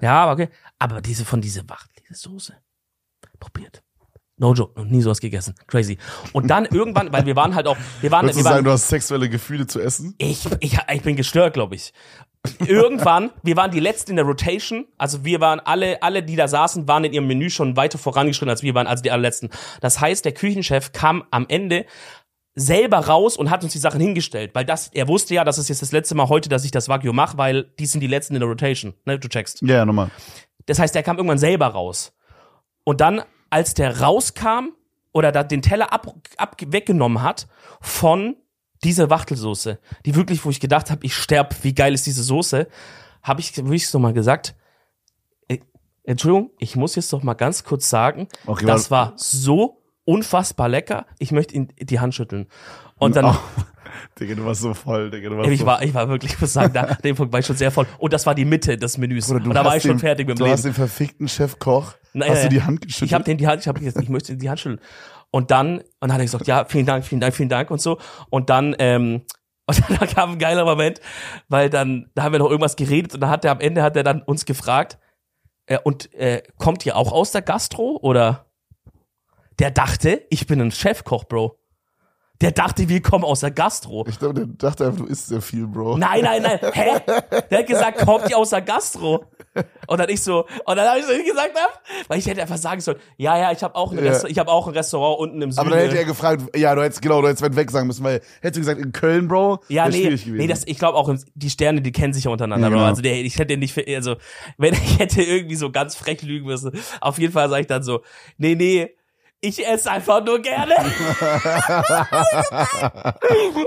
Ja, 0.00 0.30
okay. 0.30 0.48
Aber 0.78 1.00
diese 1.00 1.24
von 1.24 1.40
diese 1.40 1.68
Wacht, 1.68 1.90
diese 2.08 2.14
Soße. 2.20 2.54
Probiert. 3.40 3.82
No 4.38 4.54
joke, 4.54 4.80
noch 4.80 4.88
nie 4.88 5.02
sowas 5.02 5.20
gegessen. 5.20 5.54
Crazy. 5.66 5.98
Und 6.32 6.48
dann 6.48 6.64
irgendwann, 6.70 7.12
weil 7.12 7.26
wir 7.26 7.36
waren 7.36 7.54
halt 7.54 7.66
auch, 7.66 7.76
wir 8.00 8.10
waren, 8.10 8.26
wir 8.26 8.34
waren 8.34 8.42
sagen, 8.42 8.64
du 8.64 8.70
hast 8.70 8.88
sexuelle 8.88 9.28
Gefühle 9.28 9.66
zu 9.66 9.80
essen? 9.80 10.14
ich, 10.18 10.46
ich, 10.60 10.78
ich 10.92 11.02
bin 11.02 11.16
gestört, 11.16 11.54
glaube 11.54 11.74
ich. 11.74 11.92
Irgendwann, 12.64 13.30
wir 13.42 13.56
waren 13.56 13.72
die 13.72 13.80
letzten 13.80 14.12
in 14.12 14.16
der 14.16 14.24
Rotation, 14.24 14.86
also 14.96 15.24
wir 15.24 15.40
waren 15.40 15.60
alle, 15.60 16.02
alle, 16.02 16.22
die 16.22 16.36
da 16.36 16.46
saßen, 16.46 16.86
waren 16.86 17.04
in 17.04 17.12
ihrem 17.12 17.26
Menü 17.26 17.50
schon 17.50 17.76
weiter 17.76 17.98
vorangeschritten 17.98 18.48
als 18.48 18.62
wir 18.62 18.74
waren, 18.74 18.86
also 18.86 19.02
die 19.02 19.10
allerletzten. 19.10 19.50
Das 19.80 20.00
heißt, 20.00 20.24
der 20.24 20.32
Küchenchef 20.32 20.92
kam 20.92 21.24
am 21.30 21.46
Ende 21.48 21.84
selber 22.54 22.98
raus 22.98 23.36
und 23.36 23.50
hat 23.50 23.62
uns 23.62 23.72
die 23.72 23.78
Sachen 23.78 24.00
hingestellt, 24.00 24.54
weil 24.54 24.64
das, 24.64 24.88
er 24.88 25.08
wusste 25.08 25.34
ja, 25.34 25.44
das 25.44 25.58
ist 25.58 25.68
jetzt 25.68 25.82
das 25.82 25.92
letzte 25.92 26.14
Mal 26.14 26.28
heute, 26.28 26.48
dass 26.48 26.64
ich 26.64 26.70
das 26.70 26.88
Wagyu 26.88 27.12
mache, 27.12 27.38
weil 27.38 27.64
die 27.78 27.86
sind 27.86 28.00
die 28.00 28.06
letzten 28.06 28.34
in 28.34 28.40
der 28.40 28.48
Rotation, 28.48 28.94
ne, 29.04 29.18
du 29.18 29.28
checkst. 29.28 29.62
Ja, 29.62 29.76
ja, 29.76 29.86
nochmal. 29.86 30.10
Das 30.66 30.78
heißt, 30.78 30.94
der 30.94 31.02
kam 31.02 31.16
irgendwann 31.16 31.38
selber 31.38 31.66
raus. 31.66 32.12
Und 32.84 33.00
dann, 33.00 33.22
als 33.50 33.74
der 33.74 34.00
rauskam 34.00 34.70
oder 35.12 35.32
da 35.32 35.42
den 35.42 35.62
Teller 35.62 35.92
ab, 35.92 36.14
ab 36.36 36.56
weggenommen 36.66 37.22
hat 37.22 37.48
von 37.80 38.36
dieser 38.84 39.10
Wachtelsoße, 39.10 39.78
die 40.06 40.14
wirklich, 40.14 40.44
wo 40.44 40.50
ich 40.50 40.60
gedacht 40.60 40.90
habe, 40.90 41.04
ich 41.04 41.14
sterb, 41.14 41.56
wie 41.62 41.74
geil 41.74 41.94
ist 41.94 42.06
diese 42.06 42.22
Soße, 42.22 42.68
habe 43.22 43.40
ich 43.40 43.56
wirklich 43.56 43.88
so 43.88 43.98
mal 43.98 44.12
gesagt, 44.12 44.54
äh, 45.48 45.58
Entschuldigung, 46.04 46.50
ich 46.58 46.76
muss 46.76 46.94
jetzt 46.94 47.12
doch 47.12 47.22
mal 47.22 47.34
ganz 47.34 47.64
kurz 47.64 47.90
sagen, 47.90 48.28
Okay, 48.46 48.66
das 48.66 48.90
war 48.90 49.14
so 49.16 49.82
unfassbar 50.04 50.68
lecker, 50.68 51.06
ich 51.18 51.32
möchte 51.32 51.54
ihn 51.54 51.72
die 51.78 52.00
Hand 52.00 52.14
schütteln. 52.14 52.46
Und 52.98 53.16
dann, 53.16 53.26
Oh, 53.26 53.38
Digga, 54.18 54.34
du 54.34 54.44
warst 54.44 54.60
so 54.60 54.74
voll, 54.74 55.10
Digga, 55.10 55.28
du 55.30 55.36
warst 55.38 55.50
ich 55.50 55.60
so 55.60 55.66
war, 55.66 55.82
ich 55.82 55.94
war 55.94 56.08
wirklich, 56.08 56.32
ich 56.34 56.40
muss 56.40 56.52
sagen, 56.52 56.72
da, 56.72 56.82
dem 57.04 57.16
Punkt 57.16 57.32
war 57.32 57.40
ich 57.40 57.46
schon 57.46 57.56
sehr 57.56 57.70
voll. 57.70 57.86
Und 57.98 58.12
das 58.12 58.26
war 58.26 58.34
die 58.34 58.44
Mitte 58.44 58.76
des 58.76 58.98
Menüs. 58.98 59.26
Bruder, 59.28 59.40
du 59.40 59.48
und 59.50 59.54
da 59.54 59.64
war 59.64 59.76
ich 59.76 59.82
schon 59.82 59.92
den- 59.92 59.98
fertig 60.00 60.26
mit 60.26 60.36
dem 60.36 60.38
Du 60.40 60.44
Leben. 60.44 60.52
hast 60.54 60.64
den 60.64 60.74
verfickten 60.74 61.28
Chefkoch, 61.28 61.94
Nein, 62.12 62.30
hast 62.30 62.44
du 62.44 62.48
die 62.48 62.62
Hand 62.62 62.80
geschüttelt? 62.80 63.10
Ich 63.10 63.14
habe 63.14 63.24
den 63.24 63.38
die 63.38 63.46
Hand, 63.46 63.60
ich 63.62 63.68
habe 63.68 63.80
gesagt, 63.80 64.02
ich 64.02 64.08
möchte 64.10 64.36
die 64.36 64.48
Hand 64.50 64.60
schütteln. 64.60 64.80
Und 65.30 65.50
dann, 65.50 65.78
und 65.78 65.84
dann 66.00 66.12
hat 66.12 66.20
er 66.20 66.24
gesagt, 66.24 66.46
ja, 66.46 66.64
vielen 66.64 66.86
Dank, 66.86 67.04
vielen 67.04 67.20
Dank, 67.20 67.34
vielen 67.34 67.48
Dank 67.50 67.70
und 67.70 67.80
so. 67.80 67.98
Und 68.30 68.48
dann, 68.50 68.74
ähm, 68.78 69.22
und 69.66 69.82
dann 70.00 70.08
kam 70.08 70.32
ein 70.32 70.38
geiler 70.38 70.64
Moment, 70.64 71.00
weil 71.48 71.68
dann, 71.68 72.10
da 72.14 72.22
haben 72.22 72.32
wir 72.32 72.38
noch 72.38 72.48
irgendwas 72.50 72.76
geredet 72.76 73.14
und 73.14 73.20
dann 73.20 73.28
hat 73.30 73.44
er 73.44 73.52
am 73.52 73.60
Ende 73.60 73.82
hat 73.82 73.94
er 73.96 74.02
dann 74.02 74.22
uns 74.22 74.44
gefragt, 74.46 74.98
äh, 75.66 75.78
und 75.84 76.12
äh, 76.14 76.42
kommt 76.56 76.86
ihr 76.86 76.96
auch 76.96 77.12
aus 77.12 77.32
der 77.32 77.42
Gastro 77.42 77.98
oder? 78.00 78.46
Der 79.58 79.70
dachte, 79.70 80.22
ich 80.30 80.46
bin 80.46 80.60
ein 80.62 80.70
Chefkoch, 80.70 81.24
Bro. 81.24 81.58
Der 82.40 82.52
dachte, 82.52 82.88
wir 82.88 83.02
kommen 83.02 83.24
aus 83.24 83.40
der 83.40 83.50
Gastro. 83.50 84.06
Ich 84.08 84.18
glaube, 84.18 84.34
der 84.34 84.46
dachte 84.46 84.86
einfach, 84.86 85.04
du 85.04 85.06
isst 85.06 85.26
sehr 85.26 85.40
viel, 85.40 85.66
Bro. 85.66 85.98
Nein, 85.98 86.22
nein, 86.22 86.42
nein. 86.42 86.58
Hä? 86.72 87.00
Der 87.50 87.58
hat 87.58 87.66
gesagt, 87.66 87.98
kommt 87.98 88.30
ihr 88.30 88.38
aus 88.38 88.50
der 88.50 88.62
Gastro? 88.62 89.24
Und 89.88 89.98
dann 89.98 90.08
ich 90.08 90.22
so, 90.22 90.44
und 90.64 90.76
dann 90.76 90.86
habe 90.86 91.00
ich 91.00 91.04
so 91.04 91.12
gesagt, 91.12 91.52
hab, 91.56 91.82
weil 92.06 92.18
ich 92.20 92.26
hätte 92.26 92.40
einfach 92.40 92.58
sagen 92.58 92.80
sollen, 92.80 92.98
ja, 93.16 93.36
ja, 93.36 93.50
ich 93.50 93.62
habe 93.64 93.74
auch, 93.74 93.90
ein 93.92 94.04
Ja. 94.04 94.24
Ich 94.26 94.38
habe 94.38 94.52
auch 94.52 94.68
ein 94.68 94.74
Restaurant 94.74 95.18
unten 95.18 95.42
im 95.42 95.50
Süden. 95.50 95.60
Aber 95.66 95.70
dann 95.70 95.80
hätte 95.80 95.98
er 95.98 96.04
gefragt, 96.04 96.42
ja, 96.56 96.74
du 96.76 96.82
hättest, 96.82 97.02
genau, 97.02 97.20
du 97.20 97.26
hättest 97.26 97.42
weit 97.42 97.56
weg 97.56 97.70
sagen 97.72 97.88
müssen, 97.88 98.04
weil, 98.04 98.20
hättest 98.40 98.56
du 98.56 98.60
gesagt, 98.60 98.80
in 98.80 98.92
Köln, 98.92 99.26
Bro, 99.26 99.58
ja, 99.68 99.88
nee, 99.88 100.02
schwierig 100.02 100.24
gewesen. 100.24 100.36
nee, 100.38 100.46
das, 100.46 100.64
ich 100.64 100.78
glaube 100.78 100.96
auch, 100.96 101.12
die 101.34 101.50
Sterne, 101.50 101.82
die 101.82 101.90
kennen 101.90 102.12
sich 102.12 102.24
ja 102.24 102.30
untereinander, 102.30 102.68
Ja, 102.68 102.76
Bro. 102.76 102.84
Also 102.84 103.02
der, 103.02 103.14
ich 103.16 103.36
hätte 103.38 103.56
nicht, 103.56 103.76
also 103.88 104.14
wenn 104.58 104.74
ich 104.84 105.00
hätte 105.00 105.22
irgendwie 105.22 105.56
so 105.56 105.72
ganz 105.72 105.96
frech 105.96 106.22
lügen 106.22 106.46
müssen. 106.46 106.70
Auf 107.00 107.18
jeden 107.18 107.32
Fall 107.32 107.48
sage 107.48 107.62
ich 107.62 107.66
dann 107.66 107.82
so, 107.82 108.02
nee, 108.36 108.54
nee, 108.54 108.90
ich 109.40 109.66
esse 109.66 109.90
einfach 109.90 110.24
nur 110.24 110.40
gerne. 110.42 110.74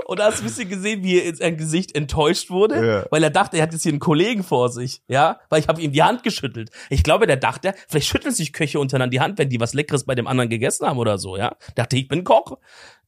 und 0.06 0.18
da 0.18 0.26
hast 0.26 0.38
du 0.38 0.42
ein 0.42 0.46
bisschen 0.46 0.68
gesehen, 0.68 1.02
wie 1.02 1.18
er 1.18 1.24
in 1.24 1.34
sein 1.34 1.56
Gesicht 1.56 1.94
enttäuscht 1.94 2.50
wurde, 2.50 2.86
Ja. 2.86 3.04
weil 3.10 3.22
er 3.22 3.30
dachte, 3.30 3.56
er 3.56 3.64
hat 3.64 3.72
jetzt 3.72 3.82
hier 3.82 3.92
einen 3.92 4.00
Kollegen 4.00 4.42
vor 4.42 4.68
sich, 4.68 5.02
ja, 5.08 5.40
weil 5.48 5.60
ich 5.60 5.68
habe 5.68 5.80
ihm 5.80 5.92
die 5.92 6.02
Hand 6.02 6.22
geschüttelt. 6.22 6.70
Ich 6.90 7.02
glaube, 7.02 7.26
der 7.26 7.36
dachte, 7.36 7.74
vielleicht 7.88 8.08
schütteln 8.08 8.34
sich 8.34 8.52
Köche 8.52 8.78
untereinander 8.80 9.10
die 9.10 9.20
Hand, 9.20 9.38
wenn 9.38 9.48
die 9.48 9.60
was 9.60 9.74
Leckeres 9.74 10.04
bei 10.04 10.14
dem 10.14 10.26
anderen 10.26 10.50
gegessen 10.50 10.86
haben 10.86 10.98
oder 10.98 11.18
so, 11.18 11.36
ja. 11.36 11.56
Dachte, 11.74 11.96
ich 11.96 12.08
bin 12.08 12.24
Koch. 12.24 12.58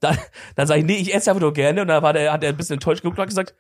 Dann, 0.01 0.19
dann 0.57 0.67
sage 0.67 0.81
ich, 0.81 0.87
nee, 0.87 0.97
ich 0.97 1.15
esse 1.15 1.31
einfach 1.31 1.41
nur 1.43 1.53
gerne. 1.53 1.83
Und 1.83 1.89
dann 1.89 2.03
war 2.03 2.13
der, 2.13 2.33
hat 2.33 2.43
er 2.45 2.51
ein 2.51 2.57
bisschen 2.57 2.75
enttäuscht 2.75 3.03
geguckt 3.03 3.19
und 3.19 3.23
hat 3.23 3.29
gesagt, 3.29 3.55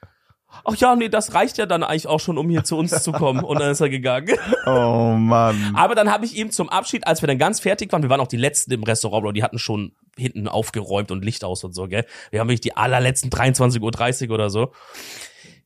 ach 0.64 0.76
ja, 0.76 0.96
nee, 0.96 1.08
das 1.08 1.34
reicht 1.34 1.58
ja 1.58 1.66
dann 1.66 1.82
eigentlich 1.82 2.06
auch 2.06 2.20
schon, 2.20 2.38
um 2.38 2.48
hier 2.48 2.64
zu 2.64 2.76
uns 2.76 3.02
zu 3.02 3.12
kommen. 3.12 3.42
Und 3.44 3.60
dann 3.60 3.70
ist 3.70 3.80
er 3.80 3.88
gegangen. 3.88 4.36
oh, 4.66 5.14
Mann. 5.18 5.74
Aber 5.74 5.94
dann 5.94 6.10
habe 6.10 6.24
ich 6.24 6.36
ihm 6.36 6.50
zum 6.50 6.68
Abschied, 6.68 7.06
als 7.06 7.22
wir 7.22 7.26
dann 7.26 7.38
ganz 7.38 7.60
fertig 7.60 7.92
waren, 7.92 8.02
wir 8.02 8.10
waren 8.10 8.20
auch 8.20 8.28
die 8.28 8.36
Letzten 8.36 8.72
im 8.72 8.82
Restaurant, 8.82 9.22
Bro, 9.22 9.32
die 9.32 9.42
hatten 9.42 9.58
schon 9.58 9.92
hinten 10.16 10.48
aufgeräumt 10.48 11.10
und 11.10 11.24
Licht 11.24 11.44
aus 11.44 11.64
und 11.64 11.74
so, 11.74 11.88
gell. 11.88 12.04
Wir 12.30 12.40
haben 12.40 12.48
wirklich 12.48 12.60
die 12.60 12.76
allerletzten 12.76 13.30
23.30 13.30 14.28
Uhr 14.28 14.34
oder 14.34 14.50
so. 14.50 14.72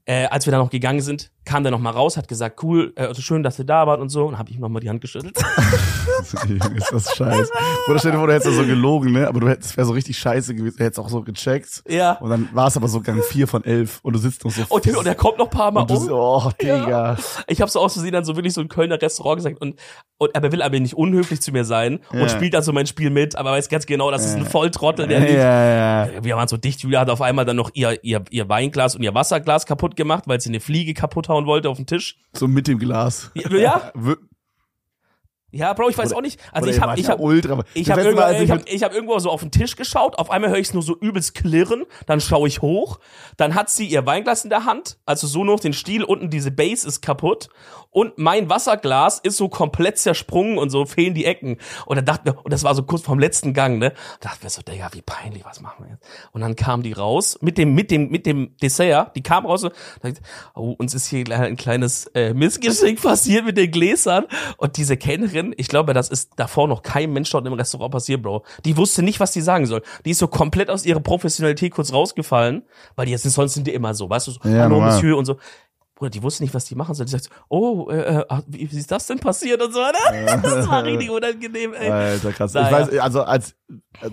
Äh, 0.05 0.27
als 0.27 0.47
wir 0.47 0.53
dann 0.53 0.61
noch 0.61 0.71
gegangen 0.71 1.03
sind, 1.03 1.31
kam 1.49 1.63
der 1.65 1.73
noch 1.73 1.79
mal 1.81 1.91
raus, 1.91 2.17
hat 2.17 2.29
gesagt, 2.29 2.63
cool, 2.63 2.93
äh, 2.97 3.15
schön, 3.15 3.43
dass 3.43 3.59
ihr 3.59 3.65
da 3.65 3.87
wart 3.87 4.01
und 4.01 4.11
so. 4.11 4.27
Und 4.27 4.39
habe 4.39 4.51
ich 4.51 4.57
ihm 4.57 4.61
noch 4.61 4.69
mal 4.69 4.81
die 4.81 4.91
Hand 4.91 5.01
geschüttelt. 5.01 5.37
Ist 6.77 6.93
das 6.93 7.17
scheiße. 7.17 7.51
Oder 7.89 7.99
stell 7.99 8.13
dir 8.13 8.19
vor, 8.19 8.27
du 8.27 8.33
hättest 8.35 8.51
ja 8.51 8.63
so 8.63 8.67
gelogen, 8.67 9.13
ne? 9.13 9.27
Aber 9.29 9.41
du 9.41 9.49
hättest, 9.49 9.77
wäre 9.77 9.87
so 9.87 9.93
richtig 9.93 10.19
scheiße 10.19 10.55
gewesen. 10.55 10.77
Du 10.79 10.85
hättest 10.85 10.99
auch 11.01 11.09
so 11.09 11.23
gecheckt. 11.23 11.83
ja. 11.89 12.13
Und 12.19 12.31
dann 12.31 12.49
war 12.53 12.67
es 12.69 12.77
aber 12.77 12.89
so 12.89 13.01
Gang 13.01 13.23
4 13.23 13.47
von 13.49 13.65
11 13.65 14.01
und 14.03 14.13
du 14.15 14.19
sitzt 14.19 14.45
noch 14.45 14.51
so. 14.53 14.63
Und, 14.69 14.85
der- 14.85 14.99
und 14.99 15.07
er 15.07 15.15
kommt 15.15 15.39
noch 15.39 15.47
ein 15.47 15.51
paar 15.51 15.71
Mal 15.71 15.83
und 15.83 15.91
du 15.91 15.95
um. 15.95 16.09
oh, 16.11 16.51
Digga. 16.61 17.17
Ich 17.47 17.61
habe 17.61 17.71
so 17.71 17.81
aus 17.81 17.95
Versehen 17.95 18.13
dann 18.13 18.25
so 18.25 18.37
wirklich 18.37 18.53
so 18.55 18.61
ein 18.61 18.69
Kölner 18.69 19.01
Restaurant 19.01 19.37
gesagt 19.39 19.61
und, 19.61 19.77
und 20.19 20.35
aber 20.37 20.53
will 20.53 20.63
aber 20.63 20.79
nicht 20.81 20.95
unhöflich 20.95 21.41
zu 21.41 21.53
mir 21.53 21.65
sein 21.65 22.01
Ja. 22.13 22.23
und 22.23 22.31
spielt 22.31 22.55
dann 22.55 22.63
so 22.63 22.73
mein 22.73 22.87
Spiel 22.87 23.11
mit, 23.11 23.37
aber 23.37 23.53
weiß 23.53 23.69
ganz 23.69 23.87
genau, 23.87 24.11
das 24.11 24.25
ist 24.27 24.35
ein 24.37 24.45
Volltrottel, 24.47 25.07
der 25.07 25.19
Ja, 25.21 25.25
nicht. 25.25 25.35
ja, 25.35 26.07
ja. 26.17 26.25
Wir 26.25 26.37
waren 26.37 26.49
so 26.49 26.57
dicht, 26.57 26.81
Julia 26.83 27.01
hat 27.01 27.11
auf 27.11 27.23
einmal 27.23 27.45
dann 27.45 27.57
noch 27.57 27.71
ihr, 27.75 28.03
ihr, 28.05 28.23
ihr 28.31 28.49
Weinglas 28.49 28.97
und 28.97 29.03
ihr 29.03 29.15
Wasserglas 29.15 29.67
kaputt 29.67 29.97
gemacht, 29.97 30.25
weil 30.27 30.41
sie 30.41 30.49
eine 30.51 30.61
Fliege 30.61 30.95
kaputt 30.95 31.29
hauen 31.39 31.47
wollte 31.47 31.69
auf 31.69 31.77
den 31.77 31.87
Tisch. 31.87 32.19
So 32.33 32.49
mit 32.49 32.67
dem 32.67 32.79
Glas. 32.79 33.31
Ja, 33.35 33.51
ja, 33.51 33.93
ja 35.51 35.73
Bro, 35.73 35.89
ich 35.89 35.99
weiß 35.99 36.13
auch 36.13 36.21
nicht. 36.21 36.41
Also 36.53 36.67
oder 36.67 36.77
ich 36.77 36.81
habe 36.81 37.01
ich 37.01 37.07
ja 37.07 37.13
hab, 37.13 37.21
ultra. 37.21 37.65
ich 37.75 37.91
habe 37.91 38.03
irgendwo, 38.03 38.43
ich 38.43 38.51
hab, 38.51 38.69
ich 38.69 38.83
hab 38.83 38.93
irgendwo 38.93 39.19
so 39.19 39.31
auf 39.31 39.41
den 39.41 39.51
Tisch 39.51 39.77
geschaut, 39.77 40.19
auf 40.19 40.31
einmal 40.31 40.51
höre 40.51 40.59
ich 40.59 40.75
nur 40.75 40.83
so 40.83 40.97
übelst 40.99 41.35
klirren, 41.35 41.85
dann 42.07 42.21
schaue 42.21 42.49
ich 42.49 42.61
hoch, 42.61 42.99
dann 43.37 43.55
hat 43.55 43.71
sie 43.71 43.87
ihr 43.87 44.05
Weinglas 44.05 44.45
in 44.45 44.51
der 44.51 44.65
Hand, 44.65 44.99
also 45.07 45.27
so 45.27 45.45
nur 45.45 45.55
auf 45.55 45.61
den 45.61 45.73
Stiel, 45.73 46.05
unten 46.05 46.31
diese 46.31 46.51
Base 46.51 46.87
ist 46.87 47.01
kaputt 47.01 47.49
und 47.91 48.19
mein 48.19 48.51
Wasserglas 48.51 49.19
ist 49.19 49.37
so 49.37 49.49
komplett 49.49 49.99
zersprungen 49.99 50.59
und 50.59 50.71
so 50.71 50.85
fehlen 50.85 51.15
die 51.15 51.25
Ecken. 51.25 51.57
Und 51.87 51.97
dann 51.97 52.05
dachten 52.05 52.27
wir, 52.27 52.45
und 52.45 52.53
das 52.53 52.63
war 52.63 52.75
so 52.75 52.83
kurz 52.83 53.03
vorm 53.03 53.19
letzten 53.19 53.55
Gang, 53.55 53.79
ne? 53.79 53.93
Da 54.21 54.29
dachten 54.29 54.43
wir 54.43 54.51
so, 54.51 54.63
Digga, 54.63 54.91
wie 54.93 55.03
peinlich, 55.03 55.45
was 55.45 55.61
machen 55.61 55.85
wir 55.85 55.93
jetzt? 55.93 56.05
Und 56.33 56.43
dann 56.43 56.55
kam 56.55 56.83
die 56.83 56.93
raus 56.93 57.39
mit 57.41 57.57
dem, 57.57 57.75
mit 57.75 57.91
dem, 57.91 58.11
mit 58.11 58.27
dem 58.27 58.57
Dessert, 58.63 59.17
die 59.17 59.23
kam 59.23 59.47
raus 59.47 59.65
und 59.65 59.73
dachte, 60.03 60.21
oh, 60.55 60.75
uns 60.79 60.93
ist 60.95 61.07
hier 61.07 61.25
ein 61.31 61.57
kleines 61.57 62.07
äh, 62.15 62.35
Missgeschick 62.35 63.01
passiert 63.03 63.47
mit 63.47 63.57
den 63.57 63.71
Gläsern. 63.71 64.27
Und 64.59 64.77
diese 64.77 64.97
Kellnerin, 64.97 65.55
ich 65.57 65.69
glaube, 65.69 65.95
das 65.95 66.11
ist 66.11 66.33
davor 66.37 66.69
noch 66.69 66.83
kein 66.83 67.13
Mensch 67.13 67.31
dort 67.31 67.47
im 67.47 67.55
Restaurant 67.55 67.93
passiert, 67.93 68.23
Bro. 68.23 68.45
Die 68.65 68.77
wusste 68.77 69.03
nicht, 69.03 69.19
was 69.21 69.33
die 69.33 69.41
sagen 69.41 69.67
soll. 69.67 69.83
Die 70.05 70.11
ist 70.11 70.19
so 70.19 70.29
komplett 70.29 70.69
aus 70.69 70.85
ihrer 70.85 71.01
Professionalität 71.01 71.73
kurz 71.73 71.93
rausgefallen, 71.93 72.65
weil 72.97 73.07
die 73.07 73.13
jetzt 73.13 73.23
sonst 73.23 73.55
sind 73.55 73.67
die 73.67 73.75
immer 73.75 73.95
so, 73.95 74.11
weißt 74.11 74.27
du, 74.27 74.31
so, 74.33 74.41
Ja, 74.45 74.63
hallo 74.63 74.77
normal. 74.77 74.93
Monsieur 74.93 75.17
und 75.17 75.25
so. 75.25 75.37
Bruder, 75.99 76.11
die 76.11 76.23
wusste 76.23 76.45
nicht, 76.45 76.55
was 76.55 76.65
die 76.65 76.77
machen 76.77 76.95
soll. 76.95 77.07
Die 77.07 77.11
sagt, 77.13 77.25
so, 77.25 77.31
oh, 77.49 77.91
äh, 77.91 78.21
äh, 78.21 78.25
wie, 78.47 78.71
wie 78.71 78.77
ist 78.79 78.91
das 78.93 79.09
denn 79.09 79.19
passiert 79.19 79.61
und 79.61 79.73
so, 79.73 79.81
ne? 79.81 80.39
Das 80.43 80.69
war 80.69 80.85
richtig 80.85 81.11
unangenehm, 81.11 81.75
ey. 81.75 81.91
Alter, 81.91 82.33
krass. 82.33 82.55
Ich 82.55 82.61
weiß, 82.71 82.97
also 82.99 83.23
als 83.25 83.57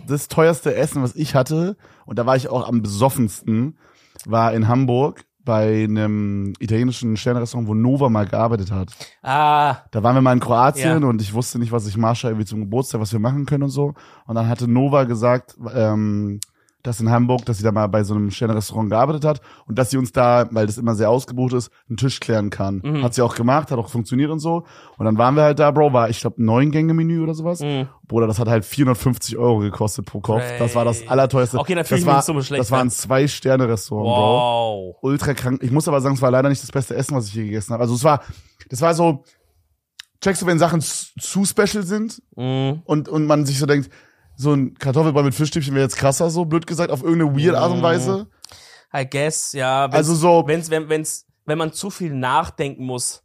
das 0.08 0.28
teuerste 0.28 0.74
Essen, 0.76 1.04
was 1.04 1.16
ich 1.16 1.36
hatte, 1.36 1.78
und 2.08 2.18
da 2.18 2.26
war 2.26 2.36
ich 2.36 2.50
auch 2.50 2.68
am 2.68 2.82
besoffensten, 2.82 3.78
war 4.26 4.52
in 4.54 4.68
Hamburg 4.68 5.26
bei 5.44 5.84
einem 5.84 6.54
italienischen 6.58 7.18
Sternrestaurant, 7.18 7.68
wo 7.68 7.76
Nova 7.76 8.10
mal 8.10 8.26
gearbeitet 8.26 8.72
hat. 8.72 8.90
Ah, 9.22 9.78
Da 9.92 10.02
waren 10.02 10.16
wir 10.16 10.22
mal 10.22 10.34
in 10.34 10.40
Kroatien 10.40 11.04
Ja. 11.04 11.08
und 11.08 11.22
ich 11.22 11.36
wusste 11.36 11.60
nicht, 11.60 11.72
was 11.72 11.86
ich 11.86 11.98
Marsha 11.98 12.30
irgendwie 12.30 12.48
zum 12.48 12.62
Geburtstag, 12.62 13.00
was 13.00 13.12
wir 13.12 13.20
machen 13.20 13.46
können 13.46 13.62
und 13.62 13.70
so. 13.70 13.94
Und 14.26 14.34
dann 14.34 14.50
hatte 14.50 14.68
Nova 14.68 15.04
gesagt, 15.04 15.56
ähm, 15.72 16.40
dass 16.86 17.00
in 17.00 17.10
Hamburg, 17.10 17.46
dass 17.46 17.58
sie 17.58 17.64
da 17.64 17.72
mal 17.72 17.88
bei 17.88 18.04
so 18.04 18.14
einem 18.14 18.30
Sternrestaurant 18.32 18.90
gearbeitet 18.90 19.26
hat 19.26 19.42
und 19.66 19.78
dass 19.80 19.90
sie 19.90 19.98
uns 19.98 20.12
da, 20.12 20.48
weil 20.52 20.66
das 20.68 20.78
immer 20.78 20.96
sehr 20.96 21.10
ausgebucht 21.10 21.54
ist, 21.54 21.72
einen 21.90 21.98
Tisch 21.98 22.20
klären 22.20 22.50
kann. 22.50 22.82
Mhm. 22.84 23.04
Hat 23.04 23.14
sie 23.14 23.22
auch 23.22 23.36
gemacht, 23.36 23.72
hat 23.72 23.80
auch 23.80 23.90
funktioniert 23.90 24.30
und 24.32 24.40
so. 24.40 24.66
Und 24.98 25.06
dann 25.06 25.18
waren 25.18 25.36
wir 25.36 25.44
halt 25.44 25.60
da, 25.60 25.72
Bro, 25.72 25.94
war 25.94 26.10
ich 26.10 26.20
glaube 26.20 26.44
neun 26.44 26.72
Gänge 26.72 26.94
Menü 26.94 27.22
oder 27.24 27.34
sowas. 27.34 27.60
mh. 27.62 27.88
Bruder, 28.08 28.28
das 28.28 28.38
hat 28.38 28.48
halt 28.48 28.66
450 28.66 29.38
Euro 29.38 29.60
gekostet 29.60 30.06
pro 30.06 30.20
Kopf. 30.20 30.44
Das 30.60 30.76
war 30.76 30.86
das 30.86 31.08
allerteuerste. 31.08 31.58
Okay, 31.58 31.74
fühl 31.84 31.98
das 31.98 32.06
war, 32.06 32.16
nicht 32.18 32.26
so 32.26 32.42
schlecht, 32.42 32.60
Das 32.62 32.70
war 32.72 32.82
ein 32.82 32.88
ne? 32.88 32.92
Zwei-Sterne-Restaurant, 32.94 34.06
Bro 34.06 34.12
wow. 34.16 34.96
ultra 35.02 35.34
krank. 35.34 35.62
Ich 35.64 35.72
muss 35.72 35.88
aber 35.88 36.00
sagen, 36.02 36.16
es 36.16 36.22
war 36.22 36.30
leider 36.32 36.50
nicht 36.50 36.62
das 36.62 36.72
beste 36.72 36.96
Essen, 36.96 37.16
was 37.16 37.28
ich 37.28 37.34
je 37.34 37.46
gegessen 37.46 37.74
habe. 37.74 37.82
Also 37.82 37.96
es 37.96 38.04
war, 38.04 38.22
das 38.70 38.82
war 38.82 38.94
so, 38.94 39.24
checkst 40.22 40.42
du, 40.42 40.46
wenn 40.46 40.60
Sachen 40.60 40.82
zu 40.82 41.06
zu 41.20 41.46
special 41.46 41.84
sind 41.84 42.22
Mhm. 42.36 42.82
und, 42.86 43.10
und 43.10 43.26
man 43.26 43.46
sich 43.46 43.58
so 43.58 43.66
denkt, 43.66 43.90
so 44.38 44.54
ein 44.54 44.74
Kartoffelbrei 44.76 45.24
mit 45.24 45.36
Fischstäbchen 45.36 45.74
wäre 45.74 45.84
jetzt 45.86 45.98
krasser, 45.98 46.30
so 46.30 46.46
blöd 46.46 46.68
gesagt, 46.68 46.92
auf 46.92 47.04
irgendeine 47.04 47.36
weird 47.38 47.56
Art 47.56 47.72
und 47.72 47.82
Weise. 47.82 48.28
I 48.96 49.06
guess, 49.10 49.54
ja. 49.54 49.84
Wenn's, 49.86 49.96
Also 49.96 50.16
so- 50.16 50.44
wenn's, 50.48 50.70
wenn, 50.70 50.90
wenn's, 50.90 51.26
wenn 51.46 51.58
man 51.58 51.74
zu 51.74 51.90
viel 51.90 52.14
nachdenken 52.14 52.86
muss, 52.86 53.22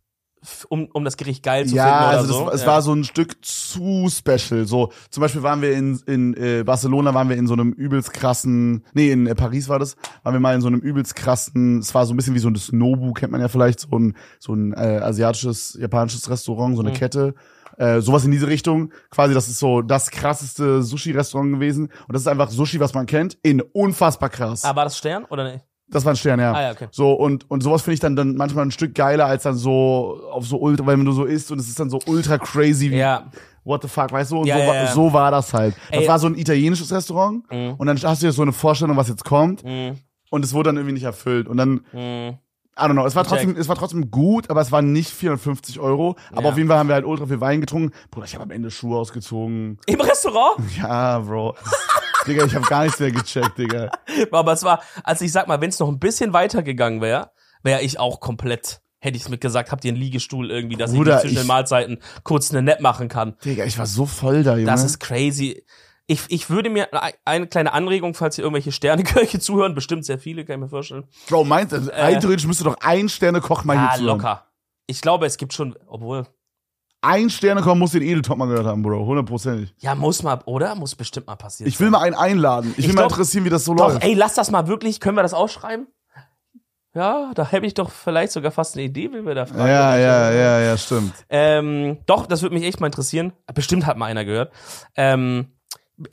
um, 0.70 0.88
um 0.94 1.04
das 1.04 1.18
Gericht 1.18 1.42
geil 1.42 1.66
zu 1.66 1.74
Ja, 1.76 1.84
finden 1.84 1.98
oder 1.98 2.08
also 2.18 2.32
so. 2.32 2.44
das, 2.46 2.54
es 2.54 2.60
ja. 2.62 2.66
war 2.68 2.80
so 2.82 2.94
ein 2.94 3.04
Stück 3.04 3.44
zu 3.44 4.08
special. 4.10 4.66
So 4.66 4.90
zum 5.10 5.20
Beispiel 5.20 5.42
waren 5.42 5.60
wir 5.60 5.72
in 5.74 6.00
in 6.06 6.34
äh, 6.34 6.62
Barcelona 6.64 7.12
waren 7.12 7.28
wir 7.28 7.36
in 7.36 7.46
so 7.46 7.52
einem 7.52 7.72
übelst 7.72 8.12
krassen, 8.14 8.84
nee 8.94 9.10
in 9.12 9.26
äh, 9.26 9.34
Paris 9.34 9.68
war 9.68 9.78
das, 9.78 9.96
waren 10.22 10.32
wir 10.32 10.40
mal 10.40 10.54
in 10.54 10.62
so 10.62 10.68
einem 10.68 10.80
übelst 10.80 11.14
krassen. 11.14 11.80
Es 11.80 11.94
war 11.94 12.06
so 12.06 12.14
ein 12.14 12.16
bisschen 12.16 12.34
wie 12.34 12.38
so 12.38 12.48
ein 12.48 12.58
Nobu 12.72 13.12
kennt 13.12 13.32
man 13.32 13.42
ja 13.42 13.48
vielleicht 13.48 13.80
so 13.80 13.88
ein 13.98 14.16
so 14.38 14.54
ein 14.54 14.72
äh, 14.72 15.00
asiatisches 15.02 15.76
japanisches 15.78 16.30
Restaurant, 16.30 16.74
so 16.74 16.80
eine 16.82 16.90
Mhm. 16.92 16.94
Kette. 16.94 17.34
Äh, 17.78 18.00
sowas 18.00 18.24
in 18.24 18.30
diese 18.30 18.46
Richtung. 18.46 18.92
Quasi, 19.10 19.34
das 19.34 19.48
ist 19.48 19.58
so 19.58 19.82
das 19.82 20.10
krasseste 20.10 20.82
Sushi-Restaurant 20.82 21.52
gewesen. 21.54 21.86
Und 21.86 22.12
das 22.12 22.22
ist 22.22 22.28
einfach 22.28 22.50
Sushi, 22.50 22.80
was 22.80 22.94
man 22.94 23.06
kennt, 23.06 23.38
in 23.42 23.60
unfassbar 23.60 24.28
krass. 24.28 24.64
Ah, 24.64 24.74
war 24.76 24.84
das 24.84 24.96
Stern 24.98 25.24
oder 25.26 25.50
nicht? 25.52 25.64
Das 25.92 26.04
war 26.04 26.12
ein 26.12 26.16
Stern, 26.16 26.38
ja. 26.38 26.52
Ah, 26.52 26.62
ja, 26.62 26.70
okay. 26.70 26.86
So, 26.92 27.12
und, 27.12 27.50
und 27.50 27.62
sowas 27.62 27.82
finde 27.82 27.94
ich 27.94 28.00
dann, 28.00 28.14
dann 28.14 28.36
manchmal 28.36 28.64
ein 28.64 28.70
Stück 28.70 28.94
geiler 28.94 29.26
als 29.26 29.42
dann 29.42 29.56
so 29.56 30.20
auf 30.30 30.46
so 30.46 30.58
ultra, 30.60 30.86
weil 30.86 30.96
wenn 30.98 31.04
du 31.04 31.10
so 31.12 31.24
isst 31.24 31.50
und 31.50 31.58
es 31.58 31.68
ist 31.68 31.80
dann 31.80 31.90
so 31.90 31.98
ultra 32.06 32.38
crazy 32.38 32.92
wie, 32.92 32.96
Ja. 32.98 33.24
what 33.64 33.82
the 33.82 33.88
fuck, 33.88 34.12
weißt 34.12 34.30
du? 34.30 34.38
Und 34.38 34.46
Ja, 34.46 34.54
so, 34.56 34.60
ja, 34.62 34.68
war, 34.68 34.74
ja. 34.76 34.86
so 34.86 35.12
war 35.12 35.30
das 35.32 35.52
halt. 35.52 35.74
Das 35.90 36.02
Ey. 36.02 36.08
war 36.08 36.18
so 36.20 36.28
ein 36.28 36.36
italienisches 36.36 36.92
Restaurant 36.92 37.42
Mhm. 37.50 37.74
und 37.76 37.86
dann 37.88 37.96
hast 38.00 38.22
du 38.22 38.26
jetzt 38.26 38.36
so 38.36 38.42
eine 38.42 38.52
Vorstellung, 38.52 38.96
was 38.96 39.08
jetzt 39.08 39.24
kommt 39.24 39.64
Mhm. 39.64 39.96
und 40.30 40.44
es 40.44 40.54
wurde 40.54 40.68
dann 40.68 40.76
irgendwie 40.76 40.94
nicht 40.94 41.02
erfüllt. 41.04 41.48
Und 41.48 41.56
dann, 41.56 41.80
Mhm. 41.92 42.38
I 42.78 42.82
don't 42.84 42.92
know, 42.92 43.04
es 43.04 43.14
war 43.16 43.24
trotzdem, 43.24 43.56
es 43.56 43.68
war 43.68 43.76
trotzdem 43.76 44.10
gut, 44.10 44.48
aber 44.48 44.60
es 44.60 44.72
waren 44.72 44.92
nicht 44.92 45.10
450 45.10 45.80
Euro. 45.80 46.16
Aber 46.32 46.42
Ja. 46.44 46.48
auf 46.50 46.56
jeden 46.56 46.68
Fall 46.68 46.78
haben 46.78 46.88
wir 46.88 46.94
halt 46.94 47.04
ultra 47.04 47.26
viel 47.26 47.40
Wein 47.40 47.60
getrunken. 47.60 47.92
Bruder, 48.10 48.26
ich 48.26 48.34
habe 48.34 48.44
am 48.44 48.50
Ende 48.50 48.70
Schuhe 48.70 48.96
ausgezogen. 48.98 49.78
Im 49.86 50.00
Restaurant? 50.00 50.58
Ja, 50.78 51.18
Bro. 51.18 51.56
Digga, 52.26 52.44
ich 52.44 52.54
habe 52.54 52.66
gar 52.66 52.84
nichts 52.84 53.00
mehr 53.00 53.10
gecheckt, 53.10 53.58
Digga. 53.58 53.90
Aber 54.30 54.52
es 54.52 54.62
war, 54.62 54.82
also 55.04 55.24
ich 55.24 55.32
sag 55.32 55.48
mal, 55.48 55.60
wenn 55.60 55.70
es 55.70 55.78
noch 55.78 55.88
ein 55.88 55.98
bisschen 55.98 56.32
weiter 56.32 56.62
gegangen 56.62 57.00
wäre, 57.00 57.30
wäre 57.62 57.80
ich 57.82 57.98
auch 57.98 58.20
komplett, 58.20 58.80
hätte 59.00 59.16
ich 59.16 59.28
mit 59.28 59.40
gesagt, 59.40 59.72
habt 59.72 59.84
ihr 59.84 59.90
einen 59.90 60.00
Liegestuhl 60.00 60.50
irgendwie, 60.50 60.76
dass 60.76 60.92
Bruder, 60.92 61.16
ich 61.16 61.20
zwischen 61.22 61.36
den 61.36 61.46
Mahlzeiten 61.46 61.98
kurz 62.22 62.50
eine 62.50 62.62
Nap 62.62 62.80
machen 62.80 63.08
kann. 63.08 63.36
Digga, 63.44 63.64
ich 63.64 63.78
war 63.78 63.86
so 63.86 64.06
voll 64.06 64.42
da, 64.42 64.52
Junge. 64.54 64.66
Das 64.66 64.84
ist 64.84 65.00
crazy. 65.00 65.64
Ich, 66.12 66.22
ich 66.28 66.50
würde 66.50 66.70
mir 66.70 66.92
ein- 66.92 67.12
eine 67.24 67.46
kleine 67.46 67.72
Anregung, 67.72 68.14
falls 68.14 68.34
hier 68.34 68.42
irgendwelche 68.44 68.72
Sterneköche 68.72 69.38
zuhören, 69.40 69.74
bestimmt 69.74 70.04
sehr 70.04 70.18
viele, 70.18 70.44
kann 70.44 70.56
ich 70.56 70.60
mir 70.62 70.68
vorstellen. 70.68 71.04
Bro, 71.28 71.44
meint, 71.44 71.72
äh, 71.72 71.76
rein 71.92 72.18
theoretisch 72.20 72.46
müsste 72.46 72.64
doch 72.64 72.76
ein 72.80 73.08
Sterne 73.08 73.40
Koch 73.40 73.62
mal 73.64 73.76
Ah, 73.76 73.90
hier 73.90 73.98
zuhören. 74.00 74.18
locker. 74.18 74.46
Ich 74.86 75.00
glaube, 75.02 75.26
es 75.26 75.36
gibt 75.36 75.52
schon, 75.52 75.76
obwohl, 75.86 76.26
Ein 77.02 77.30
Sterne 77.30 77.62
Koch 77.62 77.76
muss 77.76 77.92
den 77.92 78.02
Edeltop 78.02 78.36
mal 78.38 78.46
gehört 78.46 78.66
haben, 78.66 78.82
Bro. 78.82 79.06
Hundertprozentig. 79.06 79.72
ja, 79.78 79.94
muss 79.94 80.22
mal, 80.22 80.40
oder? 80.46 80.74
Muss 80.74 80.94
bestimmt 80.96 81.28
mal 81.28 81.36
passieren. 81.36 81.68
Ich 81.68 81.78
will 81.80 81.90
mal 81.90 82.00
einen 82.00 82.14
einladen. 82.16 82.72
Ich 82.72 82.78
will 82.78 82.84
Ich 82.90 82.94
mal 82.94 83.02
glaub- 83.02 83.12
interessieren, 83.12 83.44
wie 83.44 83.50
das 83.50 83.64
so 83.64 83.74
Doch, 83.74 83.88
läuft. 83.92 84.04
ey, 84.04 84.14
lass 84.14 84.34
das 84.34 84.50
mal 84.50 84.66
wirklich, 84.66 84.98
können 85.00 85.16
wir 85.16 85.22
das 85.22 85.32
ausschreiben? 85.32 85.86
Ja, 86.92 87.30
da 87.36 87.46
hätte 87.46 87.66
ich 87.66 87.74
doch 87.74 87.88
vielleicht 87.90 88.32
sogar 88.32 88.50
fast 88.50 88.74
eine 88.74 88.82
Idee, 88.84 89.10
wie 89.12 89.24
wir 89.24 89.34
da 89.36 89.46
fragen. 89.46 89.60
ja, 89.68 89.96
ja, 89.96 90.32
ja, 90.32 90.60
ja, 90.60 90.76
stimmt. 90.76 91.14
Ähm, 91.28 91.98
doch, 92.06 92.26
das 92.26 92.42
würde 92.42 92.56
mich 92.56 92.64
echt 92.64 92.80
mal 92.80 92.86
interessieren. 92.88 93.32
Bestimmt 93.54 93.86
hat 93.86 93.96
mal 93.96 94.06
einer 94.06 94.24
gehört. 94.24 94.52
Ähm, 94.96 95.52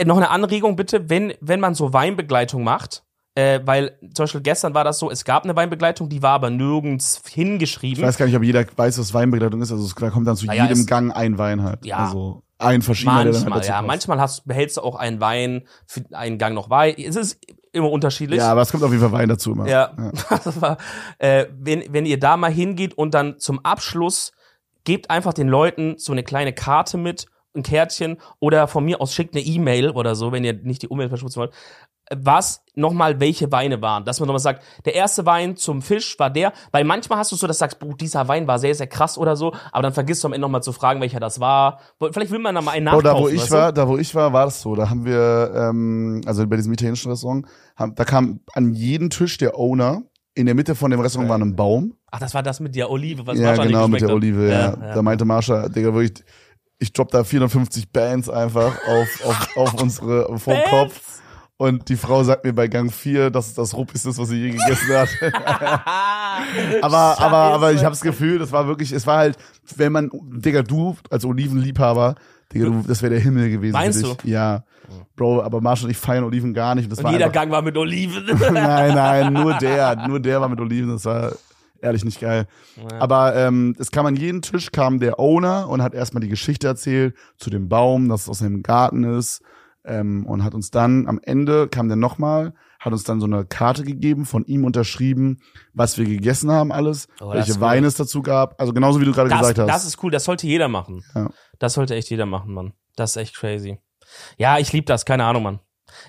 noch 0.06 0.18
eine 0.18 0.30
Anregung 0.30 0.76
bitte, 0.76 1.10
wenn, 1.10 1.34
wenn 1.42 1.60
man 1.60 1.74
so 1.76 1.94
Weinbegleitung 1.94 2.64
macht, 2.64 3.04
äh, 3.36 3.60
weil 3.66 3.98
zum 4.14 4.24
Beispiel 4.24 4.42
gestern 4.42 4.74
war 4.74 4.84
das 4.84 5.00
so, 5.00 5.12
es 5.12 5.24
gab 5.24 5.44
eine 5.44 5.56
Weinbegleitung, 5.56 6.10
die 6.10 6.22
war 6.22 6.32
aber 6.32 6.50
nirgends 6.50 7.22
Ich 7.28 7.34
hingeschrieben. 7.34 8.04
weiß 8.04 8.18
gar 8.18 8.26
nicht, 8.26 8.36
ob 8.36 8.44
jeder 8.44 8.66
weiß, 8.76 9.00
was 9.00 9.14
Weinbegleitung 9.14 9.62
ist. 9.62 9.72
Also 9.72 9.86
es- 9.86 9.96
da 9.96 10.10
kommt 10.10 10.28
dann 10.28 10.36
zu 10.36 10.46
Naja, 10.48 10.66
jedem 10.66 10.86
Gang 10.86 11.16
ein 11.16 11.38
Wein 11.38 11.64
halt. 11.64 11.86
Ja. 11.86 11.98
Also 11.98 12.44
ein 12.60 12.82
verschiedener, 12.82 13.18
halt 13.18 13.34
Manchmal, 13.34 13.60
dazu 13.60 13.70
ja. 13.70 13.76
passt. 13.76 13.88
Manchmal 13.88 14.20
hast, 14.22 14.48
behältst 14.48 14.78
du 14.78 14.82
auch 14.82 14.96
einen 14.96 15.22
Wein, 15.22 15.68
für 15.86 16.02
einen 16.14 16.40
Gang 16.40 16.56
noch 16.56 16.70
Wein. 16.72 16.96
Es 16.98 17.16
ist 17.16 17.40
immer 17.72 17.92
unterschiedlich. 17.92 18.40
Ja, 18.40 18.52
aber 18.52 18.62
es 18.64 18.72
kommt 18.72 18.84
auf 18.84 18.90
jeden 18.90 19.04
Fall 19.04 19.12
Wein 19.12 19.30
dazu 19.30 19.52
immer. 19.52 19.68
Ja, 19.68 19.92
das 20.30 20.60
war, 20.60 20.78
äh, 21.20 21.46
wenn, 21.56 21.84
wenn 21.94 22.08
ihr 22.08 22.20
da 22.20 22.36
mal 22.38 22.52
hingeht 22.52 22.98
und 22.98 23.14
dann 23.14 23.38
zum 23.38 23.64
Abschluss 23.64 24.32
gebt 24.86 25.12
einfach 25.12 25.34
den 25.34 25.48
Leuten 25.48 25.96
so 26.00 26.12
eine 26.14 26.24
kleine 26.24 26.54
Karte 26.54 26.98
mit, 26.98 27.28
ein 27.58 27.64
Kärtchen 27.64 28.18
oder 28.40 28.68
von 28.68 28.86
mir 28.86 29.02
aus 29.02 29.14
schickt 29.14 29.36
eine 29.36 29.44
E-Mail 29.44 29.90
oder 29.90 30.16
so, 30.16 30.32
wenn 30.32 30.44
ihr 30.44 30.54
nicht 30.54 30.84
die 30.84 30.88
Umwelt 30.88 31.10
verschmutzen 31.10 31.40
wollt, 31.42 31.54
äh, 32.06 32.16
was 32.20 32.64
nochmal 32.76 33.20
welche 33.20 33.52
Weine 33.52 33.82
waren. 33.82 34.06
Dass 34.06 34.20
man 34.20 34.28
nochmal 34.28 34.40
sagt, 34.40 34.64
der 34.86 34.96
erste 34.96 35.26
Wein 35.26 35.58
zum 35.58 35.82
Fisch 35.82 36.18
war 36.20 36.30
der, 36.30 36.54
weil 36.72 36.84
manchmal 36.84 37.20
hast 37.20 37.32
du 37.32 37.36
so, 37.36 37.48
dass 37.48 37.58
du 37.58 37.60
sagst, 37.62 37.80
boah, 37.80 37.96
dieser 37.96 38.28
Wein 38.28 38.48
war 38.48 38.60
sehr, 38.60 38.76
sehr 38.76 38.88
krass 38.88 39.18
oder 39.18 39.36
so, 39.36 39.54
aber 39.72 39.84
dann 39.84 39.94
vergisst 39.94 40.24
du 40.24 40.28
am 40.28 40.34
Ende 40.34 40.46
nochmal 40.46 40.64
zu 40.64 40.72
fragen, 40.72 41.02
welcher 41.02 41.20
das 41.20 41.40
war. 41.40 41.80
Vielleicht 42.12 42.32
will 42.32 42.40
man 42.40 42.56
da 42.56 42.62
mal 42.62 42.72
einen 42.72 42.86
nachkaufen. 42.86 43.06
da 43.06 43.20
wo 43.20 43.28
ich 43.28 43.52
war, 43.52 43.74
da 43.74 43.88
wo 43.88 43.98
ich 43.98 44.14
war, 44.16 44.32
war 44.32 44.46
das 44.46 44.62
so. 44.62 44.76
Da 44.76 44.90
haben 44.90 45.06
wir, 45.06 45.52
ähm, 45.56 46.22
also 46.26 46.48
bei 46.48 46.56
diesem 46.56 46.74
italienischen 46.74 47.12
Restaurant, 47.12 47.48
haben, 47.76 47.96
da 47.96 48.06
kam 48.06 48.40
an 48.54 48.74
jeden 48.74 49.10
Tisch 49.10 49.38
der 49.38 49.58
Owner. 49.58 50.04
In 50.34 50.46
der 50.46 50.54
Mitte 50.54 50.76
von 50.76 50.92
dem 50.92 51.00
Restaurant 51.00 51.32
war 51.32 51.40
ein 51.40 51.56
Baum. 51.56 51.96
Ach, 52.12 52.20
das 52.20 52.34
war 52.34 52.44
das 52.44 52.60
mit 52.60 52.76
der 52.76 52.90
Olive, 52.90 53.26
was 53.26 53.38
ja, 53.38 53.48
Marsha 53.48 53.66
genau, 53.66 53.88
mit 53.88 54.02
der 54.02 54.10
hat. 54.10 54.16
Olive, 54.16 54.50
ja. 54.50 54.72
Da 54.94 55.02
meinte 55.02 55.26
Marsha, 55.26 55.68
Digga, 55.68 55.94
wirklich, 55.94 56.24
ich 56.80 56.94
dropp 56.94 57.12
da 57.12 57.24
450 57.24 57.92
Bands 57.92 58.30
einfach 58.30 58.78
auf, 58.88 59.26
auf, 59.26 59.58
auf 59.58 59.82
unsere, 59.82 60.38
vom? 60.38 60.58
Kopf. 60.70 61.22
Und 61.60 61.90
die 61.90 61.96
Frau 61.96 62.24
sagt 62.24 62.46
mir 62.46 62.54
bei 62.54 62.68
Gang 62.68 62.94
4, 62.94 63.32
dass 63.32 63.48
es 63.48 63.54
das 63.56 63.76
Ruppigste 63.76 64.10
ist, 64.10 64.20
was 64.20 64.30
sie 64.30 64.36
je 64.36 64.52
gegessen 64.52 64.96
hat. 64.96 65.10
aber, 66.84 67.20
aber, 67.20 67.38
aber 67.38 67.74
ich 67.74 67.80
habe 67.80 67.94
das 67.94 68.02
Gefühl, 68.02 68.38
das 68.38 68.52
war 68.52 68.68
wirklich, 68.68 68.92
es 68.92 69.08
war 69.08 69.18
halt, 69.18 69.38
wenn 69.76 69.92
man, 69.92 70.12
Digga, 70.14 70.62
du 70.62 70.96
als 71.10 71.26
Olivenliebhaber, 71.26 72.14
Digga, 72.54 72.66
du, 72.66 72.84
das 72.88 73.02
wäre 73.02 73.16
der 73.16 73.22
Himmel 73.22 73.50
gewesen 73.50 73.74
Meinst 73.74 74.06
für 74.06 74.14
dich. 74.14 74.32
Ja. 74.32 74.66
Bro, 75.16 75.42
aber 75.42 75.60
Marsha 75.60 75.86
und 75.86 75.90
ich 75.90 75.98
feiern 75.98 76.24
Oliven 76.24 76.54
gar 76.54 76.76
nicht. 76.76 76.86
Und 76.86 76.92
das 76.92 77.00
Und 77.00 77.06
war 77.06 77.12
jeder 77.12 77.26
einfach, 77.26 77.42
Gang 77.42 77.52
war 77.52 77.64
mit 77.64 77.76
Oliven. 77.76 78.24
nein, 78.54 78.94
nein, 78.94 79.34
nur 79.34 79.56
der, 79.56 80.08
nur 80.08 80.20
der 80.20 80.40
war 80.40 80.50
mit 80.50 80.60
Oliven, 80.60 80.92
das 80.92 81.06
war 81.06 81.32
ehrlich 81.82 82.04
nicht 82.06 82.20
geil. 82.20 82.48
Aber 83.00 83.36
ähm, 83.36 83.76
es 83.80 83.92
kam 83.92 84.06
an 84.06 84.16
jeden 84.16 84.42
Tisch, 84.42 84.72
kam 84.72 85.00
der 85.00 85.20
Owner 85.20 85.70
und 85.70 85.82
hat 85.82 85.94
erstmal 85.94 86.22
die 86.22 86.30
Geschichte 86.30 86.68
erzählt 86.68 87.16
zu 87.38 87.50
dem 87.50 87.70
Baum, 87.70 88.10
dass 88.10 88.24
es 88.24 88.30
aus 88.30 88.40
dem 88.40 88.64
Garten 88.64 89.04
ist. 89.04 89.42
Ähm, 89.86 90.26
und 90.26 90.44
hat 90.44 90.54
uns 90.54 90.70
dann, 90.70 91.08
am 91.08 91.18
Ende 91.24 91.70
kam 91.70 91.88
der 91.88 91.96
nochmal, 91.96 92.54
hat 92.78 92.92
uns 92.92 93.06
dann 93.06 93.22
so 93.22 93.26
eine 93.26 93.46
Karte 93.46 93.84
gegeben, 93.86 94.26
von 94.26 94.44
ihm 94.44 94.66
unterschrieben, 94.66 95.40
was 95.74 95.98
wir 95.98 96.04
gegessen 96.04 96.52
haben 96.52 96.74
alles, 96.74 97.08
Oh, 97.22 97.32
welche 97.32 97.54
cool. 97.54 97.62
Weine 97.62 97.88
es 97.88 97.96
dazu 97.96 98.22
gab. 98.22 98.60
Also 98.60 98.74
genauso 98.74 99.00
wie 99.00 99.06
du 99.06 99.14
gerade 99.14 99.30
Das, 99.30 99.40
gesagt 99.40 99.60
hast. 99.60 99.68
das 99.70 99.86
ist 99.86 100.04
cool, 100.04 100.12
das 100.12 100.26
sollte 100.26 100.46
jeder 100.46 100.68
machen. 100.68 101.06
Ja. 101.16 101.30
Das 101.60 101.74
sollte 101.76 101.96
echt 101.96 102.10
jeder 102.10 102.26
machen, 102.26 102.54
Mann. 102.54 102.74
Das 102.98 103.12
ist 103.12 103.16
echt 103.18 103.36
crazy. 103.38 103.80
Ja, 104.38 104.58
ich 104.58 104.74
liebe 104.74 104.86
das, 104.86 105.06
keine 105.06 105.24
Ahnung, 105.24 105.44
Mann. 105.44 105.60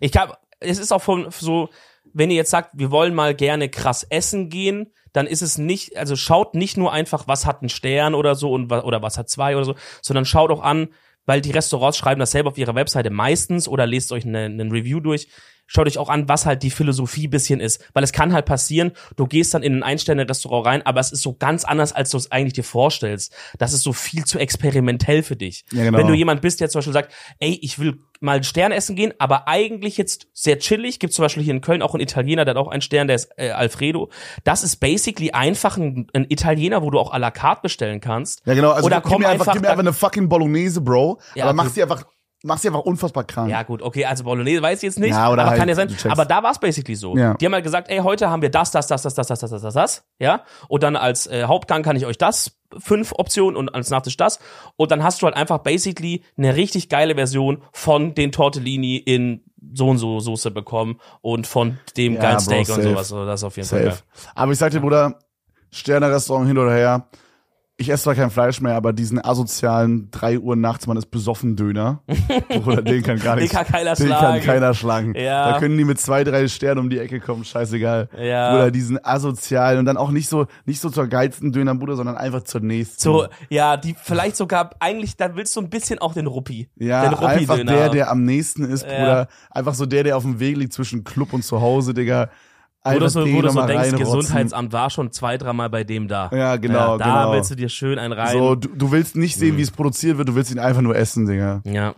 Ich 0.01 0.17
hab, 0.17 0.41
es 0.59 0.79
ist 0.81 0.91
auch 0.91 1.03
von 1.03 1.29
so, 1.31 1.69
wenn 2.13 2.31
ihr 2.31 2.37
jetzt 2.37 2.51
sagt, 2.51 2.71
wir 2.75 2.91
wollen 2.91 3.15
mal 3.15 3.33
gerne 3.33 3.69
krass 3.69 4.03
essen 4.03 4.49
gehen, 4.49 4.93
dann 5.19 5.27
ist 5.27 5.43
es 5.43 5.59
nicht, 5.59 5.97
also 5.97 6.15
schaut 6.15 6.55
nicht 6.55 6.77
nur 6.77 6.93
einfach, 6.93 7.27
was 7.27 7.45
hat 7.45 7.61
ein 7.61 7.69
Stern 7.69 8.15
oder 8.15 8.37
so 8.37 8.53
und 8.53 8.71
oder 8.71 9.03
was 9.03 9.19
hat 9.19 9.29
zwei 9.29 9.57
oder 9.57 9.65
so, 9.65 9.75
sondern 10.01 10.25
schaut 10.25 10.53
auch 10.53 10.63
an, 10.63 10.91
weil 11.27 11.41
die 11.41 11.51
Restaurants 11.51 11.99
schreiben 11.99 12.21
das 12.21 12.31
selber 12.31 12.51
auf 12.51 12.57
ihrer 12.57 12.77
Webseite 12.77 13.11
meistens 13.11 13.67
oder 13.67 13.85
lest 13.85 14.13
euch 14.13 14.25
einen 14.25 14.61
einen 14.61 14.71
Review 14.71 15.01
durch. 15.01 15.27
Schaut 15.69 15.87
euch 15.87 15.99
auch 15.99 16.09
an, 16.09 16.29
was 16.29 16.47
halt 16.47 16.63
die 16.63 16.71
Philosophie 16.71 17.29
bisschen 17.29 17.61
ist. 17.61 17.85
Weil 17.93 18.03
es 18.03 18.13
kann 18.13 18.33
halt 18.33 18.47
passieren, 18.47 18.93
du 19.17 19.27
gehst 19.27 19.53
dann 19.55 19.63
in 19.63 19.75
ein 19.77 19.83
Ein-Sterne-Restaurant 19.83 20.67
rein, 20.67 20.83
aber 20.85 20.99
es 20.99 21.13
ist 21.13 21.23
so 21.23 21.35
ganz 21.35 21.65
anders, 21.65 21.93
als 21.93 22.11
du 22.11 22.17
es 22.17 22.33
eigentlich 22.33 22.55
dir 22.55 22.65
vorstellst. 22.65 23.35
Das 23.59 23.73
ist 23.73 23.83
so 23.83 23.93
viel 23.93 24.25
zu 24.25 24.39
experimentell 24.39 25.23
für 25.23 25.37
dich. 25.37 25.65
Ja, 25.71 25.85
genau. 25.85 25.99
Wenn 25.99 26.07
du 26.07 26.15
jemand 26.15 26.41
bist, 26.41 26.61
der 26.61 26.71
zum 26.71 26.79
Beispiel 26.79 26.95
sagt, 26.95 27.13
ey, 27.39 27.59
ich 27.63 27.79
will 27.79 27.99
mal 28.21 28.37
einen 28.37 28.45
Stern 28.45 28.73
essen 28.73 28.97
gehen, 28.97 29.13
aber 29.19 29.47
eigentlich 29.47 29.97
jetzt 29.97 30.29
sehr 30.33 30.59
chillig. 30.59 30.99
Gibt 30.99 31.13
zum 31.13 31.23
Beispiel 31.25 31.43
hier 31.43 31.55
in 31.55 31.61
Köln 31.61 31.83
auch 31.83 31.95
einen 31.95 32.03
Italiener, 32.03 32.45
der 32.45 32.55
hat 32.55 32.61
auch 32.61 32.69
einen 32.69 32.83
Stern, 32.83 33.07
der 33.07 33.17
ist 33.17 33.31
äh, 33.37 33.51
Alfredo. 33.51 34.11
Das 34.45 34.65
ist 34.65 34.77
basically 34.77 35.33
einfach 35.33 35.77
ein, 35.77 36.09
ein 36.15 36.27
Italiener, 36.29 36.83
wo 36.83 36.91
du 36.91 36.99
auch 36.99 37.13
à 37.13 37.19
la 37.19 37.31
carte 37.31 37.63
bestellen 37.63 38.01
kannst. 38.01 38.43
ja, 38.47 38.55
genau. 38.55 38.71
Also 38.71 38.87
Oder 38.87 39.01
gib, 39.01 39.05
komm 39.05 39.23
mir 39.23 39.29
einfach, 39.29 39.49
einfach 39.49 39.53
gib 39.53 39.63
mir 39.63 39.69
einfach 39.71 39.81
eine 39.81 39.93
fucking 39.93 40.29
Bolognese, 40.29 40.81
Bro. 40.81 41.21
Ja, 41.35 41.45
aber 41.45 41.53
mach 41.53 41.69
sie 41.69 41.83
einfach, 41.83 42.05
mach 42.43 42.59
sie 42.59 42.69
einfach 42.69 42.81
unfassbar 42.81 43.25
krank. 43.25 43.51
Ja, 43.51 43.63
gut, 43.63 43.83
okay, 43.83 44.05
also 44.05 44.25
Bolognese 44.25 44.63
weiß 44.63 44.79
ich 44.79 44.83
jetzt 44.85 44.99
nicht, 44.99 45.11
Ja, 45.11 45.31
oder 45.31 45.43
aber 45.43 45.51
halt, 45.51 45.61
kann 45.61 45.69
ja 45.69 45.75
sein. 45.75 45.95
Aber 46.09 46.25
da 46.25 46.43
war 46.43 46.53
es 46.53 46.59
basically 46.59 46.95
so. 46.95 47.17
Ja. 47.17 47.35
Die 47.35 47.47
haben 47.47 47.53
halt 47.53 47.65
gesagt, 47.65 47.91
ey, 47.91 47.99
heute 47.99 48.31
haben 48.31 48.43
wir 48.43 48.51
das, 48.51 48.71
das, 48.71 48.87
das, 48.87 49.03
das, 49.03 49.15
das, 49.15 49.27
das, 49.29 49.39
das, 49.41 49.51
das, 49.51 49.63
das, 49.63 49.75
das, 49.75 50.05
ja. 50.19 50.43
Und 50.69 50.83
dann 50.83 50.97
als 50.97 51.27
äh, 51.27 51.45
Hauptgang 51.45 51.83
kann 51.83 51.97
ich 51.97 52.07
euch 52.07 52.19
das 52.19 52.53
fünf 52.79 53.13
Optionen 53.13 53.57
und 53.57 53.75
als 53.75 53.91
Nachtisch 53.91 54.17
das. 54.17 54.39
Und 54.77 54.91
dann 54.91 55.03
hast 55.03 55.23
du 55.23 55.27
halt 55.27 55.37
einfach 55.37 55.59
basically 55.59 56.23
eine 56.37 56.55
richtig 56.55 56.89
geile 56.89 57.15
Version 57.15 57.63
von 57.73 58.15
den 58.15 58.31
Tortellini 58.31 58.97
in 58.97 59.43
so 59.75 59.89
und 59.89 59.99
so 59.99 60.21
Soße 60.21 60.51
bekommen 60.51 61.01
und 61.21 61.47
von 61.47 61.79
dem 61.97 62.15
Ja, 62.15 62.21
geilen 62.21 62.37
Bro, 62.37 62.43
Steak 62.43 62.69
und 62.69 62.75
safe. 62.77 62.83
sowas. 62.83 62.99
Also 63.13 63.27
das 63.27 63.41
ist 63.41 63.45
auf 63.45 63.57
jeden 63.57 63.69
Fall 63.69 63.83
geil. 63.83 63.91
Safe. 63.93 64.03
Aber 64.35 64.53
ich 64.53 64.59
sag 64.59 64.71
dir, 64.71 64.81
Bruder, 64.81 65.19
Sterne-Restaurant 65.73 66.47
hin 66.47 66.59
oder 66.59 66.73
her. 66.73 67.09
Ich 67.81 67.89
esse 67.91 68.03
zwar 68.03 68.17
kein 68.17 68.31
Fleisch 68.31 68.61
mehr, 68.61 68.75
aber 68.75 68.93
diesen 68.93 69.25
asozialen 69.25 70.11
3 70.11 70.41
Uhr 70.41 70.57
nachts, 70.57 70.89
man 70.89 70.97
ist 70.97 71.13
besoffen 71.13 71.55
Döner. 71.55 72.03
Bruder, 72.49 72.83
den 72.83 73.05
kann 73.05 73.21
gar 73.21 73.37
Den 73.37 73.43
nichts. 73.45 73.57
kann 73.57 73.67
keiner 73.67 73.95
den 73.95 74.07
schlagen. 74.09 74.39
kann 74.39 74.47
keiner 74.47 74.75
schlagen. 74.75 75.15
Ja. 75.15 75.53
Da 75.53 75.59
können 75.61 75.79
die 75.79 75.85
mit 75.85 76.01
zwei, 76.01 76.25
drei 76.25 76.49
Sternen 76.49 76.81
um 76.81 76.91
die 76.91 76.99
Ecke 76.99 77.21
kommen, 77.21 77.45
scheißegal. 77.45 78.09
Ja. 78.21 78.51
Bruder, 78.51 78.71
diesen 78.73 78.99
asozialen 79.05 79.79
und 79.79 79.85
dann 79.85 79.97
auch 79.97 80.11
nicht 80.11 80.29
so, 80.29 80.47
nicht 80.67 80.81
so 80.81 80.91
zur 80.91 81.07
geilsten 81.07 81.53
Döner, 81.53 81.73
Bruder, 81.77 81.95
sondern 81.95 82.17
einfach 82.17 82.43
zur 82.43 82.63
nächsten. 82.63 83.01
So, 83.01 83.27
ja, 83.49 83.77
die 83.77 83.95
vielleicht 83.95 84.35
sogar, 84.37 84.71
eigentlich, 84.81 85.17
da 85.17 85.37
willst 85.37 85.55
du 85.55 85.61
ein 85.61 85.71
bisschen 85.71 86.01
auch 86.01 86.15
den 86.15 86.27
Ruppi. 86.27 86.69
Ja, 86.75 87.03
den 87.09 87.15
einfach 87.15 87.55
Ruppi-Döner. 87.59 87.73
der, 87.73 87.89
der 87.91 88.11
am 88.11 88.25
nächsten 88.25 88.65
ist, 88.65 88.85
Ja. 88.87 88.99
Bruder. 88.99 89.29
Einfach 89.53 89.75
so 89.75 89.87
der, 89.87 90.03
der 90.03 90.17
auf 90.17 90.25
dem 90.25 90.41
Weg 90.41 90.57
liegt 90.57 90.73
zwischen 90.73 91.05
Club 91.05 91.33
und 91.33 91.45
zu 91.45 91.61
Hause, 91.61 91.95
Digga. 91.95 92.29
Wo 92.95 92.99
du 93.01 93.09
so, 93.09 93.21
wo 93.33 93.43
du 93.43 93.51
so 93.51 93.67
denkst. 93.67 93.93
Gesundheitsamt 93.97 94.73
war 94.73 94.91
schon 94.91 95.11
zwei, 95.13 95.37
dreimal 95.39 95.71
bei 95.71 95.85
dem 95.85 96.09
da. 96.09 96.31
Ja, 96.33 96.57
genau, 96.57 96.99
da 96.99 97.05
genau. 97.05 97.33
willst 97.33 97.51
du 97.51 97.55
dir 97.55 97.69
schön 97.69 97.99
einen 97.99 98.13
rein. 98.13 98.33
So, 98.39 98.55
du, 98.55 98.69
du 98.69 98.91
willst 98.93 99.17
nicht 99.17 99.37
Mhm. 99.37 99.41
sehen, 99.41 99.57
wie 99.57 99.63
es 99.63 99.71
produziert 99.71 100.19
wird, 100.19 100.29
du 100.29 100.35
willst 100.35 100.51
ihn 100.51 100.59
einfach 100.59 100.83
nur 100.83 100.97
essen, 100.97 101.27
Digga. 101.27 101.63
ja, 101.65 101.95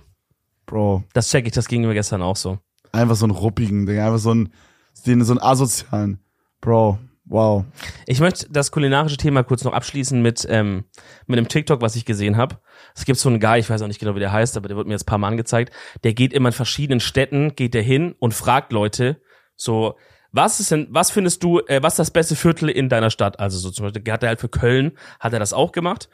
Bro. 0.66 1.04
das 1.12 1.28
check 1.30 1.46
ich, 1.46 1.52
das 1.52 1.66
ging 1.68 1.82
mir 1.82 1.94
gestern 1.94 2.22
auch 2.22 2.36
so. 2.36 2.58
Einfach 2.92 3.16
so 3.16 3.24
einen 3.24 3.32
ruppigen, 3.32 3.86
Digga. 3.86 4.06
Einfach 4.06 4.18
so 4.18 4.30
einen, 4.30 4.50
so 4.94 5.10
einen 5.12 5.38
asozialen. 5.40 6.20
Bro, 6.60 6.98
wow. 7.24 7.64
Ich 8.06 8.20
möchte 8.20 8.46
das 8.50 8.70
kulinarische 8.70 9.16
Thema 9.16 9.42
kurz 9.42 9.64
noch 9.64 9.72
abschließen 9.72 10.20
mit, 10.20 10.46
ähm, 10.50 10.84
mit 11.26 11.38
einem 11.38 11.48
TikTok, 11.48 11.80
was 11.80 11.96
ich 11.96 12.04
gesehen 12.04 12.36
habe. 12.36 12.58
Es 12.94 13.04
gibt 13.04 13.18
so 13.18 13.28
einen 13.28 13.40
Guy, 13.40 13.58
ich 13.60 13.70
weiß 13.70 13.82
auch 13.82 13.86
nicht 13.86 14.00
genau, 14.00 14.14
wie 14.14 14.20
der 14.20 14.32
heißt, 14.32 14.56
aber 14.56 14.68
der 14.68 14.76
wird 14.76 14.86
mir 14.86 14.94
jetzt 14.94 15.04
ein 15.04 15.06
paar 15.06 15.18
Mal 15.18 15.28
angezeigt. 15.28 15.72
Der 16.04 16.12
geht 16.14 16.32
immer 16.32 16.48
in 16.48 16.52
verschiedenen 16.52 17.00
Städten, 17.00 17.54
geht 17.54 17.74
der 17.74 17.82
hin 17.82 18.14
und 18.18 18.34
fragt 18.34 18.72
Leute 18.72 19.20
so, 19.56 19.96
was 20.32 20.60
ist 20.60 20.70
denn, 20.70 20.86
was 20.90 21.10
findest 21.10 21.42
du, 21.42 21.60
äh, 21.60 21.82
was 21.82 21.94
ist 21.94 21.98
das 21.98 22.10
beste 22.10 22.36
Viertel 22.36 22.68
in 22.68 22.88
deiner 22.88 23.10
Stadt? 23.10 23.40
Also 23.40 23.58
so 23.58 23.70
zum 23.70 23.86
Beispiel 23.86 24.12
hat 24.12 24.22
er 24.22 24.30
halt 24.30 24.40
für 24.40 24.48
Köln, 24.48 24.92
hat 25.18 25.32
er 25.32 25.38
das 25.38 25.52
auch 25.52 25.72
gemacht 25.72 26.08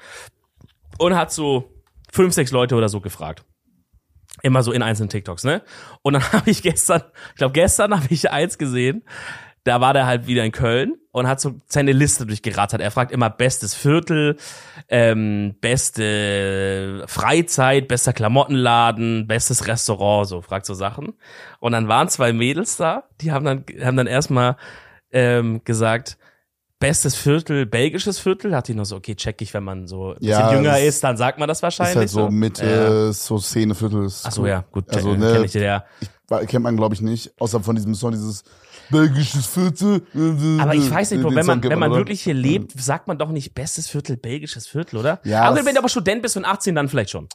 und 0.99 1.15
hat 1.15 1.33
so 1.33 1.71
fünf, 2.11 2.35
sechs 2.35 2.51
Leute 2.51 2.75
oder 2.77 2.89
so 2.89 3.01
gefragt. 3.01 3.45
Immer 4.43 4.63
so 4.63 4.73
in 4.73 4.83
einzelnen 4.83 5.09
TikToks, 5.09 5.45
ne? 5.45 5.63
Und 6.03 6.15
dann 6.15 6.23
habe 6.33 6.51
ich 6.51 6.63
gestern, 6.63 7.03
ich 7.31 7.37
glaube 7.37 7.53
gestern 7.53 7.95
habe 8.03 8.07
ich 8.11 8.31
eins 8.31 8.59
gesehen, 8.59 9.05
da 9.67 9.81
war 9.81 9.93
der 9.93 10.07
halt 10.07 10.27
wieder 10.27 10.45
in 10.45 10.53
Köln 10.53 10.95
und 11.11 11.27
hat 11.27 11.41
so 11.41 11.55
seine 11.67 11.93
Liste 11.93 12.25
durchgerattert. 12.25 12.81
Er 12.81 12.91
fragt 12.93 13.11
immer 13.11 13.31
bestes 13.31 13.75
Viertel, 13.75 14.37
ähm, 14.89 15.57
beste 15.61 17.05
Freizeit, 17.09 17.89
bester 17.89 18.13
Klamottenladen, 18.13 19.27
bestes 19.27 19.67
Restaurant, 19.67 20.29
so 20.29 20.41
fragt 20.41 20.67
so 20.67 20.75
Sachen. 20.75 21.15
Und 21.59 21.73
dann 21.73 21.89
waren 21.89 22.09
zwei 22.09 22.33
Mädels 22.33 22.77
da, 22.77 23.05
die 23.21 23.33
haben 23.33 23.45
dann 23.45 23.65
haben 23.85 23.97
dann 23.97 24.07
erstmal 24.07 24.57
ähm, 25.11 25.63
gesagt, 25.65 26.17
bestes 26.79 27.17
Viertel, 27.17 27.67
belgisches 27.67 28.19
Viertel. 28.21 28.55
Hat 28.55 28.69
die 28.69 28.75
noch 28.75 28.85
so, 28.85 28.97
okay, 28.97 29.15
check 29.17 29.41
ich, 29.43 29.53
wenn 29.55 29.65
man 29.65 29.89
so 29.89 30.11
ein 30.11 30.15
bisschen 30.19 30.31
Ja, 30.31 30.53
jünger 30.53 30.79
ist, 30.81 31.03
dann 31.03 31.17
sagt 31.17 31.39
man 31.39 31.49
das 31.49 31.59
Ist 31.59 31.63
wahrscheinlich. 31.63 31.97
halt 31.97 32.09
so 32.11 32.31
Mitte, 32.31 32.67
Ja. 32.67 33.13
so 33.13 33.39
Szene, 33.39 33.75
Viertel. 33.75 34.05
ist 34.05 34.27
Ach 34.27 34.33
so, 34.33 34.47
ja, 34.47 34.65
gut, 34.71 34.85
Also, 34.95 35.11
also, 35.11 35.21
ne, 35.25 35.33
kenn 35.33 35.45
ich 35.45 35.55
ja. 35.55 35.85
Ich, 36.01 36.49
kennt 36.49 36.63
man, 36.63 36.77
glaube 36.77 36.95
ich, 36.95 37.01
nicht. 37.01 37.33
Außer 37.41 37.61
von 37.61 37.75
diesem 37.75 37.95
Song, 37.95 38.13
dieses 38.13 38.45
belgisches 38.91 39.47
Viertel. 39.47 40.03
Aber 40.61 40.75
ich 40.75 40.91
weiß 40.91 41.11
nicht, 41.13 41.23
Bro, 41.23 41.35
wenn 41.35 41.47
man, 41.47 41.63
wenn 41.63 41.79
man 41.79 41.93
wirklich 41.93 42.23
hier 42.23 42.35
lebt, 42.35 42.73
sagt 42.81 43.09
man 43.09 43.19
doch 43.19 43.31
nicht 43.31 43.55
bestes 43.55 43.89
Viertel, 43.89 44.17
belgisches 44.17 44.67
Viertel, 44.67 44.99
oder? 44.99 45.21
Ja, 45.25 45.43
aber 45.43 45.65
wenn 45.65 45.75
du 45.75 45.81
aber 45.81 45.89
Student 45.89 46.23
bist 46.23 46.37
und 46.37 46.45
18, 46.45 46.75
dann 46.75 46.89
vielleicht 46.89 47.11
schon. 47.11 47.29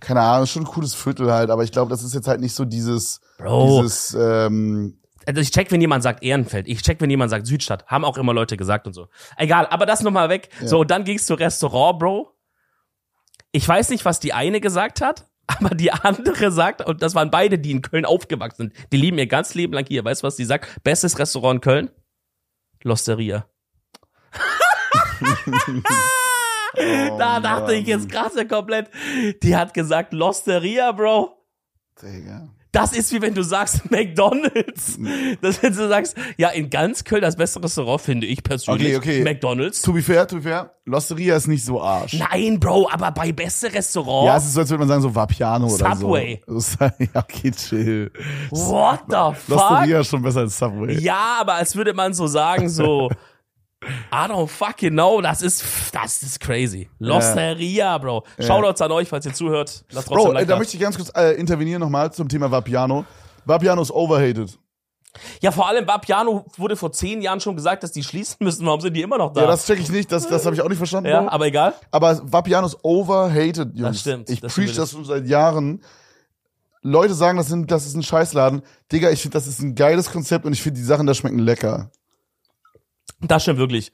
Keine 0.00 0.20
Ahnung, 0.20 0.44
ist 0.44 0.50
schon 0.50 0.62
ein 0.62 0.66
cooles 0.66 0.94
Viertel 0.94 1.32
halt, 1.32 1.50
aber 1.50 1.64
ich 1.64 1.72
glaube, 1.72 1.90
das 1.90 2.02
ist 2.04 2.14
jetzt 2.14 2.28
halt 2.28 2.40
nicht 2.40 2.54
so 2.54 2.64
dieses, 2.64 3.20
Bro. 3.38 3.82
dieses, 3.82 4.14
ähm, 4.14 4.98
Also 5.26 5.40
ich 5.40 5.50
check, 5.50 5.72
wenn 5.72 5.80
jemand 5.80 6.02
sagt 6.04 6.22
Ehrenfeld. 6.22 6.68
Ich 6.68 6.82
check, 6.82 7.00
wenn 7.00 7.10
jemand 7.10 7.30
sagt 7.30 7.46
Südstadt. 7.46 7.84
Haben 7.86 8.04
auch 8.04 8.16
immer 8.16 8.32
Leute 8.32 8.56
gesagt 8.56 8.86
und 8.86 8.92
so. 8.92 9.08
Egal, 9.36 9.66
aber 9.66 9.86
das 9.86 10.02
nochmal 10.02 10.28
weg. 10.28 10.50
So, 10.64 10.80
und 10.80 10.90
dann 10.90 11.04
ging's 11.04 11.26
zu 11.26 11.34
Restaurant, 11.34 11.98
Bro. 11.98 12.32
Ich 13.50 13.66
weiß 13.66 13.90
nicht, 13.90 14.04
was 14.04 14.20
die 14.20 14.32
eine 14.32 14.60
gesagt 14.60 15.00
hat, 15.00 15.26
aber 15.48 15.74
die 15.74 15.90
andere 15.90 16.52
sagt, 16.52 16.86
und 16.86 17.02
das 17.02 17.14
waren 17.14 17.30
beide, 17.30 17.58
die 17.58 17.72
in 17.72 17.82
Köln 17.82 18.04
aufgewachsen 18.04 18.70
sind. 18.70 18.92
Die 18.92 18.98
lieben 18.98 19.18
ihr 19.18 19.26
ganz 19.26 19.54
Leben 19.54 19.72
lang 19.72 19.86
hier. 19.86 20.04
Weißt 20.04 20.22
du, 20.22 20.26
was 20.26 20.36
die 20.36 20.44
sagt? 20.44 20.82
Bestes 20.84 21.18
Restaurant 21.18 21.56
in 21.56 21.60
Köln? 21.60 21.90
Losteria. 22.84 23.46
da 27.18 27.40
dachte 27.40 27.74
ich 27.74 27.86
jetzt 27.86 28.10
krasse 28.10 28.46
komplett. 28.46 28.90
Die 29.42 29.56
hat 29.56 29.74
gesagt 29.74 30.12
Losteria, 30.12 30.92
Bro. 30.92 31.34
Digga. 32.00 32.54
Das 32.72 32.92
ist 32.92 33.12
wie 33.12 33.22
wenn 33.22 33.34
du 33.34 33.42
sagst 33.42 33.90
McDonalds. 33.90 34.98
Das 35.40 35.56
ist, 35.56 35.62
wenn 35.62 35.74
du 35.74 35.88
sagst, 35.88 36.14
ja, 36.36 36.50
in 36.50 36.68
ganz 36.68 37.02
Köln 37.04 37.22
das 37.22 37.36
beste 37.36 37.62
Restaurant 37.62 38.00
finde 38.00 38.26
ich 38.26 38.42
persönlich 38.42 38.96
Okay, 38.96 39.20
okay. 39.20 39.24
McDonalds. 39.24 39.80
To 39.82 39.92
be 39.92 40.02
fair, 40.02 40.26
to 40.26 40.36
be 40.36 40.42
fair, 40.42 40.70
Losteria 40.84 41.36
ist 41.36 41.46
nicht 41.48 41.64
so 41.64 41.80
Arsch. 41.82 42.14
Nein, 42.14 42.60
Bro, 42.60 42.88
aber 42.90 43.10
bei 43.10 43.32
beste 43.32 43.72
Restaurant. 43.72 44.26
Ja, 44.26 44.36
es 44.36 44.44
ist 44.44 44.54
so, 44.54 44.60
als 44.60 44.70
würde 44.70 44.80
man 44.80 44.88
sagen, 44.88 45.02
so 45.02 45.14
Vapiano 45.14 45.66
oder 45.66 45.96
Subway. 45.96 46.42
so. 46.46 46.60
Subway. 46.60 47.08
Ja, 47.14 47.20
okay, 47.22 47.50
chill. 47.52 48.10
What 48.50 49.00
the 49.08 49.16
fuck? 49.40 49.48
Losteria 49.48 50.00
ist 50.00 50.08
schon 50.08 50.22
besser 50.22 50.40
als 50.40 50.58
Subway. 50.58 50.98
Ja, 51.00 51.38
aber 51.40 51.54
als 51.54 51.74
würde 51.74 51.94
man 51.94 52.12
so 52.14 52.26
sagen, 52.26 52.68
so, 52.68 53.08
I 54.12 54.26
don't 54.28 54.48
fucking 54.48 54.90
know, 54.92 55.20
das 55.20 55.40
ist, 55.40 55.64
das 55.92 56.22
ist 56.22 56.40
crazy. 56.40 56.88
Losteria, 56.98 57.96
Bro. 57.98 58.24
Shoutouts 58.40 58.80
an 58.82 58.90
euch, 58.92 59.08
falls 59.08 59.24
ihr 59.26 59.32
zuhört. 59.32 59.84
Lasst 59.90 60.08
trotzdem 60.08 60.24
Bro, 60.26 60.32
Like 60.32 60.48
da 60.48 60.56
möchte 60.56 60.76
ich 60.76 60.82
ganz 60.82 60.96
kurz 60.96 61.12
äh, 61.14 61.34
intervenieren 61.34 61.80
nochmal 61.80 62.12
zum 62.12 62.28
Thema 62.28 62.50
Vapiano. 62.50 63.04
Vapiano 63.44 63.80
ist 63.80 63.92
overhated. 63.92 64.58
Ja, 65.40 65.52
vor 65.52 65.68
allem 65.68 65.86
Vapiano 65.86 66.44
wurde 66.56 66.76
vor 66.76 66.92
zehn 66.92 67.22
Jahren 67.22 67.40
schon 67.40 67.56
gesagt, 67.56 67.82
dass 67.82 67.92
die 67.92 68.02
schließen 68.02 68.36
müssen. 68.40 68.66
Warum 68.66 68.80
sind 68.80 68.94
die 68.94 69.02
immer 69.02 69.16
noch 69.18 69.32
da? 69.32 69.42
Ja, 69.42 69.46
das 69.46 69.64
check 69.64 69.78
ich 69.80 69.90
nicht, 69.90 70.10
das, 70.12 70.26
das 70.28 70.44
habe 70.44 70.54
ich 70.54 70.62
auch 70.62 70.68
nicht 70.68 70.78
verstanden. 70.78 71.08
ja 71.10 71.22
Bro. 71.22 71.30
aber 71.30 71.46
egal. 71.46 71.74
Aber 71.90 72.20
Vapiano 72.32 72.66
ist 72.66 72.78
overhated, 72.82 73.70
Jungs. 73.74 74.00
stimmt, 74.00 74.28
Ich 74.28 74.40
das 74.40 74.54
preach 74.54 74.74
das 74.74 74.90
schon 74.90 75.04
seit 75.04 75.26
Jahren. 75.26 75.82
Leute 76.82 77.14
sagen, 77.14 77.38
das, 77.38 77.48
sind, 77.48 77.70
das 77.70 77.86
ist 77.86 77.94
ein 77.96 78.02
Scheißladen. 78.02 78.62
Digga, 78.92 79.10
ich 79.10 79.22
finde, 79.22 79.36
das 79.36 79.46
ist 79.46 79.60
ein 79.60 79.74
geiles 79.74 80.10
Konzept 80.12 80.44
und 80.44 80.52
ich 80.52 80.62
finde, 80.62 80.78
die 80.78 80.84
Sachen 80.86 81.06
da 81.06 81.14
schmecken 81.14 81.38
lecker. 81.40 81.90
Das 83.20 83.42
stimmt 83.42 83.58
wirklich. 83.58 83.90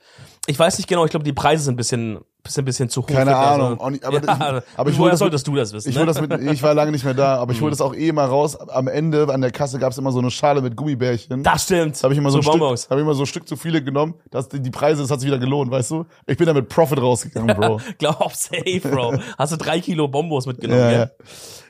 Ich 0.47 0.59
weiß 0.59 0.77
nicht 0.77 0.87
genau, 0.87 1.05
ich 1.07 1.11
glaube, 1.11 1.25
die 1.25 1.33
Preise 1.33 1.65
sind 1.65 1.75
ein 1.75 1.77
bisschen, 1.79 2.19
bisschen, 2.43 2.67
bisschen 2.67 2.91
zu 2.91 3.01
hoch. 3.01 3.07
Keine 3.07 3.31
für 3.31 3.37
Ahnung. 3.39 3.81
Also, 3.81 3.91
nicht, 3.91 4.05
aber, 4.05 4.17
ja, 4.27 4.59
ich, 4.59 4.65
aber 4.77 4.91
ich 4.91 4.99
woher 4.99 5.13
das 5.13 5.13
mit- 5.13 5.19
solltest 5.21 5.47
du 5.47 5.55
das 5.57 5.73
wissen? 5.73 5.89
Ich 5.89 5.97
ne? 5.97 6.05
das 6.05 6.21
mit, 6.21 6.31
ich 6.43 6.63
war 6.63 6.75
lange 6.75 6.93
nicht 6.93 7.07
mehr 7.07 7.15
da, 7.15 7.37
aber 7.37 7.53
ich 7.53 7.63
hol 7.63 7.71
das 7.71 7.81
auch 7.81 7.95
eh 7.95 8.13
mal 8.13 8.27
raus. 8.27 8.55
Am 8.55 8.87
Ende 8.87 9.27
an 9.33 9.41
der 9.41 9.51
Kasse 9.51 9.79
gab's 9.79 9.97
immer 9.97 10.13
so 10.13 10.19
eine 10.19 10.31
Schale 10.31 10.61
mit 10.61 10.77
Gummibärchen. 10.77 11.43
das 11.43 11.63
stimmt. 11.65 12.03
habe 12.03 12.13
ich 12.13 12.19
immer 12.19 12.31
so, 12.31 12.39
ein 12.39 12.43
Stück, 12.43 12.61
hab 12.61 12.99
ich 12.99 13.03
immer 13.03 13.15
so 13.15 13.23
ein 13.23 13.27
Stück 13.27 13.49
zu 13.49 13.57
viele 13.57 13.83
genommen. 13.83 14.15
Das, 14.31 14.51
die 14.51 14.71
Preise, 14.71 15.01
das 15.01 15.11
hat 15.11 15.21
sich 15.21 15.27
wieder 15.27 15.39
gelohnt, 15.39 15.71
weißt 15.71 15.93
du? 15.93 16.05
Ich 16.27 16.37
bin 16.37 16.47
da 16.47 16.53
mit 16.53 16.69
Profit 16.69 17.01
rausgegangen, 17.01 17.57
Bro. 17.57 17.81
Glaub, 17.99 18.31
safe, 18.35 18.81
Bro. 18.83 19.15
Hast 19.39 19.53
du 19.55 19.57
drei 19.57 19.81
Kilo 19.81 20.09
Bombos 20.09 20.45
mitgenommen, 20.45 20.81
ja, 20.83 20.91
ja? 20.91 20.99
ja. 20.99 21.11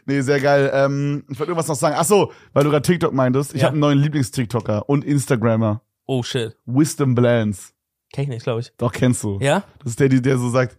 Nee, 0.06 0.20
sehr 0.22 0.40
geil. 0.40 0.70
Ähm, 0.74 1.24
ich 1.30 1.38
wollte 1.38 1.52
irgendwas 1.52 1.68
noch 1.68 1.76
sagen. 1.76 1.94
Ach 1.96 2.04
so, 2.04 2.32
weil 2.52 2.64
du 2.64 2.70
gerade 2.70 2.82
TikTok 2.82 3.12
meintest. 3.14 3.54
Ich 3.54 3.60
Ja. 3.60 3.66
habe 3.68 3.74
einen 3.74 3.80
neuen 3.80 3.98
Lieblings-TikToker 4.00 4.88
und 4.88 5.04
Instagrammer. 5.04 5.80
Oh 6.06 6.22
shit. 6.22 6.56
Wisdom 6.66 7.14
Blends. 7.14 7.72
Kenn 8.12 8.24
ich 8.24 8.30
nicht, 8.30 8.44
glaube 8.44 8.60
ich. 8.60 8.72
Doch, 8.78 8.92
kennst 8.92 9.22
du. 9.24 9.38
Ja? 9.40 9.64
Das 9.80 9.90
ist 9.90 10.00
der, 10.00 10.08
der 10.08 10.38
so 10.38 10.50
sagt, 10.50 10.76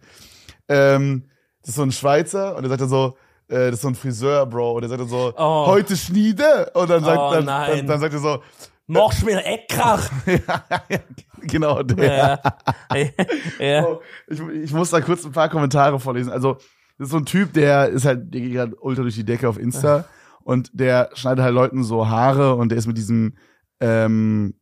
ähm, 0.68 1.24
das 1.60 1.70
ist 1.70 1.74
so 1.76 1.82
ein 1.82 1.92
Schweizer 1.92 2.56
und 2.56 2.62
der 2.62 2.70
sagt 2.70 2.82
dann 2.82 2.88
so, 2.88 3.16
äh, 3.48 3.66
das 3.66 3.74
ist 3.74 3.82
so 3.82 3.88
ein 3.88 3.94
Friseur, 3.94 4.46
Bro. 4.46 4.72
Und 4.76 4.82
der 4.82 4.88
sagt 4.88 5.02
dann 5.02 5.08
so, 5.08 5.32
Oh. 5.36 5.66
heute 5.66 5.96
Schniede. 5.96 6.70
Und 6.74 6.88
dann 6.90 7.04
sagt, 7.04 7.18
Oh, 7.18 7.30
dann, 7.32 7.44
nein. 7.44 7.78
dann, 7.78 7.86
dann 7.86 8.00
sagt 8.00 8.14
er 8.14 8.20
so, 8.20 8.42
Machst 8.88 9.24
mir 9.24 9.44
Eckkrach. 9.44 10.08
genau, 11.42 11.82
der. 11.82 12.40
ja. 12.92 13.06
ja. 13.58 13.84
Oh, 13.84 14.00
Ich, 14.28 14.40
ich 14.40 14.72
muss 14.72 14.90
da 14.90 15.00
kurz 15.00 15.24
ein 15.24 15.32
paar 15.32 15.48
Kommentare 15.48 15.98
vorlesen. 15.98 16.30
Also, 16.30 16.54
das 16.98 17.06
ist 17.08 17.10
so 17.10 17.16
ein 17.18 17.26
Typ, 17.26 17.52
der 17.52 17.88
ist 17.88 18.04
halt, 18.04 18.32
der 18.32 18.40
geht 18.40 18.52
gerade 18.52 18.76
ultra 18.80 19.02
durch 19.02 19.16
die 19.16 19.24
Decke 19.24 19.48
auf 19.48 19.58
Insta 19.58 20.04
und 20.44 20.70
der 20.72 21.10
schneidet 21.14 21.44
halt 21.44 21.52
Leuten 21.54 21.82
so 21.82 22.08
Haare 22.08 22.54
und 22.54 22.70
der 22.70 22.78
ist 22.78 22.86
mit 22.86 22.96
diesem, 22.96 23.36
ähm, 23.80 24.54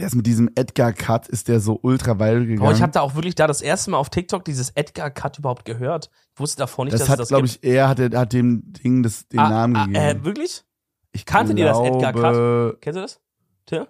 der 0.00 0.06
ist 0.08 0.14
mit 0.16 0.26
diesem 0.26 0.50
Edgar 0.54 0.92
Cut, 0.92 1.28
ist 1.28 1.46
der 1.48 1.60
so 1.60 1.78
ultra 1.82 2.18
viral 2.18 2.40
gegangen. 2.46 2.58
Boah, 2.60 2.72
ich 2.72 2.82
habe 2.82 2.90
da 2.92 3.00
auch 3.02 3.14
wirklich 3.14 3.34
da 3.34 3.46
das 3.46 3.60
erste 3.60 3.90
Mal 3.90 3.98
auf 3.98 4.10
TikTok 4.10 4.44
dieses 4.44 4.70
Edgar 4.70 5.10
Cut 5.10 5.38
überhaupt 5.38 5.64
gehört. 5.64 6.10
Ich 6.34 6.40
wusste 6.40 6.56
davon 6.58 6.86
nicht, 6.86 6.94
das 6.94 7.00
dass 7.02 7.08
hat, 7.10 7.14
es 7.20 7.22
das 7.24 7.28
glaube 7.28 7.46
gibt. 7.48 7.64
ich, 7.64 7.70
er 7.70 7.88
hat, 7.88 7.98
er 8.00 8.18
hat 8.18 8.32
dem 8.32 8.62
Ding 8.72 9.02
das, 9.02 9.28
den 9.28 9.38
Ah, 9.40 9.48
Namen 9.48 9.76
ah, 9.76 9.84
gegeben. 9.86 10.04
Äh, 10.04 10.24
wirklich? 10.24 10.64
ich 11.12 11.24
kanntet 11.26 11.58
ihr 11.58 11.66
das 11.66 11.78
Edgar 11.78 12.12
glaube- 12.12 12.78
Kennst 12.80 12.96
du 12.96 13.00
das? 13.02 13.20
Tja? 13.66 13.86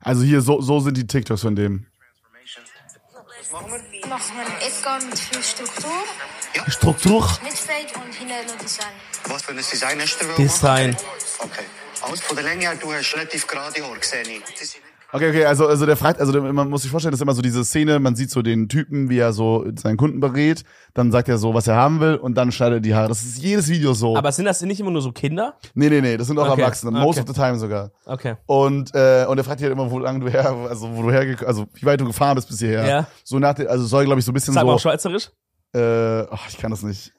Also 0.00 0.22
hier, 0.22 0.42
so, 0.42 0.60
so 0.60 0.80
sind 0.80 0.96
die 0.98 1.06
TikToks 1.06 1.40
von 1.40 1.56
dem. 1.56 1.86
Machen 4.08 4.36
wir 4.36 4.66
Edgar 4.66 5.00
mit 5.02 5.18
viel 5.18 5.42
Struktur, 5.42 5.90
Struktur. 6.68 7.20
mit 7.42 7.52
Fade 7.54 8.04
und 8.04 8.12
hinten 8.14 8.46
noch 8.46 8.58
Design. 8.58 8.86
Was 9.28 9.42
für 9.42 9.52
ein 9.52 9.56
Design 9.56 10.00
hast 10.00 10.18
du? 10.20 10.26
Design. 10.42 10.96
Okay. 11.38 11.62
Also 12.10 12.22
von 12.22 12.36
der 12.36 12.44
Länge 12.44 12.62
her, 12.62 12.74
du 12.80 12.92
hast 12.92 13.14
relativ 13.14 13.46
gerade 13.46 13.82
Haare 13.82 13.98
gesehen. 13.98 14.42
Okay, 15.12 15.28
okay, 15.28 15.44
also, 15.44 15.68
also 15.68 15.86
der 15.86 15.96
fragt, 15.96 16.18
also 16.18 16.32
der, 16.32 16.42
man 16.42 16.68
muss 16.68 16.82
sich 16.82 16.90
vorstellen, 16.90 17.12
das 17.12 17.18
ist 17.18 17.22
immer 17.22 17.34
so 17.34 17.42
diese 17.42 17.64
Szene, 17.64 18.00
man 18.00 18.16
sieht 18.16 18.32
so 18.32 18.42
den 18.42 18.68
Typen, 18.68 19.08
wie 19.10 19.18
er 19.18 19.32
so 19.32 19.64
seinen 19.76 19.96
Kunden 19.96 20.18
berät, 20.18 20.64
dann 20.92 21.12
sagt 21.12 21.28
er 21.28 21.38
so, 21.38 21.54
was 21.54 21.68
er 21.68 21.76
haben 21.76 22.00
will 22.00 22.16
und 22.16 22.34
dann 22.34 22.50
schneidet 22.50 22.78
er 22.78 22.80
die 22.80 22.94
Haare. 22.96 23.08
Das 23.08 23.22
ist 23.22 23.38
jedes 23.38 23.68
Video 23.68 23.94
so. 23.94 24.16
Aber 24.16 24.32
sind 24.32 24.44
das 24.44 24.60
nicht 24.62 24.80
immer 24.80 24.90
nur 24.90 25.02
so 25.02 25.12
Kinder? 25.12 25.54
nee, 25.74 25.88
nee, 25.88 26.00
nee, 26.00 26.16
das 26.16 26.26
sind 26.26 26.36
auch 26.36 26.48
Okay, 26.50 26.62
Erwachsene, 26.62 26.90
most 26.90 27.20
okay. 27.20 27.28
of 27.30 27.32
the 27.32 27.40
time 27.40 27.58
sogar. 27.60 27.92
Okay. 28.06 28.34
Und, 28.46 28.92
äh, 28.94 29.24
und 29.28 29.38
er 29.38 29.44
fragt 29.44 29.60
dich 29.60 29.64
halt 29.66 29.72
immer, 29.72 29.88
wo 29.88 30.00
lang 30.00 30.18
du 30.20 30.28
her, 30.28 30.50
also 30.68 30.90
wo 30.96 31.02
du 31.02 31.12
hergekommen, 31.12 31.46
also 31.46 31.66
wie 31.74 31.86
weit 31.86 32.00
du 32.00 32.06
gefahren 32.06 32.34
bist 32.34 32.48
bis 32.48 32.58
hierher. 32.58 32.84
Ja. 32.84 33.06
So 33.22 33.38
nach 33.38 33.54
der, 33.54 33.70
also 33.70 33.86
soll, 33.86 34.06
glaube 34.06 34.18
ich, 34.18 34.24
so 34.24 34.32
ein 34.32 34.34
bisschen 34.34 34.54
Sag 34.54 34.64
mal 34.64 34.70
so, 34.72 34.74
auf 34.74 34.80
Schweizerisch. 34.80 35.30
äh, 35.76 36.22
ach, 36.28 36.48
ich 36.48 36.58
kann 36.58 36.72
das 36.72 36.82
nicht. 36.82 37.12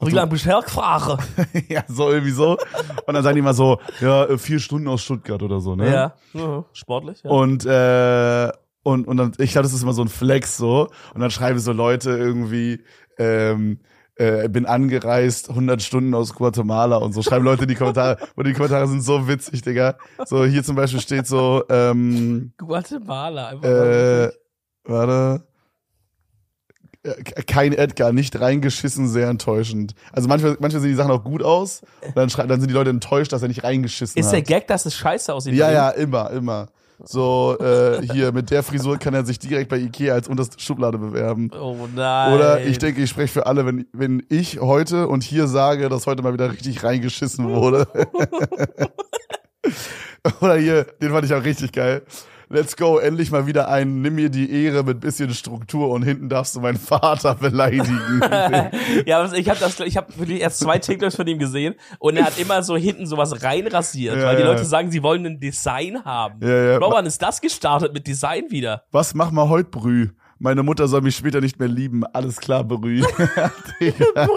Wie 0.00 0.10
lange 0.10 0.30
bist 0.30 0.44
du 0.44 0.50
hergefahren? 0.50 1.18
ja, 1.68 1.82
so 1.88 2.10
irgendwie 2.10 2.32
so. 2.32 2.58
Und 3.06 3.14
dann 3.14 3.22
sagen 3.22 3.36
die 3.36 3.40
immer 3.40 3.54
so, 3.54 3.80
ja, 4.00 4.36
vier 4.36 4.58
Stunden 4.58 4.88
aus 4.88 5.02
Stuttgart 5.02 5.42
oder 5.42 5.60
so, 5.60 5.74
ne? 5.74 5.92
Ja. 5.92 6.14
Mhm. 6.32 6.64
Sportlich, 6.72 7.22
ja. 7.22 7.30
Und, 7.30 7.64
äh, 7.64 8.52
und, 8.82 9.08
und 9.08 9.16
dann, 9.16 9.32
ich 9.38 9.52
glaube, 9.52 9.64
das 9.64 9.72
ist 9.72 9.82
immer 9.82 9.94
so 9.94 10.02
ein 10.02 10.08
Flex 10.08 10.56
so. 10.56 10.88
Und 11.14 11.20
dann 11.20 11.30
schreiben 11.30 11.58
so 11.58 11.72
Leute 11.72 12.10
irgendwie, 12.10 12.84
ähm, 13.18 13.80
äh, 14.16 14.48
bin 14.48 14.66
angereist, 14.66 15.50
100 15.50 15.82
Stunden 15.82 16.14
aus 16.14 16.34
Guatemala 16.34 16.96
und 16.96 17.12
so. 17.12 17.22
Schreiben 17.22 17.44
Leute 17.44 17.62
in 17.62 17.68
die 17.68 17.74
Kommentare. 17.74 18.18
Und 18.34 18.46
die 18.46 18.52
Kommentare 18.52 18.86
sind 18.88 19.02
so 19.02 19.28
witzig, 19.28 19.62
Digga. 19.62 19.96
So, 20.24 20.44
hier 20.44 20.62
zum 20.62 20.76
Beispiel 20.76 21.00
steht 21.00 21.26
so, 21.26 21.64
ähm, 21.68 22.52
Guatemala. 22.58 23.48
Einfach 23.48 23.68
äh, 23.68 24.30
warte. 24.84 25.46
Äh, 27.06 27.42
Kein 27.42 27.72
Edgar, 27.72 28.12
nicht 28.12 28.40
reingeschissen, 28.40 29.08
sehr 29.08 29.28
enttäuschend. 29.28 29.94
Also 30.12 30.28
manchmal, 30.28 30.56
manchmal 30.60 30.82
sehen 30.82 30.90
die 30.90 30.96
Sachen 30.96 31.10
auch 31.10 31.24
gut 31.24 31.42
aus, 31.42 31.82
dann, 32.14 32.28
dann 32.28 32.60
sind 32.60 32.68
die 32.68 32.74
Leute 32.74 32.90
enttäuscht, 32.90 33.32
dass 33.32 33.42
er 33.42 33.48
nicht 33.48 33.64
reingeschissen 33.64 34.18
ist 34.18 34.26
hat. 34.26 34.34
der 34.34 34.42
Gag, 34.42 34.66
dass 34.66 34.86
es 34.86 34.94
scheiße 34.94 35.32
aussieht? 35.32 35.54
Ja, 35.54 35.70
ja, 35.70 35.90
immer, 35.90 36.30
immer. 36.30 36.68
So, 37.04 37.56
äh, 37.60 38.00
hier, 38.10 38.32
mit 38.32 38.50
der 38.50 38.62
Frisur 38.62 38.98
kann 38.98 39.12
er 39.12 39.24
sich 39.24 39.38
direkt 39.38 39.68
bei 39.68 39.76
Ikea 39.76 40.14
als 40.14 40.28
unterste 40.28 40.58
Schublade 40.58 40.96
bewerben. 40.96 41.50
Oh 41.52 41.76
nein. 41.94 42.32
Oder 42.32 42.64
ich 42.64 42.78
denke, 42.78 43.02
ich 43.02 43.10
spreche 43.10 43.32
für 43.32 43.46
alle, 43.46 43.66
wenn, 43.66 43.86
wenn 43.92 44.22
ich 44.30 44.60
heute 44.60 45.06
und 45.08 45.22
hier 45.22 45.46
sage, 45.46 45.90
dass 45.90 46.06
heute 46.06 46.22
mal 46.22 46.32
wieder 46.32 46.50
richtig 46.50 46.82
reingeschissen 46.82 47.50
wurde. 47.50 47.86
Oder 50.40 50.56
hier, 50.56 50.84
den 51.02 51.10
fand 51.10 51.26
ich 51.26 51.34
auch 51.34 51.44
richtig 51.44 51.72
geil. 51.72 52.02
Let's 52.48 52.76
go, 52.76 52.98
endlich 52.98 53.32
mal 53.32 53.48
wieder 53.48 53.68
ein, 53.68 54.02
nimm 54.02 54.14
mir 54.14 54.28
die 54.28 54.64
Ehre 54.64 54.84
mit 54.84 55.00
bisschen 55.00 55.34
Struktur 55.34 55.90
und 55.90 56.02
hinten 56.02 56.28
darfst 56.28 56.54
du 56.54 56.60
meinen 56.60 56.78
Vater 56.78 57.34
beleidigen. 57.34 58.20
ja, 59.04 59.32
ich 59.32 59.48
habe 59.48 59.58
das, 59.58 59.80
ich 59.80 59.96
habe 59.96 60.16
wirklich 60.16 60.40
erst 60.40 60.60
zwei 60.60 60.78
TikToks 60.78 61.16
von 61.16 61.26
ihm 61.26 61.40
gesehen 61.40 61.74
und 61.98 62.16
er 62.16 62.26
hat 62.26 62.38
immer 62.38 62.62
so 62.62 62.76
hinten 62.76 63.06
sowas 63.06 63.42
reinrasiert, 63.42 64.16
Ja, 64.16 64.26
weil 64.26 64.36
die. 64.36 64.42
Leute 64.46 64.64
sagen, 64.64 64.92
sie 64.92 65.02
wollen 65.02 65.26
ein 65.26 65.40
Design 65.40 66.04
haben. 66.04 66.38
Ja, 66.40 66.72
ja. 66.72 66.80
Wann 66.80 67.04
ist 67.06 67.20
das 67.20 67.40
gestartet 67.40 67.92
mit 67.92 68.06
Design 68.06 68.44
wieder? 68.50 68.84
Was 68.92 69.14
mach 69.14 69.32
mal 69.32 69.48
heute, 69.48 69.68
Brü? 69.70 70.10
Meine 70.38 70.62
Mutter 70.62 70.86
soll 70.86 71.00
mich 71.00 71.16
später 71.16 71.40
nicht 71.40 71.58
mehr 71.58 71.68
lieben. 71.68 72.04
Alles 72.04 72.36
klar, 72.36 72.62
Brü. 72.62 73.02
Digga. 73.80 74.28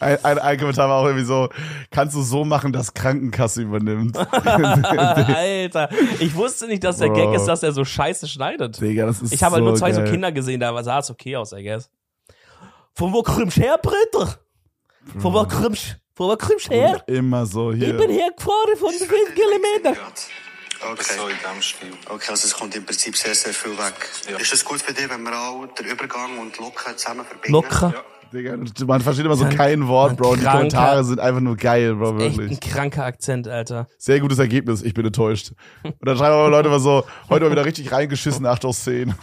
Ein, 0.00 0.24
ein, 0.24 0.38
ein 0.38 0.58
Kommentar 0.58 0.88
war 0.88 0.96
auch 1.00 1.06
irgendwie 1.06 1.24
so, 1.24 1.48
kannst 1.90 2.14
du 2.16 2.22
so 2.22 2.44
machen, 2.44 2.72
dass 2.72 2.94
Krankenkasse 2.94 3.62
übernimmt. 3.62 4.16
Alter, 4.46 5.90
ich 6.20 6.34
wusste 6.34 6.66
nicht, 6.66 6.82
dass 6.84 6.98
der 6.98 7.08
Bro. 7.08 7.14
Gag 7.16 7.34
ist, 7.34 7.46
dass 7.46 7.62
er 7.62 7.72
so 7.72 7.84
scheiße 7.84 8.28
schneidet. 8.28 8.80
Digga, 8.80 9.06
das 9.06 9.20
ist 9.20 9.32
Ich 9.32 9.42
habe 9.42 9.56
halt 9.56 9.64
so 9.64 9.68
nur 9.68 9.76
zwei 9.76 9.92
so 9.92 10.00
geil. 10.00 10.10
Kinder 10.10 10.32
gesehen, 10.32 10.60
da 10.60 10.82
sah 10.82 11.00
es 11.00 11.10
okay 11.10 11.36
aus, 11.36 11.52
I 11.52 11.62
guess. 11.62 11.90
Von 12.94 13.12
wo 13.12 13.22
kommst 13.22 13.56
du 13.56 13.60
her, 13.60 13.78
Britter? 13.78 14.38
Von 15.18 15.34
wo 15.34 15.44
kommst 15.44 15.96
von 16.14 16.28
wo 16.28 16.36
kommst 16.36 16.68
du 16.68 16.74
her? 16.74 17.02
Immer 17.06 17.46
so 17.46 17.72
hier. 17.72 17.88
Ich 17.88 17.96
bin 17.96 18.10
hergefahren 18.10 18.76
von 18.78 18.92
5 18.92 19.10
Kilometer. 19.34 20.02
Okay. 20.92 21.02
So. 21.16 22.12
Okay, 22.12 22.30
also 22.30 22.46
es 22.46 22.54
kommt 22.54 22.74
im 22.74 22.84
Prinzip 22.84 23.16
sehr, 23.16 23.34
sehr 23.34 23.54
viel 23.54 23.72
weg. 23.78 23.94
Ja. 24.30 24.36
Ist 24.36 24.52
es 24.52 24.64
gut 24.64 24.82
für 24.82 24.92
dich, 24.92 25.08
wenn 25.08 25.22
wir 25.22 25.32
auch 25.32 25.66
den 25.66 25.86
Übergang 25.86 26.38
und 26.38 26.58
Locken 26.58 26.96
zusammen 26.96 27.24
verbinden? 27.24 27.52
Locker. 27.52 28.04
Digga, 28.32 28.56
man 28.86 29.00
versteht 29.00 29.26
immer 29.26 29.36
so 29.36 29.44
Ein- 29.44 29.56
kein 29.56 29.88
Wort, 29.88 30.16
Bro. 30.16 30.36
Die 30.36 30.44
Kommentare 30.44 31.04
sind 31.04 31.20
einfach 31.20 31.40
nur 31.40 31.56
geil, 31.56 31.94
Bro, 31.94 32.18
Echt 32.18 32.38
wirklich. 32.38 32.50
ein 32.50 32.60
kranker 32.70 33.04
Akzent, 33.04 33.46
Alter. 33.48 33.88
Sehr 33.98 34.20
gutes 34.20 34.38
Ergebnis, 34.38 34.82
ich 34.82 34.94
bin 34.94 35.04
enttäuscht. 35.06 35.52
Und 35.82 35.94
dann 36.00 36.16
schreiben 36.16 36.34
aber 36.34 36.48
Leute 36.50 36.68
mal 36.68 36.80
so, 36.80 37.04
heute 37.28 37.44
mal 37.44 37.50
wieder 37.52 37.64
richtig 37.64 37.92
reingeschissen, 37.92 38.46
8 38.46 38.64
aus 38.64 38.84
10. 38.84 39.14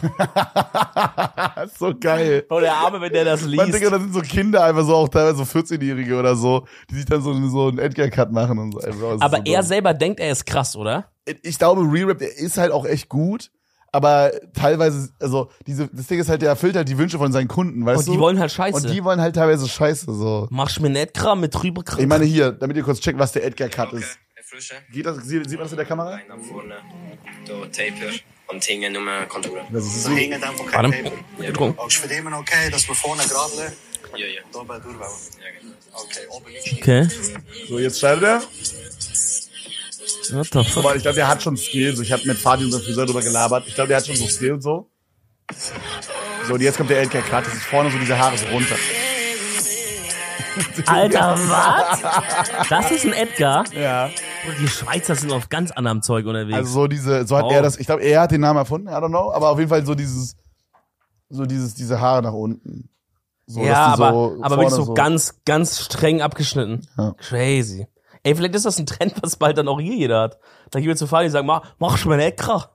so 1.78 1.93
geil. 1.99 2.45
Oh, 2.49 2.60
der 2.60 2.74
Arme, 2.74 3.01
wenn 3.01 3.12
der 3.14 3.26
das 3.26 3.41
Man, 3.41 3.51
liest. 3.51 3.74
Digga, 3.76 3.89
da 3.89 3.99
sind 3.99 4.14
so 4.14 4.22
Kinder 4.22 4.64
einfach 4.64 4.84
so, 4.86 4.95
auch 4.95 5.10
teilweise 5.10 5.38
so 5.38 5.43
14-Jährige 5.43 6.18
oder 6.18 6.36
so, 6.36 6.66
die 6.89 6.95
sich 6.95 7.05
dann 7.05 7.22
so, 7.22 7.34
so 7.49 7.68
einen 7.68 7.80
Edgar-Cut 7.80 8.32
machen 8.32 8.57
und 8.60 8.74
so. 8.74 8.80
Ey, 8.82 8.93
Bro, 8.93 9.18
Aber 9.20 9.38
so 9.38 9.43
er 9.51 9.64
selber 9.64 9.93
denkt, 9.93 10.20
er 10.20 10.32
ist 10.32 10.45
krass, 10.45 10.76
oder? 10.76 11.05
ich 11.43 11.60
glaube, 11.60 11.82
Re-Rap, 11.82 12.18
der 12.18 12.36
ist 12.38 12.57
halt 12.57 12.72
auch 12.72 12.86
echt 12.88 13.07
gut, 13.07 13.51
aber 13.92 14.32
teilweise, 14.54 15.10
also, 15.20 15.50
diese, 15.66 15.88
das 15.88 16.08
Ding 16.08 16.20
ist 16.20 16.30
halt, 16.30 16.42
der 16.42 16.50
erfüllt 16.50 16.76
halt 16.76 16.88
die 16.90 16.98
Wünsche 16.98 17.18
von 17.18 17.32
seinen 17.32 17.48
Kunden, 17.48 17.86
weißt 17.86 18.00
Und 18.00 18.08
du? 18.08 18.12
die 18.14 18.20
wollen 18.20 18.40
halt 18.40 18.52
Scheiße. 18.52 18.76
Und 18.78 18.90
die 18.90 19.04
wollen 19.04 19.22
halt 19.22 19.36
teilweise 19.36 19.68
Scheiße, 19.68 20.14
so. 20.14 20.48
Machst 20.52 20.80
mir 20.80 20.90
nicht 20.90 21.14
Kram 21.14 21.40
mit 21.42 21.54
drüber 21.56 21.84
Ich 21.98 22.08
meine 22.08 22.26
hier, 22.26 22.52
damit 22.52 22.78
ihr 22.78 22.84
kurz 22.84 23.00
checkt, 23.00 23.20
was 23.20 23.32
der 23.32 23.44
Edgar-Cut 23.46 23.94
ist. 23.94 24.18
Frische. 24.50 24.74
Geht 24.92 25.06
das, 25.06 25.18
sieht, 25.26 25.48
sieht 25.48 25.60
man 25.60 25.66
das 25.66 25.72
in 25.74 25.78
der 25.78 25.86
Kamera? 25.86 26.20
Nach 26.28 26.36
vorne. 26.40 26.78
Da 27.46 27.54
Taper. 27.54 28.12
Und 28.48 28.64
hinten 28.64 28.94
nur 28.94 29.04
Konturen. 29.28 29.64
Das 29.72 29.84
ist 29.86 30.04
So 30.06 30.10
so. 30.10 30.16
hingen 30.16 30.44
einfach 30.44 30.66
Warte. 30.74 30.90
kein 30.90 31.04
Tape. 31.04 31.16
Entschuldigung. 31.38 31.76
Ist 31.88 31.98
für 31.98 32.24
noch 32.24 32.40
okay, 32.40 32.70
dass 32.72 32.88
wir 32.88 32.96
vorne 32.96 33.22
gerade 33.24 33.74
Ja, 34.18 34.26
ja. 34.26 34.42
und 34.52 34.56
oben 34.56 34.68
durchwählen? 34.82 35.00
Ja, 35.00 35.62
genau. 35.62 35.76
Okay, 35.94 36.28
oben 36.32 36.52
nicht. 36.52 36.74
Okay. 36.82 37.08
So, 37.68 37.78
jetzt 37.78 38.00
schneidet 38.00 38.24
er. 38.24 38.42
What 40.32 40.47
the 40.51 40.64
fuck? 40.64 40.86
Aber 40.86 40.95
ich 40.95 41.01
glaube, 41.01 41.16
der 41.16 41.28
hat 41.28 41.43
schon 41.43 41.57
Skills. 41.57 41.99
Ich 41.99 42.12
habe 42.12 42.24
mit 42.26 42.38
Fadi, 42.38 42.66
unserem 42.66 42.84
Friseur, 42.84 43.05
drüber 43.05 43.22
gelabert. 43.22 43.66
Ich 43.68 43.76
glaube, 43.76 43.89
der 43.89 43.97
hat 43.97 44.07
schon 44.07 44.16
so 44.16 44.28
Skills 44.28 44.64
so. 44.64 44.89
So, 46.47 46.53
und 46.53 46.62
jetzt 46.62 46.78
kommt 46.78 46.89
der 46.89 47.01
Edgar-Cut. 47.01 47.45
Das 47.47 47.53
ist 47.53 47.64
vorne 47.64 47.91
so 47.91 47.97
diese 47.97 48.18
Haare 48.18 48.38
so 48.38 48.45
runter. 48.47 48.76
Alter, 50.88 51.38
was? 51.47 52.68
Das 52.70 52.91
ist 52.91 53.05
ein 53.05 53.14
Edgar. 53.14 53.64
Ja. 53.74 54.05
Und 54.05 54.60
die 54.60 54.68
Schweizer 54.68 55.16
sind 55.16 55.32
auf 55.32 55.49
ganz 55.49 55.72
anderem 55.72 56.01
Zeug 56.01 56.26
unterwegs. 56.26 56.57
Also 56.57 56.72
so 56.72 56.88
diese, 56.88 57.26
so 57.28 57.38
hat 57.38 57.45
Oh. 57.45 57.51
er 57.51 57.62
das, 57.62 57.78
ich 57.78 57.86
glaube, 57.86 58.03
er 58.03 58.22
hat 58.22 58.32
den 58.32 58.41
Namen 58.41 58.57
erfunden, 58.60 58.88
I 58.88 58.91
don't 58.91 59.10
know, 59.10 59.32
aber 59.32 59.49
auf 59.49 59.60
jeden 59.60 59.70
Fall 59.70 59.86
so 59.86 59.95
dieses, 59.95 60.36
so 61.30 61.45
dieses, 61.45 61.76
diese 61.76 61.99
Haare 62.01 62.24
nach 62.24 62.34
unten. 62.34 62.89
So, 63.45 63.64
ja, 63.64 63.89
dass 63.89 63.97
die 63.97 64.03
aber, 64.03 64.12
so 64.12 64.38
aber 64.43 64.55
wirklich 64.57 64.70
vorne 64.70 64.86
so, 64.86 64.93
ganz, 64.93 65.36
ganz 65.45 65.82
streng 65.82 66.22
abgeschnitten. 66.22 66.88
Ja. 66.97 67.14
Crazy. 67.18 67.88
Ey, 68.24 68.36
vielleicht 68.36 68.55
ist 68.55 68.65
das 68.65 68.78
ein 68.80 68.86
Trend, 68.86 69.13
was 69.22 69.36
bald 69.38 69.57
dann 69.57 69.67
auch 69.67 69.80
hier 69.80 69.95
jeder 69.95 70.22
hat. 70.22 70.39
Da 70.72 70.80
gehen 70.80 70.88
wir 70.89 70.95
zu 70.95 71.07
Fadi 71.07 71.26
und 71.28 71.32
sagen, 71.32 71.47
mach, 71.47 71.61
mach 71.80 71.97
schon 71.97 72.09
mal 72.09 72.20
Edgar. 72.20 72.72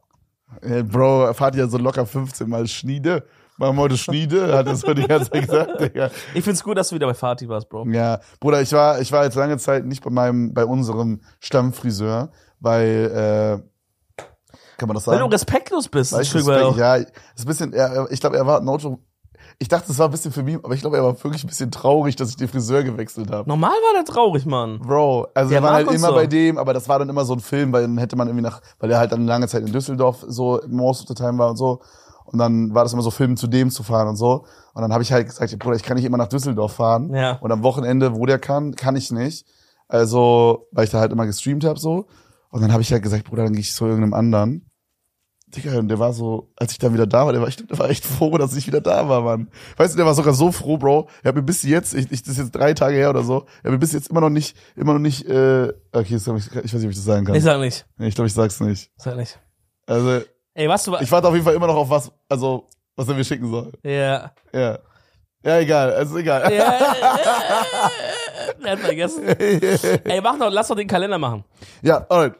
Ey, 0.62 0.82
Bro, 0.82 1.34
Fadi 1.34 1.59
hat 1.59 1.70
so 1.70 1.78
locker 1.78 2.07
15 2.07 2.49
Mal 2.49 2.66
Schniede. 2.66 3.24
Machen 3.57 3.76
wir 3.76 3.82
heute 3.82 3.97
Schniede, 3.97 4.53
hat 4.57 4.66
er 4.66 4.74
so 4.74 4.92
die 4.95 5.07
ganze 5.07 5.30
Zeit 5.30 5.42
gesagt, 5.47 5.80
Digga. 5.80 6.11
Ich 6.34 6.42
find's 6.42 6.64
gut, 6.64 6.76
dass 6.76 6.88
du 6.88 6.97
wieder 6.97 7.07
bei 7.07 7.14
Fatih 7.14 7.49
warst, 7.49 7.68
Bro. 7.68 7.86
Ja, 7.88 8.18
Bruder, 8.40 8.61
ich 8.61 8.72
war, 8.72 9.01
ich 9.01 9.12
war 9.12 9.22
jetzt 9.24 9.36
lange 9.36 9.59
Zeit 9.59 9.84
nicht 9.84 10.03
bei 10.03 10.11
meinem, 10.11 10.53
bei 10.53 10.64
unserem 10.64 11.20
Stammfriseur, 11.38 12.32
weil, 12.59 13.61
äh, 13.61 14.22
kann 14.76 14.88
man 14.88 14.95
das 14.97 15.07
Weil 15.07 15.18
sagen? 15.18 15.30
du 15.30 15.34
respektlos 15.34 15.88
bist. 15.88 16.12
Weil 16.12 16.20
Das 16.20 16.28
ich 16.28 16.34
ist 16.34 16.45
schon 16.45 16.53
Respekt, 16.53 16.78
ja, 16.78 16.97
ist 16.97 17.12
ein 17.38 17.47
bisschen, 17.47 17.72
er, 17.72 18.09
ich 18.11 18.18
glaube, 18.20 18.36
er 18.36 18.45
war 18.45 18.61
Nojo. 18.61 18.99
Ich 19.59 19.68
dachte, 19.68 19.92
es 19.92 19.98
war 19.98 20.09
ein 20.09 20.11
bisschen 20.11 20.32
für 20.32 20.42
mich, 20.42 20.57
aber 20.57 20.74
ich 20.74 20.80
glaube, 20.80 20.96
er 20.96 21.05
war 21.05 21.22
wirklich 21.22 21.44
ein 21.44 21.46
bisschen 21.48 21.70
traurig, 21.70 22.16
dass 22.16 22.30
ich 22.30 22.36
den 22.36 22.48
Friseur 22.48 22.82
gewechselt 22.82 23.30
habe. 23.30 23.48
Normal 23.48 23.70
war 23.70 23.94
der 23.94 24.05
traurig, 24.05 24.46
Mann. 24.46 24.80
Bro, 24.80 25.28
also 25.34 25.50
Der 25.50 25.61
wir 25.61 25.62
waren 25.62 25.72
mag 25.72 25.74
halt 25.74 25.88
uns 25.88 25.96
immer 25.96 26.09
so. 26.09 26.14
bei 26.14 26.26
dem, 26.26 26.59
aber 26.59 26.74
das 26.74 26.88
war 26.88 26.98
dann 26.98 27.09
immer 27.09 27.24
so 27.24 27.34
ein 27.34 27.40
Film, 27.40 27.72
weil 27.72 27.82
dann 27.82 27.98
hätte 27.98 28.16
man 28.16 28.26
irgendwie 28.28 28.42
nach, 28.42 28.61
weil 28.80 28.90
er 28.90 28.98
halt 28.98 29.12
dann 29.12 29.26
lange 29.26 29.46
Zeit 29.48 29.62
in 29.62 29.72
Düsseldorf 29.72 30.24
so 30.26 30.61
most 30.68 31.02
of 31.02 31.09
the 31.09 31.14
time 31.14 31.38
war 31.38 31.50
und 31.50 31.57
so. 31.57 31.80
Und 32.24 32.38
dann 32.38 32.74
war 32.74 32.84
das 32.84 32.92
immer 32.92 33.02
so 33.02 33.11
Film 33.11 33.36
zu 33.36 33.46
dem 33.46 33.70
zu 33.70 33.82
fahren 33.82 34.09
und 34.09 34.16
so. 34.16 34.44
Und 34.72 34.82
dann 34.82 34.92
habe 34.92 35.02
ich 35.02 35.12
halt 35.12 35.26
gesagt, 35.28 35.57
Bruder, 35.59 35.76
ich 35.76 35.82
kann 35.82 35.96
nicht 35.96 36.07
immer 36.07 36.16
nach 36.16 36.28
Düsseldorf 36.28 36.72
fahren. 36.72 37.14
Ja. 37.14 37.32
Und 37.40 37.52
am 37.52 37.62
Wochenende, 37.62 38.16
wo 38.16 38.26
der 38.26 38.38
kann, 38.38 38.74
kann 38.74 38.96
ich 38.96 39.12
nicht. 39.12 39.46
Also, 39.88 40.66
weil 40.72 40.84
ich 40.84 40.90
da 40.90 40.98
halt 41.00 41.12
immer 41.12 41.26
gestreamt 41.26 41.64
habe 41.64 41.78
so. 41.78 42.07
Und 42.50 42.62
dann 42.62 42.72
habe 42.72 42.82
ich 42.82 42.90
halt 42.92 43.02
gesagt, 43.02 43.24
Bruder, 43.24 43.44
dann 43.44 43.52
gehe 43.52 43.61
ich 43.61 43.74
zu 43.74 43.84
irgendeinem 43.84 44.14
anderen. 44.14 44.70
Digga, 45.57 45.78
und 45.78 45.88
der 45.88 45.98
war 45.98 46.12
so, 46.12 46.52
als 46.57 46.72
ich 46.72 46.78
dann 46.78 46.92
wieder 46.94 47.07
da 47.07 47.24
war, 47.26 47.32
der 47.32 47.40
war, 47.40 47.48
ich, 47.48 47.57
der 47.57 47.78
war 47.78 47.88
echt 47.90 48.05
froh, 48.05 48.36
dass 48.38 48.57
ich 48.57 48.66
wieder 48.66 48.80
da 48.80 49.09
war, 49.09 49.20
Mann. 49.22 49.48
Weißt 49.76 49.94
du, 49.94 49.96
der 49.96 50.07
war 50.07 50.14
sogar 50.14 50.34
so 50.34 50.50
froh, 50.52 50.76
Bro. 50.78 51.09
Er 51.22 51.28
hat 51.28 51.34
mir 51.36 51.42
bis 51.42 51.62
jetzt, 51.62 51.94
ich, 51.94 52.11
ich 52.11 52.22
das 52.22 52.32
ist 52.32 52.38
jetzt 52.38 52.52
drei 52.57 52.74
Tage 52.74 52.96
her 52.96 53.11
oder 53.11 53.22
so, 53.22 53.46
er 53.62 53.64
hat 53.64 53.72
mir 53.72 53.78
bis 53.78 53.92
jetzt 53.92 54.09
immer 54.11 54.20
noch 54.20 54.30
nicht, 54.30 54.57
immer 54.76 54.92
noch 54.94 55.00
nicht, 55.00 55.26
äh, 55.28 55.72
okay, 55.92 56.16
ich, 56.16 56.26
ich 56.26 56.26
weiß 56.26 56.72
nicht, 56.74 56.84
ob 56.84 56.90
ich 56.90 56.96
das 56.96 57.05
sagen 57.05 57.24
kann. 57.26 57.34
Ich 57.34 57.42
sag 57.44 57.59
nicht. 57.61 57.86
Nee, 57.96 58.09
ich 58.09 58.14
glaube, 58.14 58.26
ich 58.28 58.34
sag's 58.34 58.61
nicht. 58.61 58.90
Sag 58.96 59.16
nicht. 59.16 59.38
Also, 59.86 60.20
Ey, 60.55 60.68
was 60.68 60.84
du. 60.84 60.96
ich 61.00 61.11
warte 61.12 61.28
auf 61.28 61.34
jeden 61.34 61.44
Fall 61.44 61.55
immer 61.55 61.66
noch 61.66 61.76
auf 61.76 61.90
was, 61.90 62.11
also, 62.28 62.66
was 62.96 63.09
er 63.09 63.14
mir 63.14 63.24
schicken 63.24 63.50
soll. 63.50 63.72
ja. 63.82 64.32
Ja. 64.52 64.78
Ja, 65.46 65.59
egal, 65.59 65.92
also 65.92 66.16
egal. 66.16 66.50
Ja. 66.55 66.78
Er 68.62 68.72
hat 68.72 68.78
vergessen. 68.78 69.24
Ey, 69.26 70.20
mach 70.22 70.38
noch, 70.38 70.50
lass 70.50 70.68
doch 70.68 70.76
den 70.76 70.88
Kalender 70.88 71.18
machen. 71.18 71.44
ja, 71.82 72.07
alright. 72.09 72.34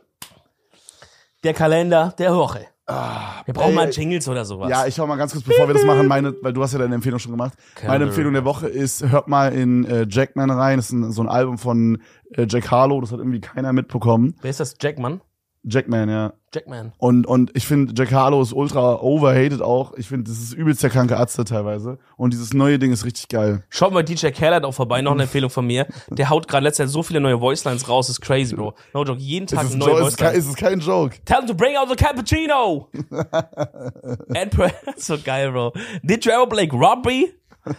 Der 1.43 1.53
Kalender 1.53 2.15
der 2.17 2.35
Woche. 2.35 2.67
Wir 2.87 3.55
brauchen 3.55 3.71
ey, 3.71 3.75
mal 3.75 3.91
Jingles 3.91 4.29
oder 4.29 4.45
sowas. 4.45 4.69
Ja, 4.69 4.87
ich 4.87 4.95
schau 4.95 5.07
mal 5.07 5.17
ganz 5.17 5.33
kurz, 5.33 5.45
bevor 5.45 5.67
wir 5.67 5.75
das 5.75 5.85
machen, 5.85 6.07
meine, 6.07 6.35
weil 6.43 6.53
du 6.53 6.63
hast 6.63 6.75
ja 6.75 6.79
deine 6.79 6.95
Empfehlung 6.95 7.19
schon 7.19 7.33
gemacht. 7.33 7.55
Meine 7.87 8.05
Empfehlung 8.05 8.35
der 8.35 8.45
Woche 8.45 8.69
ist, 8.69 9.09
hört 9.09 9.27
mal 9.27 9.53
in 9.55 9.87
äh, 9.87 10.07
Jackman 10.09 10.51
rein. 10.51 10.77
Das 10.77 10.87
ist 10.87 10.93
ein, 10.93 11.11
so 11.11 11.23
ein 11.23 11.29
Album 11.29 11.57
von 11.57 12.03
äh, 12.33 12.47
Jack 12.49 12.71
Harlow, 12.71 13.01
das 13.01 13.11
hat 13.11 13.21
irgendwie 13.21 13.41
keiner 13.41 13.73
mitbekommen. 13.73 14.37
Wer 14.43 14.51
ist 14.51 14.61
das? 14.61 14.75
Jackman? 14.81 15.23
Jackman, 15.67 16.09
ja. 16.09 16.33
Jackman. 16.55 16.93
Und, 16.99 17.27
und 17.27 17.51
ich 17.55 17.67
finde, 17.67 17.95
Jack 17.97 18.13
Harlow 18.13 18.41
ist 18.43 18.53
ultra 18.53 19.01
overhated 19.01 19.63
auch. 19.63 19.95
Ich 19.97 20.07
finde, 20.09 20.31
das 20.31 20.39
ist 20.41 20.53
übelst 20.53 20.83
der 20.83 20.91
kranke 20.91 21.19
Atze 21.19 21.45
teilweise. 21.45 21.99
Und 22.17 22.33
dieses 22.33 22.53
neue 22.53 22.79
Ding 22.79 22.93
ist 22.93 23.05
richtig 23.05 23.29
geil. 23.29 23.65
Schaut 23.71 23.93
mal 23.93 24.05
DJ 24.05 24.29
Khaled 24.29 24.65
auch 24.65 24.73
vorbei, 24.73 25.01
noch 25.03 25.13
eine 25.13 25.25
Empfehlung 25.25 25.51
von 25.51 25.67
mir. 25.67 25.87
Der 26.11 26.31
haut 26.31 26.47
gerade 26.47 26.65
letztes 26.65 26.79
Jahr 26.79 26.89
so 26.89 27.03
viele 27.03 27.21
neue 27.21 27.41
Voicelines 27.41 27.89
raus, 27.89 28.09
ist 28.09 28.21
crazy, 28.21 28.55
Bro. 28.55 28.75
No 28.93 29.05
joke, 29.05 29.21
jeden 29.21 29.47
Tag 29.47 29.61
eine 29.61 29.71
ein 29.71 29.79
neue 29.79 30.01
Jo- 30.01 30.07
ist, 30.07 30.19
kein, 30.19 30.35
ist 30.35 30.47
es 30.47 30.55
kein 30.55 30.81
Joke? 30.81 31.17
Tell 31.25 31.39
him 31.39 31.47
to 31.47 31.55
bring 31.55 31.77
out 31.77 31.89
the 31.89 31.97
cappuccino! 31.97 32.89
And 34.35 34.53
so 34.97 35.17
geil, 35.19 35.51
Bro. 35.51 35.73
Did 36.03 36.25
you 36.25 36.33
ever 36.33 36.47
play 36.47 36.69
Rugby? 36.71 37.33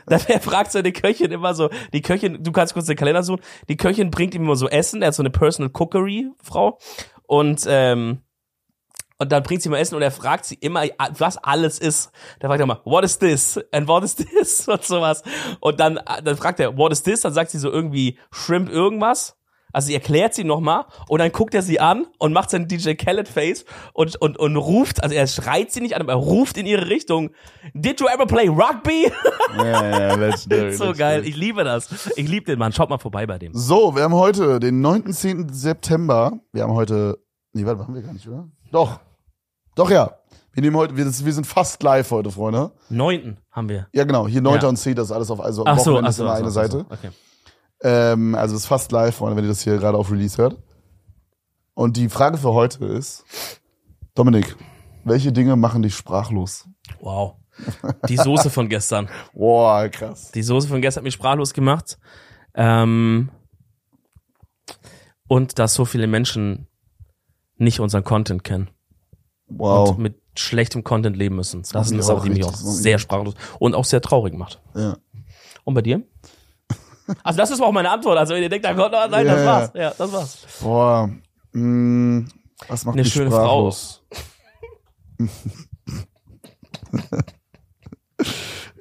Da 0.07 0.17
wer 0.27 0.39
fragt 0.39 0.71
seine 0.71 0.91
Köchin 0.91 1.31
immer 1.31 1.53
so, 1.53 1.69
die 1.93 2.01
Köchin, 2.01 2.43
du 2.43 2.51
kannst 2.51 2.73
kurz 2.73 2.87
den 2.87 2.95
Kalender 2.95 3.21
suchen, 3.21 3.41
die 3.69 3.77
Köchin 3.77 4.09
bringt 4.09 4.33
ihm 4.33 4.43
immer 4.43 4.55
so 4.55 4.67
Essen, 4.67 5.01
er 5.01 5.09
hat 5.09 5.13
so 5.15 5.21
eine 5.21 5.29
Personal 5.29 5.71
Cookery 5.71 6.31
Frau 6.41 6.79
und 7.27 7.65
ähm, 7.67 8.21
Und 9.17 9.31
dann 9.31 9.43
bringt 9.43 9.61
sie 9.61 9.69
mal 9.69 9.77
Essen 9.77 9.95
und 9.95 10.01
er 10.01 10.11
fragt 10.11 10.43
sie 10.43 10.55
immer, 10.55 10.83
was 11.17 11.37
alles 11.37 11.79
ist. 11.79 12.11
Dann 12.39 12.49
fragt 12.49 12.59
er 12.59 12.65
mal, 12.65 12.81
what 12.83 13.05
is 13.05 13.17
this? 13.17 13.57
And 13.71 13.87
what 13.87 14.03
is 14.03 14.15
this? 14.15 14.67
Und 14.67 14.83
sowas. 14.83 15.23
Und 15.61 15.79
dann, 15.79 15.99
dann 16.23 16.35
fragt 16.35 16.59
er, 16.59 16.77
what 16.77 16.91
is 16.91 17.01
this? 17.01 17.21
Dann 17.21 17.33
sagt 17.33 17.51
sie 17.51 17.57
so 17.57 17.71
irgendwie 17.71 18.19
Shrimp 18.31 18.69
irgendwas. 18.69 19.37
Also 19.75 19.87
sie 19.87 19.93
erklärt 19.93 20.33
sie 20.33 20.45
nochmal 20.45 20.85
und 21.09 21.19
dann 21.19 21.33
guckt 21.33 21.53
er 21.53 21.61
sie 21.61 21.81
an 21.81 22.07
und 22.17 22.31
macht 22.31 22.49
sein 22.49 22.69
DJ 22.69 22.93
Khaled 22.93 23.27
Face 23.27 23.65
und, 23.91 24.15
und, 24.21 24.37
und 24.37 24.55
ruft, 24.55 25.03
also 25.03 25.13
er 25.13 25.27
schreit 25.27 25.73
sie 25.73 25.81
nicht 25.81 25.97
an, 25.97 26.01
aber 26.01 26.13
er 26.13 26.17
ruft 26.17 26.55
in 26.55 26.65
ihre 26.65 26.87
Richtung, 26.87 27.31
Did 27.73 27.99
you 27.99 28.07
ever 28.07 28.25
play 28.25 28.47
Rugby? 28.47 29.11
Ja, 29.57 29.99
ja, 29.99 30.15
legendary, 30.15 30.73
so 30.77 30.93
geil, 30.93 31.25
ich 31.25 31.35
liebe 31.35 31.65
das. 31.65 32.09
Ich 32.15 32.29
liebe 32.29 32.45
den 32.45 32.57
Mann, 32.57 32.71
schaut 32.71 32.89
mal 32.89 32.99
vorbei 32.99 33.27
bei 33.27 33.37
dem. 33.37 33.53
So, 33.53 33.93
wir 33.97 34.03
haben 34.03 34.13
heute 34.13 34.61
den 34.61 34.81
9.10. 34.81 35.51
September. 35.51 36.39
Wir 36.53 36.63
haben 36.63 36.73
heute. 36.73 37.17
Nee, 37.51 37.65
warte, 37.65 37.83
haben 37.83 37.95
wir 37.95 38.01
gar 38.01 38.13
nicht, 38.13 38.25
oder? 38.29 38.47
Doch. 38.71 39.01
Doch, 39.75 39.91
ja. 39.91 40.19
Wir 40.53 40.61
nehmen 40.61 40.77
heute, 40.77 40.95
wir, 40.95 41.03
das, 41.03 41.25
wir 41.25 41.33
sind 41.33 41.45
fast 41.45 41.83
live 41.83 42.09
heute, 42.11 42.31
Freunde. 42.31 42.71
Neunten 42.87 43.39
haben 43.51 43.67
wir. 43.67 43.87
Ja, 43.93 44.05
genau. 44.05 44.25
Hier 44.25 44.41
9. 44.41 44.61
Ja. 44.61 44.69
und 44.69 44.77
10. 44.77 44.95
das 44.95 45.07
ist 45.07 45.11
alles 45.11 45.29
auf, 45.29 45.41
also 45.41 45.63
Ach 45.65 45.77
so, 45.79 45.91
Wochenende 45.91 46.07
ach 46.07 46.09
ist 46.11 46.15
so, 46.15 46.23
immer 46.23 46.31
ach 46.31 46.37
so, 46.37 46.39
eine 46.39 46.47
ach 46.47 46.71
so, 46.71 46.77
Seite. 46.77 46.85
Okay. 46.89 47.09
Ähm, 47.87 48.33
also 48.33 48.55
es 48.55 48.61
ist 48.61 48.67
fast 48.67 48.91
live, 48.91 49.15
Freunde, 49.15 49.37
wenn 49.37 49.43
ihr 49.43 49.49
das 49.49 49.61
hier 49.61 49.77
gerade 49.77 49.95
auf 49.95 50.11
Release 50.11 50.37
hört. 50.41 50.57
Und 51.75 51.97
die 51.97 52.09
Frage 52.09 52.39
für 52.39 52.51
heute 52.51 52.83
ist, 52.83 53.23
Dominik, 54.15 54.55
welche 55.03 55.31
Dinge 55.31 55.55
machen 55.55 55.83
dich 55.83 55.93
sprachlos? 55.93 56.67
Wow. 56.99 57.35
Die 58.09 58.17
Soße 58.17 58.49
von 58.49 58.69
gestern. 58.69 59.07
Boah, 59.33 59.87
krass. 59.89 60.31
Die 60.31 60.41
Soße 60.41 60.67
von 60.67 60.81
gestern 60.81 61.01
hat 61.01 61.03
mich 61.03 61.13
sprachlos 61.13 61.53
gemacht. 61.53 61.99
Ähm, 62.55 63.29
und 65.27 65.59
dass 65.59 65.75
so 65.75 65.85
viele 65.85 66.07
Menschen 66.07 66.67
nicht 67.57 67.79
unseren 67.79 68.03
Content 68.03 68.43
kennen 68.43 68.69
Wow. 69.47 69.91
und 69.91 69.99
mit 69.99 70.21
schlechtem 70.35 70.83
Content 70.83 71.15
leben 71.15 71.35
müssen. 71.35 71.61
Das, 71.61 71.73
macht 71.73 71.85
ist 71.85 71.93
eine 71.93 72.01
Sache, 72.03 72.17
auch 72.17 72.23
die 72.23 72.31
mich 72.31 72.43
auch 72.43 72.51
das 72.51 72.77
sehr 72.77 72.97
sprachlos 72.97 73.35
und 73.59 73.75
auch 73.75 73.85
sehr 73.85 74.01
traurig 74.01 74.33
macht. 74.33 74.59
Ja. 74.73 74.97
Und 75.63 75.75
bei 75.75 75.81
dir? 75.83 76.01
Also 77.23 77.37
das 77.37 77.51
ist 77.51 77.61
auch 77.61 77.71
meine 77.71 77.89
Antwort. 77.91 78.17
Also 78.17 78.33
wenn 78.33 78.43
ihr 78.43 78.49
denkt, 78.49 78.65
da 78.65 78.73
kommt 78.73 78.91
noch 78.91 78.99
was, 78.99 79.09
nein, 79.11 79.25
Ja, 79.27 79.35
das 79.35 79.45
war's. 79.45 79.71
Ja, 79.75 79.93
das 79.97 80.11
war's. 80.11 80.37
Boah. 80.61 81.09
Mh, 81.51 82.27
was 82.67 82.85
macht 82.85 82.95
Eine 82.97 83.05
schöne 83.05 83.29
sprachlos? 83.29 84.01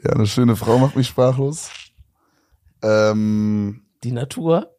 ja, 0.02 0.10
eine 0.12 0.26
schöne 0.26 0.56
Frau 0.56 0.78
macht 0.78 0.96
mich 0.96 1.08
sprachlos. 1.08 1.70
Ähm, 2.82 3.86
Die 4.02 4.12
Natur. 4.12 4.70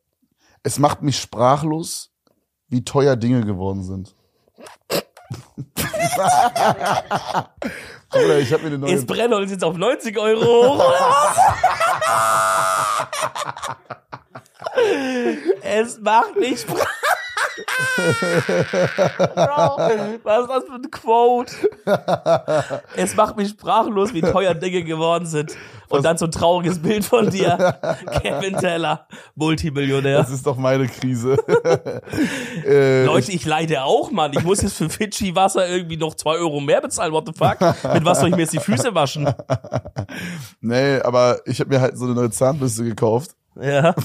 es 0.63 0.79
macht 0.79 1.01
mich 1.01 1.19
sprachlos, 1.19 2.11
wie 2.67 2.83
teuer 2.83 3.15
Dinge 3.15 3.41
geworden 3.45 3.83
sind. 3.83 4.15
Bruder, 8.09 8.39
ich 8.39 8.51
habe 8.53 8.63
mir 8.63 8.67
eine 8.69 8.77
neue 8.77 8.93
Ist 8.93 9.07
Brennholz 9.07 9.51
jetzt 9.51 9.63
auf 9.63 9.75
90 9.77 10.17
Euro 10.17 10.41
hoch, 10.45 10.75
oder 10.75 10.85
was? 10.85 11.37
Es 15.61 15.99
macht 15.99 16.35
mich 16.35 16.61
sprachlos. 16.61 16.87
Bro, 19.35 19.77
was 20.23 20.41
ist 20.41 20.49
das 20.49 20.63
für 20.65 20.73
ein 20.73 20.91
Quote? 20.91 21.55
Es 22.95 23.15
macht 23.15 23.37
mich 23.37 23.49
sprachlos, 23.49 24.13
wie 24.13 24.21
teuer 24.21 24.53
Dinge 24.53 24.83
geworden 24.83 25.25
sind. 25.25 25.55
Und 25.89 26.03
dann 26.03 26.17
so 26.17 26.25
ein 26.25 26.31
trauriges 26.31 26.79
Bild 26.79 27.05
von 27.05 27.29
dir. 27.29 27.77
Kevin 28.21 28.57
Teller, 28.57 29.07
Multimillionär. 29.35 30.19
Das 30.19 30.31
ist 30.31 30.45
doch 30.45 30.57
meine 30.57 30.87
Krise. 30.87 31.37
äh, 32.65 33.05
Leute, 33.05 33.31
ich 33.31 33.45
leide 33.45 33.83
auch, 33.83 34.11
Mann. 34.11 34.31
Ich 34.33 34.43
muss 34.43 34.61
jetzt 34.61 34.77
für 34.77 34.89
Fidschi 34.89 35.35
Wasser 35.35 35.67
irgendwie 35.67 35.97
noch 35.97 36.15
zwei 36.15 36.35
Euro 36.35 36.59
mehr 36.59 36.81
bezahlen. 36.81 37.13
What 37.13 37.27
the 37.27 37.33
fuck? 37.33 37.59
Mit 37.93 38.05
was 38.05 38.19
soll 38.19 38.29
ich 38.29 38.35
mir 38.35 38.41
jetzt 38.41 38.53
die 38.53 38.59
Füße 38.59 38.93
waschen? 38.95 39.33
nee, 40.61 40.99
aber 41.01 41.39
ich 41.45 41.59
habe 41.59 41.69
mir 41.69 41.81
halt 41.81 41.97
so 41.97 42.05
eine 42.05 42.13
neue 42.13 42.31
Zahnbürste 42.31 42.83
gekauft. 42.83 43.31
Ja. 43.59 43.95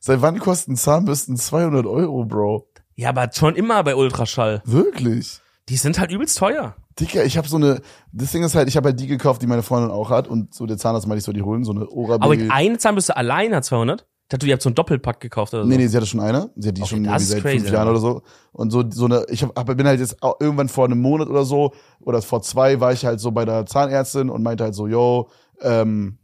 Seit 0.00 0.20
wann 0.20 0.38
kosten 0.38 0.76
Zahnbürsten 0.76 1.36
200 1.36 1.86
Euro, 1.86 2.24
Bro? 2.24 2.68
Ja, 2.96 3.08
aber 3.08 3.30
schon 3.32 3.56
immer 3.56 3.82
bei 3.82 3.96
Ultraschall. 3.96 4.62
Wirklich? 4.64 5.40
Die 5.68 5.76
sind 5.76 5.98
halt 5.98 6.10
übelst 6.10 6.38
teuer. 6.38 6.76
Dicker, 7.00 7.24
ich 7.24 7.36
habe 7.36 7.48
so 7.48 7.56
eine, 7.56 7.80
das 8.12 8.30
Ding 8.32 8.42
ist 8.44 8.54
halt, 8.54 8.68
ich 8.68 8.76
habe 8.76 8.88
halt 8.90 9.00
die 9.00 9.06
gekauft, 9.06 9.42
die 9.42 9.46
meine 9.46 9.62
Freundin 9.62 9.90
auch 9.90 10.10
hat 10.10 10.28
und 10.28 10.54
so 10.54 10.64
der 10.66 10.76
Zahnarzt 10.78 11.06
meinte 11.08 11.18
ich 11.18 11.24
so, 11.24 11.32
die 11.32 11.42
holen 11.42 11.64
so 11.64 11.72
eine 11.72 11.88
Oral 11.88 12.18
Aber 12.20 12.34
eine 12.50 12.78
Zahnbürste 12.78 13.16
allein 13.16 13.54
hat 13.54 13.64
200? 13.64 14.06
Ich 14.22 14.28
dachte, 14.28 14.46
ihr 14.46 14.52
habt 14.54 14.62
so 14.62 14.70
einen 14.70 14.74
Doppelpack 14.74 15.20
gekauft 15.20 15.52
oder 15.52 15.64
so. 15.64 15.68
Nee, 15.68 15.76
nee, 15.76 15.86
sie 15.86 15.96
hatte 15.96 16.06
schon 16.06 16.20
eine. 16.20 16.50
Sie 16.56 16.68
hat 16.68 16.76
die 16.78 16.82
Okay, 16.82 16.90
schon 16.90 17.04
irgendwie 17.04 17.22
ist 17.22 17.28
seit 17.28 17.42
crazy, 17.42 17.58
fünf 17.58 17.72
Jahren 17.72 17.88
oder 17.88 18.00
so. 18.00 18.22
Und 18.52 18.70
so, 18.70 18.82
so 18.90 19.04
eine, 19.04 19.26
ich 19.28 19.42
hab, 19.42 19.58
aber 19.58 19.74
bin 19.74 19.86
halt 19.86 20.00
jetzt 20.00 20.22
auch 20.22 20.36
irgendwann 20.40 20.68
vor 20.70 20.86
einem 20.86 21.00
Monat 21.00 21.28
oder 21.28 21.44
so, 21.44 21.72
oder 22.00 22.22
vor 22.22 22.40
zwei 22.40 22.80
war 22.80 22.92
ich 22.92 23.04
halt 23.04 23.20
so 23.20 23.32
bei 23.32 23.44
der 23.44 23.66
Zahnärztin 23.66 24.30
und 24.30 24.42
meinte 24.42 24.64
halt 24.64 24.74
so, 24.74 24.86
yo, 24.86 25.28
ähm, 25.60 26.16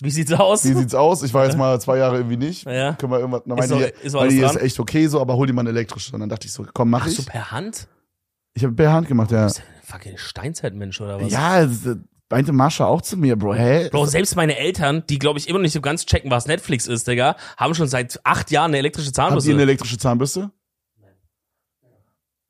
Wie 0.00 0.10
sieht's 0.12 0.32
aus? 0.32 0.64
wie 0.64 0.74
sieht's 0.74 0.94
aus? 0.94 1.24
Ich 1.24 1.34
war 1.34 1.44
jetzt 1.44 1.56
mal 1.58 1.80
zwei 1.80 1.98
Jahre 1.98 2.18
irgendwie 2.18 2.36
nicht. 2.36 2.66
Ja. 2.66 2.92
Können 2.92 3.10
wir 3.12 3.18
irgendwas, 3.18 3.42
Ist 3.46 3.70
doch- 3.72 3.78
die, 3.78 4.06
ist 4.06 4.12
weil 4.14 4.20
alles 4.20 4.34
die 4.34 4.40
ist 4.40 4.56
echt 4.56 4.78
okay 4.78 5.06
so, 5.08 5.20
aber 5.20 5.34
hol 5.34 5.46
dir 5.48 5.54
mal 5.54 5.62
eine 5.62 5.70
elektrische. 5.70 6.12
Und 6.14 6.20
dann 6.20 6.28
dachte 6.28 6.46
ich 6.46 6.52
so, 6.52 6.64
komm, 6.72 6.90
mach 6.90 7.02
Ach 7.06 7.08
so, 7.08 7.22
ich. 7.22 7.26
per 7.26 7.50
Hand? 7.50 7.88
Ich 8.54 8.64
habe 8.64 8.90
Hand 8.90 9.08
gemacht, 9.08 9.30
ja. 9.30 9.44
Bist 9.44 9.58
du 9.58 9.62
ein 9.62 9.82
fucking 9.82 10.18
Steinzeitmensch 10.18 11.00
oder 11.00 11.20
was? 11.20 11.32
Ja, 11.32 11.62
äh, 11.62 11.68
meinte 12.30 12.52
Mascha 12.52 12.86
auch 12.86 13.02
zu 13.02 13.16
mir, 13.16 13.36
Bro, 13.36 13.54
hä? 13.54 13.88
Bro, 13.90 14.06
selbst 14.06 14.36
meine 14.36 14.56
Eltern, 14.56 15.04
die 15.08 15.18
glaube 15.18 15.38
ich 15.38 15.48
immer 15.48 15.58
noch 15.58 15.62
nicht 15.64 15.72
so 15.72 15.80
ganz 15.80 16.04
checken, 16.06 16.30
was 16.30 16.46
Netflix 16.46 16.86
ist, 16.86 17.06
Digga, 17.08 17.36
haben 17.56 17.74
schon 17.74 17.88
seit 17.88 18.20
acht 18.24 18.50
Jahren 18.50 18.70
eine 18.70 18.78
elektrische 18.78 19.08
Habt 19.08 19.16
ihr 19.16 19.24
Zahnbürste. 19.24 19.50
eine 19.52 19.62
elektrische 19.62 19.98
Zahnbürste? 19.98 20.50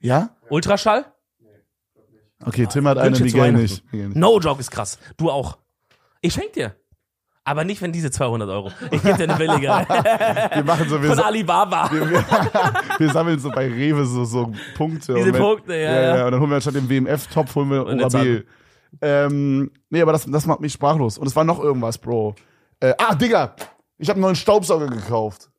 Ja? 0.00 0.36
Ultraschall? 0.48 1.06
Okay, 2.44 2.66
Tim 2.66 2.88
hat 2.88 2.98
eine, 2.98 3.18
Miguel 3.18 3.52
nicht. 3.52 3.92
Nicht. 3.92 4.16
No 4.16 4.40
joke 4.40 4.60
ist 4.60 4.70
krass. 4.72 4.98
Du 5.16 5.30
auch. 5.30 5.58
Ich 6.20 6.34
schenk 6.34 6.52
dir. 6.54 6.74
Aber 7.44 7.64
nicht, 7.64 7.82
wenn 7.82 7.90
diese 7.90 8.10
200 8.10 8.48
Euro. 8.48 8.70
Ich 8.92 9.02
gebe 9.02 9.16
dir 9.16 9.24
eine 9.24 9.34
billige. 9.36 9.66
Wir 10.54 10.64
machen 10.64 10.88
so, 10.88 11.02
wir, 11.02 11.10
Von 11.10 11.18
Alibaba. 11.18 11.90
wir, 11.90 12.08
wir, 12.08 12.24
wir 12.98 13.10
sammeln 13.12 13.40
so 13.40 13.50
bei 13.50 13.66
Rewe 13.66 14.04
so, 14.04 14.24
so 14.24 14.52
Punkte. 14.76 15.14
Diese 15.14 15.32
wenn- 15.32 15.40
Punkte, 15.42 15.74
ja, 15.74 16.16
ja. 16.18 16.26
Und 16.26 16.32
dann 16.32 16.40
holen 16.40 16.50
wir 16.50 16.60
statt 16.60 16.76
dem 16.76 16.88
WMF-Topf 16.88 17.54
holen 17.56 17.70
wir 17.70 17.84
Orabil. 17.84 18.46
Ähm, 19.00 19.70
nee, 19.90 20.00
aber 20.02 20.12
das, 20.12 20.24
das 20.26 20.46
macht 20.46 20.60
mich 20.60 20.72
sprachlos. 20.72 21.18
Und 21.18 21.26
es 21.26 21.34
war 21.34 21.42
noch 21.44 21.58
irgendwas, 21.58 21.98
Bro. 21.98 22.36
Äh, 22.78 22.94
ah, 22.98 23.14
Digga, 23.14 23.56
ich 23.98 24.08
habe 24.08 24.16
einen 24.18 24.22
neuen 24.22 24.36
Staubsauger 24.36 24.86
gekauft. 24.86 25.50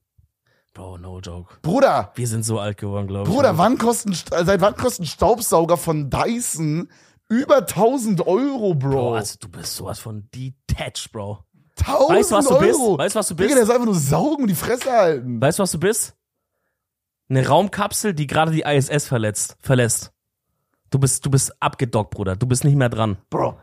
Bro, 0.73 0.99
no 0.99 1.19
joke. 1.19 1.55
Bruder, 1.61 2.11
Wir 2.15 2.27
sind 2.27 2.43
so 2.45 2.59
alt 2.59 2.77
geworden, 2.77 3.07
glaube 3.07 3.27
ich. 3.29 3.35
Bruder, 3.35 3.57
wann 3.57 3.77
kosten, 3.77 4.13
seit 4.13 4.61
wann 4.61 4.75
kosten 4.75 5.05
Staubsauger 5.05 5.77
von 5.77 6.09
Dyson 6.09 6.89
über 7.29 7.57
1000 7.57 8.25
Euro, 8.25 8.73
Bro? 8.73 8.89
Bro, 8.89 9.13
also 9.15 9.35
du 9.39 9.49
bist 9.49 9.75
sowas 9.75 9.99
von 9.99 10.29
detached, 10.33 11.11
Bro. 11.11 11.43
1000 11.79 12.09
Weißt 12.09 12.31
du, 12.31 12.35
was 12.35 12.47
du 12.47 12.59
bist? 12.59 12.79
Euro. 12.79 12.97
Weißt 12.97 13.15
du, 13.15 13.19
was 13.19 13.27
du 13.27 13.33
Digga, 13.33 13.47
bist? 13.47 13.57
der 13.59 13.65
soll 13.65 13.75
einfach 13.75 13.85
nur 13.85 13.95
saugen 13.95 14.43
und 14.43 14.47
die 14.47 14.55
Fresse 14.55 14.91
halten. 14.91 15.41
Weißt 15.41 15.59
du, 15.59 15.63
was 15.63 15.71
du 15.71 15.79
bist? 15.79 16.15
Eine 17.29 17.47
Raumkapsel, 17.47 18.13
die 18.13 18.27
gerade 18.27 18.51
die 18.51 18.61
ISS 18.61 19.07
verletzt, 19.07 19.57
verlässt. 19.59 20.11
Du 20.91 20.99
bist, 20.99 21.25
du 21.25 21.31
bist 21.31 21.51
abgedockt, 21.61 22.11
Bruder. 22.11 22.35
Du 22.35 22.45
bist 22.45 22.63
nicht 22.63 22.75
mehr 22.75 22.89
dran. 22.89 23.17
Bro. 23.31 23.57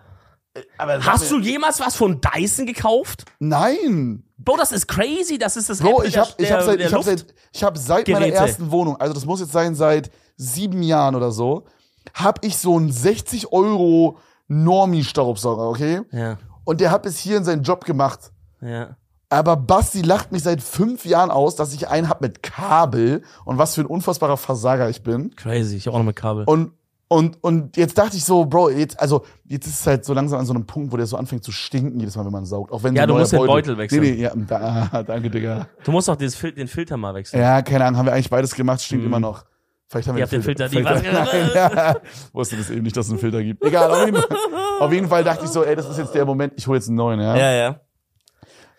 äh, 0.55 0.63
Hast 1.01 1.31
du 1.31 1.39
jemals 1.39 1.79
was 1.79 1.95
von 1.95 2.21
Dyson 2.21 2.67
gekauft? 2.67 3.25
Nein. 3.39 4.25
Bro, 4.39 4.57
das 4.57 4.73
ist 4.73 4.89
crazy. 4.89 5.39
Das 5.39 5.57
ist 5.57 5.71
das 5.71 5.79
Bro, 5.79 5.99
Apple 5.99 6.07
ich 6.09 6.15
der- 6.15 6.23
hab, 6.25 6.41
ich 6.41 6.51
hab 6.51 6.63
seit, 6.63 6.81
ich 6.81 6.93
hab 6.93 7.05
seit, 7.05 7.27
ich 7.53 7.63
hab 7.63 7.79
seit 7.79 8.09
meiner 8.09 8.27
ersten 8.27 8.71
Wohnung, 8.73 8.97
also 8.97 9.13
das 9.15 9.25
muss 9.27 9.39
jetzt 9.41 9.53
sein 9.53 9.75
seit 9.77 10.11
sieben 10.37 10.83
Jahren 10.83 11.15
oder 11.15 11.31
so, 11.31 11.67
hab 12.15 12.45
ich 12.45 12.57
so 12.57 12.77
einen 12.77 12.91
60 12.91 13.53
Euro 13.53 14.19
Normie-Staubsauger, 14.49 15.69
okay? 15.69 16.01
Ja, 16.11 16.39
Und 16.71 16.81
der 16.81 16.93
hat 16.93 17.03
bis 17.03 17.19
hierhin 17.19 17.43
seinen 17.43 17.65
Job 17.65 17.85
gemacht. 17.85 18.31
ja. 18.61 18.97
Aber 19.33 19.57
Basti 19.57 20.03
lacht 20.03 20.33
mich 20.33 20.43
seit 20.43 20.61
fünf 20.61 21.05
Jahren 21.05 21.31
aus, 21.31 21.55
dass 21.55 21.73
ich 21.73 21.89
einen 21.89 22.09
hab 22.09 22.21
mit 22.21 22.43
Kabel 22.43 23.23
und 23.45 23.59
was 23.59 23.77
für 23.77 23.81
ein 23.81 23.87
unfassbarer 23.87 24.37
Versager 24.37 24.89
ich 24.91 25.05
bin. 25.05 25.35
Crazy. 25.37 25.77
Ich 25.77 25.87
hab 25.87 25.95
auch 25.95 25.99
noch 25.99 26.05
mit 26.05 26.17
Kabel. 26.17 26.45
Und 26.47 26.73
und, 27.09 27.43
und 27.43 27.77
jetzt 27.77 27.99
dachte 27.99 28.17
ich 28.17 28.25
so, 28.25 28.45
Bro, 28.45 28.71
jetzt, 28.71 29.01
also, 29.01 29.25
jetzt 29.45 29.67
ist 29.67 29.81
es 29.81 29.87
halt 29.87 30.05
so 30.05 30.15
langsam 30.15 30.39
an 30.39 30.47
so 30.47 30.53
einem 30.53 30.65
Punkt, 30.65 30.93
wo 30.93 30.97
der 30.97 31.07
so 31.07 31.17
anfängt 31.17 31.43
zu 31.43 31.51
stinken 31.51 31.99
jedes 31.99 32.15
Mal, 32.15 32.25
wenn 32.25 32.31
man 32.31 32.45
saugt. 32.47 32.71
Auch 32.71 32.85
wenn 32.85 32.95
Ja, 32.95 33.05
du 33.05 33.15
musst 33.19 33.33
den 33.33 33.45
Beutel 33.47 33.77
wechseln. 33.77 34.01
Nee, 34.03 34.13
nee, 34.13 34.23
ja, 34.23 34.33
da, 34.35 35.03
danke, 35.07 35.29
Digga. 35.29 35.67
Du 35.83 35.91
musst 35.91 36.09
auch 36.09 36.17
Fil 36.17 36.53
den 36.53 36.69
Filter 36.69 36.97
mal 36.97 37.13
wechseln. 37.15 37.41
Ja, 37.41 37.63
keine 37.63 37.85
Ahnung, 37.87 37.99
haben 37.99 38.07
wir 38.07 38.13
eigentlich 38.13 38.31
beides 38.31 38.55
gemacht, 38.55 38.81
stinkt 38.81 39.05
immer 39.05 39.19
noch. 39.19 39.45
Vielleicht 39.91 40.07
haben 40.07 40.15
wir 40.15 40.21
Ihr 40.21 40.23
habt 40.25 40.33
den 40.33 40.43
Filter 40.43 40.69
vielleicht- 40.71 41.03
Nein, 41.13 41.51
ja. 41.53 41.97
Wusste 42.33 42.57
das 42.57 42.71
eben 42.71 42.83
nicht, 42.83 42.97
dass 42.97 43.07
es 43.07 43.11
einen 43.13 43.19
Filter 43.19 43.43
gibt. 43.43 43.65
Egal, 43.65 43.91
auf 43.91 44.07
jeden, 44.07 44.17
Fall, 44.23 44.37
auf 44.79 44.93
jeden 44.93 45.09
Fall 45.09 45.25
dachte 45.25 45.45
ich 45.47 45.51
so, 45.51 45.65
ey, 45.65 45.75
das 45.75 45.89
ist 45.89 45.99
jetzt 45.99 46.15
der 46.15 46.25
Moment, 46.25 46.53
ich 46.57 46.67
hole 46.69 46.79
jetzt 46.79 46.87
einen 46.87 46.97
neuen, 46.97 47.19
ja. 47.21 47.37
Ja, 47.37 47.51
ja. 47.53 47.81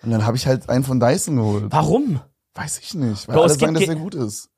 Und 0.04 0.12
dann 0.12 0.26
habe 0.26 0.38
ich 0.38 0.48
halt 0.48 0.70
einen 0.70 0.86
von 0.86 1.00
Dyson 1.02 1.36
geholt. 1.36 1.66
Warum? 1.70 2.22
Weiß 2.56 2.80
ich 2.80 2.94
nicht, 2.94 3.28
weil 3.28 3.36
Bro, 3.36 3.44
alle 3.44 3.52
es 3.52 3.60
sagen, 3.60 3.74
dass 3.74 3.84
der 3.86 3.96
ge- 3.96 4.04
gut 4.04 4.16
ist. 4.16 4.50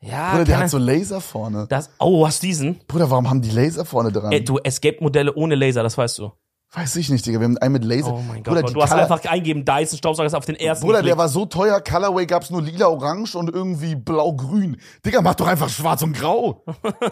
Ja, 0.00 0.30
Bruder, 0.32 0.44
der 0.44 0.58
hat 0.60 0.70
so 0.70 0.78
Laser 0.78 1.20
vorne. 1.20 1.66
das, 1.68 1.90
oh, 1.98 2.24
hast 2.26 2.40
diesen? 2.42 2.78
Bruder, 2.86 3.10
warum 3.10 3.28
haben 3.28 3.42
die 3.42 3.50
Laser 3.50 3.84
vorne 3.84 4.12
dran? 4.12 4.30
Ey, 4.30 4.44
du, 4.44 4.58
Escape-Modelle 4.58 5.34
ohne 5.34 5.54
Laser, 5.56 5.82
das 5.82 5.98
weißt 5.98 6.18
du. 6.18 6.30
Weiß 6.78 6.94
ich 6.96 7.08
nicht, 7.08 7.24
Digga. 7.24 7.40
Wir 7.40 7.44
haben 7.46 7.56
einen 7.56 7.72
mit 7.72 7.84
Laser. 7.84 8.12
Oh 8.12 8.20
mein 8.28 8.42
Gott, 8.42 8.54
Bruder, 8.54 8.70
du 8.70 8.82
hast 8.82 8.90
Color- 8.90 9.02
einfach 9.10 9.24
eingeben, 9.30 9.64
Dyson 9.64 9.96
Staubsauger 9.96 10.26
ist 10.26 10.34
auf 10.34 10.44
den 10.44 10.56
ersten 10.56 10.84
Bruder, 10.84 10.98
der 10.98 11.12
Klick. 11.12 11.18
war 11.18 11.28
so 11.30 11.46
teuer, 11.46 11.80
Colorway 11.80 12.26
gab's 12.26 12.50
nur 12.50 12.60
lila, 12.60 12.88
orange 12.88 13.34
und 13.34 13.48
irgendwie 13.50 13.94
blau-grün. 13.94 14.76
Digga, 15.04 15.22
mach 15.22 15.36
doch 15.36 15.46
einfach 15.46 15.70
schwarz 15.70 16.02
und 16.02 16.12
grau. 16.12 16.62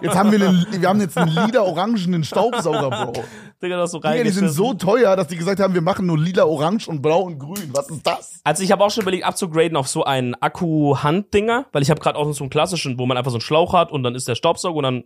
Jetzt 0.03 0.15
haben 0.15 0.31
wir 0.33 0.47
einen, 0.47 0.67
wir 0.71 0.87
haben 0.87 1.01
jetzt 1.01 1.17
einen 1.17 1.31
lila-orangenen 1.35 2.25
Staubsauger, 2.25 2.91
Bro. 2.91 3.13
Digga, 3.63 3.79
das 3.79 3.93
so 3.93 4.01
Digga, 4.01 4.23
die 4.23 4.29
sind 4.31 4.51
so 4.51 4.75
teuer, 4.75 5.17
dass 5.17 5.29
die 5.29 5.37
gesagt 5.37 5.61
haben, 5.61 5.73
wir 5.73 5.81
machen 5.81 6.05
nur 6.05 6.19
lila, 6.19 6.45
orange 6.45 6.87
und 6.87 7.01
blau 7.01 7.23
und 7.23 7.39
grün. 7.39 7.71
Was 7.73 7.89
ist 7.89 8.07
das? 8.07 8.41
Also 8.45 8.63
ich 8.63 8.71
habe 8.71 8.85
auch 8.85 8.91
schon 8.91 9.01
überlegt 9.03 9.25
abzugraden 9.25 9.79
auf 9.79 9.89
so 9.89 10.05
einen 10.05 10.35
Akku-Handdinger, 10.35 11.67
weil 11.73 11.81
ich 11.83 11.89
habe 11.91 12.01
gerade 12.01 12.19
auch 12.19 12.31
so 12.33 12.45
einen 12.45 12.51
klassischen, 12.51 12.99
wo 12.99 13.07
man 13.07 13.17
einfach 13.17 13.31
so 13.31 13.37
einen 13.37 13.41
Schlauch 13.43 13.73
hat 13.73 13.91
und 13.93 14.03
dann 14.03 14.15
ist 14.15 14.29
der 14.29 14.35
Staubsauger 14.35 14.77
und 14.77 14.83
dann 14.83 15.05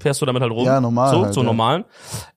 fährst 0.00 0.20
du 0.22 0.26
damit 0.26 0.42
halt 0.42 0.50
rum. 0.52 0.64
Ja, 0.66 0.80
normal 0.80 1.10
So, 1.10 1.22
halt, 1.24 1.34
so 1.34 1.40
ja. 1.40 1.46
normalen. 1.46 1.84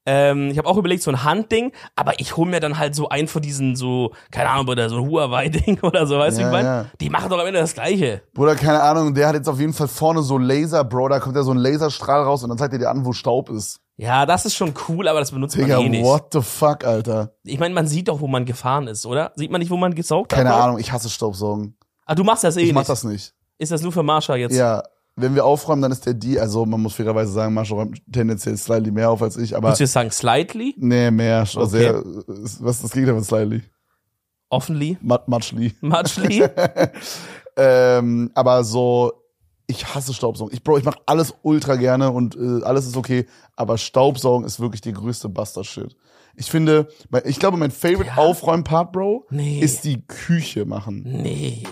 Ähm, 0.05 0.49
ich 0.51 0.57
habe 0.57 0.67
auch 0.67 0.77
überlegt, 0.77 1.01
so 1.01 1.09
ein 1.11 1.23
Handding, 1.23 1.71
aber 1.95 2.19
ich 2.19 2.35
hole 2.35 2.49
mir 2.51 2.59
dann 2.59 2.77
halt 2.77 2.93
so 2.93 3.07
einen 3.09 3.27
von 3.27 3.41
diesen 3.41 3.75
so, 3.75 4.11
keine 4.31 4.49
Ahnung, 4.49 4.67
oder 4.67 4.89
so 4.89 4.97
ein 4.97 5.09
Huawei-Ding 5.09 5.79
oder 5.83 6.05
so, 6.05 6.17
weißt 6.19 6.37
du, 6.37 6.41
wie 6.41 6.43
Ja, 6.43 6.47
ich 6.49 6.53
meine? 6.53 6.67
ja. 6.67 6.85
Die 6.99 7.09
machen 7.09 7.29
doch 7.29 7.39
am 7.39 7.47
Ende 7.47 7.59
das 7.59 7.73
Gleiche. 7.73 8.21
Bruder, 8.33 8.55
keine 8.55 8.81
Ahnung, 8.83 9.13
der 9.13 9.27
hat 9.29 9.35
jetzt 9.35 9.47
auf 9.47 9.59
jeden 9.59 9.73
Fall 9.73 9.87
vorne 9.87 10.21
so 10.21 10.37
Laser, 10.37 10.83
Bro, 10.83 11.07
da 11.09 11.19
kommt 11.19 11.35
ja 11.35 11.43
so 11.43 11.51
ein 11.51 11.57
Laserstrahl 11.57 12.23
raus 12.23 12.43
und 12.43 12.49
dann 12.49 12.57
zeigt 12.57 12.73
er 12.73 12.79
dir 12.79 12.89
an, 12.89 13.05
wo 13.05 13.13
Staub 13.13 13.49
ist. 13.49 13.79
Ja, 13.95 14.25
das 14.25 14.45
ist 14.45 14.55
schon 14.55 14.73
cool, 14.89 15.07
aber 15.07 15.19
das 15.19 15.31
benutzt 15.31 15.55
Digga, 15.55 15.77
man 15.77 15.85
eh 15.85 15.89
nicht. 15.89 16.03
what 16.03 16.27
the 16.33 16.41
fuck, 16.41 16.83
Alter? 16.83 17.35
Ich 17.43 17.59
meine, 17.59 17.73
man 17.75 17.87
sieht 17.87 18.07
doch, 18.07 18.19
wo 18.19 18.27
man 18.27 18.43
gefahren 18.43 18.87
ist, 18.87 19.05
oder? 19.05 19.31
Sieht 19.35 19.51
man 19.51 19.59
nicht, 19.59 19.69
wo 19.71 19.77
man 19.77 19.93
gesaugt 19.93 20.31
Keine 20.31 20.49
hat? 20.49 20.55
Bro? 20.57 20.63
Ahnung, 20.63 20.79
ich 20.79 20.91
hasse 20.91 21.09
Staubsaugen. 21.09 21.77
Ah, 22.05 22.15
du 22.15 22.23
machst 22.23 22.43
das 22.43 22.57
eh 22.57 22.61
Ich 22.63 22.73
mach 22.73 22.81
nicht. 22.81 22.89
das 22.89 23.03
nicht. 23.03 23.33
Ist 23.59 23.71
das 23.71 23.81
nur 23.83 23.91
für 23.91 24.03
Marsha 24.03 24.35
jetzt? 24.35 24.55
Ja, 24.55 24.83
wenn 25.15 25.35
wir 25.35 25.45
aufräumen, 25.45 25.81
dann 25.81 25.91
ist 25.91 26.05
der 26.05 26.13
die, 26.15 26.39
also 26.39 26.65
man 26.65 26.81
muss 26.81 26.95
fairerweise 26.95 27.31
sagen, 27.31 27.53
Mascha 27.53 27.75
räumt 27.75 28.01
tendenziell 28.11 28.57
slightly 28.57 28.91
mehr 28.91 29.09
auf 29.11 29.21
als 29.21 29.37
ich, 29.37 29.55
aber 29.55 29.67
Würdest 29.69 29.79
du 29.81 29.83
jetzt 29.85 29.93
sagen, 29.93 30.11
slightly? 30.11 30.73
nee, 30.77 31.11
mehr, 31.11 31.39
also 31.39 31.61
Okay. 31.61 31.69
sehr, 31.69 32.03
was 32.59 32.75
ist 32.77 32.83
das 32.85 32.91
Gegenteil 32.91 33.15
von 33.15 33.23
slightly? 33.23 33.61
Offenly? 34.49 34.97
Matschli. 35.01 35.73
Muchly? 35.81 36.43
ähm, 37.57 38.31
aber 38.35 38.63
so, 38.63 39.13
ich 39.67 39.93
hasse 39.95 40.13
Staubsaugen. 40.13 40.53
Ich, 40.53 40.63
Bro, 40.63 40.77
ich 40.79 40.83
mach 40.83 40.95
alles 41.05 41.33
ultra 41.41 41.75
gerne 41.75 42.11
und 42.11 42.35
äh, 42.35 42.63
alles 42.63 42.85
ist 42.85 42.97
okay, 42.97 43.25
aber 43.55 43.77
Staubsaugen 43.77 44.45
ist 44.45 44.59
wirklich 44.59 44.81
die 44.81 44.93
größte 44.93 45.29
Bastard-Shit. 45.29 45.95
Ich 46.35 46.49
finde, 46.49 46.87
ich 47.25 47.39
glaube, 47.39 47.57
mein 47.57 47.69
favorite 47.71 48.07
Ja. 48.09 48.17
Aufräumpart, 48.17 48.91
Bro, 48.91 49.27
Nee. 49.29 49.59
ist 49.59 49.83
die 49.83 50.05
Küche 50.05 50.65
machen. 50.65 51.03
nee. 51.03 51.63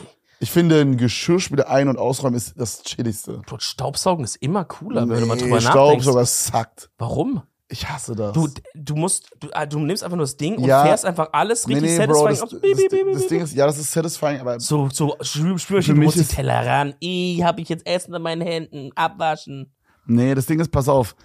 Ich 0.43 0.49
finde, 0.49 0.81
ein 0.81 0.97
Geschirrspüler 0.97 1.69
ein- 1.69 1.87
und 1.87 1.97
ausräumen 1.97 2.35
ist 2.35 2.53
das 2.59 2.81
chilligste. 2.81 3.41
Bro, 3.45 3.59
Staubsaugen 3.59 4.25
ist 4.25 4.37
immer 4.37 4.65
cooler, 4.65 5.07
wenn 5.07 5.19
du 5.21 5.25
mal 5.27 5.37
drüber 5.37 5.61
nachdenkst. 5.61 5.65
Staubsauger 6.03 6.25
sackt. 6.25 6.89
Warum? 6.97 7.43
Ich 7.69 7.87
hasse 7.87 8.15
das. 8.15 8.33
Du, 8.33 8.49
du 8.73 8.95
musst, 8.95 9.29
du, 9.39 9.47
ah, 9.53 9.65
du 9.67 9.79
nimmst 9.79 10.03
einfach 10.03 10.17
nur 10.17 10.25
das 10.25 10.35
Ding 10.37 10.57
und 10.57 10.65
Ja. 10.65 10.83
fährst 10.83 11.05
einfach 11.05 11.29
alles 11.31 11.67
richtig 11.69 11.95
Bro, 11.95 12.25
satisfying 12.25 12.27
das, 12.29 12.41
auf. 12.41 12.49
das, 12.49 12.59
piep, 12.59 13.13
das 13.13 13.27
Ding 13.27 13.41
ist, 13.41 13.53
ja, 13.55 13.65
das 13.67 13.77
ist 13.77 13.91
satisfying, 13.91 14.39
aber 14.41 14.59
So, 14.59 14.89
so, 14.91 15.15
spür, 15.21 15.57
spür, 15.59 15.81
Für 15.83 15.93
du 15.93 15.99
mich 15.99 16.05
musst 16.07 16.17
die 16.17 16.21
ist- 16.21 16.35
Teller 16.35 16.65
ran. 16.65 16.95
Eh, 16.99 17.41
hab 17.43 17.59
ich 17.59 17.69
jetzt 17.69 17.85
Essen 17.85 18.13
in 18.15 18.21
meinen 18.23 18.41
Händen. 18.41 18.89
Abwaschen. 18.95 19.71
nee, 20.07 20.33
das 20.35 20.47
Ding 20.47 20.59
ist, 20.59 20.71
pass 20.71 20.89
auf. 20.89 21.15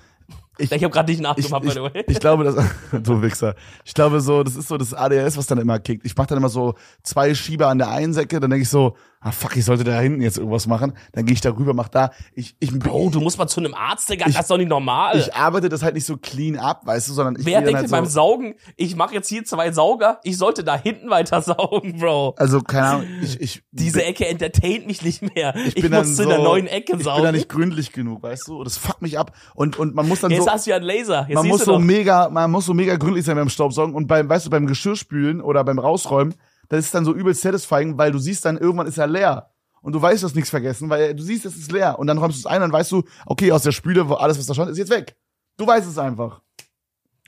Ich, 0.59 0.73
Ich 0.73 0.83
habe 0.83 0.93
gerade 0.93 1.11
nicht 1.11 1.19
ich, 1.19 1.23
nachgemacht, 1.23 1.63
by 1.63 1.69
ich, 1.69 1.75
the 1.75 1.81
way. 1.83 2.05
ich 2.07 2.21
glaube, 2.21 2.45
das, 2.45 2.57
du 3.03 3.21
Wichser. 3.23 3.55
Ich 3.85 3.95
glaube 3.95 4.21
so, 4.21 4.43
das 4.43 4.57
ist 4.57 4.69
so 4.69 4.77
das 4.77 4.95
ADHS, 4.95 5.37
was 5.37 5.47
dann 5.47 5.59
immer 5.59 5.79
kickt. 5.79 6.07
Ich 6.07 6.17
mache 6.17 6.29
dann 6.29 6.39
immer 6.39 6.49
so 6.49 6.75
zwei 7.03 7.35
Schieber 7.35 7.69
an 7.69 7.79
der 7.79 7.91
einen 7.91 8.13
Säcke, 8.13 8.41
dann 8.41 8.51
denke 8.51 8.63
ich 8.63 8.69
so, 8.71 8.97
ah 9.27 9.33
fuck, 9.33 9.57
ich 9.57 9.65
sollte 9.65 9.83
da 9.83 9.99
hinten 9.99 10.21
jetzt 10.23 10.39
irgendwas 10.39 10.69
machen. 10.69 10.93
Dann 11.13 11.25
gehe 11.27 11.35
ich 11.35 11.41
da 11.41 11.51
rüber, 11.51 11.75
mach 11.75 11.89
da. 11.89 12.13
Ich, 12.35 12.55
ich, 12.61 12.79
Bro, 12.79 13.11
du 13.11 13.21
musst 13.21 13.39
mal 13.39 13.49
zu 13.49 13.59
einem 13.59 13.75
Arzt, 13.75 14.09
Digga. 14.09 14.27
Ich- 14.29 14.35
das 14.35 14.45
ist 14.45 14.51
doch 14.51 14.57
nicht 14.57 14.69
normal. 14.69 15.19
ich 15.19 15.35
arbeite 15.35 15.69
das 15.69 15.83
halt 15.83 15.95
nicht 15.95 16.07
so 16.07 16.17
clean 16.17 16.57
ab, 16.57 16.83
weißt 16.87 17.09
du, 17.09 17.13
sondern 17.13 17.37
ich 17.41 17.45
Wer 17.45 17.61
denkt 17.61 17.75
halt 17.75 17.85
denn 17.87 17.91
beim 17.91 18.05
so, 18.05 18.11
Saugen, 18.13 18.55
ich 18.77 18.95
mache 18.95 19.15
jetzt 19.15 19.29
hier 19.29 19.45
zwei 19.45 19.73
Sauger, 19.73 20.21
ich 20.23 20.37
sollte 20.39 20.63
da 20.63 20.77
hinten 20.79 21.11
weiter 21.11 21.43
saugen, 21.43 21.99
Bro. 21.99 22.35
Also, 22.39 22.61
keine 22.61 22.87
Ahnung, 22.87 23.07
ich, 23.23 23.41
ich, 23.41 23.63
Diese 23.73 24.05
Ecke 24.05 24.27
entertaint 24.29 24.87
mich 24.87 25.03
nicht 25.03 25.23
mehr. 25.35 25.55
Ich, 25.67 25.75
bin 25.75 25.91
muss 25.91 25.91
dann 25.91 26.15
zu 26.15 26.27
der 26.27 26.37
so- 26.37 26.45
neuen 26.45 26.67
Ecke 26.69 26.93
ich 26.93 26.99
bin 26.99 27.05
saugen. 27.05 27.25
da 27.25 27.33
nicht 27.33 27.49
gründlich 27.49 27.93
genug, 27.93 28.23
weißt 28.23 28.47
du? 28.47 28.63
Das 28.63 28.77
fuckt 28.77 29.03
mich 29.03 29.19
ab. 29.19 29.33
Und, 29.55 29.77
und 29.79 29.95
man 29.95 30.07
muss 30.07 30.21
dann 30.21 30.31
Jetzt 30.31 30.45
so. 30.45 30.51
hast 30.51 30.67
du 30.67 30.71
ja 30.71 30.77
einen 30.77 30.85
Laser. 30.85 31.27
Jetzt 31.29 31.35
man 31.35 31.49
muss 31.49 31.65
so 31.65 31.73
doch. 31.73 31.79
mega, 31.81 32.29
man 32.29 32.51
muss 32.51 32.67
so 32.67 32.75
mega 32.75 32.95
gründlich 32.97 33.25
sein 33.25 33.35
beim 33.37 33.49
Staubsaugen 33.49 33.95
und 33.95 34.07
beim, 34.07 34.29
weißt 34.29 34.47
du, 34.47 34.51
beim 34.51 34.67
Geschirrspülen 34.67 35.41
oder 35.41 35.65
beim 35.65 35.79
Rausräumen, 35.81 36.35
das 36.69 36.85
ist 36.85 36.95
dann 36.95 37.05
so 37.05 37.15
übel 37.15 37.35
satisfying, 37.35 37.99
weil 37.99 38.13
du 38.13 38.19
siehst 38.19 38.45
dann, 38.45 38.57
irgendwann 38.57 38.87
ist 38.87 38.99
er 38.99 39.07
leer. 39.07 39.51
Und 39.83 39.93
du 39.93 40.03
weißt, 40.03 40.23
du 40.23 40.27
hast 40.27 40.35
nichts 40.35 40.51
vergessen, 40.51 40.91
weil 40.91 41.15
du 41.15 41.23
siehst, 41.23 41.47
es 41.47 41.57
ist 41.57 41.71
leer. 41.71 41.99
Und 41.99 42.09
dann 42.09 42.19
räumst 42.19 42.39
du 42.39 42.41
es 42.41 42.47
ein, 42.47 42.61
dann 42.61 42.73
weißt 42.73 42.91
du, 42.93 43.05
okay, 43.25 43.53
aus 43.53 43.63
der 43.63 43.73
Spüle, 43.73 44.09
wo 44.09 44.15
alles, 44.15 44.39
was 44.39 44.47
da 44.47 44.55
stand, 44.55 44.71
ist 44.71 44.79
jetzt 44.79 44.91
weg. 44.91 45.17
Du 45.57 45.67
weißt 45.67 45.89
es 45.89 45.99
einfach. 45.99 46.41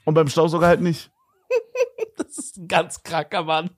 Und 0.04 0.14
beim 0.14 0.28
Staubsauger 0.28 0.66
halt 0.66 0.80
nicht. 0.80 1.10
Das 2.16 2.36
ist 2.36 2.56
ein 2.56 2.66
ganz 2.66 3.02
kranker 3.04 3.44
Mann. 3.44 3.70